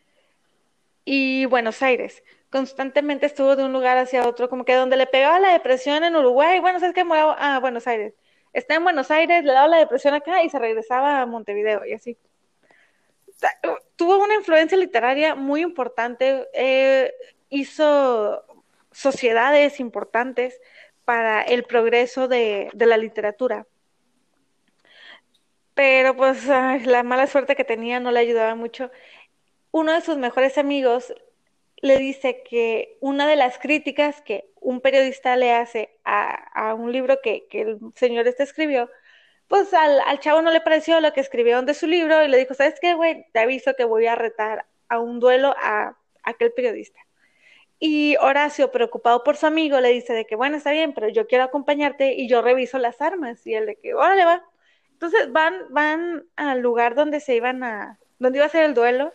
y 1.04 1.44
Buenos 1.44 1.82
Aires 1.82 2.22
constantemente 2.48 3.26
estuvo 3.26 3.56
de 3.56 3.64
un 3.64 3.74
lugar 3.74 3.98
hacia 3.98 4.26
otro, 4.26 4.48
como 4.48 4.64
que 4.64 4.74
donde 4.74 4.96
le 4.96 5.06
pegaba 5.06 5.38
la 5.38 5.52
depresión 5.52 6.02
en 6.02 6.16
Uruguay, 6.16 6.58
bueno, 6.60 6.80
¿sabes 6.80 6.94
qué? 6.94 7.04
a 7.06 7.58
Buenos 7.60 7.86
Aires. 7.86 8.14
Está 8.54 8.76
en 8.76 8.84
Buenos 8.84 9.10
Aires, 9.10 9.44
le 9.44 9.52
daba 9.52 9.68
la 9.68 9.80
depresión 9.80 10.14
acá 10.14 10.42
y 10.42 10.48
se 10.48 10.58
regresaba 10.58 11.20
a 11.20 11.26
Montevideo 11.26 11.84
y 11.84 11.92
así. 11.92 12.16
Tuvo 13.96 14.24
una 14.24 14.34
influencia 14.34 14.78
literaria 14.78 15.34
muy 15.34 15.60
importante, 15.60 16.48
eh, 16.54 17.12
hizo 17.50 18.46
sociedades 18.92 19.80
importantes 19.80 20.60
para 21.04 21.42
el 21.42 21.64
progreso 21.64 22.28
de, 22.28 22.70
la 22.74 22.96
literatura. 22.96 23.66
Pero 25.74 26.16
pues 26.16 26.46
la 26.46 27.02
mala 27.02 27.26
suerte 27.26 27.56
que 27.56 27.64
tenía 27.64 28.00
no 28.00 28.10
le 28.10 28.20
ayudaba 28.20 28.54
mucho. 28.54 28.90
Uno 29.70 29.92
de 29.92 30.02
sus 30.02 30.18
mejores 30.18 30.58
amigos 30.58 31.14
le 31.76 31.98
dice 31.98 32.42
que 32.48 32.96
una 33.00 33.26
de 33.26 33.36
las 33.36 33.58
críticas 33.58 34.20
que 34.22 34.50
un 34.60 34.80
periodista 34.80 35.34
le 35.36 35.52
hace 35.52 35.98
a, 36.04 36.74
un 36.74 36.92
libro 36.92 37.18
que, 37.22 37.46
el 37.52 37.78
señor 37.96 38.28
este 38.28 38.44
escribió 38.44 38.88
pues 39.48 39.74
al, 39.74 40.00
al 40.06 40.18
chavo 40.20 40.40
no 40.40 40.50
le 40.50 40.62
pareció 40.62 41.00
lo 41.00 41.12
que 41.12 41.20
escribieron 41.20 41.66
de 41.66 41.74
su 41.74 41.86
libro 41.86 42.24
y 42.24 42.28
le 42.28 42.38
dijo, 42.38 42.54
¿sabes 42.54 42.78
qué, 42.80 42.94
güey? 42.94 43.26
Te 43.32 43.40
aviso 43.40 43.74
que 43.76 43.84
voy 43.84 44.06
a 44.06 44.14
retar 44.14 44.64
a 44.88 44.98
un 44.98 45.20
duelo 45.20 45.54
a 45.58 45.94
aquel 46.22 46.52
periodista. 46.52 46.98
Y 47.84 48.14
Horacio, 48.20 48.70
preocupado 48.70 49.24
por 49.24 49.36
su 49.36 49.44
amigo, 49.44 49.80
le 49.80 49.88
dice 49.88 50.12
de 50.12 50.24
que, 50.24 50.36
bueno, 50.36 50.56
está 50.56 50.70
bien, 50.70 50.92
pero 50.94 51.08
yo 51.08 51.26
quiero 51.26 51.42
acompañarte 51.42 52.14
y 52.14 52.28
yo 52.28 52.40
reviso 52.40 52.78
las 52.78 53.02
armas. 53.02 53.44
Y 53.44 53.54
él 53.54 53.66
de 53.66 53.74
que, 53.74 53.92
órale, 53.92 54.24
va. 54.24 54.44
Entonces 54.92 55.32
van, 55.32 55.56
van 55.70 56.24
al 56.36 56.60
lugar 56.60 56.94
donde 56.94 57.18
se 57.18 57.34
iban 57.34 57.64
a, 57.64 57.98
donde 58.20 58.38
iba 58.38 58.46
a 58.46 58.50
ser 58.50 58.62
el 58.62 58.74
duelo. 58.74 59.12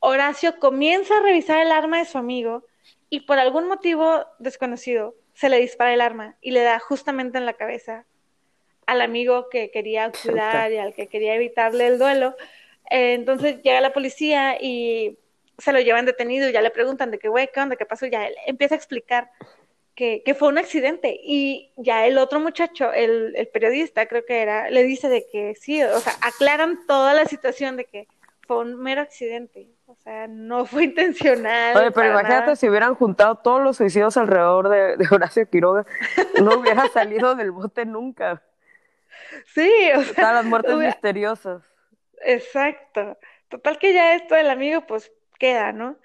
Horacio 0.00 0.58
comienza 0.58 1.16
a 1.16 1.22
revisar 1.22 1.62
el 1.62 1.72
arma 1.72 1.96
de 1.96 2.04
su 2.04 2.18
amigo 2.18 2.66
y 3.08 3.20
por 3.20 3.38
algún 3.38 3.66
motivo 3.66 4.26
desconocido 4.40 5.14
se 5.32 5.48
le 5.48 5.58
dispara 5.58 5.94
el 5.94 6.02
arma 6.02 6.36
y 6.42 6.50
le 6.50 6.60
da 6.60 6.78
justamente 6.78 7.38
en 7.38 7.46
la 7.46 7.54
cabeza 7.54 8.04
al 8.84 9.00
amigo 9.00 9.48
que 9.48 9.70
quería 9.70 10.12
cuidar 10.12 10.70
y 10.70 10.76
al 10.76 10.92
que 10.92 11.06
quería 11.06 11.34
evitarle 11.34 11.86
el 11.86 11.98
duelo. 11.98 12.36
Eh, 12.90 13.14
entonces 13.14 13.62
llega 13.62 13.80
la 13.80 13.94
policía 13.94 14.58
y 14.60 15.16
se 15.58 15.72
lo 15.72 15.80
llevan 15.80 16.06
detenido 16.06 16.48
y 16.48 16.52
ya 16.52 16.60
le 16.60 16.70
preguntan 16.70 17.10
de 17.10 17.18
qué, 17.18 17.28
güey, 17.28 17.50
qué 17.52 17.60
onda, 17.60 17.76
qué 17.76 17.86
pasó, 17.86 18.06
ya 18.06 18.26
él 18.26 18.34
empieza 18.46 18.74
a 18.74 18.78
explicar 18.78 19.30
que, 19.94 20.22
que, 20.24 20.34
fue 20.34 20.48
un 20.48 20.58
accidente 20.58 21.18
y 21.22 21.72
ya 21.76 22.06
el 22.06 22.18
otro 22.18 22.38
muchacho, 22.38 22.92
el, 22.92 23.34
el, 23.34 23.48
periodista 23.48 24.06
creo 24.06 24.26
que 24.26 24.42
era, 24.42 24.68
le 24.68 24.82
dice 24.82 25.08
de 25.08 25.26
que 25.32 25.54
sí, 25.54 25.82
o 25.82 25.98
sea, 26.00 26.12
aclaran 26.20 26.86
toda 26.86 27.14
la 27.14 27.24
situación 27.24 27.76
de 27.78 27.86
que 27.86 28.06
fue 28.46 28.58
un 28.58 28.76
mero 28.78 29.00
accidente, 29.00 29.68
o 29.86 29.94
sea, 29.96 30.28
no 30.28 30.66
fue 30.66 30.84
intencional. 30.84 31.76
Oye, 31.76 31.90
pero 31.90 32.10
imagínate 32.10 32.40
nada. 32.42 32.56
si 32.56 32.68
hubieran 32.68 32.94
juntado 32.94 33.36
todos 33.36 33.62
los 33.62 33.78
suicidios 33.78 34.16
alrededor 34.16 34.68
de, 34.68 34.96
de 34.96 35.08
Horacio 35.10 35.48
Quiroga, 35.48 35.86
no 36.42 36.58
hubiera 36.58 36.88
salido 36.92 37.34
del 37.34 37.50
bote 37.50 37.86
nunca. 37.86 38.42
Sí, 39.54 39.70
o 39.96 40.02
sea. 40.02 40.14
Todas 40.14 40.34
las 40.34 40.44
muertes 40.44 40.74
hubiera... 40.74 40.92
misteriosas. 40.92 41.62
Exacto. 42.22 43.16
Total 43.48 43.78
que 43.78 43.92
ya 43.92 44.14
esto 44.14 44.34
del 44.34 44.50
amigo, 44.50 44.82
pues 44.86 45.12
queda, 45.38 45.72
¿no? 45.72 45.98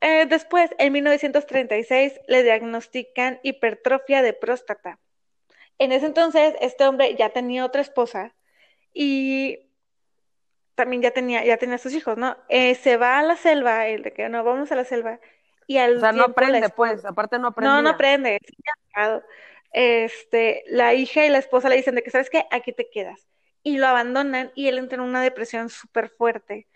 Eh, 0.00 0.26
después, 0.26 0.70
en 0.78 0.92
1936, 0.92 2.20
le 2.28 2.42
diagnostican 2.42 3.40
hipertrofia 3.42 4.22
de 4.22 4.32
próstata. 4.32 4.98
En 5.78 5.92
ese 5.92 6.06
entonces, 6.06 6.54
este 6.60 6.84
hombre 6.84 7.14
ya 7.16 7.30
tenía 7.30 7.64
otra 7.64 7.80
esposa 7.80 8.34
y 8.92 9.68
también 10.74 11.02
ya 11.02 11.10
tenía, 11.10 11.44
ya 11.44 11.56
tenía 11.56 11.78
sus 11.78 11.92
hijos, 11.94 12.16
¿no? 12.16 12.36
Eh, 12.48 12.76
se 12.76 12.96
va 12.96 13.18
a 13.18 13.22
la 13.22 13.36
selva, 13.36 13.88
el 13.88 14.02
de 14.02 14.12
que 14.12 14.28
no, 14.28 14.44
vamos 14.44 14.70
a 14.70 14.76
la 14.76 14.84
selva. 14.84 15.18
Y 15.66 15.78
al 15.78 15.96
o 15.96 16.00
sea, 16.00 16.12
no 16.12 16.24
aprende, 16.24 16.60
la 16.60 16.68
pues, 16.68 17.04
aparte 17.04 17.38
no 17.38 17.48
aprende. 17.48 17.74
No, 17.74 17.82
no 17.82 17.90
aprende. 17.90 18.38
Este, 19.72 20.64
la 20.68 20.94
hija 20.94 21.26
y 21.26 21.28
la 21.28 21.38
esposa 21.38 21.68
le 21.68 21.76
dicen 21.76 21.94
de 21.94 22.02
que, 22.02 22.10
¿sabes 22.10 22.30
qué? 22.30 22.46
Aquí 22.50 22.72
te 22.72 22.88
quedas. 22.88 23.26
Y 23.62 23.76
lo 23.78 23.86
abandonan 23.86 24.52
y 24.54 24.68
él 24.68 24.78
entra 24.78 24.96
en 24.96 25.02
una 25.02 25.20
depresión 25.20 25.68
súper 25.68 26.08
fuerte 26.08 26.68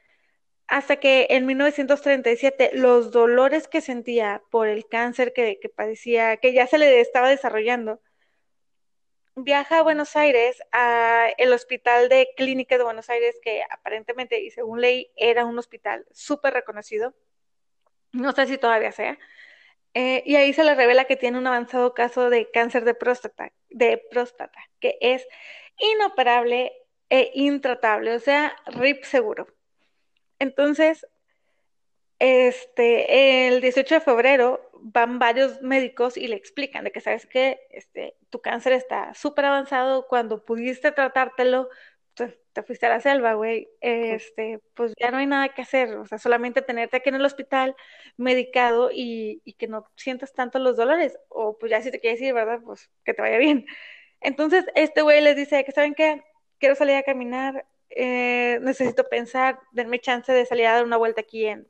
hasta 0.66 0.96
que 0.96 1.26
en 1.30 1.46
1937 1.46 2.70
los 2.74 3.10
dolores 3.10 3.68
que 3.68 3.80
sentía 3.80 4.42
por 4.50 4.68
el 4.68 4.86
cáncer 4.88 5.32
que, 5.32 5.58
que, 5.60 5.68
padecía, 5.68 6.36
que 6.38 6.52
ya 6.52 6.66
se 6.66 6.78
le 6.78 7.00
estaba 7.00 7.28
desarrollando, 7.28 8.00
viaja 9.34 9.78
a 9.78 9.82
Buenos 9.82 10.16
Aires, 10.16 10.62
al 10.72 11.52
hospital 11.52 12.08
de 12.08 12.28
clínica 12.36 12.78
de 12.78 12.84
Buenos 12.84 13.08
Aires, 13.10 13.36
que 13.42 13.62
aparentemente, 13.70 14.40
y 14.40 14.50
según 14.50 14.80
leí, 14.80 15.10
era 15.16 15.44
un 15.44 15.58
hospital 15.58 16.06
súper 16.12 16.54
reconocido, 16.54 17.14
no 18.12 18.32
sé 18.32 18.46
si 18.46 18.58
todavía 18.58 18.92
sea, 18.92 19.18
eh, 19.94 20.22
y 20.24 20.36
ahí 20.36 20.52
se 20.52 20.64
le 20.64 20.74
revela 20.74 21.04
que 21.04 21.16
tiene 21.16 21.38
un 21.38 21.46
avanzado 21.46 21.94
caso 21.94 22.30
de 22.30 22.50
cáncer 22.50 22.84
de 22.84 22.94
próstata, 22.94 23.52
de 23.68 24.02
próstata, 24.10 24.58
que 24.80 24.96
es 25.00 25.26
inoperable 25.78 26.72
e 27.10 27.30
intratable, 27.34 28.14
o 28.14 28.20
sea, 28.20 28.56
RIP 28.66 29.04
seguro. 29.04 29.46
Entonces, 30.42 31.06
este, 32.18 33.46
el 33.46 33.60
18 33.60 33.94
de 33.96 34.00
febrero 34.00 34.60
van 34.80 35.20
varios 35.20 35.62
médicos 35.62 36.16
y 36.16 36.26
le 36.26 36.34
explican 36.34 36.82
de 36.82 36.90
que 36.90 37.00
sabes 37.00 37.26
que 37.26 37.60
este, 37.70 38.16
tu 38.28 38.40
cáncer 38.40 38.72
está 38.72 39.14
súper 39.14 39.44
avanzado, 39.44 40.08
cuando 40.08 40.44
pudiste 40.44 40.90
tratártelo, 40.90 41.68
pues, 42.16 42.36
te 42.52 42.62
fuiste 42.64 42.86
a 42.86 42.88
la 42.88 43.00
selva, 43.00 43.34
güey, 43.34 43.68
este, 43.80 44.60
pues 44.74 44.92
ya 45.00 45.12
no 45.12 45.18
hay 45.18 45.26
nada 45.26 45.50
que 45.50 45.62
hacer, 45.62 45.94
o 45.96 46.06
sea, 46.06 46.18
solamente 46.18 46.60
tenerte 46.60 46.96
aquí 46.96 47.08
en 47.10 47.14
el 47.16 47.24
hospital 47.24 47.76
medicado 48.16 48.90
y, 48.92 49.40
y 49.44 49.54
que 49.54 49.68
no 49.68 49.84
sientas 49.96 50.32
tanto 50.32 50.58
los 50.58 50.76
dolores, 50.76 51.16
o 51.28 51.56
pues 51.56 51.70
ya 51.70 51.80
si 51.82 51.92
te 51.92 52.00
quieres 52.00 52.20
ir, 52.20 52.34
¿verdad? 52.34 52.60
Pues 52.64 52.90
que 53.04 53.14
te 53.14 53.22
vaya 53.22 53.38
bien. 53.38 53.64
Entonces, 54.20 54.64
este 54.74 55.02
güey 55.02 55.20
les 55.22 55.36
dice 55.36 55.64
que, 55.64 55.72
¿saben 55.72 55.94
qué? 55.94 56.22
Quiero 56.58 56.74
salir 56.74 56.96
a 56.96 57.02
caminar, 57.04 57.64
eh, 57.96 58.58
necesito 58.62 59.08
pensar, 59.08 59.60
denme 59.72 60.00
chance 60.00 60.32
de 60.32 60.46
salir 60.46 60.66
a 60.66 60.72
dar 60.72 60.84
una 60.84 60.96
vuelta 60.96 61.22
aquí 61.22 61.46
en, 61.46 61.68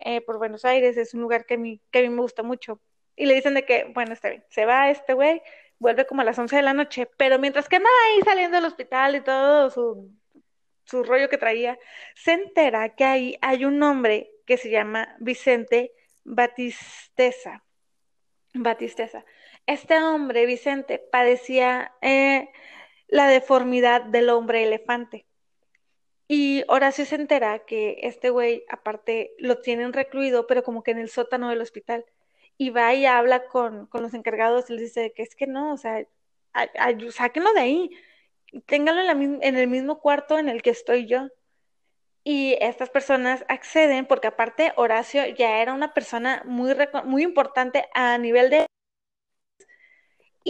eh, 0.00 0.20
por 0.20 0.38
Buenos 0.38 0.64
Aires, 0.64 0.96
es 0.96 1.14
un 1.14 1.20
lugar 1.20 1.46
que 1.46 1.54
a, 1.54 1.58
mí, 1.58 1.80
que 1.90 2.00
a 2.00 2.02
mí 2.02 2.08
me 2.10 2.22
gusta 2.22 2.42
mucho. 2.42 2.80
Y 3.16 3.26
le 3.26 3.34
dicen 3.34 3.54
de 3.54 3.64
que, 3.64 3.90
bueno, 3.94 4.12
está 4.12 4.28
bien, 4.28 4.44
se 4.50 4.64
va 4.64 4.90
este 4.90 5.14
güey, 5.14 5.42
vuelve 5.78 6.06
como 6.06 6.22
a 6.22 6.24
las 6.24 6.38
11 6.38 6.56
de 6.56 6.62
la 6.62 6.74
noche, 6.74 7.08
pero 7.16 7.38
mientras 7.38 7.68
que 7.68 7.76
andaba 7.76 7.96
ahí 8.06 8.22
saliendo 8.24 8.56
del 8.56 8.66
hospital 8.66 9.16
y 9.16 9.20
todo 9.20 9.70
su, 9.70 10.10
su 10.84 11.02
rollo 11.02 11.28
que 11.28 11.38
traía, 11.38 11.78
se 12.14 12.32
entera 12.32 12.94
que 12.94 13.04
ahí 13.04 13.38
hay 13.42 13.64
un 13.64 13.82
hombre 13.82 14.30
que 14.46 14.56
se 14.56 14.70
llama 14.70 15.16
Vicente 15.20 15.92
Batisteza. 16.24 17.64
Batisteza. 18.54 19.24
Este 19.66 20.00
hombre, 20.00 20.46
Vicente, 20.46 20.98
padecía 20.98 21.92
eh, 22.00 22.48
la 23.06 23.28
deformidad 23.28 24.02
del 24.02 24.30
hombre 24.30 24.64
elefante. 24.64 25.27
Y 26.28 26.64
Horacio 26.68 27.06
se 27.06 27.16
entera 27.16 27.60
que 27.60 28.00
este 28.02 28.30
güey, 28.30 28.64
aparte, 28.68 29.34
lo 29.38 29.60
tienen 29.60 29.92
recluido, 29.94 30.46
pero 30.46 30.62
como 30.62 30.82
que 30.82 30.90
en 30.92 30.98
el 30.98 31.08
sótano 31.08 31.48
del 31.48 31.62
hospital. 31.62 32.04
Y 32.58 32.70
va 32.70 32.94
y 32.94 33.06
habla 33.06 33.46
con, 33.46 33.86
con 33.86 34.02
los 34.02 34.14
encargados 34.14 34.68
y 34.70 34.74
les 34.74 34.82
dice 34.82 35.12
que 35.14 35.22
es 35.22 35.34
que 35.36 35.46
no, 35.46 35.72
o 35.72 35.76
sea, 35.78 36.06
a, 36.52 36.62
a, 36.62 37.10
sáquenlo 37.12 37.52
de 37.54 37.60
ahí, 37.60 37.90
ténganlo 38.66 39.00
en, 39.02 39.06
la, 39.06 39.46
en 39.46 39.56
el 39.56 39.68
mismo 39.68 40.00
cuarto 40.00 40.38
en 40.38 40.48
el 40.48 40.62
que 40.62 40.70
estoy 40.70 41.06
yo. 41.06 41.28
Y 42.24 42.58
estas 42.60 42.90
personas 42.90 43.44
acceden 43.48 44.06
porque 44.06 44.26
aparte 44.28 44.72
Horacio 44.76 45.26
ya 45.28 45.62
era 45.62 45.72
una 45.72 45.94
persona 45.94 46.42
muy, 46.46 46.74
muy 47.04 47.22
importante 47.22 47.88
a 47.94 48.18
nivel 48.18 48.50
de 48.50 48.66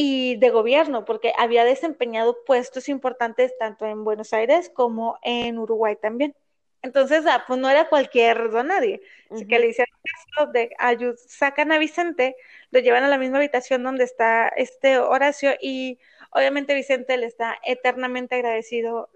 y 0.01 0.37
de 0.37 0.51
gobierno, 0.51 1.05
porque 1.05 1.33
había 1.37 1.65
desempeñado 1.65 2.45
puestos 2.45 2.89
importantes 2.89 3.59
tanto 3.59 3.85
en 3.85 4.05
Buenos 4.05 4.33
Aires 4.33 4.71
como 4.73 5.19
en 5.23 5.59
Uruguay 5.59 5.97
también. 6.01 6.37
Entonces, 6.83 7.27
ah, 7.27 7.43
pues 7.49 7.59
no 7.59 7.69
era 7.69 7.89
cualquier 7.89 8.49
don 8.53 8.69
nadie. 8.69 9.03
Así 9.29 9.43
uh 9.43 9.47
-huh. 9.47 9.49
que 9.49 9.59
le 9.59 9.67
hicieron 9.67 9.93
caso 10.37 10.53
de 10.53 10.71
ayud 10.79 11.17
sacan 11.17 11.73
a 11.73 11.79
Vicente, 11.79 12.37
lo 12.71 12.79
llevan 12.79 13.03
a 13.03 13.09
la 13.09 13.19
misma 13.19 13.39
habitación 13.39 13.83
donde 13.83 14.05
está 14.05 14.47
este 14.47 14.99
Horacio 15.01 15.57
y 15.61 15.99
obviamente 16.31 16.77
Vicente 16.77 17.17
le 17.17 17.27
está 17.27 17.59
eternamente 17.65 18.37
agradecido. 18.37 19.11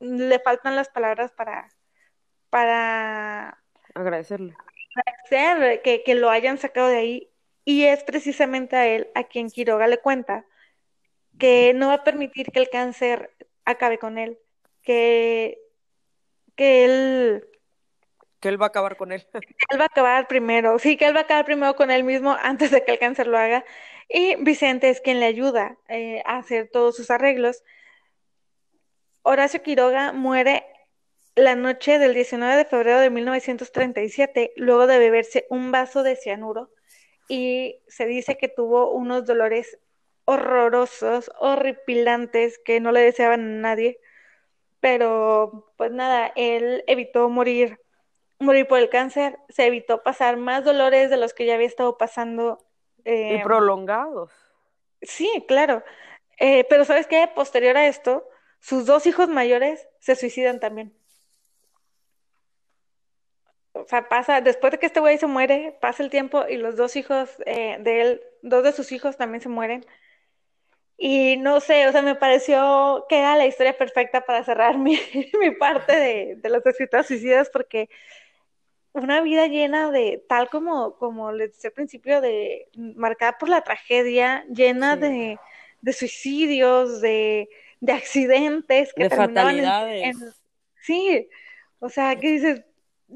Le 0.00 0.40
faltan 0.40 0.74
las 0.74 0.88
palabras 0.88 1.30
para, 1.30 1.68
para 2.50 3.62
agradecerle. 3.94 4.56
Agradecer 4.96 5.82
que, 5.82 6.02
que 6.02 6.16
lo 6.16 6.30
hayan 6.30 6.58
sacado 6.58 6.88
de 6.88 6.96
ahí 6.96 7.33
y 7.64 7.84
es 7.84 8.04
precisamente 8.04 8.76
a 8.76 8.86
él 8.86 9.08
a 9.14 9.24
quien 9.24 9.50
Quiroga 9.50 9.86
le 9.86 9.98
cuenta 9.98 10.46
que 11.38 11.72
no 11.74 11.88
va 11.88 11.94
a 11.94 12.04
permitir 12.04 12.52
que 12.52 12.60
el 12.60 12.68
cáncer 12.68 13.30
acabe 13.64 13.98
con 13.98 14.18
él, 14.18 14.38
que, 14.82 15.58
que 16.54 16.84
él... 16.84 17.48
Que 18.40 18.48
él 18.50 18.60
va 18.60 18.66
a 18.66 18.68
acabar 18.68 18.96
con 18.96 19.12
él. 19.12 19.26
Que 19.32 19.66
él 19.70 19.80
va 19.80 19.84
a 19.84 19.86
acabar 19.86 20.28
primero, 20.28 20.78
sí, 20.78 20.96
que 20.96 21.06
él 21.06 21.16
va 21.16 21.20
a 21.20 21.22
acabar 21.22 21.46
primero 21.46 21.74
con 21.74 21.90
él 21.90 22.04
mismo 22.04 22.36
antes 22.42 22.70
de 22.70 22.84
que 22.84 22.92
el 22.92 22.98
cáncer 22.98 23.26
lo 23.26 23.38
haga. 23.38 23.64
Y 24.08 24.36
Vicente 24.44 24.90
es 24.90 25.00
quien 25.00 25.18
le 25.18 25.26
ayuda 25.26 25.78
eh, 25.88 26.22
a 26.26 26.38
hacer 26.38 26.68
todos 26.70 26.94
sus 26.94 27.10
arreglos. 27.10 27.64
Horacio 29.22 29.62
Quiroga 29.62 30.12
muere 30.12 30.66
la 31.34 31.56
noche 31.56 31.98
del 31.98 32.12
19 32.12 32.56
de 32.56 32.64
febrero 32.66 33.00
de 33.00 33.10
1937, 33.10 34.52
luego 34.56 34.86
de 34.86 34.98
beberse 34.98 35.46
un 35.48 35.72
vaso 35.72 36.02
de 36.02 36.14
cianuro 36.14 36.70
y 37.28 37.80
se 37.88 38.06
dice 38.06 38.36
que 38.36 38.48
tuvo 38.48 38.90
unos 38.90 39.24
dolores 39.26 39.78
horrorosos, 40.24 41.30
horripilantes, 41.38 42.58
que 42.58 42.80
no 42.80 42.92
le 42.92 43.00
deseaban 43.00 43.40
a 43.40 43.60
nadie, 43.60 44.00
pero 44.80 45.72
pues 45.76 45.90
nada, 45.90 46.32
él 46.36 46.84
evitó 46.86 47.28
morir, 47.28 47.80
morir 48.38 48.66
por 48.66 48.78
el 48.78 48.88
cáncer, 48.88 49.38
se 49.48 49.66
evitó 49.66 50.02
pasar 50.02 50.36
más 50.36 50.64
dolores 50.64 51.10
de 51.10 51.16
los 51.16 51.34
que 51.34 51.46
ya 51.46 51.54
había 51.54 51.66
estado 51.66 51.98
pasando. 51.98 52.64
Eh, 53.04 53.38
y 53.40 53.42
prolongados. 53.42 54.32
Sí, 55.02 55.44
claro. 55.46 55.82
Eh, 56.38 56.64
pero 56.68 56.84
sabes 56.84 57.06
qué, 57.06 57.28
posterior 57.34 57.76
a 57.76 57.86
esto, 57.86 58.26
sus 58.60 58.86
dos 58.86 59.06
hijos 59.06 59.28
mayores 59.28 59.86
se 60.00 60.16
suicidan 60.16 60.58
también 60.58 60.94
o 63.76 63.84
sea, 63.88 64.08
pasa, 64.08 64.40
después 64.40 64.70
de 64.72 64.78
que 64.78 64.86
este 64.86 65.00
güey 65.00 65.18
se 65.18 65.26
muere, 65.26 65.76
pasa 65.80 66.02
el 66.02 66.08
tiempo 66.10 66.44
y 66.48 66.56
los 66.56 66.76
dos 66.76 66.96
hijos 66.96 67.28
eh, 67.44 67.76
de 67.80 68.00
él, 68.00 68.22
dos 68.42 68.62
de 68.64 68.72
sus 68.72 68.90
hijos 68.92 69.16
también 69.16 69.40
se 69.42 69.48
mueren. 69.48 69.84
Y 70.96 71.36
no 71.38 71.58
sé, 71.60 71.88
o 71.88 71.92
sea, 71.92 72.02
me 72.02 72.14
pareció 72.14 73.04
que 73.08 73.18
era 73.18 73.36
la 73.36 73.46
historia 73.46 73.76
perfecta 73.76 74.20
para 74.24 74.44
cerrar 74.44 74.78
mi, 74.78 74.98
mi 75.40 75.50
parte 75.50 75.94
de, 75.94 76.36
de 76.36 76.48
los 76.48 76.64
escritos 76.64 77.06
suicidas 77.06 77.50
porque 77.50 77.88
una 78.92 79.20
vida 79.22 79.48
llena 79.48 79.90
de, 79.90 80.24
tal 80.28 80.48
como, 80.48 80.96
como 80.96 81.32
les 81.32 81.50
decía 81.52 81.68
al 81.70 81.74
principio, 81.74 82.20
de 82.20 82.68
marcada 82.76 83.36
por 83.38 83.48
la 83.48 83.62
tragedia, 83.62 84.44
llena 84.48 84.94
Sí. 84.94 85.00
de, 85.00 85.38
de 85.82 85.92
suicidios, 85.92 87.00
de, 87.00 87.48
de 87.80 87.92
accidentes 87.92 88.94
que 88.94 89.02
De 89.02 89.08
terminaban 89.08 89.58
en- 89.58 89.64
fatalidades. 89.64 90.04
en- 90.22 90.32
sí, 90.80 91.28
o 91.80 91.88
sea, 91.88 92.14
que 92.14 92.28
dices, 92.30 92.62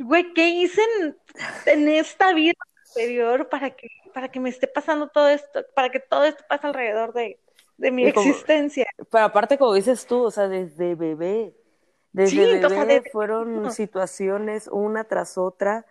güey, 0.04 0.32
¿qué 0.34 0.48
hice 0.50 0.80
en, 1.00 1.18
en 1.66 1.88
esta 1.88 2.32
vida 2.34 2.54
anterior 2.94 3.48
para 3.48 3.70
que, 3.76 3.88
para 4.14 4.30
que 4.30 4.40
me 4.40 4.50
esté 4.50 4.66
pasando 4.68 5.08
todo 5.08 5.28
esto, 5.28 5.64
para 5.74 5.90
que 5.90 6.00
todo 6.00 6.24
esto 6.24 6.44
pase 6.48 6.66
alrededor 6.66 7.12
de, 7.12 7.40
de 7.78 7.90
mi 7.92 8.06
como- 8.14 8.34
existencia? 8.34 8.86
Pero 9.10 9.24
aparte, 9.24 9.58
como 9.58 9.74
dices 9.74 10.06
tú, 10.06 10.24
o 10.24 10.30
sea, 10.30 10.48
desde 10.48 10.94
bebé, 10.94 11.54
desde 12.12 12.30
Sí, 12.30 12.60
o 12.64 12.68
bebé 12.68 12.68
sea, 12.70 12.84
desde 12.84 13.10
fueron 13.12 13.70
situaciones 13.70 14.68
una 14.72 15.04
tras 15.04 15.38
otra 15.38 15.86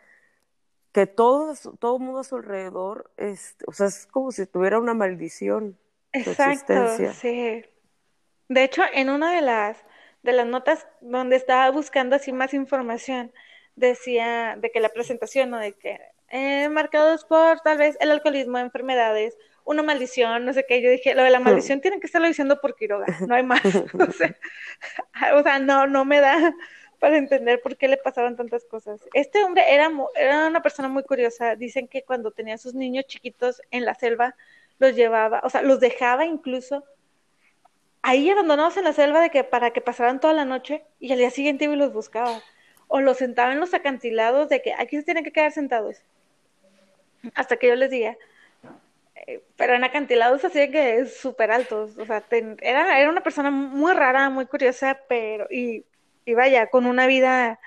que 0.93 1.07
todo, 1.07 1.53
todo 1.79 1.97
el 1.97 2.03
mundo 2.03 2.19
a 2.21 2.23
su 2.23 2.35
alrededor, 2.37 3.11
es, 3.17 3.55
o 3.67 3.73
sea, 3.73 3.87
es 3.87 4.07
como 4.07 4.31
si 4.31 4.45
tuviera 4.47 4.79
una 4.79 4.93
maldición 4.93 5.77
Exacto, 6.11 7.01
existencia. 7.01 7.13
sí. 7.21 7.63
De 8.49 8.63
hecho, 8.63 8.83
en 8.93 9.09
una 9.09 9.33
de 9.35 9.41
las 9.41 9.77
de 10.23 10.33
las 10.33 10.47
notas 10.47 10.87
donde 11.01 11.37
estaba 11.37 11.69
buscando 11.71 12.15
así 12.15 12.33
más 12.33 12.53
información, 12.53 13.33
decía 13.77 14.57
de 14.59 14.71
que 14.71 14.81
la 14.81 14.89
presentación, 14.89 15.51
¿no? 15.51 15.59
De 15.59 15.71
que 15.73 15.99
eh, 16.29 16.67
marcados 16.69 17.23
por 17.23 17.61
tal 17.61 17.77
vez 17.77 17.95
el 18.01 18.11
alcoholismo, 18.11 18.57
enfermedades, 18.57 19.37
una 19.63 19.83
maldición, 19.83 20.45
no 20.45 20.53
sé 20.53 20.65
qué. 20.67 20.81
Yo 20.81 20.89
dije, 20.89 21.15
lo 21.15 21.23
de 21.23 21.29
la 21.29 21.39
maldición 21.39 21.79
tienen 21.79 22.01
que 22.01 22.07
estarlo 22.07 22.27
diciendo 22.27 22.59
por 22.59 22.75
Quiroga, 22.75 23.05
no 23.27 23.35
hay 23.35 23.43
más. 23.43 23.61
O 24.09 24.11
sea, 24.11 24.35
o 25.35 25.43
sea, 25.43 25.59
no, 25.59 25.87
no 25.87 26.03
me 26.03 26.19
da 26.19 26.53
para 26.99 27.17
entender 27.17 27.61
por 27.61 27.77
qué 27.77 27.87
le 27.87 27.97
pasaban 27.97 28.35
tantas 28.35 28.65
cosas. 28.65 28.99
Este 29.13 29.43
hombre 29.43 29.63
era, 29.73 29.89
era 30.15 30.47
una 30.47 30.61
persona 30.61 30.89
muy 30.89 31.03
curiosa. 31.03 31.55
Dicen 31.55 31.87
que 31.87 32.01
cuando 32.01 32.31
tenía 32.31 32.55
a 32.55 32.57
sus 32.57 32.73
niños 32.73 33.05
chiquitos 33.05 33.61
en 33.71 33.85
la 33.85 33.93
selva, 33.93 34.35
los 34.79 34.95
llevaba, 34.95 35.41
o 35.43 35.49
sea, 35.49 35.61
los 35.61 35.79
dejaba 35.79 36.25
incluso 36.25 36.83
ahí 38.01 38.29
abandonados 38.29 38.77
en 38.77 38.85
la 38.85 38.93
selva 38.93 39.21
de 39.21 39.29
que 39.29 39.43
para 39.43 39.71
que 39.71 39.81
pasaran 39.81 40.19
toda 40.19 40.33
la 40.33 40.45
noche 40.45 40.85
y 40.99 41.11
al 41.11 41.19
día 41.19 41.29
siguiente 41.29 41.65
iba 41.65 41.73
y 41.73 41.77
los 41.77 41.93
buscaba. 41.93 42.41
O 42.87 43.01
los 43.01 43.17
sentaba 43.17 43.53
en 43.53 43.59
los 43.59 43.73
acantilados 43.73 44.49
de 44.49 44.61
que 44.61 44.73
aquí 44.73 44.97
se 44.97 45.03
tienen 45.03 45.23
que 45.23 45.31
quedar 45.31 45.51
sentados. 45.51 45.97
Hasta 47.35 47.57
que 47.57 47.67
yo 47.67 47.75
les 47.75 47.89
diga. 47.91 48.17
Eh, 49.15 49.41
Pero 49.57 49.75
en 49.75 49.83
acantilados 49.83 50.45
así 50.45 50.59
de 50.59 50.71
que 50.71 51.05
súper 51.05 51.51
altos. 51.51 51.97
O 51.97 52.05
sea, 52.05 52.23
era, 52.61 52.99
era 52.99 53.09
una 53.09 53.21
persona 53.23 53.51
muy 53.51 53.93
rara, 53.93 54.29
muy 54.29 54.45
curiosa, 54.45 54.99
pero 55.07 55.47
y, 55.49 55.85
vaya, 56.35 56.67
con 56.69 56.85
una 56.85 57.07
vida, 57.07 57.59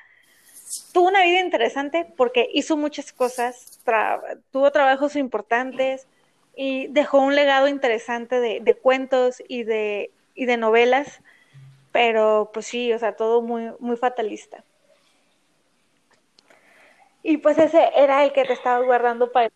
tuvo 0.93 1.09
una 1.09 1.23
vida 1.23 1.41
interesante 1.41 2.07
porque 2.17 2.49
hizo 2.53 2.77
muchas 2.77 3.13
cosas, 3.13 3.81
tuvo 4.53 4.71
trabajos 4.73 5.17
importantes 5.17 6.07
y 6.55 6.89
dejó 6.89 7.21
un 7.21 7.35
legado 7.35 7.69
interesante 7.69 8.41
de, 8.41 8.61
de 8.61 8.75
cuentos 8.75 9.43
y 9.49 9.65
de, 9.65 10.11
y 10.35 10.47
de 10.47 10.57
novelas, 10.57 11.23
pero 11.93 12.51
pues 12.53 12.67
sí, 12.67 12.93
o 12.93 12.99
sea, 12.99 13.17
todo 13.17 13.43
muy, 13.43 13.73
muy 13.81 13.97
fatalista. 13.97 14.65
Y 17.23 17.37
pues 17.39 17.59
ese 17.59 17.91
era 17.95 18.25
el 18.25 18.33
que 18.33 18.45
te 18.45 18.53
estaba 18.53 18.85
guardando 18.85 19.31
para... 19.31 19.51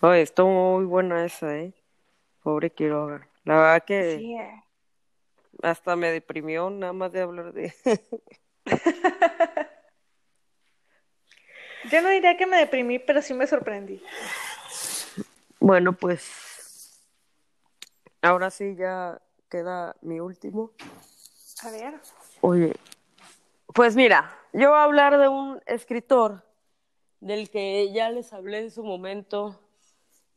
Oye, 0.00 0.22
estuvo 0.22 0.76
muy 0.78 0.84
buena 0.84 1.24
esa, 1.24 1.56
¿eh? 1.56 1.72
Pobre 2.42 2.70
Quiroga. 2.70 3.26
La 3.44 3.56
verdad 3.56 3.84
que 3.84 4.16
Sí, 4.18 4.34
eh. 4.34 4.64
hasta 5.62 5.96
me 5.96 6.10
deprimió 6.10 6.68
nada 6.70 6.92
más 6.92 7.12
de 7.12 7.20
hablar 7.22 7.52
de... 7.52 7.72
Yo 11.90 12.00
no 12.00 12.08
diría 12.08 12.36
que 12.36 12.46
me 12.46 12.56
deprimí, 12.56 12.98
pero 12.98 13.20
sí 13.20 13.34
me 13.34 13.46
sorprendí. 13.46 14.02
Bueno, 15.60 15.92
pues 15.92 16.98
ahora 18.22 18.50
sí 18.50 18.74
ya 18.76 19.20
queda 19.50 19.94
mi 20.00 20.18
último. 20.18 20.72
A 21.62 21.70
ver. 21.70 21.94
Oye, 22.40 22.74
pues 23.74 23.96
mira, 23.96 24.38
yo 24.52 24.70
voy 24.70 24.78
a 24.78 24.84
hablar 24.84 25.18
de 25.18 25.28
un 25.28 25.60
escritor 25.66 26.44
del 27.18 27.50
que 27.50 27.92
ya 27.92 28.08
les 28.08 28.32
hablé 28.32 28.60
en 28.60 28.70
su 28.70 28.84
momento 28.84 29.60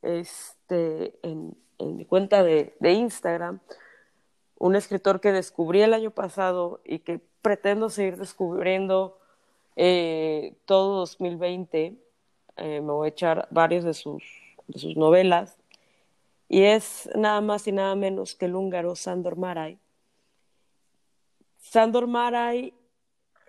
este, 0.01 1.19
en, 1.21 1.55
mi 1.77 2.03
cuenta 2.05 2.43
de, 2.43 2.73
Instagram. 2.81 3.59
Un 4.57 4.75
escritor 4.75 5.21
que 5.21 5.31
descubrí 5.31 5.83
el 5.83 5.93
año 5.93 6.09
pasado 6.09 6.81
y 6.83 6.99
que 6.99 7.21
pretendo 7.43 7.91
seguir 7.91 8.17
descubriendo 8.17 9.19
eh, 9.75 10.55
todo 10.65 10.97
2020. 11.01 11.95
Eh, 12.57 12.81
me 12.81 12.91
voy 12.91 13.05
a 13.05 13.09
echar 13.09 13.47
varios 13.51 13.83
de 13.83 13.93
sus, 13.93 14.23
de 14.67 14.79
sus 14.79 14.97
novelas. 14.97 15.59
Y 16.49 16.63
es 16.63 17.07
nada 17.13 17.41
más 17.41 17.67
y 17.67 17.71
nada 17.71 17.93
menos 17.93 18.33
que 18.33 18.45
el 18.45 18.55
húngaro 18.55 18.95
Sándor 18.95 19.35
Márai. 19.35 19.77
Sándor 21.59 22.07
Márai 22.07 22.73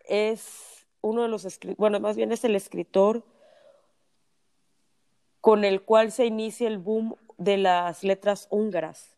es 0.09 0.87
uno 1.01 1.23
de 1.23 1.29
los 1.29 1.45
escritores, 1.45 1.79
bueno, 1.79 2.01
más 2.01 2.17
bien 2.17 2.33
es 2.33 2.45
el 2.45 2.57
escritor 2.57 3.23
con 5.41 5.65
el 5.65 5.83
cual 5.83 6.11
se 6.11 6.27
inicia 6.27 6.69
el 6.69 6.79
boom 6.79 7.17
de 7.37 7.57
las 7.57 8.03
letras 8.03 8.49
húngaras. 8.51 9.17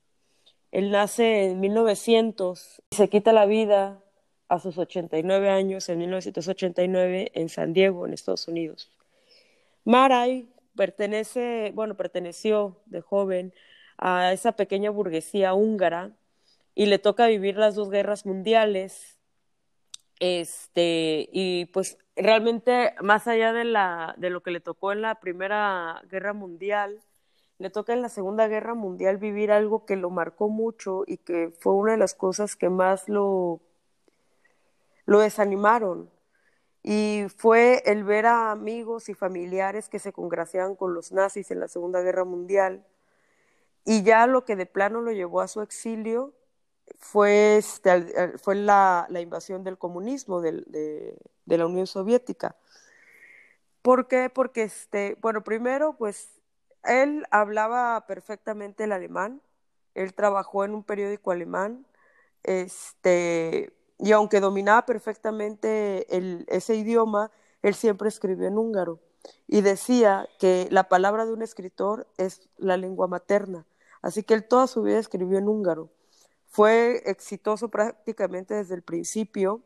Él 0.70 0.90
nace 0.90 1.46
en 1.46 1.60
1900 1.60 2.82
y 2.90 2.96
se 2.96 3.08
quita 3.08 3.32
la 3.32 3.46
vida 3.46 4.02
a 4.48 4.58
sus 4.58 4.78
89 4.78 5.48
años, 5.48 5.88
en 5.88 5.98
1989, 5.98 7.30
en 7.34 7.48
San 7.48 7.72
Diego, 7.72 8.06
en 8.06 8.12
Estados 8.12 8.46
Unidos. 8.48 8.90
Maray 9.84 10.48
pertenece, 10.76 11.72
bueno, 11.74 11.96
perteneció 11.96 12.76
de 12.86 13.00
joven 13.00 13.54
a 13.96 14.32
esa 14.32 14.52
pequeña 14.52 14.90
burguesía 14.90 15.54
húngara 15.54 16.12
y 16.74 16.86
le 16.86 16.98
toca 16.98 17.26
vivir 17.26 17.56
las 17.56 17.74
dos 17.74 17.90
guerras 17.90 18.26
mundiales. 18.26 19.19
Este, 20.20 21.30
y 21.32 21.64
pues 21.66 21.98
realmente, 22.14 22.94
más 23.02 23.26
allá 23.26 23.54
de, 23.54 23.64
la, 23.64 24.14
de 24.18 24.30
lo 24.30 24.42
que 24.42 24.50
le 24.50 24.60
tocó 24.60 24.92
en 24.92 25.00
la 25.02 25.16
Primera 25.18 26.02
Guerra 26.10 26.34
Mundial, 26.34 27.00
le 27.58 27.70
toca 27.70 27.94
en 27.94 28.02
la 28.02 28.10
Segunda 28.10 28.46
Guerra 28.46 28.74
Mundial 28.74 29.16
vivir 29.16 29.50
algo 29.50 29.86
que 29.86 29.96
lo 29.96 30.10
marcó 30.10 30.48
mucho 30.48 31.04
y 31.06 31.16
que 31.18 31.52
fue 31.58 31.72
una 31.74 31.92
de 31.92 31.98
las 31.98 32.14
cosas 32.14 32.54
que 32.54 32.68
más 32.68 33.08
lo, 33.08 33.60
lo 35.06 35.20
desanimaron. 35.20 36.10
Y 36.82 37.26
fue 37.36 37.82
el 37.86 38.04
ver 38.04 38.26
a 38.26 38.50
amigos 38.50 39.08
y 39.08 39.14
familiares 39.14 39.88
que 39.88 39.98
se 39.98 40.12
congraciaban 40.12 40.76
con 40.76 40.94
los 40.94 41.12
nazis 41.12 41.50
en 41.50 41.60
la 41.60 41.68
Segunda 41.68 42.02
Guerra 42.02 42.24
Mundial. 42.24 42.86
Y 43.86 44.02
ya 44.02 44.26
lo 44.26 44.44
que 44.44 44.56
de 44.56 44.66
plano 44.66 45.00
lo 45.00 45.12
llevó 45.12 45.40
a 45.40 45.48
su 45.48 45.62
exilio 45.62 46.34
fue, 46.98 47.56
este, 47.56 48.38
fue 48.38 48.54
la, 48.54 49.06
invasión 49.20 49.64
del 49.64 49.78
comunismo, 49.78 50.40
de, 50.40 51.16
la 51.46 51.66
Unión 51.66 51.86
Soviética. 51.86 52.56
¿Por 53.82 54.08
qué? 54.08 54.30
Porque, 54.30 54.62
este, 54.64 55.16
bueno, 55.20 55.42
primero, 55.42 55.94
pues 55.96 56.40
él 56.84 57.26
hablaba 57.30 58.06
perfectamente 58.06 58.84
el 58.84 58.92
alemán, 58.92 59.40
él 59.94 60.14
trabajó 60.14 60.64
en 60.64 60.74
un 60.74 60.84
periódico 60.84 61.30
alemán, 61.30 61.86
este, 62.42 63.72
y 63.98 64.12
aunque 64.12 64.40
dominaba 64.40 64.86
perfectamente 64.86 66.06
ese 66.54 66.74
idioma, 66.74 67.30
él 67.62 67.74
siempre 67.74 68.08
escribió 68.08 68.48
en 68.48 68.58
húngaro 68.58 69.00
y 69.46 69.60
decía 69.60 70.28
que 70.38 70.68
la 70.70 70.88
palabra 70.88 71.26
de 71.26 71.32
un 71.32 71.42
escritor 71.42 72.06
es 72.16 72.48
la 72.56 72.76
lengua 72.76 73.08
materna, 73.08 73.66
así 74.02 74.22
que 74.22 74.34
él 74.34 74.46
toda 74.46 74.66
su 74.66 74.82
vida 74.82 74.98
escribió 74.98 75.38
en 75.38 75.48
húngaro. 75.48 75.90
Fue 76.50 77.02
exitoso 77.06 77.68
prácticamente 77.68 78.54
desde 78.54 78.74
el 78.74 78.82
principio, 78.82 79.62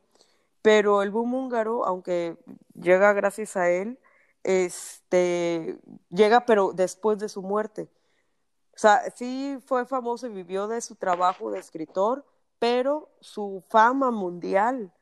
pero 0.61 1.03
el 1.03 1.11
boom 1.11 1.35
húngaro, 1.35 1.87
aunque 1.87 2.37
llega 2.75 3.15
gracias 3.15 3.57
a 3.57 3.71
él, 3.71 3.99
este, 4.43 5.79
llega 6.11 6.45
pero 6.45 6.75
después 6.75 7.19
de 7.19 7.31
su 7.31 7.41
muerte. 7.41 7.89
O 8.75 8.79
sea, 8.79 9.03
sí 9.17 9.59
fue 9.65 9.87
famoso 9.87 10.27
y 10.27 10.31
vivió 10.31 10.69
de 10.69 10.83
su 10.83 10.95
trabajo 10.97 11.51
de 11.51 11.59
escritor, 11.59 12.27
pero 12.59 13.09
su 13.21 13.65
fama 13.71 14.11
mundial, 14.11 14.93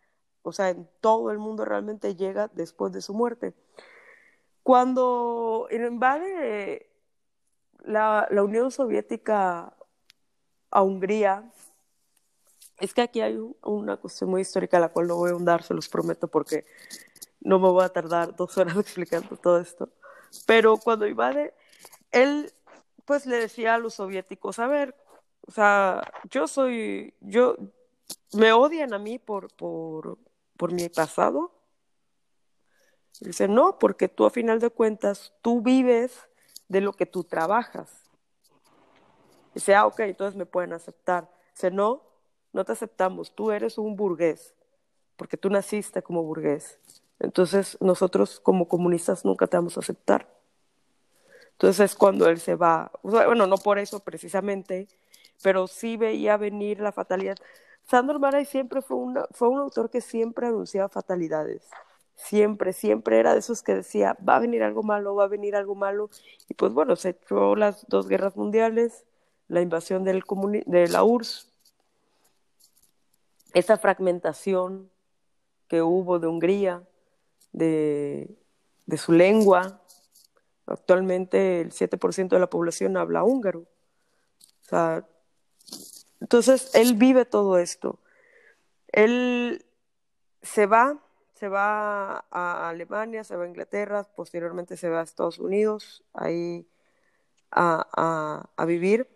o 0.43 0.53
sea, 0.53 0.71
en 0.71 0.89
todo 1.01 1.33
el 1.33 1.39
mundo 1.39 1.65
realmente 1.65 2.15
llega 2.15 2.49
después 2.55 2.93
de 2.93 3.03
su 3.03 3.13
muerte. 3.13 3.55
Cuando 4.63 5.67
invade 5.73 6.89
la, 7.81 8.29
la 8.31 8.45
Unión 8.45 8.71
Soviética 8.71 9.75
a 10.71 10.83
Hungría, 10.83 11.51
es 12.79 12.95
que 12.95 13.03
aquí 13.03 13.21
hay 13.21 13.39
una 13.63 13.97
cuestión 13.97 14.31
muy 14.31 14.43
histórica 14.43 14.77
a 14.77 14.81
la 14.81 14.89
cual 14.89 15.07
no 15.07 15.17
voy 15.17 15.31
a 15.31 15.33
ahondar, 15.33 15.63
se 15.63 15.75
los 15.75 15.89
prometo, 15.89 16.29
porque 16.29 16.65
no 17.41 17.59
me 17.59 17.69
voy 17.69 17.85
a 17.85 17.89
tardar 17.89 18.35
dos 18.35 18.57
horas 18.59 18.77
explicando 18.79 19.37
todo 19.37 19.59
esto. 19.61 19.89
Pero 20.47 20.77
cuando 20.79 21.07
invade, 21.07 21.55
él 22.11 22.53
pues 23.05 23.27
le 23.27 23.37
decía 23.37 23.75
a 23.75 23.79
los 23.79 23.95
soviéticos, 23.95 24.59
a 24.59 24.67
ver, 24.67 24.95
O 25.47 25.51
sea, 25.51 26.03
yo 26.31 26.47
soy, 26.47 27.15
yo, 27.21 27.57
me 28.33 28.53
odian 28.53 28.95
a 28.95 28.99
mí 28.99 29.19
por, 29.19 29.53
por, 29.55 30.19
por 30.57 30.73
mi 30.73 30.89
pasado. 30.89 31.53
Dice, 33.21 33.49
no, 33.49 33.79
porque 33.79 34.09
tú 34.09 34.25
a 34.25 34.31
final 34.31 34.61
de 34.61 34.71
cuentas, 34.71 35.33
tú 35.43 35.61
vives 35.61 36.29
de 36.69 36.81
lo 36.81 36.93
que 36.93 37.07
tú 37.07 37.25
trabajas. 37.25 37.91
Dice, 39.55 39.75
ah, 39.75 39.87
ok, 39.87 40.01
entonces 40.01 40.37
me 40.37 40.47
pueden 40.47 40.73
aceptar. 40.73 41.31
Dice, 41.55 41.71
no, 41.71 42.03
no 42.53 42.65
te 42.65 42.73
aceptamos, 42.73 43.35
tú 43.35 43.51
eres 43.51 43.79
un 43.79 43.97
burgués, 43.97 44.55
porque 45.17 45.37
tú 45.37 45.51
naciste 45.51 46.03
como 46.03 46.23
burgués. 46.23 46.79
Entonces 47.19 47.79
nosotros 47.81 48.41
como 48.41 48.69
comunistas 48.69 49.25
nunca 49.25 49.47
te 49.47 49.57
vamos 49.57 49.77
a 49.77 49.81
aceptar. 49.81 50.29
Entonces 51.53 51.93
es 51.93 51.97
cuando 51.97 52.29
él 52.29 52.41
se 52.41 52.57
va, 52.57 52.91
bueno, 53.03 53.47
no 53.47 53.57
por 53.57 53.79
eso 53.79 54.01
precisamente, 54.01 54.89
pero 55.43 55.67
sí 55.67 55.97
veía 55.97 56.37
venir 56.37 56.81
la 56.81 56.93
fatalidad. 56.93 57.37
Sandor 57.89 58.19
Maray 58.19 58.45
siempre 58.45 58.83
fue, 58.83 58.97
una, 58.97 59.27
fue 59.31 59.49
un 59.49 59.61
autor 59.61 59.91
que 59.91 60.01
siempre 60.01 60.47
anunciaba 60.47 60.89
fatalidades. 60.89 61.69
Siempre, 62.15 62.73
siempre 62.73 63.19
era 63.19 63.33
de 63.33 63.41
esos 63.41 63.63
que 63.63 63.75
decía, 63.75 64.17
va 64.27 64.37
a 64.37 64.41
venir 64.41 64.63
algo 64.63 64.83
malo, 64.83 65.15
va 65.15 65.25
a 65.25 65.29
venir 65.29 65.57
algo 65.57 65.75
malo. 65.75 66.11
Y 66.49 66.55
pues 66.55 66.73
bueno, 66.73 66.97
se 66.97 67.11
echó 67.11 67.57
las 67.57 67.87
dos 67.89 68.09
guerras 68.09 68.37
mundiales, 68.37 69.05
la 69.49 69.61
invasión 69.61 70.05
de 70.05 70.89
la 70.89 71.05
URSS, 71.05 71.52
esa 73.55 73.77
fragmentación 73.77 74.91
que 75.69 75.83
hubo 75.83 76.19
de 76.19 76.27
Hungría, 76.27 76.83
de, 77.53 78.37
su 78.97 79.13
lengua. 79.13 79.81
Actualmente 80.67 81.61
el 81.61 81.73
7% 81.73 82.29
de 82.29 82.39
la 82.39 82.49
población 82.49 82.97
habla 82.97 83.25
húngaro. 83.25 83.67
Entonces 86.21 86.75
él 86.75 86.95
vive 86.95 87.25
todo 87.25 87.59
esto. 87.59 87.99
Él 88.89 89.65
se 90.43 90.67
va, 90.67 90.99
se 91.33 91.49
va 91.49 92.25
a 92.31 92.69
Alemania, 92.69 93.25
se 93.25 93.37
va 93.37 93.45
a 93.45 93.49
Inglaterra, 93.49 94.05
posteriormente 94.05 94.77
se 94.77 94.89
va 94.89 95.01
a 95.01 95.05
Estados 95.05 95.39
Unidos, 95.39 96.05
ahí 96.13 96.67
a, 97.51 97.87
a, 97.93 98.51
a 98.57 98.65
vivir 98.67 99.09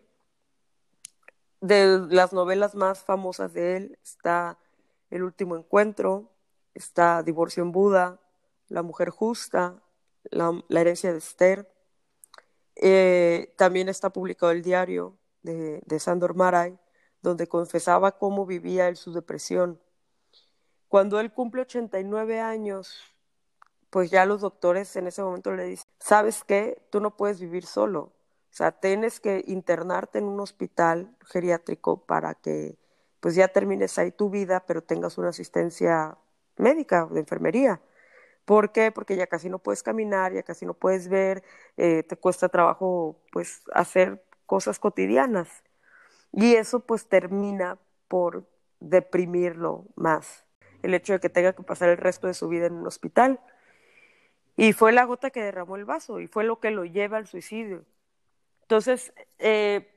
de 1.61 2.07
las 2.11 2.33
novelas 2.33 2.75
más 2.75 3.01
famosas 3.01 3.53
de 3.53 3.77
él 3.77 3.99
está 4.03 4.59
El 5.11 5.23
último 5.23 5.57
encuentro, 5.57 6.31
está 6.75 7.23
Divorcio 7.23 7.63
en 7.63 7.73
Buda, 7.73 8.21
La 8.69 8.83
mujer 8.83 9.11
justa, 9.11 9.83
La, 10.25 10.63
herencia 10.71 11.13
de 11.13 11.19
Esther. 11.19 11.73
Eh, 12.75 13.55
también 13.57 13.89
está 13.89 14.11
publicado 14.11 14.53
el 14.53 14.63
diario 14.63 15.17
de, 15.43 15.83
de 15.87 15.99
Sandor 15.99 16.35
Maray, 16.35 16.79
donde 17.23 17.47
confesaba 17.47 18.19
cómo 18.19 18.47
vivía 18.47 18.89
él 18.89 18.97
su 18.97 19.13
depresión. 19.13 19.81
Cuando 20.89 21.21
él 21.21 21.33
cumple 21.33 21.63
89 21.63 22.41
años, 22.41 22.99
pues 23.91 24.11
ya 24.11 24.27
los 24.27 24.43
doctores 24.43 24.95
en 24.97 25.07
ese 25.07 25.23
momento 25.23 25.53
le 25.53 25.65
dicen, 25.65 25.89
¿sabes 25.99 26.45
qué? 26.45 26.87
Tú 26.91 27.01
no 27.01 27.17
puedes 27.17 27.41
vivir 27.41 27.65
solo, 27.65 28.13
o 28.57 28.59
sea, 28.59 28.73
tienes 28.73 29.21
que 29.21 29.45
internarte 29.49 30.19
en 30.19 30.25
un 30.25 30.41
hospital 30.41 31.15
geriátrico 31.27 32.07
para 32.07 32.33
que 32.33 32.79
pues 33.21 33.35
ya 33.35 33.49
termines 33.49 33.99
ahí 33.99 34.13
tu 34.13 34.31
vida, 34.31 34.65
pero 34.67 34.83
tengas 34.83 35.19
una 35.19 35.29
asistencia 35.29 36.17
médica, 36.57 37.07
de 37.11 37.21
enfermería. 37.21 37.83
¿Por 38.47 38.73
qué? 38.73 38.93
Porque 38.93 39.15
ya 39.15 39.27
casi 39.27 39.51
no 39.51 39.59
puedes 39.59 39.83
caminar, 39.83 40.33
ya 40.33 40.43
casi 40.43 40.65
no 40.65 40.73
puedes 40.73 41.09
ver, 41.09 41.45
eh, 41.77 42.03
te 42.05 42.17
cuesta 42.17 42.49
trabajo 42.49 43.21
pues 43.31 43.61
hacer 43.75 44.25
cosas 44.47 44.79
cotidianas. 44.79 45.63
Y 46.33 46.55
eso 46.55 46.81
pues 46.81 47.07
termina 47.11 47.79
por 48.09 48.49
deprimirlo 48.81 49.85
más. 49.97 50.47
El 50.83 50.95
hecho 50.95 51.13
de 51.13 51.21
que 51.21 51.29
tenga 51.29 51.53
que 51.53 51.63
pasar 51.63 51.91
el 51.91 51.99
resto 51.99 52.27
de 52.27 52.33
su 52.33 52.49
vida 52.49 52.65
en 52.65 52.73
un 52.73 52.87
hospital. 52.87 53.39
Y 54.57 54.73
fue 54.73 54.93
la 54.93 55.05
gota 55.05 55.29
que 55.29 55.43
derramó 55.43 55.77
el 55.77 55.85
vaso 55.85 56.21
y 56.21 56.27
fue 56.27 56.43
lo 56.45 56.59
que 56.59 56.71
lo 56.71 56.87
lleva 56.87 57.19
al 57.19 57.27
suicidio. 57.27 57.85
Entonces, 58.67 59.13
eh, 59.39 59.97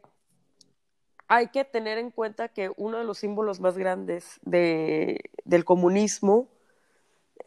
hay 1.28 1.48
que 1.48 1.66
tener 1.66 1.98
en 1.98 2.12
cuenta 2.12 2.50
que 2.50 2.72
uno 2.78 3.00
de 3.00 3.04
los 3.04 3.18
símbolos 3.18 3.60
más 3.60 3.80
grandes 3.80 4.40
de, 4.44 5.32
del 5.44 5.66
comunismo 5.66 6.50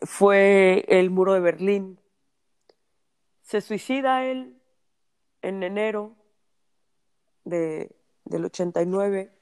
fue 0.01 0.85
el 0.89 1.11
muro 1.11 1.35
de 1.35 1.39
Berlín. 1.39 2.01
Se 3.43 3.61
suicida 3.61 4.25
él 4.25 4.61
en 5.43 5.63
enero 5.63 6.17
de, 7.45 7.95
del 8.25 8.47
89 8.47 9.33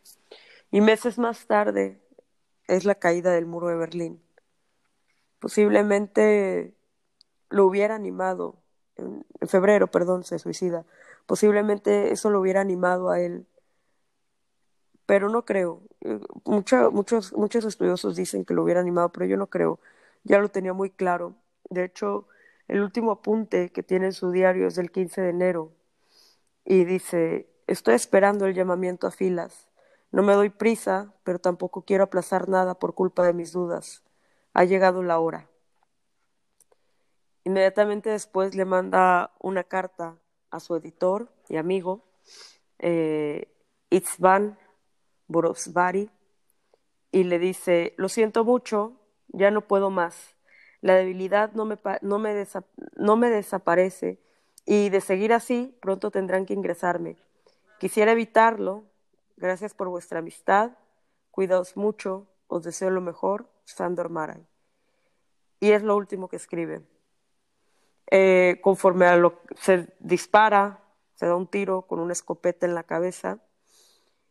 y 0.71 0.83
meses 0.83 1.17
más 1.17 1.47
tarde 1.47 1.99
es 2.67 2.85
la 2.85 2.95
caída 2.95 3.33
del 3.33 3.47
muro 3.47 3.69
de 3.69 3.77
Berlín. 3.77 4.23
Posiblemente 5.39 6.75
lo 7.49 7.65
hubiera 7.65 7.95
animado, 7.95 8.59
en 8.97 9.25
febrero, 9.49 9.87
perdón, 9.91 10.25
se 10.25 10.39
suicida, 10.39 10.85
Posiblemente 11.27 12.13
eso 12.13 12.31
lo 12.31 12.41
hubiera 12.41 12.61
animado 12.61 13.11
a 13.11 13.21
él, 13.21 13.47
pero 15.07 15.29
no 15.29 15.45
creo. 15.45 15.83
Eh, 16.03 16.21
muchos, 16.45 17.33
muchos 17.35 17.65
estudiosos 17.65 18.17
dicen 18.17 18.45
que 18.45 18.55
lo 18.55 18.63
hubiera 18.63 18.81
animado, 18.81 19.11
pero 19.11 19.27
yo 19.27 19.37
no 19.37 19.49
creo. 19.49 19.81
Ya 20.25 20.39
lo 20.39 20.51
tenía 20.51 20.73
muy 20.73 20.91
claro. 20.91 21.35
De 21.69 21.85
hecho, 21.85 22.29
el 22.69 22.81
último 22.81 23.13
apunte 23.13 23.71
que 23.71 23.83
tiene 23.83 24.07
en 24.07 24.13
su 24.13 24.31
diario 24.31 24.67
es 24.69 24.77
del 24.77 24.93
15 24.93 25.21
de 25.21 25.31
enero 25.31 25.73
y 26.65 26.85
dice, 26.85 27.49
estoy 27.67 27.95
esperando 27.95 28.47
el 28.47 28.55
llamamiento 28.55 29.07
a 29.09 29.11
filas. 29.11 29.69
No 30.13 30.23
me 30.23 30.35
doy 30.35 30.51
prisa, 30.51 31.13
pero 31.25 31.41
tampoco 31.41 31.83
quiero 31.83 32.05
aplazar 32.05 32.49
nada 32.49 32.75
por 32.75 32.95
culpa 32.95 33.25
de 33.25 33.33
mis 33.33 33.53
dudas. 33.53 34.05
Ha 34.55 34.65
llegado 34.65 35.03
la 35.03 35.19
hora. 35.19 35.49
Inmediatamente 37.45 38.11
después 38.11 38.55
le 38.55 38.65
manda 38.65 39.33
una 39.41 39.65
carta 39.65 40.17
a 40.51 40.61
su 40.61 40.77
editor 40.77 41.29
y 41.49 41.57
amigo, 41.57 42.05
eh, 42.79 43.49
Itzvan 43.91 44.59
y 47.13 47.25
le 47.25 47.39
dice, 47.39 47.95
lo 47.97 48.09
siento 48.09 48.45
mucho, 48.45 48.97
ya 49.29 49.51
no 49.51 49.67
puedo 49.67 49.91
más. 49.91 50.37
La 50.81 50.95
debilidad 50.95 51.53
no 51.53 51.65
me, 51.65 51.79
no 52.03 52.19
me, 52.19 52.47
no 52.97 53.17
me 53.17 53.31
desaparece 53.31 54.19
y 54.65 54.89
de 54.89 55.01
seguir 55.01 55.33
así, 55.33 55.77
pronto 55.81 56.11
tendrán 56.11 56.47
que 56.47 56.55
ingresarme. 56.55 57.17
Quisiera 57.81 58.13
evitarlo. 58.13 58.85
Gracias 59.37 59.73
por 59.73 59.89
vuestra 59.89 60.19
amistad. 60.19 60.73
Cuidaos 61.31 61.77
mucho. 61.77 62.27
Os 62.47 62.63
deseo 62.63 62.91
lo 62.91 63.01
mejor. 63.01 63.49
Sandor 63.65 64.11
Maray. 64.11 64.47
Y 65.61 65.73
es 65.73 65.83
lo 65.83 65.97
último 65.97 66.29
que 66.29 66.37
escribe. 66.37 66.83
Eh, 68.11 68.59
conforme 68.63 69.07
a 69.07 69.17
lo 69.17 69.41
se 69.57 69.89
dispara, 70.01 70.81
se 71.15 71.27
da 71.27 71.37
un 71.37 71.47
tiro 71.47 71.83
con 71.83 72.01
una 72.01 72.13
escopeta 72.13 72.67
en 72.67 72.75
la 72.75 72.83
cabeza 72.83 73.39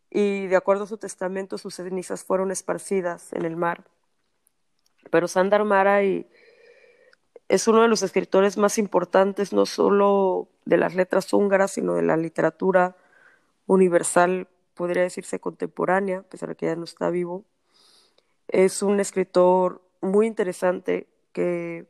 y 0.10 0.48
de 0.48 0.56
acuerdo 0.56 0.84
a 0.84 0.88
su 0.88 0.98
testamento 0.98 1.58
sus 1.58 1.76
cenizas 1.76 2.24
fueron 2.24 2.52
esparcidas 2.52 3.32
en 3.32 3.46
el 3.46 3.56
mar. 3.56 3.86
Pero 5.12 5.28
Sandar 5.28 5.64
Maray 5.64 6.28
es 7.48 7.68
uno 7.68 7.82
de 7.82 7.88
los 7.88 8.04
escritores 8.04 8.58
más 8.58 8.78
importantes 8.78 9.54
no 9.54 9.66
solo 9.66 10.50
de 10.66 10.78
las 10.78 10.96
letras 10.96 11.32
húngaras, 11.34 11.72
sino 11.72 11.96
de 11.96 12.04
la 12.04 12.18
literatura 12.18 12.96
universal, 13.66 14.48
podría 14.74 15.04
decirse 15.04 15.40
contemporánea, 15.40 16.20
a 16.20 16.24
pesar 16.24 16.50
de 16.50 16.56
que 16.56 16.66
ya 16.68 16.76
no 16.76 16.84
está 16.84 17.10
vivo. 17.10 17.46
Es 18.48 18.82
un 18.82 19.00
escritor 19.00 19.82
muy 20.02 20.28
interesante 20.28 21.08
que 21.34 21.86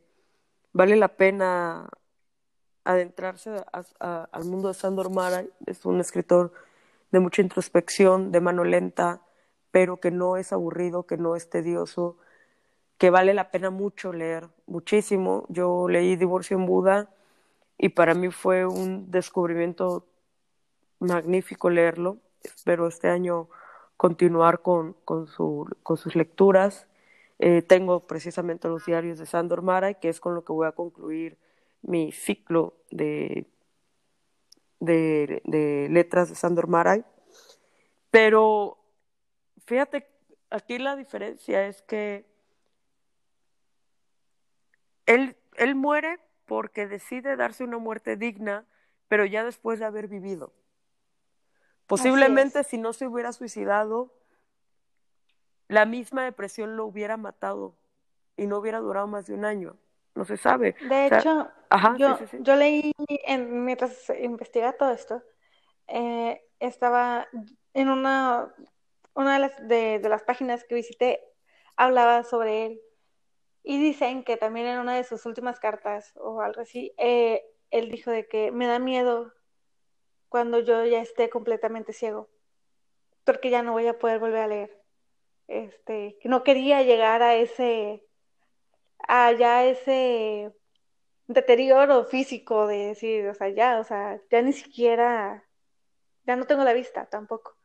vale 0.73 0.95
la 0.95 1.09
pena 1.09 1.89
adentrarse 2.83 3.63
al 3.99 4.45
mundo 4.45 4.69
de 4.69 4.73
Sandor 4.73 5.11
Maray. 5.11 5.49
Es 5.65 5.85
un 5.85 5.99
escritor 5.99 6.53
de 7.11 7.19
mucha 7.19 7.41
introspección, 7.41 8.31
de 8.31 8.41
mano 8.41 8.63
lenta, 8.63 9.21
pero 9.71 9.99
que 9.99 10.11
no 10.11 10.37
es 10.37 10.51
aburrido, 10.53 11.05
que 11.05 11.17
no 11.17 11.35
es 11.35 11.49
tedioso, 11.49 12.17
que 12.97 13.09
vale 13.09 13.33
la 13.33 13.51
pena 13.51 13.69
mucho 13.69 14.11
leer, 14.13 14.49
muchísimo. 14.65 15.45
Yo 15.49 15.87
leí 15.87 16.15
Divorcio 16.15 16.57
en 16.57 16.65
Buda 16.65 17.09
y 17.77 17.89
para 17.89 18.13
mí 18.13 18.29
fue 18.29 18.65
un 18.65 19.09
descubrimiento 19.11 20.05
magnífico 20.99 21.69
leerlo. 21.69 22.17
Espero 22.43 22.87
este 22.87 23.09
año 23.09 23.49
continuar 23.97 24.61
con, 24.61 24.93
con, 25.05 25.27
con 25.83 25.97
sus 25.97 26.15
lecturas. 26.15 26.88
Eh, 27.39 27.61
tengo 27.61 28.05
precisamente 28.05 28.67
los 28.67 28.85
diarios 28.85 29.17
de 29.17 29.25
Sandor 29.25 29.61
Maray, 29.61 29.95
que 29.95 30.09
es 30.09 30.19
con 30.19 30.35
lo 30.35 30.43
que 30.43 30.51
voy 30.51 30.67
a 30.67 30.73
concluir 30.73 31.37
mi 31.81 32.11
ciclo 32.11 32.75
de, 32.91 33.47
de, 34.81 35.87
letras 35.89 36.27
de 36.27 36.35
Sandor 36.35 36.67
Maray. 36.67 37.05
Pero 38.11 38.77
fíjate, 39.65 40.05
aquí 40.49 40.79
la 40.79 40.97
diferencia 40.97 41.65
es 41.65 41.81
que 41.83 42.25
él, 45.05 45.37
él 45.55 45.75
muere 45.75 46.19
porque 46.45 46.87
decide 46.87 47.37
darse 47.37 47.63
una 47.63 47.77
muerte 47.77 48.17
digna, 48.17 48.65
pero 49.07 49.25
ya 49.25 49.45
después 49.45 49.79
de 49.79 49.85
haber 49.85 50.09
vivido. 50.09 50.51
Posiblemente 51.87 52.63
si 52.65 52.77
no 52.77 52.91
se 52.91 53.07
hubiera 53.07 53.31
suicidado, 53.31 54.13
la 55.69 55.85
misma 55.85 56.25
depresión 56.25 56.75
lo 56.75 56.85
hubiera 56.85 57.15
matado 57.15 57.77
y 58.35 58.47
no 58.47 58.57
hubiera 58.57 58.79
durado 58.79 59.07
más 59.07 59.27
de 59.27 59.35
un 59.35 59.45
año. 59.45 59.77
No 60.15 60.25
se 60.25 60.35
sabe. 60.35 60.75
De 60.89 61.05
hecho, 61.05 61.49
yo, 62.39 62.55
leí 62.55 62.91
en, 63.07 63.63
mientras 63.63 64.11
investigaba 64.19 64.73
todo 64.73 64.91
esto, 64.91 65.23
eh, 65.87 66.41
estaba 66.59 67.27
en 67.73 67.89
una, 67.89 68.53
una 69.13 69.33
de 69.33 69.39
las, 69.39 69.67
de, 69.67 70.09
las 70.09 70.23
páginas 70.23 70.63
que 70.63 70.75
visité, 70.75 71.21
hablaba 71.75 72.23
sobre 72.23 72.65
él. 72.65 72.81
Y 73.61 73.79
dicen 73.79 74.23
que 74.23 74.37
también 74.37 74.65
en 74.65 74.79
una 74.79 74.95
de 74.95 75.03
sus 75.03 75.25
últimas 75.27 75.59
cartas 75.59 76.13
o 76.15 76.41
algo 76.41 76.61
así, 76.61 76.93
eh, 76.97 77.43
él 77.69 77.91
dijo 77.91 78.09
de 78.09 78.27
que 78.27 78.51
me 78.51 78.65
da 78.65 78.79
miedo 78.79 79.31
cuando 80.29 80.59
yo 80.59 80.83
ya 80.85 81.01
esté 81.01 81.29
completamente 81.29 81.93
ciego, 81.93 82.27
porque 83.23 83.51
ya 83.51 83.61
no 83.61 83.73
voy 83.73 83.85
a 83.85 83.99
poder 83.99 84.17
volver 84.19 84.41
a 84.41 84.47
leer. 84.47 84.78
Este, 85.49 86.15
no 86.25 86.43
quería 86.43 86.83
llegar 86.83 87.23
a 87.23 87.35
ese, 87.35 88.05
a 89.07 89.31
ya 89.31 89.65
ese 89.65 90.53
deterioro 91.25 92.05
físico 92.05 92.67
de 92.67 92.89
decir, 92.89 93.27
o 93.27 93.33
sea, 93.33 93.49
ya, 93.49 93.79
o 93.79 93.83
sea, 93.83 94.21
ya 94.29 94.43
ni 94.43 94.53
siquiera, 94.53 95.43
ya 96.27 96.35
no 96.35 96.45
tengo 96.45 96.63
la 96.63 96.73
vista 96.73 97.07
tampoco. 97.07 97.57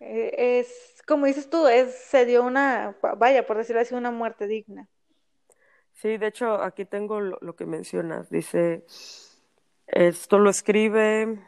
Eh, 0.00 0.58
es, 0.58 1.02
como 1.06 1.26
dices 1.26 1.48
tú, 1.48 1.68
es, 1.68 1.94
se 1.94 2.26
dio 2.26 2.42
una, 2.42 2.96
vaya, 3.16 3.46
por 3.46 3.58
decirlo 3.58 3.80
así, 3.80 3.94
una 3.94 4.10
muerte 4.10 4.48
digna. 4.48 4.88
Sí, 5.92 6.16
de 6.16 6.26
hecho, 6.26 6.60
aquí 6.60 6.84
tengo 6.84 7.20
lo 7.20 7.54
que 7.54 7.64
mencionas. 7.64 8.28
Dice, 8.28 8.84
esto 9.86 10.40
lo 10.40 10.50
escribe 10.50 11.38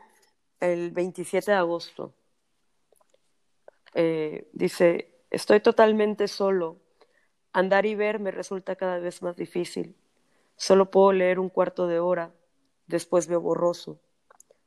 el 0.60 0.92
27 0.92 1.50
de 1.50 1.56
agosto. 1.56 2.14
Eh, 3.94 4.48
dice, 4.52 5.15
estoy 5.30 5.60
totalmente 5.60 6.28
solo. 6.28 6.76
Andar 7.52 7.86
y 7.86 7.94
ver 7.94 8.18
me 8.20 8.30
resulta 8.30 8.76
cada 8.76 8.98
vez 8.98 9.22
más 9.22 9.36
difícil. 9.36 9.96
Solo 10.56 10.90
puedo 10.90 11.12
leer 11.12 11.38
un 11.38 11.48
cuarto 11.48 11.86
de 11.86 11.98
hora, 11.98 12.32
después 12.86 13.26
veo 13.26 13.40
borroso. 13.40 13.98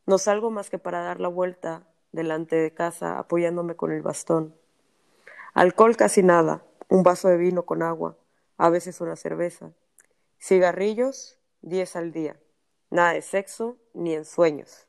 No 0.06 0.18
salgo 0.18 0.52
más 0.52 0.70
que 0.70 0.80
para 0.80 1.02
dar 1.02 1.20
la 1.20 1.28
vuelta 1.28 1.88
delante 2.12 2.56
de 2.56 2.74
casa 2.74 3.20
apoyándome 3.20 3.76
con 3.76 3.92
el 3.92 4.02
bastón. 4.02 4.56
Alcohol 5.54 5.96
casi 5.98 6.24
nada, 6.24 6.64
un 6.88 7.04
vaso 7.04 7.28
de 7.28 7.38
vino 7.38 7.64
con 7.64 7.84
agua, 7.84 8.18
a 8.58 8.70
veces 8.70 9.02
una 9.02 9.16
cerveza. 9.16 9.72
Cigarrillos, 10.40 11.38
diez 11.62 11.96
al 11.96 12.12
día. 12.12 12.40
Nada 12.90 13.14
de 13.14 13.22
sexo 13.22 13.78
ni 13.94 14.14
en 14.14 14.26
sueños. 14.26 14.88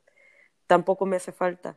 Tampoco 0.67 1.07
me 1.07 1.17
hace 1.17 1.33
falta. 1.33 1.77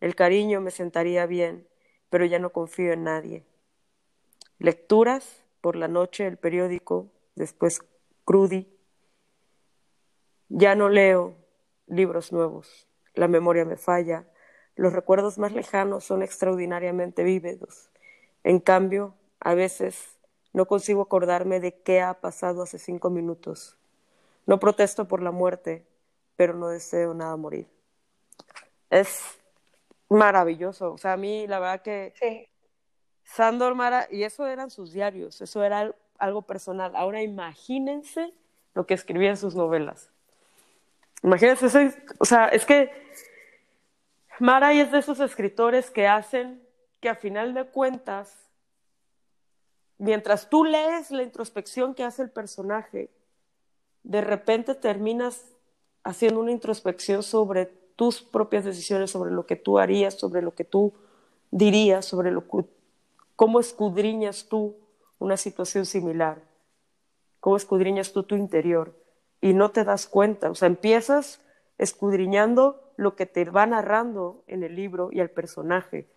El 0.00 0.14
cariño 0.14 0.60
me 0.60 0.70
sentaría 0.70 1.26
bien, 1.26 1.66
pero 2.10 2.24
ya 2.24 2.38
no 2.38 2.50
confío 2.50 2.92
en 2.92 3.04
nadie. 3.04 3.44
Lecturas, 4.58 5.42
por 5.60 5.76
la 5.76 5.88
noche 5.88 6.26
el 6.26 6.36
periódico, 6.36 7.10
después 7.34 7.80
Crudi. 8.24 8.68
Ya 10.48 10.74
no 10.74 10.88
leo 10.88 11.34
libros 11.86 12.32
nuevos. 12.32 12.86
La 13.14 13.28
memoria 13.28 13.64
me 13.64 13.76
falla. 13.76 14.26
Los 14.76 14.92
recuerdos 14.92 15.38
más 15.38 15.52
lejanos 15.52 16.04
son 16.04 16.22
extraordinariamente 16.22 17.24
vívidos. 17.24 17.90
En 18.44 18.60
cambio, 18.60 19.14
a 19.40 19.54
veces 19.54 20.18
no 20.52 20.66
consigo 20.66 21.02
acordarme 21.02 21.60
de 21.60 21.80
qué 21.80 22.00
ha 22.00 22.14
pasado 22.14 22.62
hace 22.62 22.78
cinco 22.78 23.10
minutos. 23.10 23.76
No 24.46 24.60
protesto 24.60 25.08
por 25.08 25.22
la 25.22 25.32
muerte, 25.32 25.86
pero 26.36 26.54
no 26.54 26.68
deseo 26.68 27.14
nada 27.14 27.36
morir 27.36 27.66
es 28.90 29.20
maravilloso. 30.08 30.92
O 30.92 30.98
sea, 30.98 31.14
a 31.14 31.16
mí 31.16 31.46
la 31.46 31.58
verdad 31.58 31.82
que 31.82 32.12
sí. 32.20 32.48
Sandor 33.24 33.74
Mara, 33.74 34.06
y 34.10 34.22
eso 34.22 34.46
eran 34.46 34.70
sus 34.70 34.92
diarios, 34.92 35.40
eso 35.40 35.64
era 35.64 35.92
algo 36.18 36.42
personal. 36.42 36.94
Ahora 36.94 37.22
imagínense 37.22 38.32
lo 38.74 38.86
que 38.86 38.94
escribía 38.94 39.30
en 39.30 39.36
sus 39.36 39.54
novelas. 39.54 40.10
Imagínense, 41.22 41.92
o 42.18 42.24
sea, 42.24 42.46
es 42.48 42.64
que 42.64 42.90
Mara 44.38 44.72
es 44.72 44.92
de 44.92 44.98
esos 44.98 45.18
escritores 45.20 45.90
que 45.90 46.06
hacen 46.06 46.62
que 47.00 47.08
a 47.08 47.14
final 47.14 47.52
de 47.52 47.64
cuentas, 47.64 48.48
mientras 49.98 50.48
tú 50.48 50.64
lees 50.64 51.10
la 51.10 51.22
introspección 51.22 51.94
que 51.94 52.04
hace 52.04 52.22
el 52.22 52.30
personaje, 52.30 53.10
de 54.02 54.20
repente 54.20 54.74
terminas 54.74 55.44
haciendo 56.04 56.40
una 56.40 56.52
introspección 56.52 57.22
sobre 57.22 57.72
tus 57.96 58.22
propias 58.22 58.64
decisiones 58.64 59.10
sobre 59.10 59.30
lo 59.30 59.46
que 59.46 59.56
tú 59.56 59.78
harías, 59.78 60.14
sobre 60.14 60.42
lo 60.42 60.54
que 60.54 60.64
tú 60.64 60.92
dirías, 61.50 62.04
sobre 62.04 62.30
lo 62.30 62.44
cómo 63.34 63.60
escudriñas 63.60 64.46
tú 64.48 64.76
una 65.18 65.36
situación 65.36 65.86
similar, 65.86 66.42
cómo 67.40 67.56
escudriñas 67.56 68.12
tú 68.12 68.22
tu 68.22 68.36
interior 68.36 68.94
y 69.40 69.54
no 69.54 69.70
te 69.70 69.84
das 69.84 70.06
cuenta, 70.06 70.50
o 70.50 70.54
sea, 70.54 70.66
empiezas 70.66 71.40
escudriñando 71.78 72.92
lo 72.96 73.16
que 73.16 73.26
te 73.26 73.44
va 73.44 73.66
narrando 73.66 74.44
en 74.46 74.62
el 74.62 74.74
libro 74.76 75.10
y 75.12 75.20
al 75.20 75.30
personaje 75.30 76.08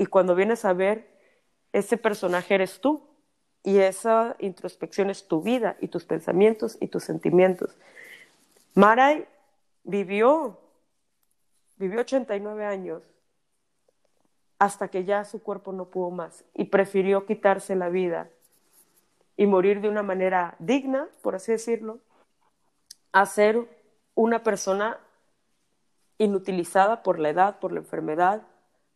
y 0.00 0.06
cuando 0.06 0.34
vienes 0.34 0.64
a 0.64 0.72
ver, 0.72 1.10
ese 1.74 1.98
personaje 1.98 2.54
eres 2.54 2.80
tú 2.80 3.06
y 3.62 3.80
esa 3.80 4.34
introspección 4.38 5.10
es 5.10 5.28
tu 5.28 5.42
vida 5.42 5.76
y 5.78 5.88
tus 5.88 6.06
pensamientos 6.06 6.78
y 6.80 6.88
tus 6.88 7.04
sentimientos. 7.04 7.76
Maray 8.72 9.26
vivió 9.84 10.58
Vivió 11.80 12.00
89 12.00 12.66
años 12.66 13.02
hasta 14.58 14.88
que 14.88 15.06
ya 15.06 15.24
su 15.24 15.42
cuerpo 15.42 15.72
no 15.72 15.86
pudo 15.86 16.10
más 16.10 16.44
y 16.52 16.64
prefirió 16.64 17.24
quitarse 17.24 17.74
la 17.74 17.88
vida 17.88 18.28
y 19.38 19.46
morir 19.46 19.80
de 19.80 19.88
una 19.88 20.02
manera 20.02 20.56
digna, 20.58 21.08
por 21.22 21.36
así 21.36 21.52
decirlo, 21.52 22.00
a 23.12 23.24
ser 23.24 23.66
una 24.14 24.42
persona 24.42 24.98
inutilizada 26.18 27.02
por 27.02 27.18
la 27.18 27.30
edad, 27.30 27.58
por 27.60 27.72
la 27.72 27.80
enfermedad, 27.80 28.42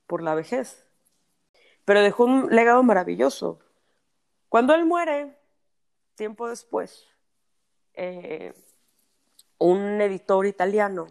por 0.07 0.21
la 0.21 0.35
vejez. 0.35 0.87
Pero 1.87 2.03
dejó 2.03 2.25
un 2.25 2.55
legado 2.55 2.83
maravilloso. 2.83 3.61
Cuando 4.51 4.75
él 4.75 4.85
muere, 4.85 5.35
tiempo 6.17 6.51
después, 6.51 7.09
eh, 7.95 8.53
un 9.57 10.03
editor 10.03 10.45
italiano 10.45 11.07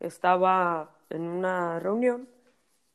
estaba 0.00 0.93
en 1.14 1.22
una 1.22 1.78
reunión 1.80 2.28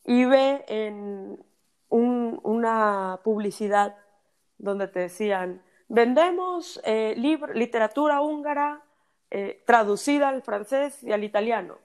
y 0.04 0.26
ve 0.26 0.64
en 0.68 1.44
una 1.90 3.20
publicidad 3.24 3.98
donde 4.58 4.88
te 4.88 5.00
decían, 5.00 5.64
vendemos 5.88 6.80
eh, 6.84 7.16
literatura 7.54 8.22
húngara 8.22 8.84
eh, 9.32 9.64
traducida 9.66 10.30
al 10.30 10.42
francés 10.42 11.04
y 11.04 11.12
al 11.12 11.24
italiano. 11.24 11.78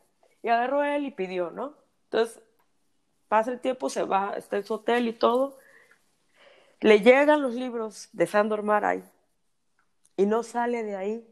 Y 0.43 0.49
agarró 0.49 0.83
él 0.83 1.07
y 1.07 1.11
pidió, 1.11 1.51
¿no? 1.51 1.75
Entonces, 2.05 2.43
pasa 3.29 3.51
el 3.51 3.61
tiempo, 3.61 3.89
se 3.89 4.05
va, 4.05 4.35
está 4.37 4.57
en 4.57 4.65
su 4.65 4.75
hotel 4.75 5.09
y 5.09 5.13
todo. 5.15 5.59
Le 6.81 7.01
llegan 7.01 7.41
los 7.41 7.55
libros 7.55 8.09
de 8.13 8.27
Sandor 8.27 8.63
Maray 8.63 9.03
y 10.17 10.27
no 10.27 10.43
sale 10.43 10.83
de 10.83 10.97
ahí 10.97 11.27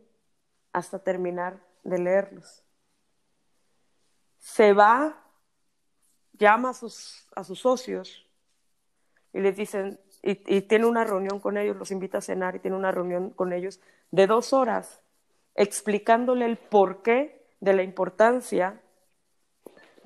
hasta 0.73 0.99
terminar 0.99 1.61
de 1.85 1.99
leerlos 1.99 2.62
se 4.43 4.73
va, 4.73 5.17
llama 6.33 6.71
a 6.71 6.75
sus, 6.75 7.29
a 7.37 7.45
sus 7.45 7.61
socios 7.61 8.27
y 9.33 9.41
les 9.41 9.57
dicen, 9.57 10.01
y, 10.21 10.63
tiene 10.63 10.87
una 10.87 11.05
reunión 11.05 11.39
con 11.39 11.57
ellos, 11.57 11.77
los 11.77 11.93
invita 11.93 12.19
a 12.19 12.23
cenar 12.23 12.57
y 12.57 12.59
tiene 12.59 12.77
una 12.77 12.91
reunión 12.91 13.31
con 13.31 13.53
ellos 13.53 13.81
de 14.11 14.27
dos 14.27 14.53
horas, 14.53 15.01
explicándole 15.55 16.45
el 16.45 16.57
porqué 16.57 17.47
de 17.61 17.73
la 17.73 17.85
importancia 17.85 18.81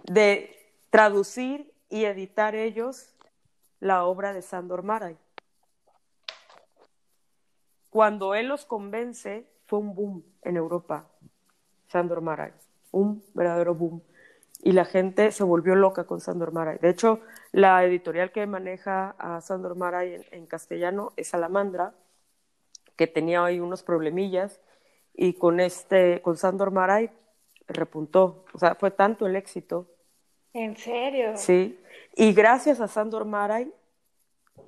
de 0.04 0.54
traducir 0.90 1.72
y 1.88 2.04
editar 2.04 2.54
ellos 2.54 3.14
la 3.80 4.04
obra 4.04 4.34
de 4.34 4.42
Sandor 4.42 4.82
Maray. 4.82 5.16
Cuando 7.88 8.34
él 8.34 8.48
los 8.48 8.66
convence, 8.66 9.48
fue 9.64 9.78
un 9.78 9.94
boom 9.94 10.24
en 10.42 10.58
Europa, 10.58 11.08
Sandor 11.88 12.20
Maray, 12.20 12.52
un 12.92 13.24
verdadero 13.34 13.74
boom 13.74 14.02
y 14.62 14.72
la 14.72 14.84
gente 14.84 15.32
se 15.32 15.44
volvió 15.44 15.74
loca 15.74 16.04
con 16.04 16.20
Sandor 16.20 16.52
Maray. 16.52 16.78
De 16.78 16.90
hecho, 16.90 17.20
la 17.52 17.84
editorial 17.84 18.32
que 18.32 18.46
maneja 18.46 19.14
a 19.18 19.40
Sandor 19.40 19.76
Maray 19.76 20.24
en, 20.30 20.46
castellano 20.46 21.12
es 21.16 21.28
Salamandra, 21.28 21.94
que 22.96 23.06
tenía 23.06 23.44
ahí 23.44 23.60
unos 23.60 23.82
problemillas 23.82 24.60
y 25.14 25.34
con 25.34 25.60
este 25.60 26.22
con 26.22 26.36
Sandor 26.36 26.70
Maray 26.70 27.10
repuntó, 27.68 28.44
o 28.52 28.58
sea, 28.58 28.74
fue 28.74 28.90
tanto 28.90 29.26
el 29.26 29.36
éxito. 29.36 29.86
¿En 30.52 30.76
serio? 30.76 31.36
Sí, 31.36 31.78
y 32.14 32.32
gracias 32.32 32.80
a 32.80 32.88
Sandor 32.88 33.24
Maray 33.24 33.72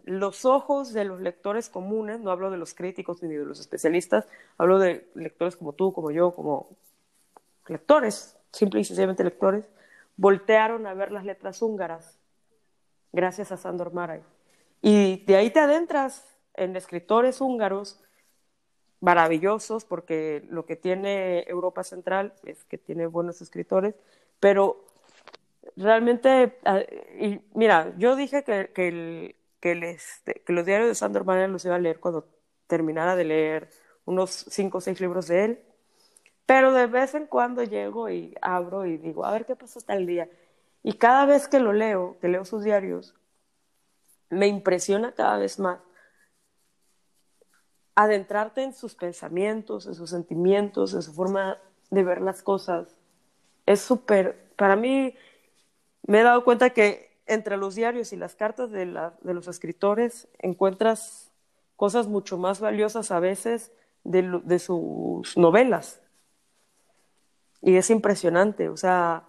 los 0.05 0.45
ojos 0.45 0.93
de 0.93 1.05
los 1.05 1.21
lectores 1.21 1.69
comunes, 1.69 2.21
no 2.21 2.31
hablo 2.31 2.51
de 2.51 2.57
los 2.57 2.75
críticos 2.75 3.23
ni 3.23 3.35
de 3.35 3.45
los 3.45 3.61
especialistas, 3.61 4.27
hablo 4.57 4.79
de 4.79 5.07
lectores 5.15 5.57
como 5.57 5.75
tú, 5.75 5.93
como 5.93 6.11
yo, 6.11 6.33
como 6.33 6.71
lectores, 7.67 8.37
simple 8.53 8.81
y 8.81 8.85
sencillamente 8.85 9.23
lectores, 9.23 9.69
voltearon 10.19 10.87
a 10.87 10.93
ver 10.93 11.13
las 11.13 11.25
letras 11.25 11.63
húngaras, 11.63 12.19
gracias 13.13 13.51
a 13.53 13.57
Sandor 13.57 13.95
Maray. 13.95 14.21
Y 14.83 15.25
de 15.25 15.37
ahí 15.37 15.51
te 15.51 15.61
adentras 15.61 16.37
en 16.55 16.77
escritores 16.77 17.41
húngaros 17.41 18.03
maravillosos, 19.01 19.85
porque 19.85 20.45
lo 20.51 20.67
que 20.67 20.75
tiene 20.75 21.45
Europa 21.49 21.85
Central 21.85 22.35
es 22.45 22.65
que 22.65 22.79
tiene 22.79 23.07
buenos 23.07 23.41
escritores, 23.41 23.95
pero 24.41 24.85
realmente, 25.77 26.59
ah, 26.65 26.81
mira, 27.55 27.95
yo 27.97 28.17
dije 28.17 28.43
que, 28.43 28.71
que, 28.75 29.37
que, 29.61 29.91
este, 29.91 30.43
los 30.49 30.67
diarios 30.67 30.89
de 30.89 30.95
Sandor 30.97 31.25
Maray 31.25 31.49
los 31.49 31.65
iba 31.65 31.77
a 31.77 31.79
leer 31.79 32.01
cuando 32.01 32.27
terminara 32.67 33.15
de 33.15 33.25
leer 33.25 33.71
unos 34.05 34.47
cinco 34.51 34.79
o 34.79 34.81
seis 34.81 35.01
libros 35.01 35.29
de 35.29 35.45
él, 35.45 35.61
pero 36.49 36.73
de 36.73 36.87
vez 36.87 37.15
en 37.15 37.27
cuando 37.27 37.63
llego 37.63 38.09
y 38.09 38.35
abro 38.41 38.87
y 38.87 38.97
digo, 38.97 39.27
a 39.27 39.33
ver 39.33 39.45
qué 39.45 39.55
pasó 39.55 39.83
tal 39.83 40.07
día. 40.07 40.31
Y 40.83 40.95
cada 40.95 41.27
vez 41.27 41.47
que 41.47 41.61
lo 41.61 41.75
leo, 41.75 42.17
que 42.23 42.29
leo 42.29 42.47
sus 42.47 42.65
diarios, 42.65 43.15
me 44.31 44.47
impresiona 44.47 45.13
cada 45.13 45.37
vez 45.37 45.59
más 45.59 45.79
adentrarte 47.95 48.63
en 48.63 48.73
sus 48.73 48.95
pensamientos, 48.95 49.87
en 49.87 49.95
sus 49.95 50.09
sentimientos, 50.09 50.95
en 50.95 51.03
su 51.03 51.13
forma 51.13 51.59
de 51.91 52.03
ver 52.03 52.23
las 52.23 52.43
cosas. 52.43 52.97
Es 53.67 53.83
súper, 53.83 54.51
para 54.57 54.75
mí, 54.75 55.15
me 56.07 56.21
he 56.21 56.23
dado 56.23 56.45
cuenta 56.45 56.71
que 56.71 57.21
entre 57.27 57.59
los 57.59 57.75
diarios 57.75 58.15
y 58.15 58.17
las 58.17 58.35
cartas 58.35 58.71
de, 58.71 58.87
de 58.87 59.35
los 59.35 59.49
escritores 59.49 60.29
encuentras 60.39 61.31
cosas 61.77 62.07
mucho 62.07 62.39
más 62.39 62.59
valiosas 62.59 63.11
a 63.11 63.21
veces 63.21 63.71
de, 64.03 64.41
de 64.45 64.59
sus 64.59 65.37
novelas. 65.37 66.01
Y 67.61 67.77
es 67.77 67.91
impresionante, 67.91 68.69
o 68.69 68.77
sea, 68.77 69.25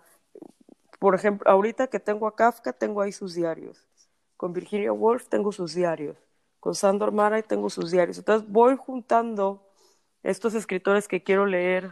por 0.99 1.15
ejemplo, 1.15 1.49
ahorita 1.49 1.87
que 1.87 1.99
tengo 1.99 2.27
a 2.27 2.35
Kafka, 2.35 2.73
tengo 2.73 3.01
ahí 3.01 3.11
sus 3.11 3.33
diarios. 3.33 3.87
Con 4.37 4.53
Virginia 4.53 4.91
Woolf 4.93 5.27
tengo 5.29 5.51
sus 5.51 5.73
diarios. 5.73 6.17
Con 6.59 6.75
Sandor 6.75 7.11
Maray 7.13 7.43
tengo 7.43 7.69
sus 7.69 7.91
diarios. 7.91 8.17
Entonces 8.17 8.49
voy 8.49 8.75
juntando 8.77 9.65
estos 10.23 10.53
escritores 10.55 11.07
que 11.07 11.23
quiero 11.23 11.45
leer 11.45 11.91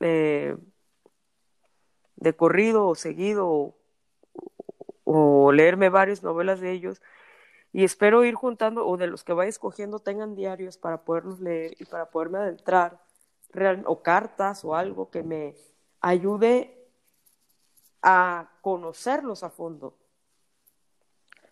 eh, 0.00 0.56
de 2.16 2.36
corrido 2.36 2.86
o 2.88 2.94
seguido 2.94 3.48
o, 3.48 3.76
o, 5.04 5.52
leerme 5.52 5.88
varias 5.88 6.22
novelas 6.22 6.60
de 6.60 6.72
ellos 6.72 7.00
y 7.72 7.84
espero 7.84 8.24
ir 8.24 8.34
juntando 8.34 8.86
o 8.86 8.96
de 8.96 9.06
los 9.06 9.24
que 9.24 9.32
vaya 9.32 9.48
escogiendo 9.48 9.98
tengan 9.98 10.34
diarios 10.34 10.78
para 10.78 11.04
poderlos 11.04 11.40
leer 11.40 11.74
y 11.78 11.84
para 11.84 12.10
poderme 12.10 12.38
adentrar 12.38 13.00
o 13.86 14.02
cartas 14.02 14.64
o 14.64 14.74
algo 14.74 15.10
que 15.10 15.22
me 15.22 15.54
ayude 16.00 16.76
a 18.02 18.50
conocerlos 18.60 19.42
a 19.42 19.50
fondo. 19.50 19.96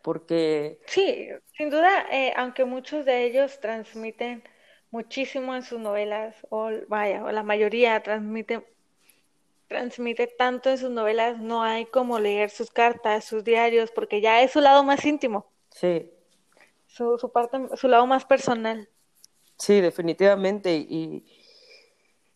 Porque... 0.02 0.80
Sí, 0.86 1.28
sin 1.56 1.70
duda, 1.70 2.06
eh, 2.10 2.34
aunque 2.36 2.64
muchos 2.64 3.04
de 3.04 3.24
ellos 3.24 3.60
transmiten 3.60 4.42
muchísimo 4.90 5.54
en 5.54 5.62
sus 5.62 5.78
novelas, 5.78 6.34
o 6.50 6.70
vaya, 6.88 7.24
o 7.24 7.30
la 7.30 7.42
mayoría 7.42 8.02
transmite, 8.02 8.66
transmite 9.68 10.26
tanto 10.26 10.70
en 10.70 10.78
sus 10.78 10.90
novelas, 10.90 11.38
no 11.38 11.62
hay 11.62 11.86
como 11.86 12.18
leer 12.18 12.50
sus 12.50 12.70
cartas, 12.70 13.24
sus 13.24 13.42
diarios, 13.44 13.90
porque 13.90 14.20
ya 14.20 14.42
es 14.42 14.50
su 14.50 14.60
lado 14.60 14.84
más 14.84 15.04
íntimo. 15.04 15.46
Sí. 15.70 16.10
Su, 16.86 17.16
su 17.18 17.32
parte, 17.32 17.58
su 17.76 17.88
lado 17.88 18.06
más 18.06 18.26
personal. 18.26 18.88
Sí, 19.56 19.80
definitivamente. 19.80 20.74
Y, 20.74 21.24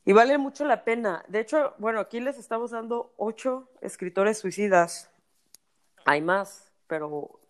y 0.07 0.13
vale 0.13 0.39
mucho 0.39 0.65
la 0.65 0.85
pena. 0.85 1.25
De 1.27 1.41
hecho, 1.41 1.75
bueno, 1.79 1.99
aquí 1.99 2.21
les 2.21 2.39
estamos 2.39 2.71
dando 2.71 3.13
ocho 3.17 3.69
escritores 3.81 4.39
suicidas. 4.39 5.11
Hay 6.05 6.23
más, 6.23 6.71
pero... 6.87 7.41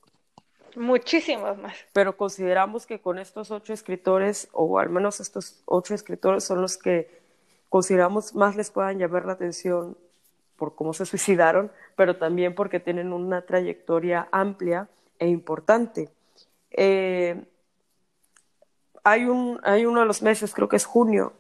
Muchísimos 0.74 1.59
más. 1.59 1.74
Pero 1.93 2.16
consideramos 2.16 2.87
que 2.87 2.99
con 2.99 3.19
estos 3.19 3.51
ocho 3.51 3.74
escritores, 3.74 4.49
o 4.53 4.78
al 4.78 4.89
menos 4.89 5.20
estos 5.20 5.62
ocho 5.66 5.95
escritores 5.95 6.45
son 6.45 6.62
los 6.62 6.78
que 6.78 7.20
consideramos 7.69 8.35
más 8.35 8.57
les 8.57 8.70
puedan 8.70 8.99
llamar 8.99 9.27
la 9.27 9.35
atención 9.35 9.97
por 10.57 10.74
cómo 10.74 10.95
se 10.95 11.05
suicidaron, 11.05 11.70
pero 11.95 12.16
también 12.16 12.55
porque 12.55 12.81
tienen 12.81 13.12
una 13.12 13.43
trayectoria 13.43 14.28
amplia 14.33 14.89
e 15.19 15.28
importante. 15.28 16.09
Eh, 16.70 17.45
hay, 19.05 19.27
un, 19.27 19.61
hay 19.62 19.85
uno 19.85 20.01
de 20.01 20.07
los 20.07 20.23
meses, 20.23 20.55
creo 20.55 20.70
que 20.70 20.77
es 20.77 20.87
junio, 20.87 21.35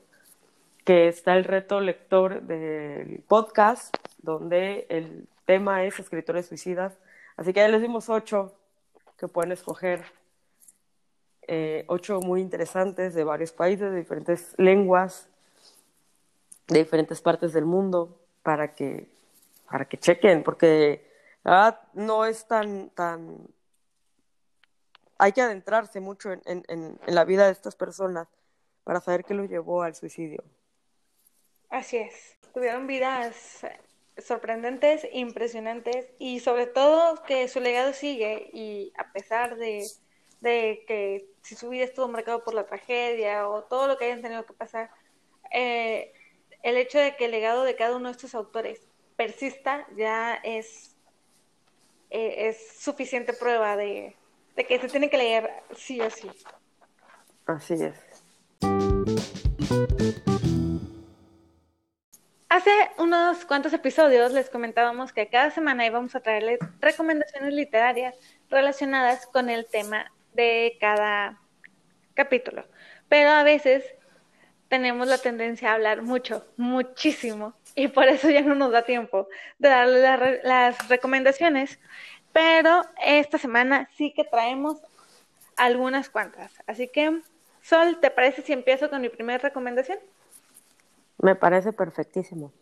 que 0.86 1.08
está 1.08 1.36
el 1.36 1.42
reto 1.42 1.80
lector 1.80 2.42
del 2.42 3.24
podcast, 3.26 3.92
donde 4.18 4.86
el 4.88 5.28
tema 5.44 5.82
es 5.82 5.98
escritores 5.98 6.46
suicidas. 6.46 6.96
Así 7.36 7.52
que 7.52 7.58
ya 7.58 7.66
les 7.66 7.82
dimos 7.82 8.08
ocho 8.08 8.54
que 9.18 9.26
pueden 9.26 9.50
escoger, 9.50 10.04
eh, 11.48 11.84
ocho 11.88 12.20
muy 12.20 12.40
interesantes 12.40 13.14
de 13.14 13.24
varios 13.24 13.50
países, 13.50 13.90
de 13.90 13.96
diferentes 13.96 14.54
lenguas, 14.58 15.28
de 16.68 16.78
diferentes 16.78 17.20
partes 17.20 17.52
del 17.52 17.64
mundo, 17.64 18.20
para 18.44 18.72
que, 18.72 19.08
para 19.68 19.86
que 19.86 19.98
chequen, 19.98 20.44
porque 20.44 21.04
no 21.94 22.26
es 22.26 22.46
tan, 22.46 22.90
tan... 22.90 23.38
Hay 25.18 25.32
que 25.32 25.42
adentrarse 25.42 25.98
mucho 25.98 26.30
en, 26.30 26.42
en, 26.44 26.64
en 26.68 27.14
la 27.14 27.24
vida 27.24 27.46
de 27.46 27.52
estas 27.52 27.74
personas 27.74 28.28
para 28.84 29.00
saber 29.00 29.24
qué 29.24 29.34
lo 29.34 29.46
llevó 29.46 29.82
al 29.82 29.96
suicidio. 29.96 30.44
Así 31.76 31.98
es. 31.98 32.38
Tuvieron 32.54 32.86
vidas 32.86 33.60
sorprendentes, 34.16 35.06
impresionantes 35.12 36.08
y 36.18 36.40
sobre 36.40 36.66
todo 36.66 37.22
que 37.24 37.48
su 37.48 37.60
legado 37.60 37.92
sigue 37.92 38.48
y 38.54 38.94
a 38.96 39.12
pesar 39.12 39.56
de, 39.56 39.84
que 40.40 41.26
si 41.42 41.54
su 41.54 41.68
vida 41.68 41.84
estuvo 41.84 42.08
marcado 42.08 42.42
por 42.42 42.54
la 42.54 42.64
tragedia 42.64 43.46
o 43.46 43.64
todo 43.64 43.88
lo 43.88 43.98
que 43.98 44.06
hayan 44.06 44.22
tenido 44.22 44.46
que 44.46 44.54
pasar, 44.54 44.90
eh, 45.52 46.14
el 46.62 46.78
hecho 46.78 46.98
de 46.98 47.14
que 47.14 47.26
el 47.26 47.32
legado 47.32 47.62
de 47.62 47.76
cada 47.76 47.94
uno 47.94 48.08
de 48.08 48.12
estos 48.12 48.34
autores 48.34 48.80
persista 49.16 49.86
ya 49.98 50.36
es, 50.36 50.96
eh, 52.08 52.48
es 52.48 52.78
suficiente 52.78 53.34
prueba 53.34 53.76
de, 53.76 54.16
de 54.56 54.64
que 54.64 54.78
se 54.78 54.88
tiene 54.88 55.10
que 55.10 55.18
leer 55.18 55.50
sí 55.74 56.00
o 56.00 56.08
sí. 56.08 56.30
Así 57.44 57.74
es. 57.74 59.45
Hace 62.66 62.90
unos 63.00 63.44
cuantos 63.44 63.72
episodios 63.72 64.32
les 64.32 64.50
comentábamos 64.50 65.12
que 65.12 65.28
cada 65.28 65.52
semana 65.52 65.86
íbamos 65.86 66.16
a 66.16 66.20
traerles 66.20 66.58
recomendaciones 66.80 67.54
literarias 67.54 68.16
relacionadas 68.50 69.24
con 69.28 69.50
el 69.50 69.66
tema 69.66 70.10
de 70.32 70.76
cada 70.80 71.40
capítulo. 72.14 72.66
Pero 73.08 73.30
a 73.30 73.44
veces 73.44 73.84
tenemos 74.66 75.06
la 75.06 75.18
tendencia 75.18 75.70
a 75.70 75.74
hablar 75.74 76.02
mucho, 76.02 76.44
muchísimo, 76.56 77.54
y 77.76 77.86
por 77.86 78.08
eso 78.08 78.30
ya 78.30 78.40
no 78.40 78.56
nos 78.56 78.72
da 78.72 78.82
tiempo 78.82 79.28
de 79.60 79.68
darle 79.68 80.40
las 80.42 80.88
recomendaciones. 80.88 81.78
Pero 82.32 82.82
esta 83.00 83.38
semana 83.38 83.88
sí 83.96 84.12
que 84.12 84.24
traemos 84.24 84.82
algunas 85.56 86.10
cuantas. 86.10 86.52
Así 86.66 86.88
que, 86.88 87.20
Sol, 87.62 88.00
¿te 88.00 88.10
parece 88.10 88.42
si 88.42 88.52
empiezo 88.52 88.90
con 88.90 89.02
mi 89.02 89.08
primera 89.08 89.38
recomendación? 89.38 90.00
Me 91.18 91.34
parece 91.34 91.72
perfectísimo. 91.72 92.52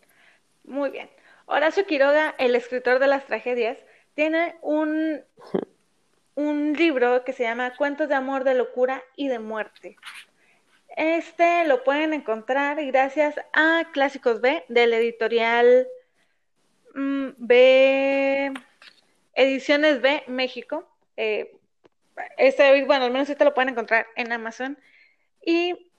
Muy 0.64 0.90
bien. 0.90 1.10
Horacio 1.46 1.86
Quiroga, 1.86 2.34
el 2.38 2.54
escritor 2.54 2.98
de 2.98 3.06
las 3.06 3.26
tragedias, 3.26 3.78
tiene 4.14 4.56
un, 4.62 5.22
un 6.34 6.72
libro 6.72 7.24
que 7.24 7.32
se 7.32 7.42
llama 7.42 7.76
Cuentos 7.76 8.08
de 8.08 8.14
amor, 8.14 8.44
de 8.44 8.54
locura 8.54 9.02
y 9.16 9.28
de 9.28 9.38
muerte. 9.38 9.96
Este 10.96 11.64
lo 11.66 11.82
pueden 11.82 12.12
encontrar 12.14 12.84
gracias 12.86 13.34
a 13.52 13.90
Clásicos 13.92 14.40
B 14.40 14.64
del 14.68 14.92
editorial 14.94 15.88
mm, 16.94 17.28
B, 17.36 18.52
Ediciones 19.34 20.00
B 20.00 20.22
México. 20.28 20.88
Eh, 21.16 21.56
este, 22.38 22.84
bueno, 22.84 23.06
al 23.06 23.10
menos 23.10 23.28
este 23.28 23.44
lo 23.44 23.54
pueden 23.54 23.70
encontrar 23.70 24.06
en 24.14 24.32
Amazon. 24.32 24.78
Y 25.44 25.90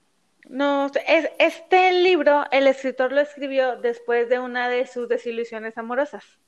no, 0.48 0.90
es, 1.06 1.28
este 1.38 1.92
libro 1.92 2.44
el 2.52 2.66
escritor 2.66 3.12
lo 3.12 3.20
escribió 3.20 3.76
después 3.76 4.28
de 4.28 4.38
una 4.38 4.68
de 4.68 4.86
sus 4.86 5.08
desilusiones 5.08 5.76
amorosas. 5.76 6.38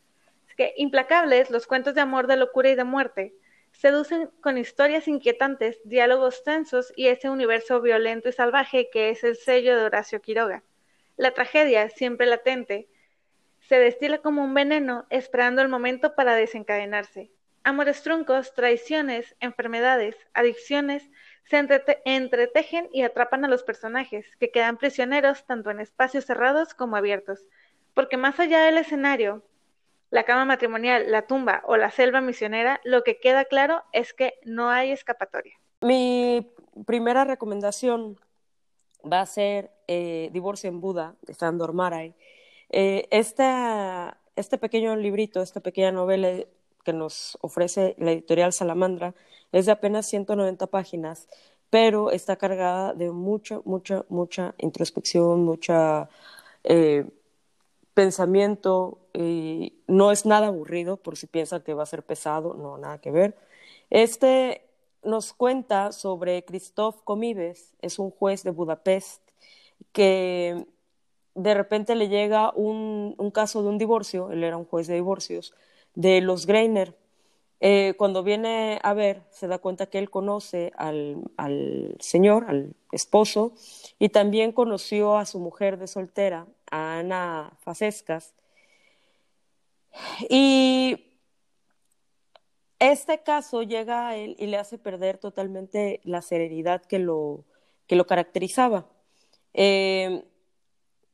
Que 0.56 0.74
implacables, 0.76 1.50
los 1.50 1.66
cuentos 1.66 1.94
de 1.94 2.00
amor, 2.00 2.26
de 2.26 2.36
locura 2.36 2.68
y 2.70 2.74
de 2.74 2.84
muerte 2.84 3.34
seducen 3.72 4.30
con 4.40 4.58
historias 4.58 5.06
inquietantes, 5.06 5.80
diálogos 5.84 6.42
tensos 6.42 6.92
y 6.96 7.06
ese 7.08 7.30
universo 7.30 7.80
violento 7.80 8.28
y 8.28 8.32
salvaje 8.32 8.88
que 8.92 9.10
es 9.10 9.22
el 9.22 9.36
sello 9.36 9.76
de 9.76 9.84
Horacio 9.84 10.20
Quiroga. 10.20 10.64
La 11.16 11.32
tragedia, 11.32 11.88
siempre 11.90 12.26
latente, 12.26 12.88
se 13.60 13.78
destila 13.78 14.18
como 14.18 14.42
un 14.42 14.54
veneno 14.54 15.06
esperando 15.10 15.62
el 15.62 15.68
momento 15.68 16.14
para 16.14 16.34
desencadenarse. 16.34 17.30
Amores 17.62 18.02
truncos, 18.02 18.54
traiciones, 18.54 19.36
enfermedades, 19.40 20.16
adicciones, 20.32 21.08
se 21.48 21.64
entretejen 22.04 22.88
y 22.92 23.02
atrapan 23.02 23.44
a 23.44 23.48
los 23.48 23.62
personajes, 23.62 24.26
que 24.38 24.50
quedan 24.50 24.76
prisioneros 24.76 25.44
tanto 25.46 25.70
en 25.70 25.80
espacios 25.80 26.26
cerrados 26.26 26.74
como 26.74 26.96
abiertos, 26.96 27.46
porque 27.94 28.16
más 28.16 28.38
allá 28.38 28.62
del 28.62 28.78
escenario, 28.78 29.42
la 30.10 30.24
cama 30.24 30.44
matrimonial, 30.44 31.10
la 31.10 31.26
tumba 31.26 31.62
o 31.66 31.76
la 31.76 31.90
selva 31.90 32.20
misionera, 32.20 32.80
lo 32.84 33.02
que 33.02 33.18
queda 33.18 33.44
claro 33.44 33.82
es 33.92 34.12
que 34.12 34.34
no 34.44 34.70
hay 34.70 34.90
escapatoria. 34.90 35.54
Mi 35.80 36.50
primera 36.86 37.24
recomendación 37.24 38.18
va 39.10 39.20
a 39.20 39.26
ser 39.26 39.70
eh, 39.86 40.28
Divorcio 40.32 40.68
en 40.68 40.80
Buda, 40.80 41.16
de 41.22 41.34
Sandor 41.34 41.72
Maray. 41.72 42.14
Eh, 42.70 43.08
este 43.10 44.58
pequeño 44.58 44.96
librito, 44.96 45.40
esta 45.40 45.60
pequeña 45.60 45.92
novela 45.92 46.44
que 46.84 46.92
nos 46.92 47.38
ofrece 47.40 47.94
la 47.98 48.12
editorial 48.12 48.52
Salamandra 48.52 49.14
es 49.52 49.66
de 49.66 49.72
apenas 49.72 50.06
190 50.06 50.66
páginas, 50.68 51.28
pero 51.70 52.10
está 52.10 52.36
cargada 52.36 52.94
de 52.94 53.10
mucha, 53.10 53.60
mucha, 53.64 54.04
mucha 54.08 54.54
introspección, 54.58 55.44
mucha 55.44 56.08
eh, 56.64 57.06
pensamiento. 57.94 58.98
Y 59.14 59.74
no 59.86 60.12
es 60.12 60.26
nada 60.26 60.48
aburrido, 60.48 60.96
por 60.98 61.16
si 61.16 61.26
piensan 61.26 61.62
que 61.62 61.74
va 61.74 61.82
a 61.82 61.86
ser 61.86 62.02
pesado, 62.04 62.54
no, 62.54 62.78
nada 62.78 63.00
que 63.00 63.10
ver. 63.10 63.36
Este 63.90 64.62
nos 65.02 65.32
cuenta 65.32 65.92
sobre 65.92 66.44
Christoph 66.44 67.02
Comibes, 67.04 67.74
es 67.80 67.98
un 67.98 68.10
juez 68.10 68.42
de 68.42 68.50
Budapest 68.50 69.22
que 69.92 70.66
de 71.34 71.54
repente 71.54 71.94
le 71.94 72.08
llega 72.08 72.52
un, 72.54 73.14
caso 73.32 73.62
de 73.62 73.68
un 73.68 73.78
divorcio, 73.78 74.32
él 74.32 74.42
era 74.42 74.56
un 74.56 74.64
juez 74.64 74.86
de 74.88 74.94
divorcios, 74.94 75.54
de 75.94 76.20
los 76.20 76.46
Greiner. 76.46 76.96
Eh, 77.60 77.94
cuando 77.98 78.22
viene 78.22 78.78
a 78.82 78.94
ver, 78.94 79.22
se 79.30 79.48
da 79.48 79.58
cuenta 79.58 79.86
que 79.86 79.98
él 79.98 80.10
conoce 80.10 80.72
al, 80.76 81.22
al, 81.36 81.96
señor, 81.98 82.44
al 82.48 82.74
esposo, 82.92 83.52
y 83.98 84.10
también 84.10 84.52
conoció 84.52 85.16
a 85.16 85.26
su 85.26 85.40
mujer 85.40 85.78
de 85.78 85.88
soltera, 85.88 86.46
a 86.70 86.98
Ana 87.00 87.52
Facescas. 87.60 88.34
Y 90.28 91.04
este 92.78 93.22
caso 93.22 93.62
llega 93.62 94.08
a 94.08 94.16
él 94.16 94.36
y 94.38 94.46
le 94.46 94.56
hace 94.56 94.78
perder 94.78 95.18
totalmente 95.18 96.00
la 96.04 96.22
serenidad 96.22 96.82
que 96.84 97.00
lo, 97.00 97.44
que 97.88 97.96
lo 97.96 98.06
caracterizaba. 98.06 98.86
Eh, 99.54 100.24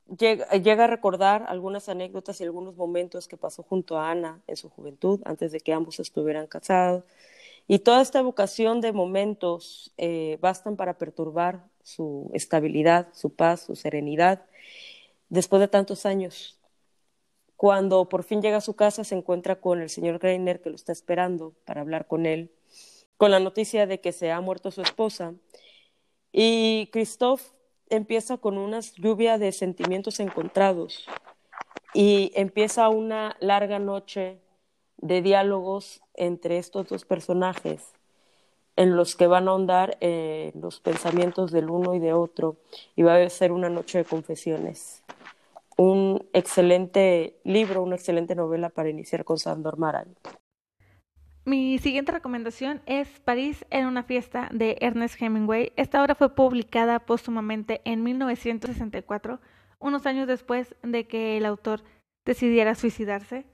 llega, 0.08 0.84
a 0.84 0.86
recordar 0.86 1.44
algunas 1.48 1.88
anécdotas 1.88 2.40
y 2.40 2.44
algunos 2.44 2.76
momentos 2.76 3.28
que 3.28 3.36
pasó 3.36 3.62
junto 3.62 3.98
a 3.98 4.10
Ana 4.10 4.42
en 4.46 4.56
su 4.56 4.68
juventud, 4.68 5.20
antes 5.24 5.52
de 5.52 5.60
que 5.60 5.72
ambos 5.72 6.00
estuvieran 6.00 6.46
casados. 6.46 7.04
Y 7.66 7.78
toda 7.78 8.02
esta 8.02 8.18
evocación 8.18 8.80
de 8.80 8.92
momentos 8.92 9.92
eh, 9.96 10.38
bastan 10.40 10.76
para 10.76 10.98
perturbar 10.98 11.64
su 11.82 12.30
estabilidad, 12.34 13.08
su 13.14 13.34
paz, 13.34 13.62
su 13.62 13.76
serenidad, 13.76 14.44
después 15.28 15.60
de 15.60 15.68
tantos 15.68 16.04
años. 16.04 16.58
Cuando 17.56 18.08
por 18.08 18.24
fin 18.24 18.42
llega 18.42 18.58
a 18.58 18.60
su 18.60 18.74
casa, 18.74 19.04
se 19.04 19.14
encuentra 19.14 19.60
con 19.60 19.80
el 19.80 19.88
señor 19.88 20.18
Greiner, 20.18 20.60
que 20.60 20.70
lo 20.70 20.76
está 20.76 20.92
esperando 20.92 21.54
para 21.64 21.80
hablar 21.80 22.06
con 22.06 22.26
él, 22.26 22.50
con 23.16 23.30
la 23.30 23.40
noticia 23.40 23.86
de 23.86 24.00
que 24.00 24.12
se 24.12 24.30
ha 24.30 24.40
muerto 24.40 24.70
su 24.70 24.82
esposa. 24.82 25.34
Y 26.32 26.88
Christoph 26.92 27.54
empieza 27.90 28.36
con 28.38 28.58
una 28.58 28.80
lluvia 28.80 29.38
de 29.38 29.52
sentimientos 29.52 30.20
encontrados 30.20 31.06
y 31.92 32.32
empieza 32.34 32.88
una 32.88 33.36
larga 33.40 33.78
noche 33.78 34.38
de 34.98 35.22
diálogos 35.22 36.02
entre 36.14 36.58
estos 36.58 36.88
dos 36.88 37.04
personajes 37.04 37.92
en 38.76 38.96
los 38.96 39.14
que 39.14 39.26
van 39.26 39.46
a 39.46 39.52
ahondar 39.52 39.96
eh, 40.00 40.52
los 40.54 40.80
pensamientos 40.80 41.52
del 41.52 41.70
uno 41.70 41.94
y 41.94 42.00
de 42.00 42.12
otro 42.12 42.56
y 42.96 43.02
va 43.02 43.16
a 43.16 43.30
ser 43.30 43.52
una 43.52 43.68
noche 43.68 43.98
de 43.98 44.04
confesiones 44.04 45.04
un 45.76 46.26
excelente 46.32 47.36
libro, 47.44 47.82
una 47.82 47.96
excelente 47.96 48.34
novela 48.34 48.68
para 48.68 48.88
iniciar 48.88 49.24
con 49.24 49.38
Sandor 49.38 49.78
Maray. 49.78 50.06
Mi 51.46 51.76
siguiente 51.76 52.10
recomendación 52.10 52.80
es 52.86 53.20
París 53.20 53.66
en 53.68 53.86
una 53.86 54.02
fiesta 54.02 54.48
de 54.50 54.78
Ernest 54.80 55.20
Hemingway. 55.20 55.74
Esta 55.76 56.02
obra 56.02 56.14
fue 56.14 56.34
publicada 56.34 57.00
póstumamente 57.00 57.82
en 57.84 58.02
1964, 58.02 59.40
unos 59.78 60.06
años 60.06 60.26
después 60.26 60.74
de 60.82 61.06
que 61.06 61.36
el 61.36 61.44
autor 61.44 61.82
decidiera 62.24 62.74
suicidarse. 62.74 63.44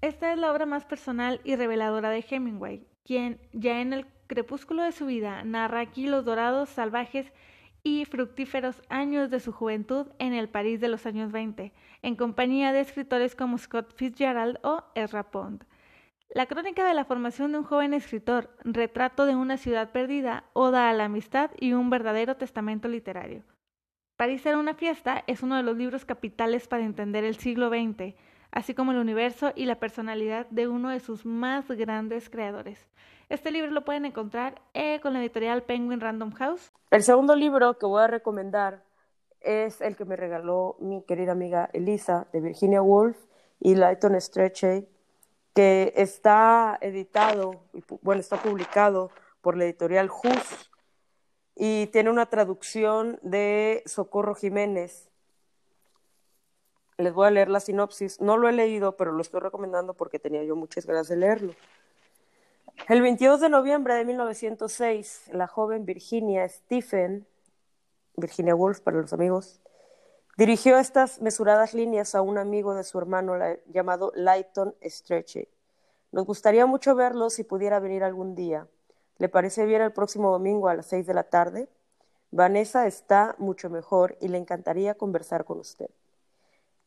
Esta 0.00 0.32
es 0.32 0.38
la 0.38 0.52
obra 0.52 0.64
más 0.64 0.84
personal 0.84 1.40
y 1.42 1.56
reveladora 1.56 2.10
de 2.10 2.24
Hemingway, 2.30 2.86
quien 3.02 3.40
ya 3.52 3.80
en 3.80 3.92
el 3.92 4.06
crepúsculo 4.28 4.84
de 4.84 4.92
su 4.92 5.06
vida 5.06 5.42
narra 5.42 5.80
aquí 5.80 6.06
los 6.06 6.24
dorados, 6.24 6.68
salvajes 6.68 7.32
y 7.82 8.04
fructíferos 8.04 8.80
años 8.88 9.30
de 9.30 9.40
su 9.40 9.50
juventud 9.50 10.06
en 10.20 10.34
el 10.34 10.48
París 10.48 10.80
de 10.80 10.86
los 10.86 11.04
años 11.04 11.32
20, 11.32 11.72
en 12.02 12.14
compañía 12.14 12.72
de 12.72 12.78
escritores 12.78 13.34
como 13.34 13.58
Scott 13.58 13.92
Fitzgerald 13.96 14.60
o 14.62 14.84
Ezra 14.94 15.32
Pound. 15.32 15.64
La 16.30 16.44
crónica 16.44 16.86
de 16.86 16.92
la 16.92 17.06
formación 17.06 17.52
de 17.52 17.58
un 17.58 17.64
joven 17.64 17.94
escritor, 17.94 18.50
retrato 18.62 19.24
de 19.24 19.34
una 19.34 19.56
ciudad 19.56 19.92
perdida, 19.92 20.44
oda 20.52 20.90
a 20.90 20.92
la 20.92 21.06
amistad 21.06 21.50
y 21.58 21.72
un 21.72 21.88
verdadero 21.88 22.36
testamento 22.36 22.86
literario. 22.86 23.44
París 24.18 24.44
era 24.44 24.58
una 24.58 24.74
fiesta 24.74 25.24
es 25.26 25.42
uno 25.42 25.56
de 25.56 25.62
los 25.62 25.76
libros 25.76 26.04
capitales 26.04 26.68
para 26.68 26.84
entender 26.84 27.24
el 27.24 27.36
siglo 27.36 27.70
XX, 27.70 28.14
así 28.50 28.74
como 28.74 28.92
el 28.92 28.98
universo 28.98 29.52
y 29.54 29.64
la 29.64 29.80
personalidad 29.80 30.46
de 30.50 30.68
uno 30.68 30.90
de 30.90 31.00
sus 31.00 31.24
más 31.24 31.66
grandes 31.68 32.28
creadores. 32.28 32.86
Este 33.30 33.50
libro 33.50 33.70
lo 33.70 33.86
pueden 33.86 34.04
encontrar 34.04 34.60
eh, 34.74 35.00
con 35.00 35.14
la 35.14 35.20
editorial 35.20 35.62
Penguin 35.62 36.00
Random 36.00 36.32
House. 36.32 36.72
El 36.90 37.04
segundo 37.04 37.36
libro 37.36 37.78
que 37.78 37.86
voy 37.86 38.02
a 38.02 38.06
recomendar 38.06 38.84
es 39.40 39.80
el 39.80 39.96
que 39.96 40.04
me 40.04 40.16
regaló 40.16 40.76
mi 40.78 41.02
querida 41.04 41.32
amiga 41.32 41.70
Elisa 41.72 42.26
de 42.34 42.42
Virginia 42.42 42.82
Woolf 42.82 43.16
y 43.60 43.76
Lighton 43.76 44.20
Stretchay, 44.20 44.86
que 45.58 45.92
está 45.96 46.78
editado, 46.80 47.64
bueno, 48.00 48.20
está 48.20 48.40
publicado 48.40 49.10
por 49.40 49.56
la 49.56 49.64
editorial 49.64 50.08
Hus 50.08 50.70
y 51.56 51.88
tiene 51.88 52.10
una 52.10 52.26
traducción 52.26 53.18
de 53.22 53.82
Socorro 53.84 54.36
Jiménez 54.36 55.08
les 56.96 57.12
voy 57.12 57.26
a 57.26 57.30
leer 57.32 57.48
la 57.48 57.58
sinopsis. 57.58 58.20
No 58.20 58.36
lo 58.36 58.48
he 58.48 58.52
leído, 58.52 58.96
pero 58.96 59.10
lo 59.10 59.20
estoy 59.20 59.40
recomendando 59.40 59.94
porque 59.94 60.20
tenía 60.20 60.44
yo 60.44 60.54
muchas 60.54 60.86
ganas 60.86 61.08
de 61.08 61.16
leerlo. 61.16 61.54
El 62.88 63.02
22 63.02 63.40
de 63.40 63.48
noviembre 63.48 63.94
de 63.94 64.04
1906, 64.04 65.30
la 65.32 65.48
joven 65.48 65.84
Virginia 65.84 66.48
Stephen, 66.48 67.26
Virginia 68.14 68.54
Woolf 68.54 68.78
para 68.78 69.00
los 69.00 69.12
amigos, 69.12 69.60
dirigió 70.38 70.78
estas 70.78 71.20
mesuradas 71.20 71.74
líneas 71.74 72.14
a 72.14 72.22
un 72.22 72.38
amigo 72.38 72.72
de 72.72 72.84
su 72.84 72.96
hermano 72.96 73.34
llamado 73.66 74.12
Lighton 74.14 74.72
Stretchy. 74.84 75.48
Nos 76.12 76.26
gustaría 76.26 76.64
mucho 76.64 76.94
verlo 76.94 77.28
si 77.28 77.42
pudiera 77.42 77.80
venir 77.80 78.04
algún 78.04 78.36
día. 78.36 78.68
¿Le 79.18 79.28
parece 79.28 79.66
bien 79.66 79.82
el 79.82 79.92
próximo 79.92 80.30
domingo 80.30 80.68
a 80.68 80.76
las 80.76 80.86
seis 80.86 81.08
de 81.08 81.12
la 81.12 81.24
tarde? 81.24 81.68
Vanessa 82.30 82.86
está 82.86 83.34
mucho 83.38 83.68
mejor 83.68 84.16
y 84.20 84.28
le 84.28 84.38
encantaría 84.38 84.94
conversar 84.94 85.44
con 85.44 85.58
usted. 85.58 85.90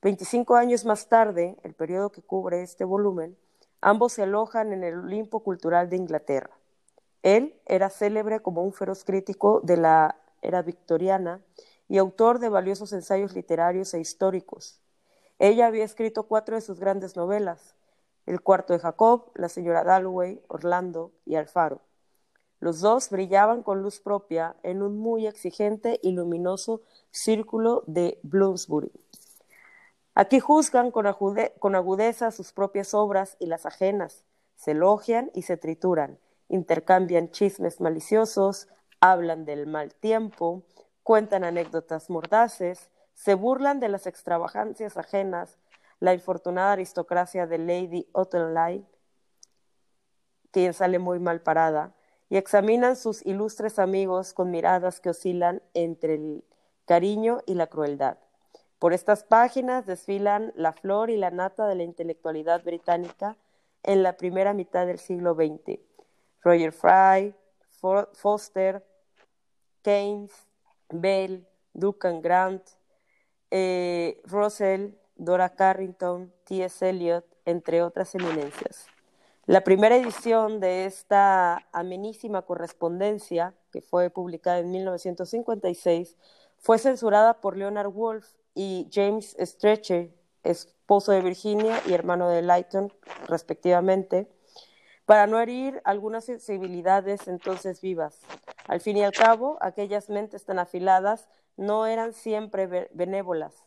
Veinticinco 0.02 0.56
años 0.56 0.86
más 0.86 1.10
tarde, 1.10 1.58
el 1.64 1.74
periodo 1.74 2.10
que 2.10 2.22
cubre 2.22 2.62
este 2.62 2.86
volumen, 2.86 3.38
ambos 3.82 4.14
se 4.14 4.24
alojan 4.24 4.72
en 4.72 4.86
el 4.86 4.98
Olimpo 4.98 5.42
Cultural 5.42 5.90
de 5.90 5.98
Inglaterra. 5.98 6.52
Él 7.22 7.60
era 7.66 7.90
célebre 7.90 8.40
como 8.40 8.64
un 8.64 8.72
feroz 8.72 9.04
crítico 9.04 9.60
de 9.62 9.76
la 9.76 10.16
era 10.42 10.62
victoriana 10.62 11.42
y 11.92 11.98
autor 11.98 12.40
de 12.40 12.48
valiosos 12.48 12.94
ensayos 12.94 13.36
literarios 13.36 13.94
e 13.94 14.00
históricos. 14.00 14.80
Ella 15.40 15.68
había 15.68 15.84
escrito 15.84 16.24
cuatro 16.24 16.56
de 16.56 16.62
sus 16.62 16.80
grandes 16.80 17.18
novelas, 17.18 17.76
El 18.26 18.40
cuarto 18.40 18.72
de 18.72 18.80
Jacob, 18.80 19.30
La 19.36 19.50
señora 19.50 19.84
Dalloway, 19.84 20.42
Orlando 20.48 21.12
y 21.26 21.36
Alfaro. 21.36 21.82
Los 22.62 22.80
dos 22.80 23.10
brillaban 23.10 23.62
con 23.62 23.82
luz 23.82 24.00
propia 24.00 24.56
en 24.64 24.84
un 24.84 25.00
muy 25.00 25.28
exigente 25.28 26.00
y 26.02 26.14
luminoso 26.14 26.80
círculo 27.10 27.84
de 27.88 28.22
Bloomsbury. 28.24 28.94
Aquí 30.16 30.40
juzgan 30.40 30.92
con, 30.92 31.08
agudeza 31.76 32.32
sus 32.32 32.54
propias 32.54 32.94
obras 32.94 33.36
y 33.38 33.48
las 33.48 33.66
ajenas, 33.66 34.24
se 34.56 34.72
elogian 34.72 35.30
y 35.34 35.42
se 35.42 35.58
trituran, 35.58 36.20
intercambian 36.48 37.32
chismes 37.32 37.82
maliciosos, 37.82 38.70
hablan 39.02 39.44
del 39.44 39.68
mal 39.68 39.94
tiempo, 39.94 40.64
cuentan 41.04 41.44
anécdotas 41.44 42.10
mordaces, 42.10 42.90
se 43.14 43.34
burlan 43.34 43.80
de 43.80 43.90
las 43.90 44.08
extravagancias 44.08 44.98
ajenas, 44.98 45.58
la 46.00 46.14
infortunada 46.14 46.74
aristocracia 46.74 47.48
de 47.48 47.58
Lady 47.58 48.08
Ottenline, 48.14 48.86
quien 50.52 50.74
sale 50.74 51.00
muy 51.00 51.20
mal 51.20 51.42
parada, 51.42 51.94
y 52.30 52.38
examinan 52.38 52.96
sus 52.96 53.26
ilustres 53.26 53.78
amigos 53.78 54.34
con 54.34 54.52
miradas 54.52 55.00
que 55.00 55.10
oscilan 55.10 55.62
entre 55.74 56.16
el 56.16 56.44
cariño 56.86 57.42
y 57.46 57.56
la 57.56 57.68
crueldad. 57.68 58.18
Por 58.80 58.94
estas 58.94 59.24
páginas 59.24 59.86
desfilan 59.86 60.54
la 60.56 60.74
flor 60.74 61.10
y 61.10 61.18
la 61.18 61.30
nata 61.30 61.68
de 61.68 61.76
la 61.76 61.84
intelectualidad 61.84 62.64
británica 62.64 63.38
en 63.84 64.02
la 64.02 64.18
primera 64.18 64.54
mitad 64.54 64.88
del 64.88 64.98
siglo 64.98 65.36
XX. 65.36 65.80
Roger 66.42 66.72
Fry, 66.72 67.36
Foster, 68.14 68.84
Keynes, 69.84 70.48
Bell, 70.94 71.48
Duncan 71.74 72.22
Grant, 72.22 72.64
eh, 73.50 74.22
Russell, 74.26 74.92
Dora 75.16 75.56
Carrington, 75.56 76.34
T.S. 76.46 76.88
Eliot, 76.88 77.26
entre 77.46 77.84
otras 77.84 78.16
eminencias. 78.16 78.88
La 79.46 79.64
primera 79.64 79.96
edición 79.96 80.60
de 80.60 80.86
esta 80.86 81.68
amenísima 81.74 82.44
correspondencia, 82.44 83.54
que 83.72 83.82
fue 83.82 84.10
publicada 84.10 84.60
en 84.60 84.72
1956, 84.72 86.16
fue 86.58 86.78
censurada 86.78 87.42
por 87.42 87.58
Leonard 87.58 87.90
Woolf 87.90 88.28
y 88.54 88.88
James 88.92 89.36
Stretcher, 89.40 90.12
esposo 90.44 91.12
de 91.12 91.22
Virginia 91.22 91.82
y 91.88 91.94
hermano 91.94 92.30
de 92.30 92.42
Lighton, 92.42 92.94
respectivamente, 93.28 94.30
para 95.12 95.28
no 95.28 95.42
herir 95.42 95.82
algunas 95.84 96.24
sensibilidades 96.24 97.28
entonces 97.28 97.82
vivas. 97.82 98.22
Al 98.66 98.80
fin 98.80 98.96
y 98.96 99.04
al 99.04 99.12
cabo, 99.12 99.58
aquellas 99.60 100.10
mentes 100.10 100.46
tan 100.46 100.58
afiladas 100.58 101.28
no 101.58 101.86
eran 101.86 102.14
siempre 102.14 102.88
benévolas. 102.94 103.66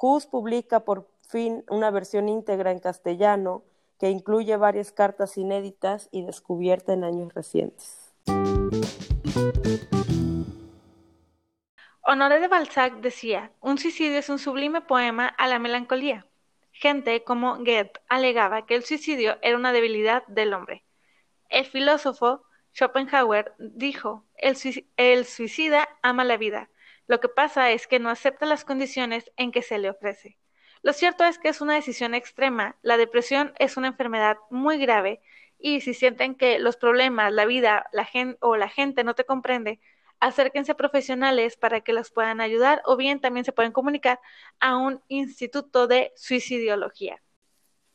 Hus 0.00 0.26
publica 0.26 0.84
por 0.84 1.10
fin 1.26 1.64
una 1.68 1.90
versión 1.90 2.28
íntegra 2.28 2.70
en 2.70 2.78
castellano 2.78 3.64
que 3.98 4.10
incluye 4.10 4.56
varias 4.56 4.92
cartas 4.92 5.36
inéditas 5.36 6.08
y 6.12 6.22
descubiertas 6.22 6.94
en 6.94 7.02
años 7.02 7.34
recientes. 7.34 8.14
Honoré 12.02 12.38
de 12.38 12.46
Balzac 12.46 13.00
decía, 13.00 13.50
un 13.60 13.76
suicidio 13.78 14.20
es 14.20 14.28
un 14.28 14.38
sublime 14.38 14.82
poema 14.82 15.26
a 15.26 15.48
la 15.48 15.58
melancolía. 15.58 16.26
Gente 16.78 17.24
como 17.24 17.56
Goethe 17.56 17.92
alegaba 18.06 18.66
que 18.66 18.74
el 18.74 18.84
suicidio 18.84 19.38
era 19.40 19.56
una 19.56 19.72
debilidad 19.72 20.26
del 20.26 20.52
hombre. 20.52 20.84
El 21.48 21.64
filósofo 21.64 22.44
Schopenhauer 22.74 23.54
dijo, 23.58 24.26
el, 24.36 25.24
suicida 25.24 25.88
ama 26.02 26.24
la 26.24 26.36
vida, 26.36 26.68
lo 27.06 27.18
que 27.20 27.30
pasa 27.30 27.70
es 27.70 27.86
que 27.86 27.98
no 27.98 28.10
acepta 28.10 28.44
las 28.44 28.66
condiciones 28.66 29.32
en 29.38 29.52
que 29.52 29.62
se 29.62 29.78
le 29.78 29.88
ofrece. 29.88 30.36
Lo 30.82 30.92
cierto 30.92 31.24
es 31.24 31.38
que 31.38 31.48
es 31.48 31.62
una 31.62 31.76
decisión 31.76 32.14
extrema. 32.14 32.76
La 32.82 32.98
depresión 32.98 33.54
es 33.58 33.78
una 33.78 33.88
enfermedad 33.88 34.36
muy 34.50 34.76
grave 34.76 35.22
y 35.58 35.80
si 35.80 35.94
sienten 35.94 36.34
que 36.34 36.58
los 36.58 36.76
problemas, 36.76 37.32
la 37.32 37.46
vida, 37.46 37.86
la 37.92 38.06
o 38.40 38.56
la 38.56 38.68
gente 38.68 39.02
no 39.02 39.14
te 39.14 39.24
comprende, 39.24 39.80
acérquense 40.20 40.72
a 40.72 40.76
profesionales 40.76 41.56
para 41.56 41.80
que 41.80 41.92
los 41.92 42.10
puedan 42.10 42.40
ayudar 42.40 42.82
o 42.84 42.96
bien 42.96 43.20
también 43.20 43.44
se 43.44 43.52
pueden 43.52 43.72
comunicar 43.72 44.20
a 44.60 44.76
un 44.76 45.00
instituto 45.08 45.86
de 45.86 46.12
suicidiología. 46.16 47.22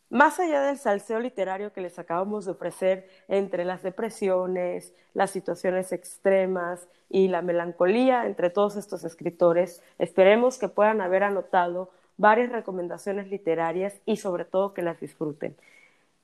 Más 0.10 0.42
allá 0.42 0.62
del 0.62 0.78
salseo 0.78 1.22
literario 1.22 1.72
que 1.72 1.80
les 1.80 1.98
acabamos 1.98 2.44
de 2.44 2.52
ofrecer 2.52 3.08
entre 3.30 3.64
las 3.64 3.82
depresiones, 3.82 4.94
las 5.14 5.32
situaciones 5.32 5.94
extremas 5.94 6.90
y 7.08 7.30
la 7.30 7.42
melancolía 7.42 8.26
entre 8.26 8.50
todos 8.50 8.76
estos 8.76 9.06
escritores, 9.06 9.82
esperemos 10.00 10.58
que 10.58 10.68
puedan 10.68 11.00
haber 11.00 11.24
anotado 11.24 11.92
varias 12.18 12.52
recomendaciones 12.52 13.30
literarias 13.30 14.02
y 14.06 14.18
sobre 14.18 14.44
todo 14.44 14.74
que 14.74 14.82
las 14.82 15.00
disfruten. 15.00 15.56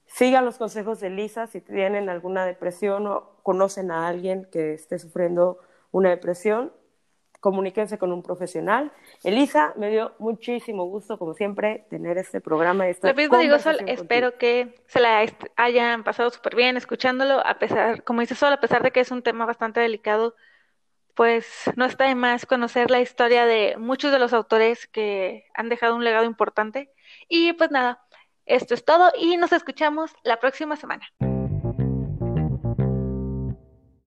Sigan 0.05 0.43
los 0.43 0.57
consejos 0.57 0.99
de 0.99 1.09
Lisa 1.09 1.47
si 1.47 1.61
tienen 1.61 2.09
alguna 2.09 2.45
depresión 2.45 3.07
o 3.07 3.37
conocen 3.41 3.91
a 3.91 4.07
alguien 4.09 4.49
que 4.51 4.73
esté 4.73 4.99
sufriendo 4.99 5.59
una 5.91 6.09
depresión, 6.09 6.71
comuníquense 7.39 7.97
con 7.97 8.11
un 8.11 8.23
profesional. 8.23 8.91
Elisa, 9.23 9.73
me 9.77 9.89
dio 9.89 10.13
muchísimo 10.19 10.85
gusto, 10.85 11.17
como 11.17 11.33
siempre, 11.33 11.85
tener 11.89 12.17
este 12.17 12.41
programa. 12.41 12.87
Esta 12.87 13.09
Lo 13.09 13.13
mismo 13.13 13.37
digo, 13.37 13.59
Sol, 13.59 13.77
espero 13.87 14.37
que 14.37 14.75
se 14.87 14.99
la 14.99 15.25
hayan 15.55 16.03
pasado 16.03 16.29
súper 16.29 16.55
bien 16.55 16.77
escuchándolo, 16.77 17.45
a 17.45 17.59
pesar, 17.59 18.03
como 18.03 18.21
dice 18.21 18.35
Sol, 18.35 18.53
a 18.53 18.59
pesar 18.59 18.83
de 18.83 18.91
que 18.91 18.99
es 18.99 19.11
un 19.11 19.21
tema 19.21 19.45
bastante 19.45 19.79
delicado, 19.79 20.35
pues 21.15 21.47
no 21.75 21.85
está 21.85 22.05
de 22.05 22.15
más 22.15 22.45
conocer 22.45 22.91
la 22.91 23.01
historia 23.01 23.45
de 23.45 23.75
muchos 23.77 24.11
de 24.11 24.19
los 24.19 24.33
autores 24.33 24.87
que 24.87 25.45
han 25.55 25.67
dejado 25.67 25.95
un 25.95 26.03
legado 26.03 26.25
importante. 26.25 26.91
Y 27.27 27.53
pues 27.53 27.71
nada, 27.71 28.03
esto 28.45 28.75
es 28.75 28.85
todo 28.85 29.11
y 29.17 29.35
nos 29.37 29.51
escuchamos 29.51 30.11
la 30.23 30.39
próxima 30.39 30.75
semana. 30.75 31.07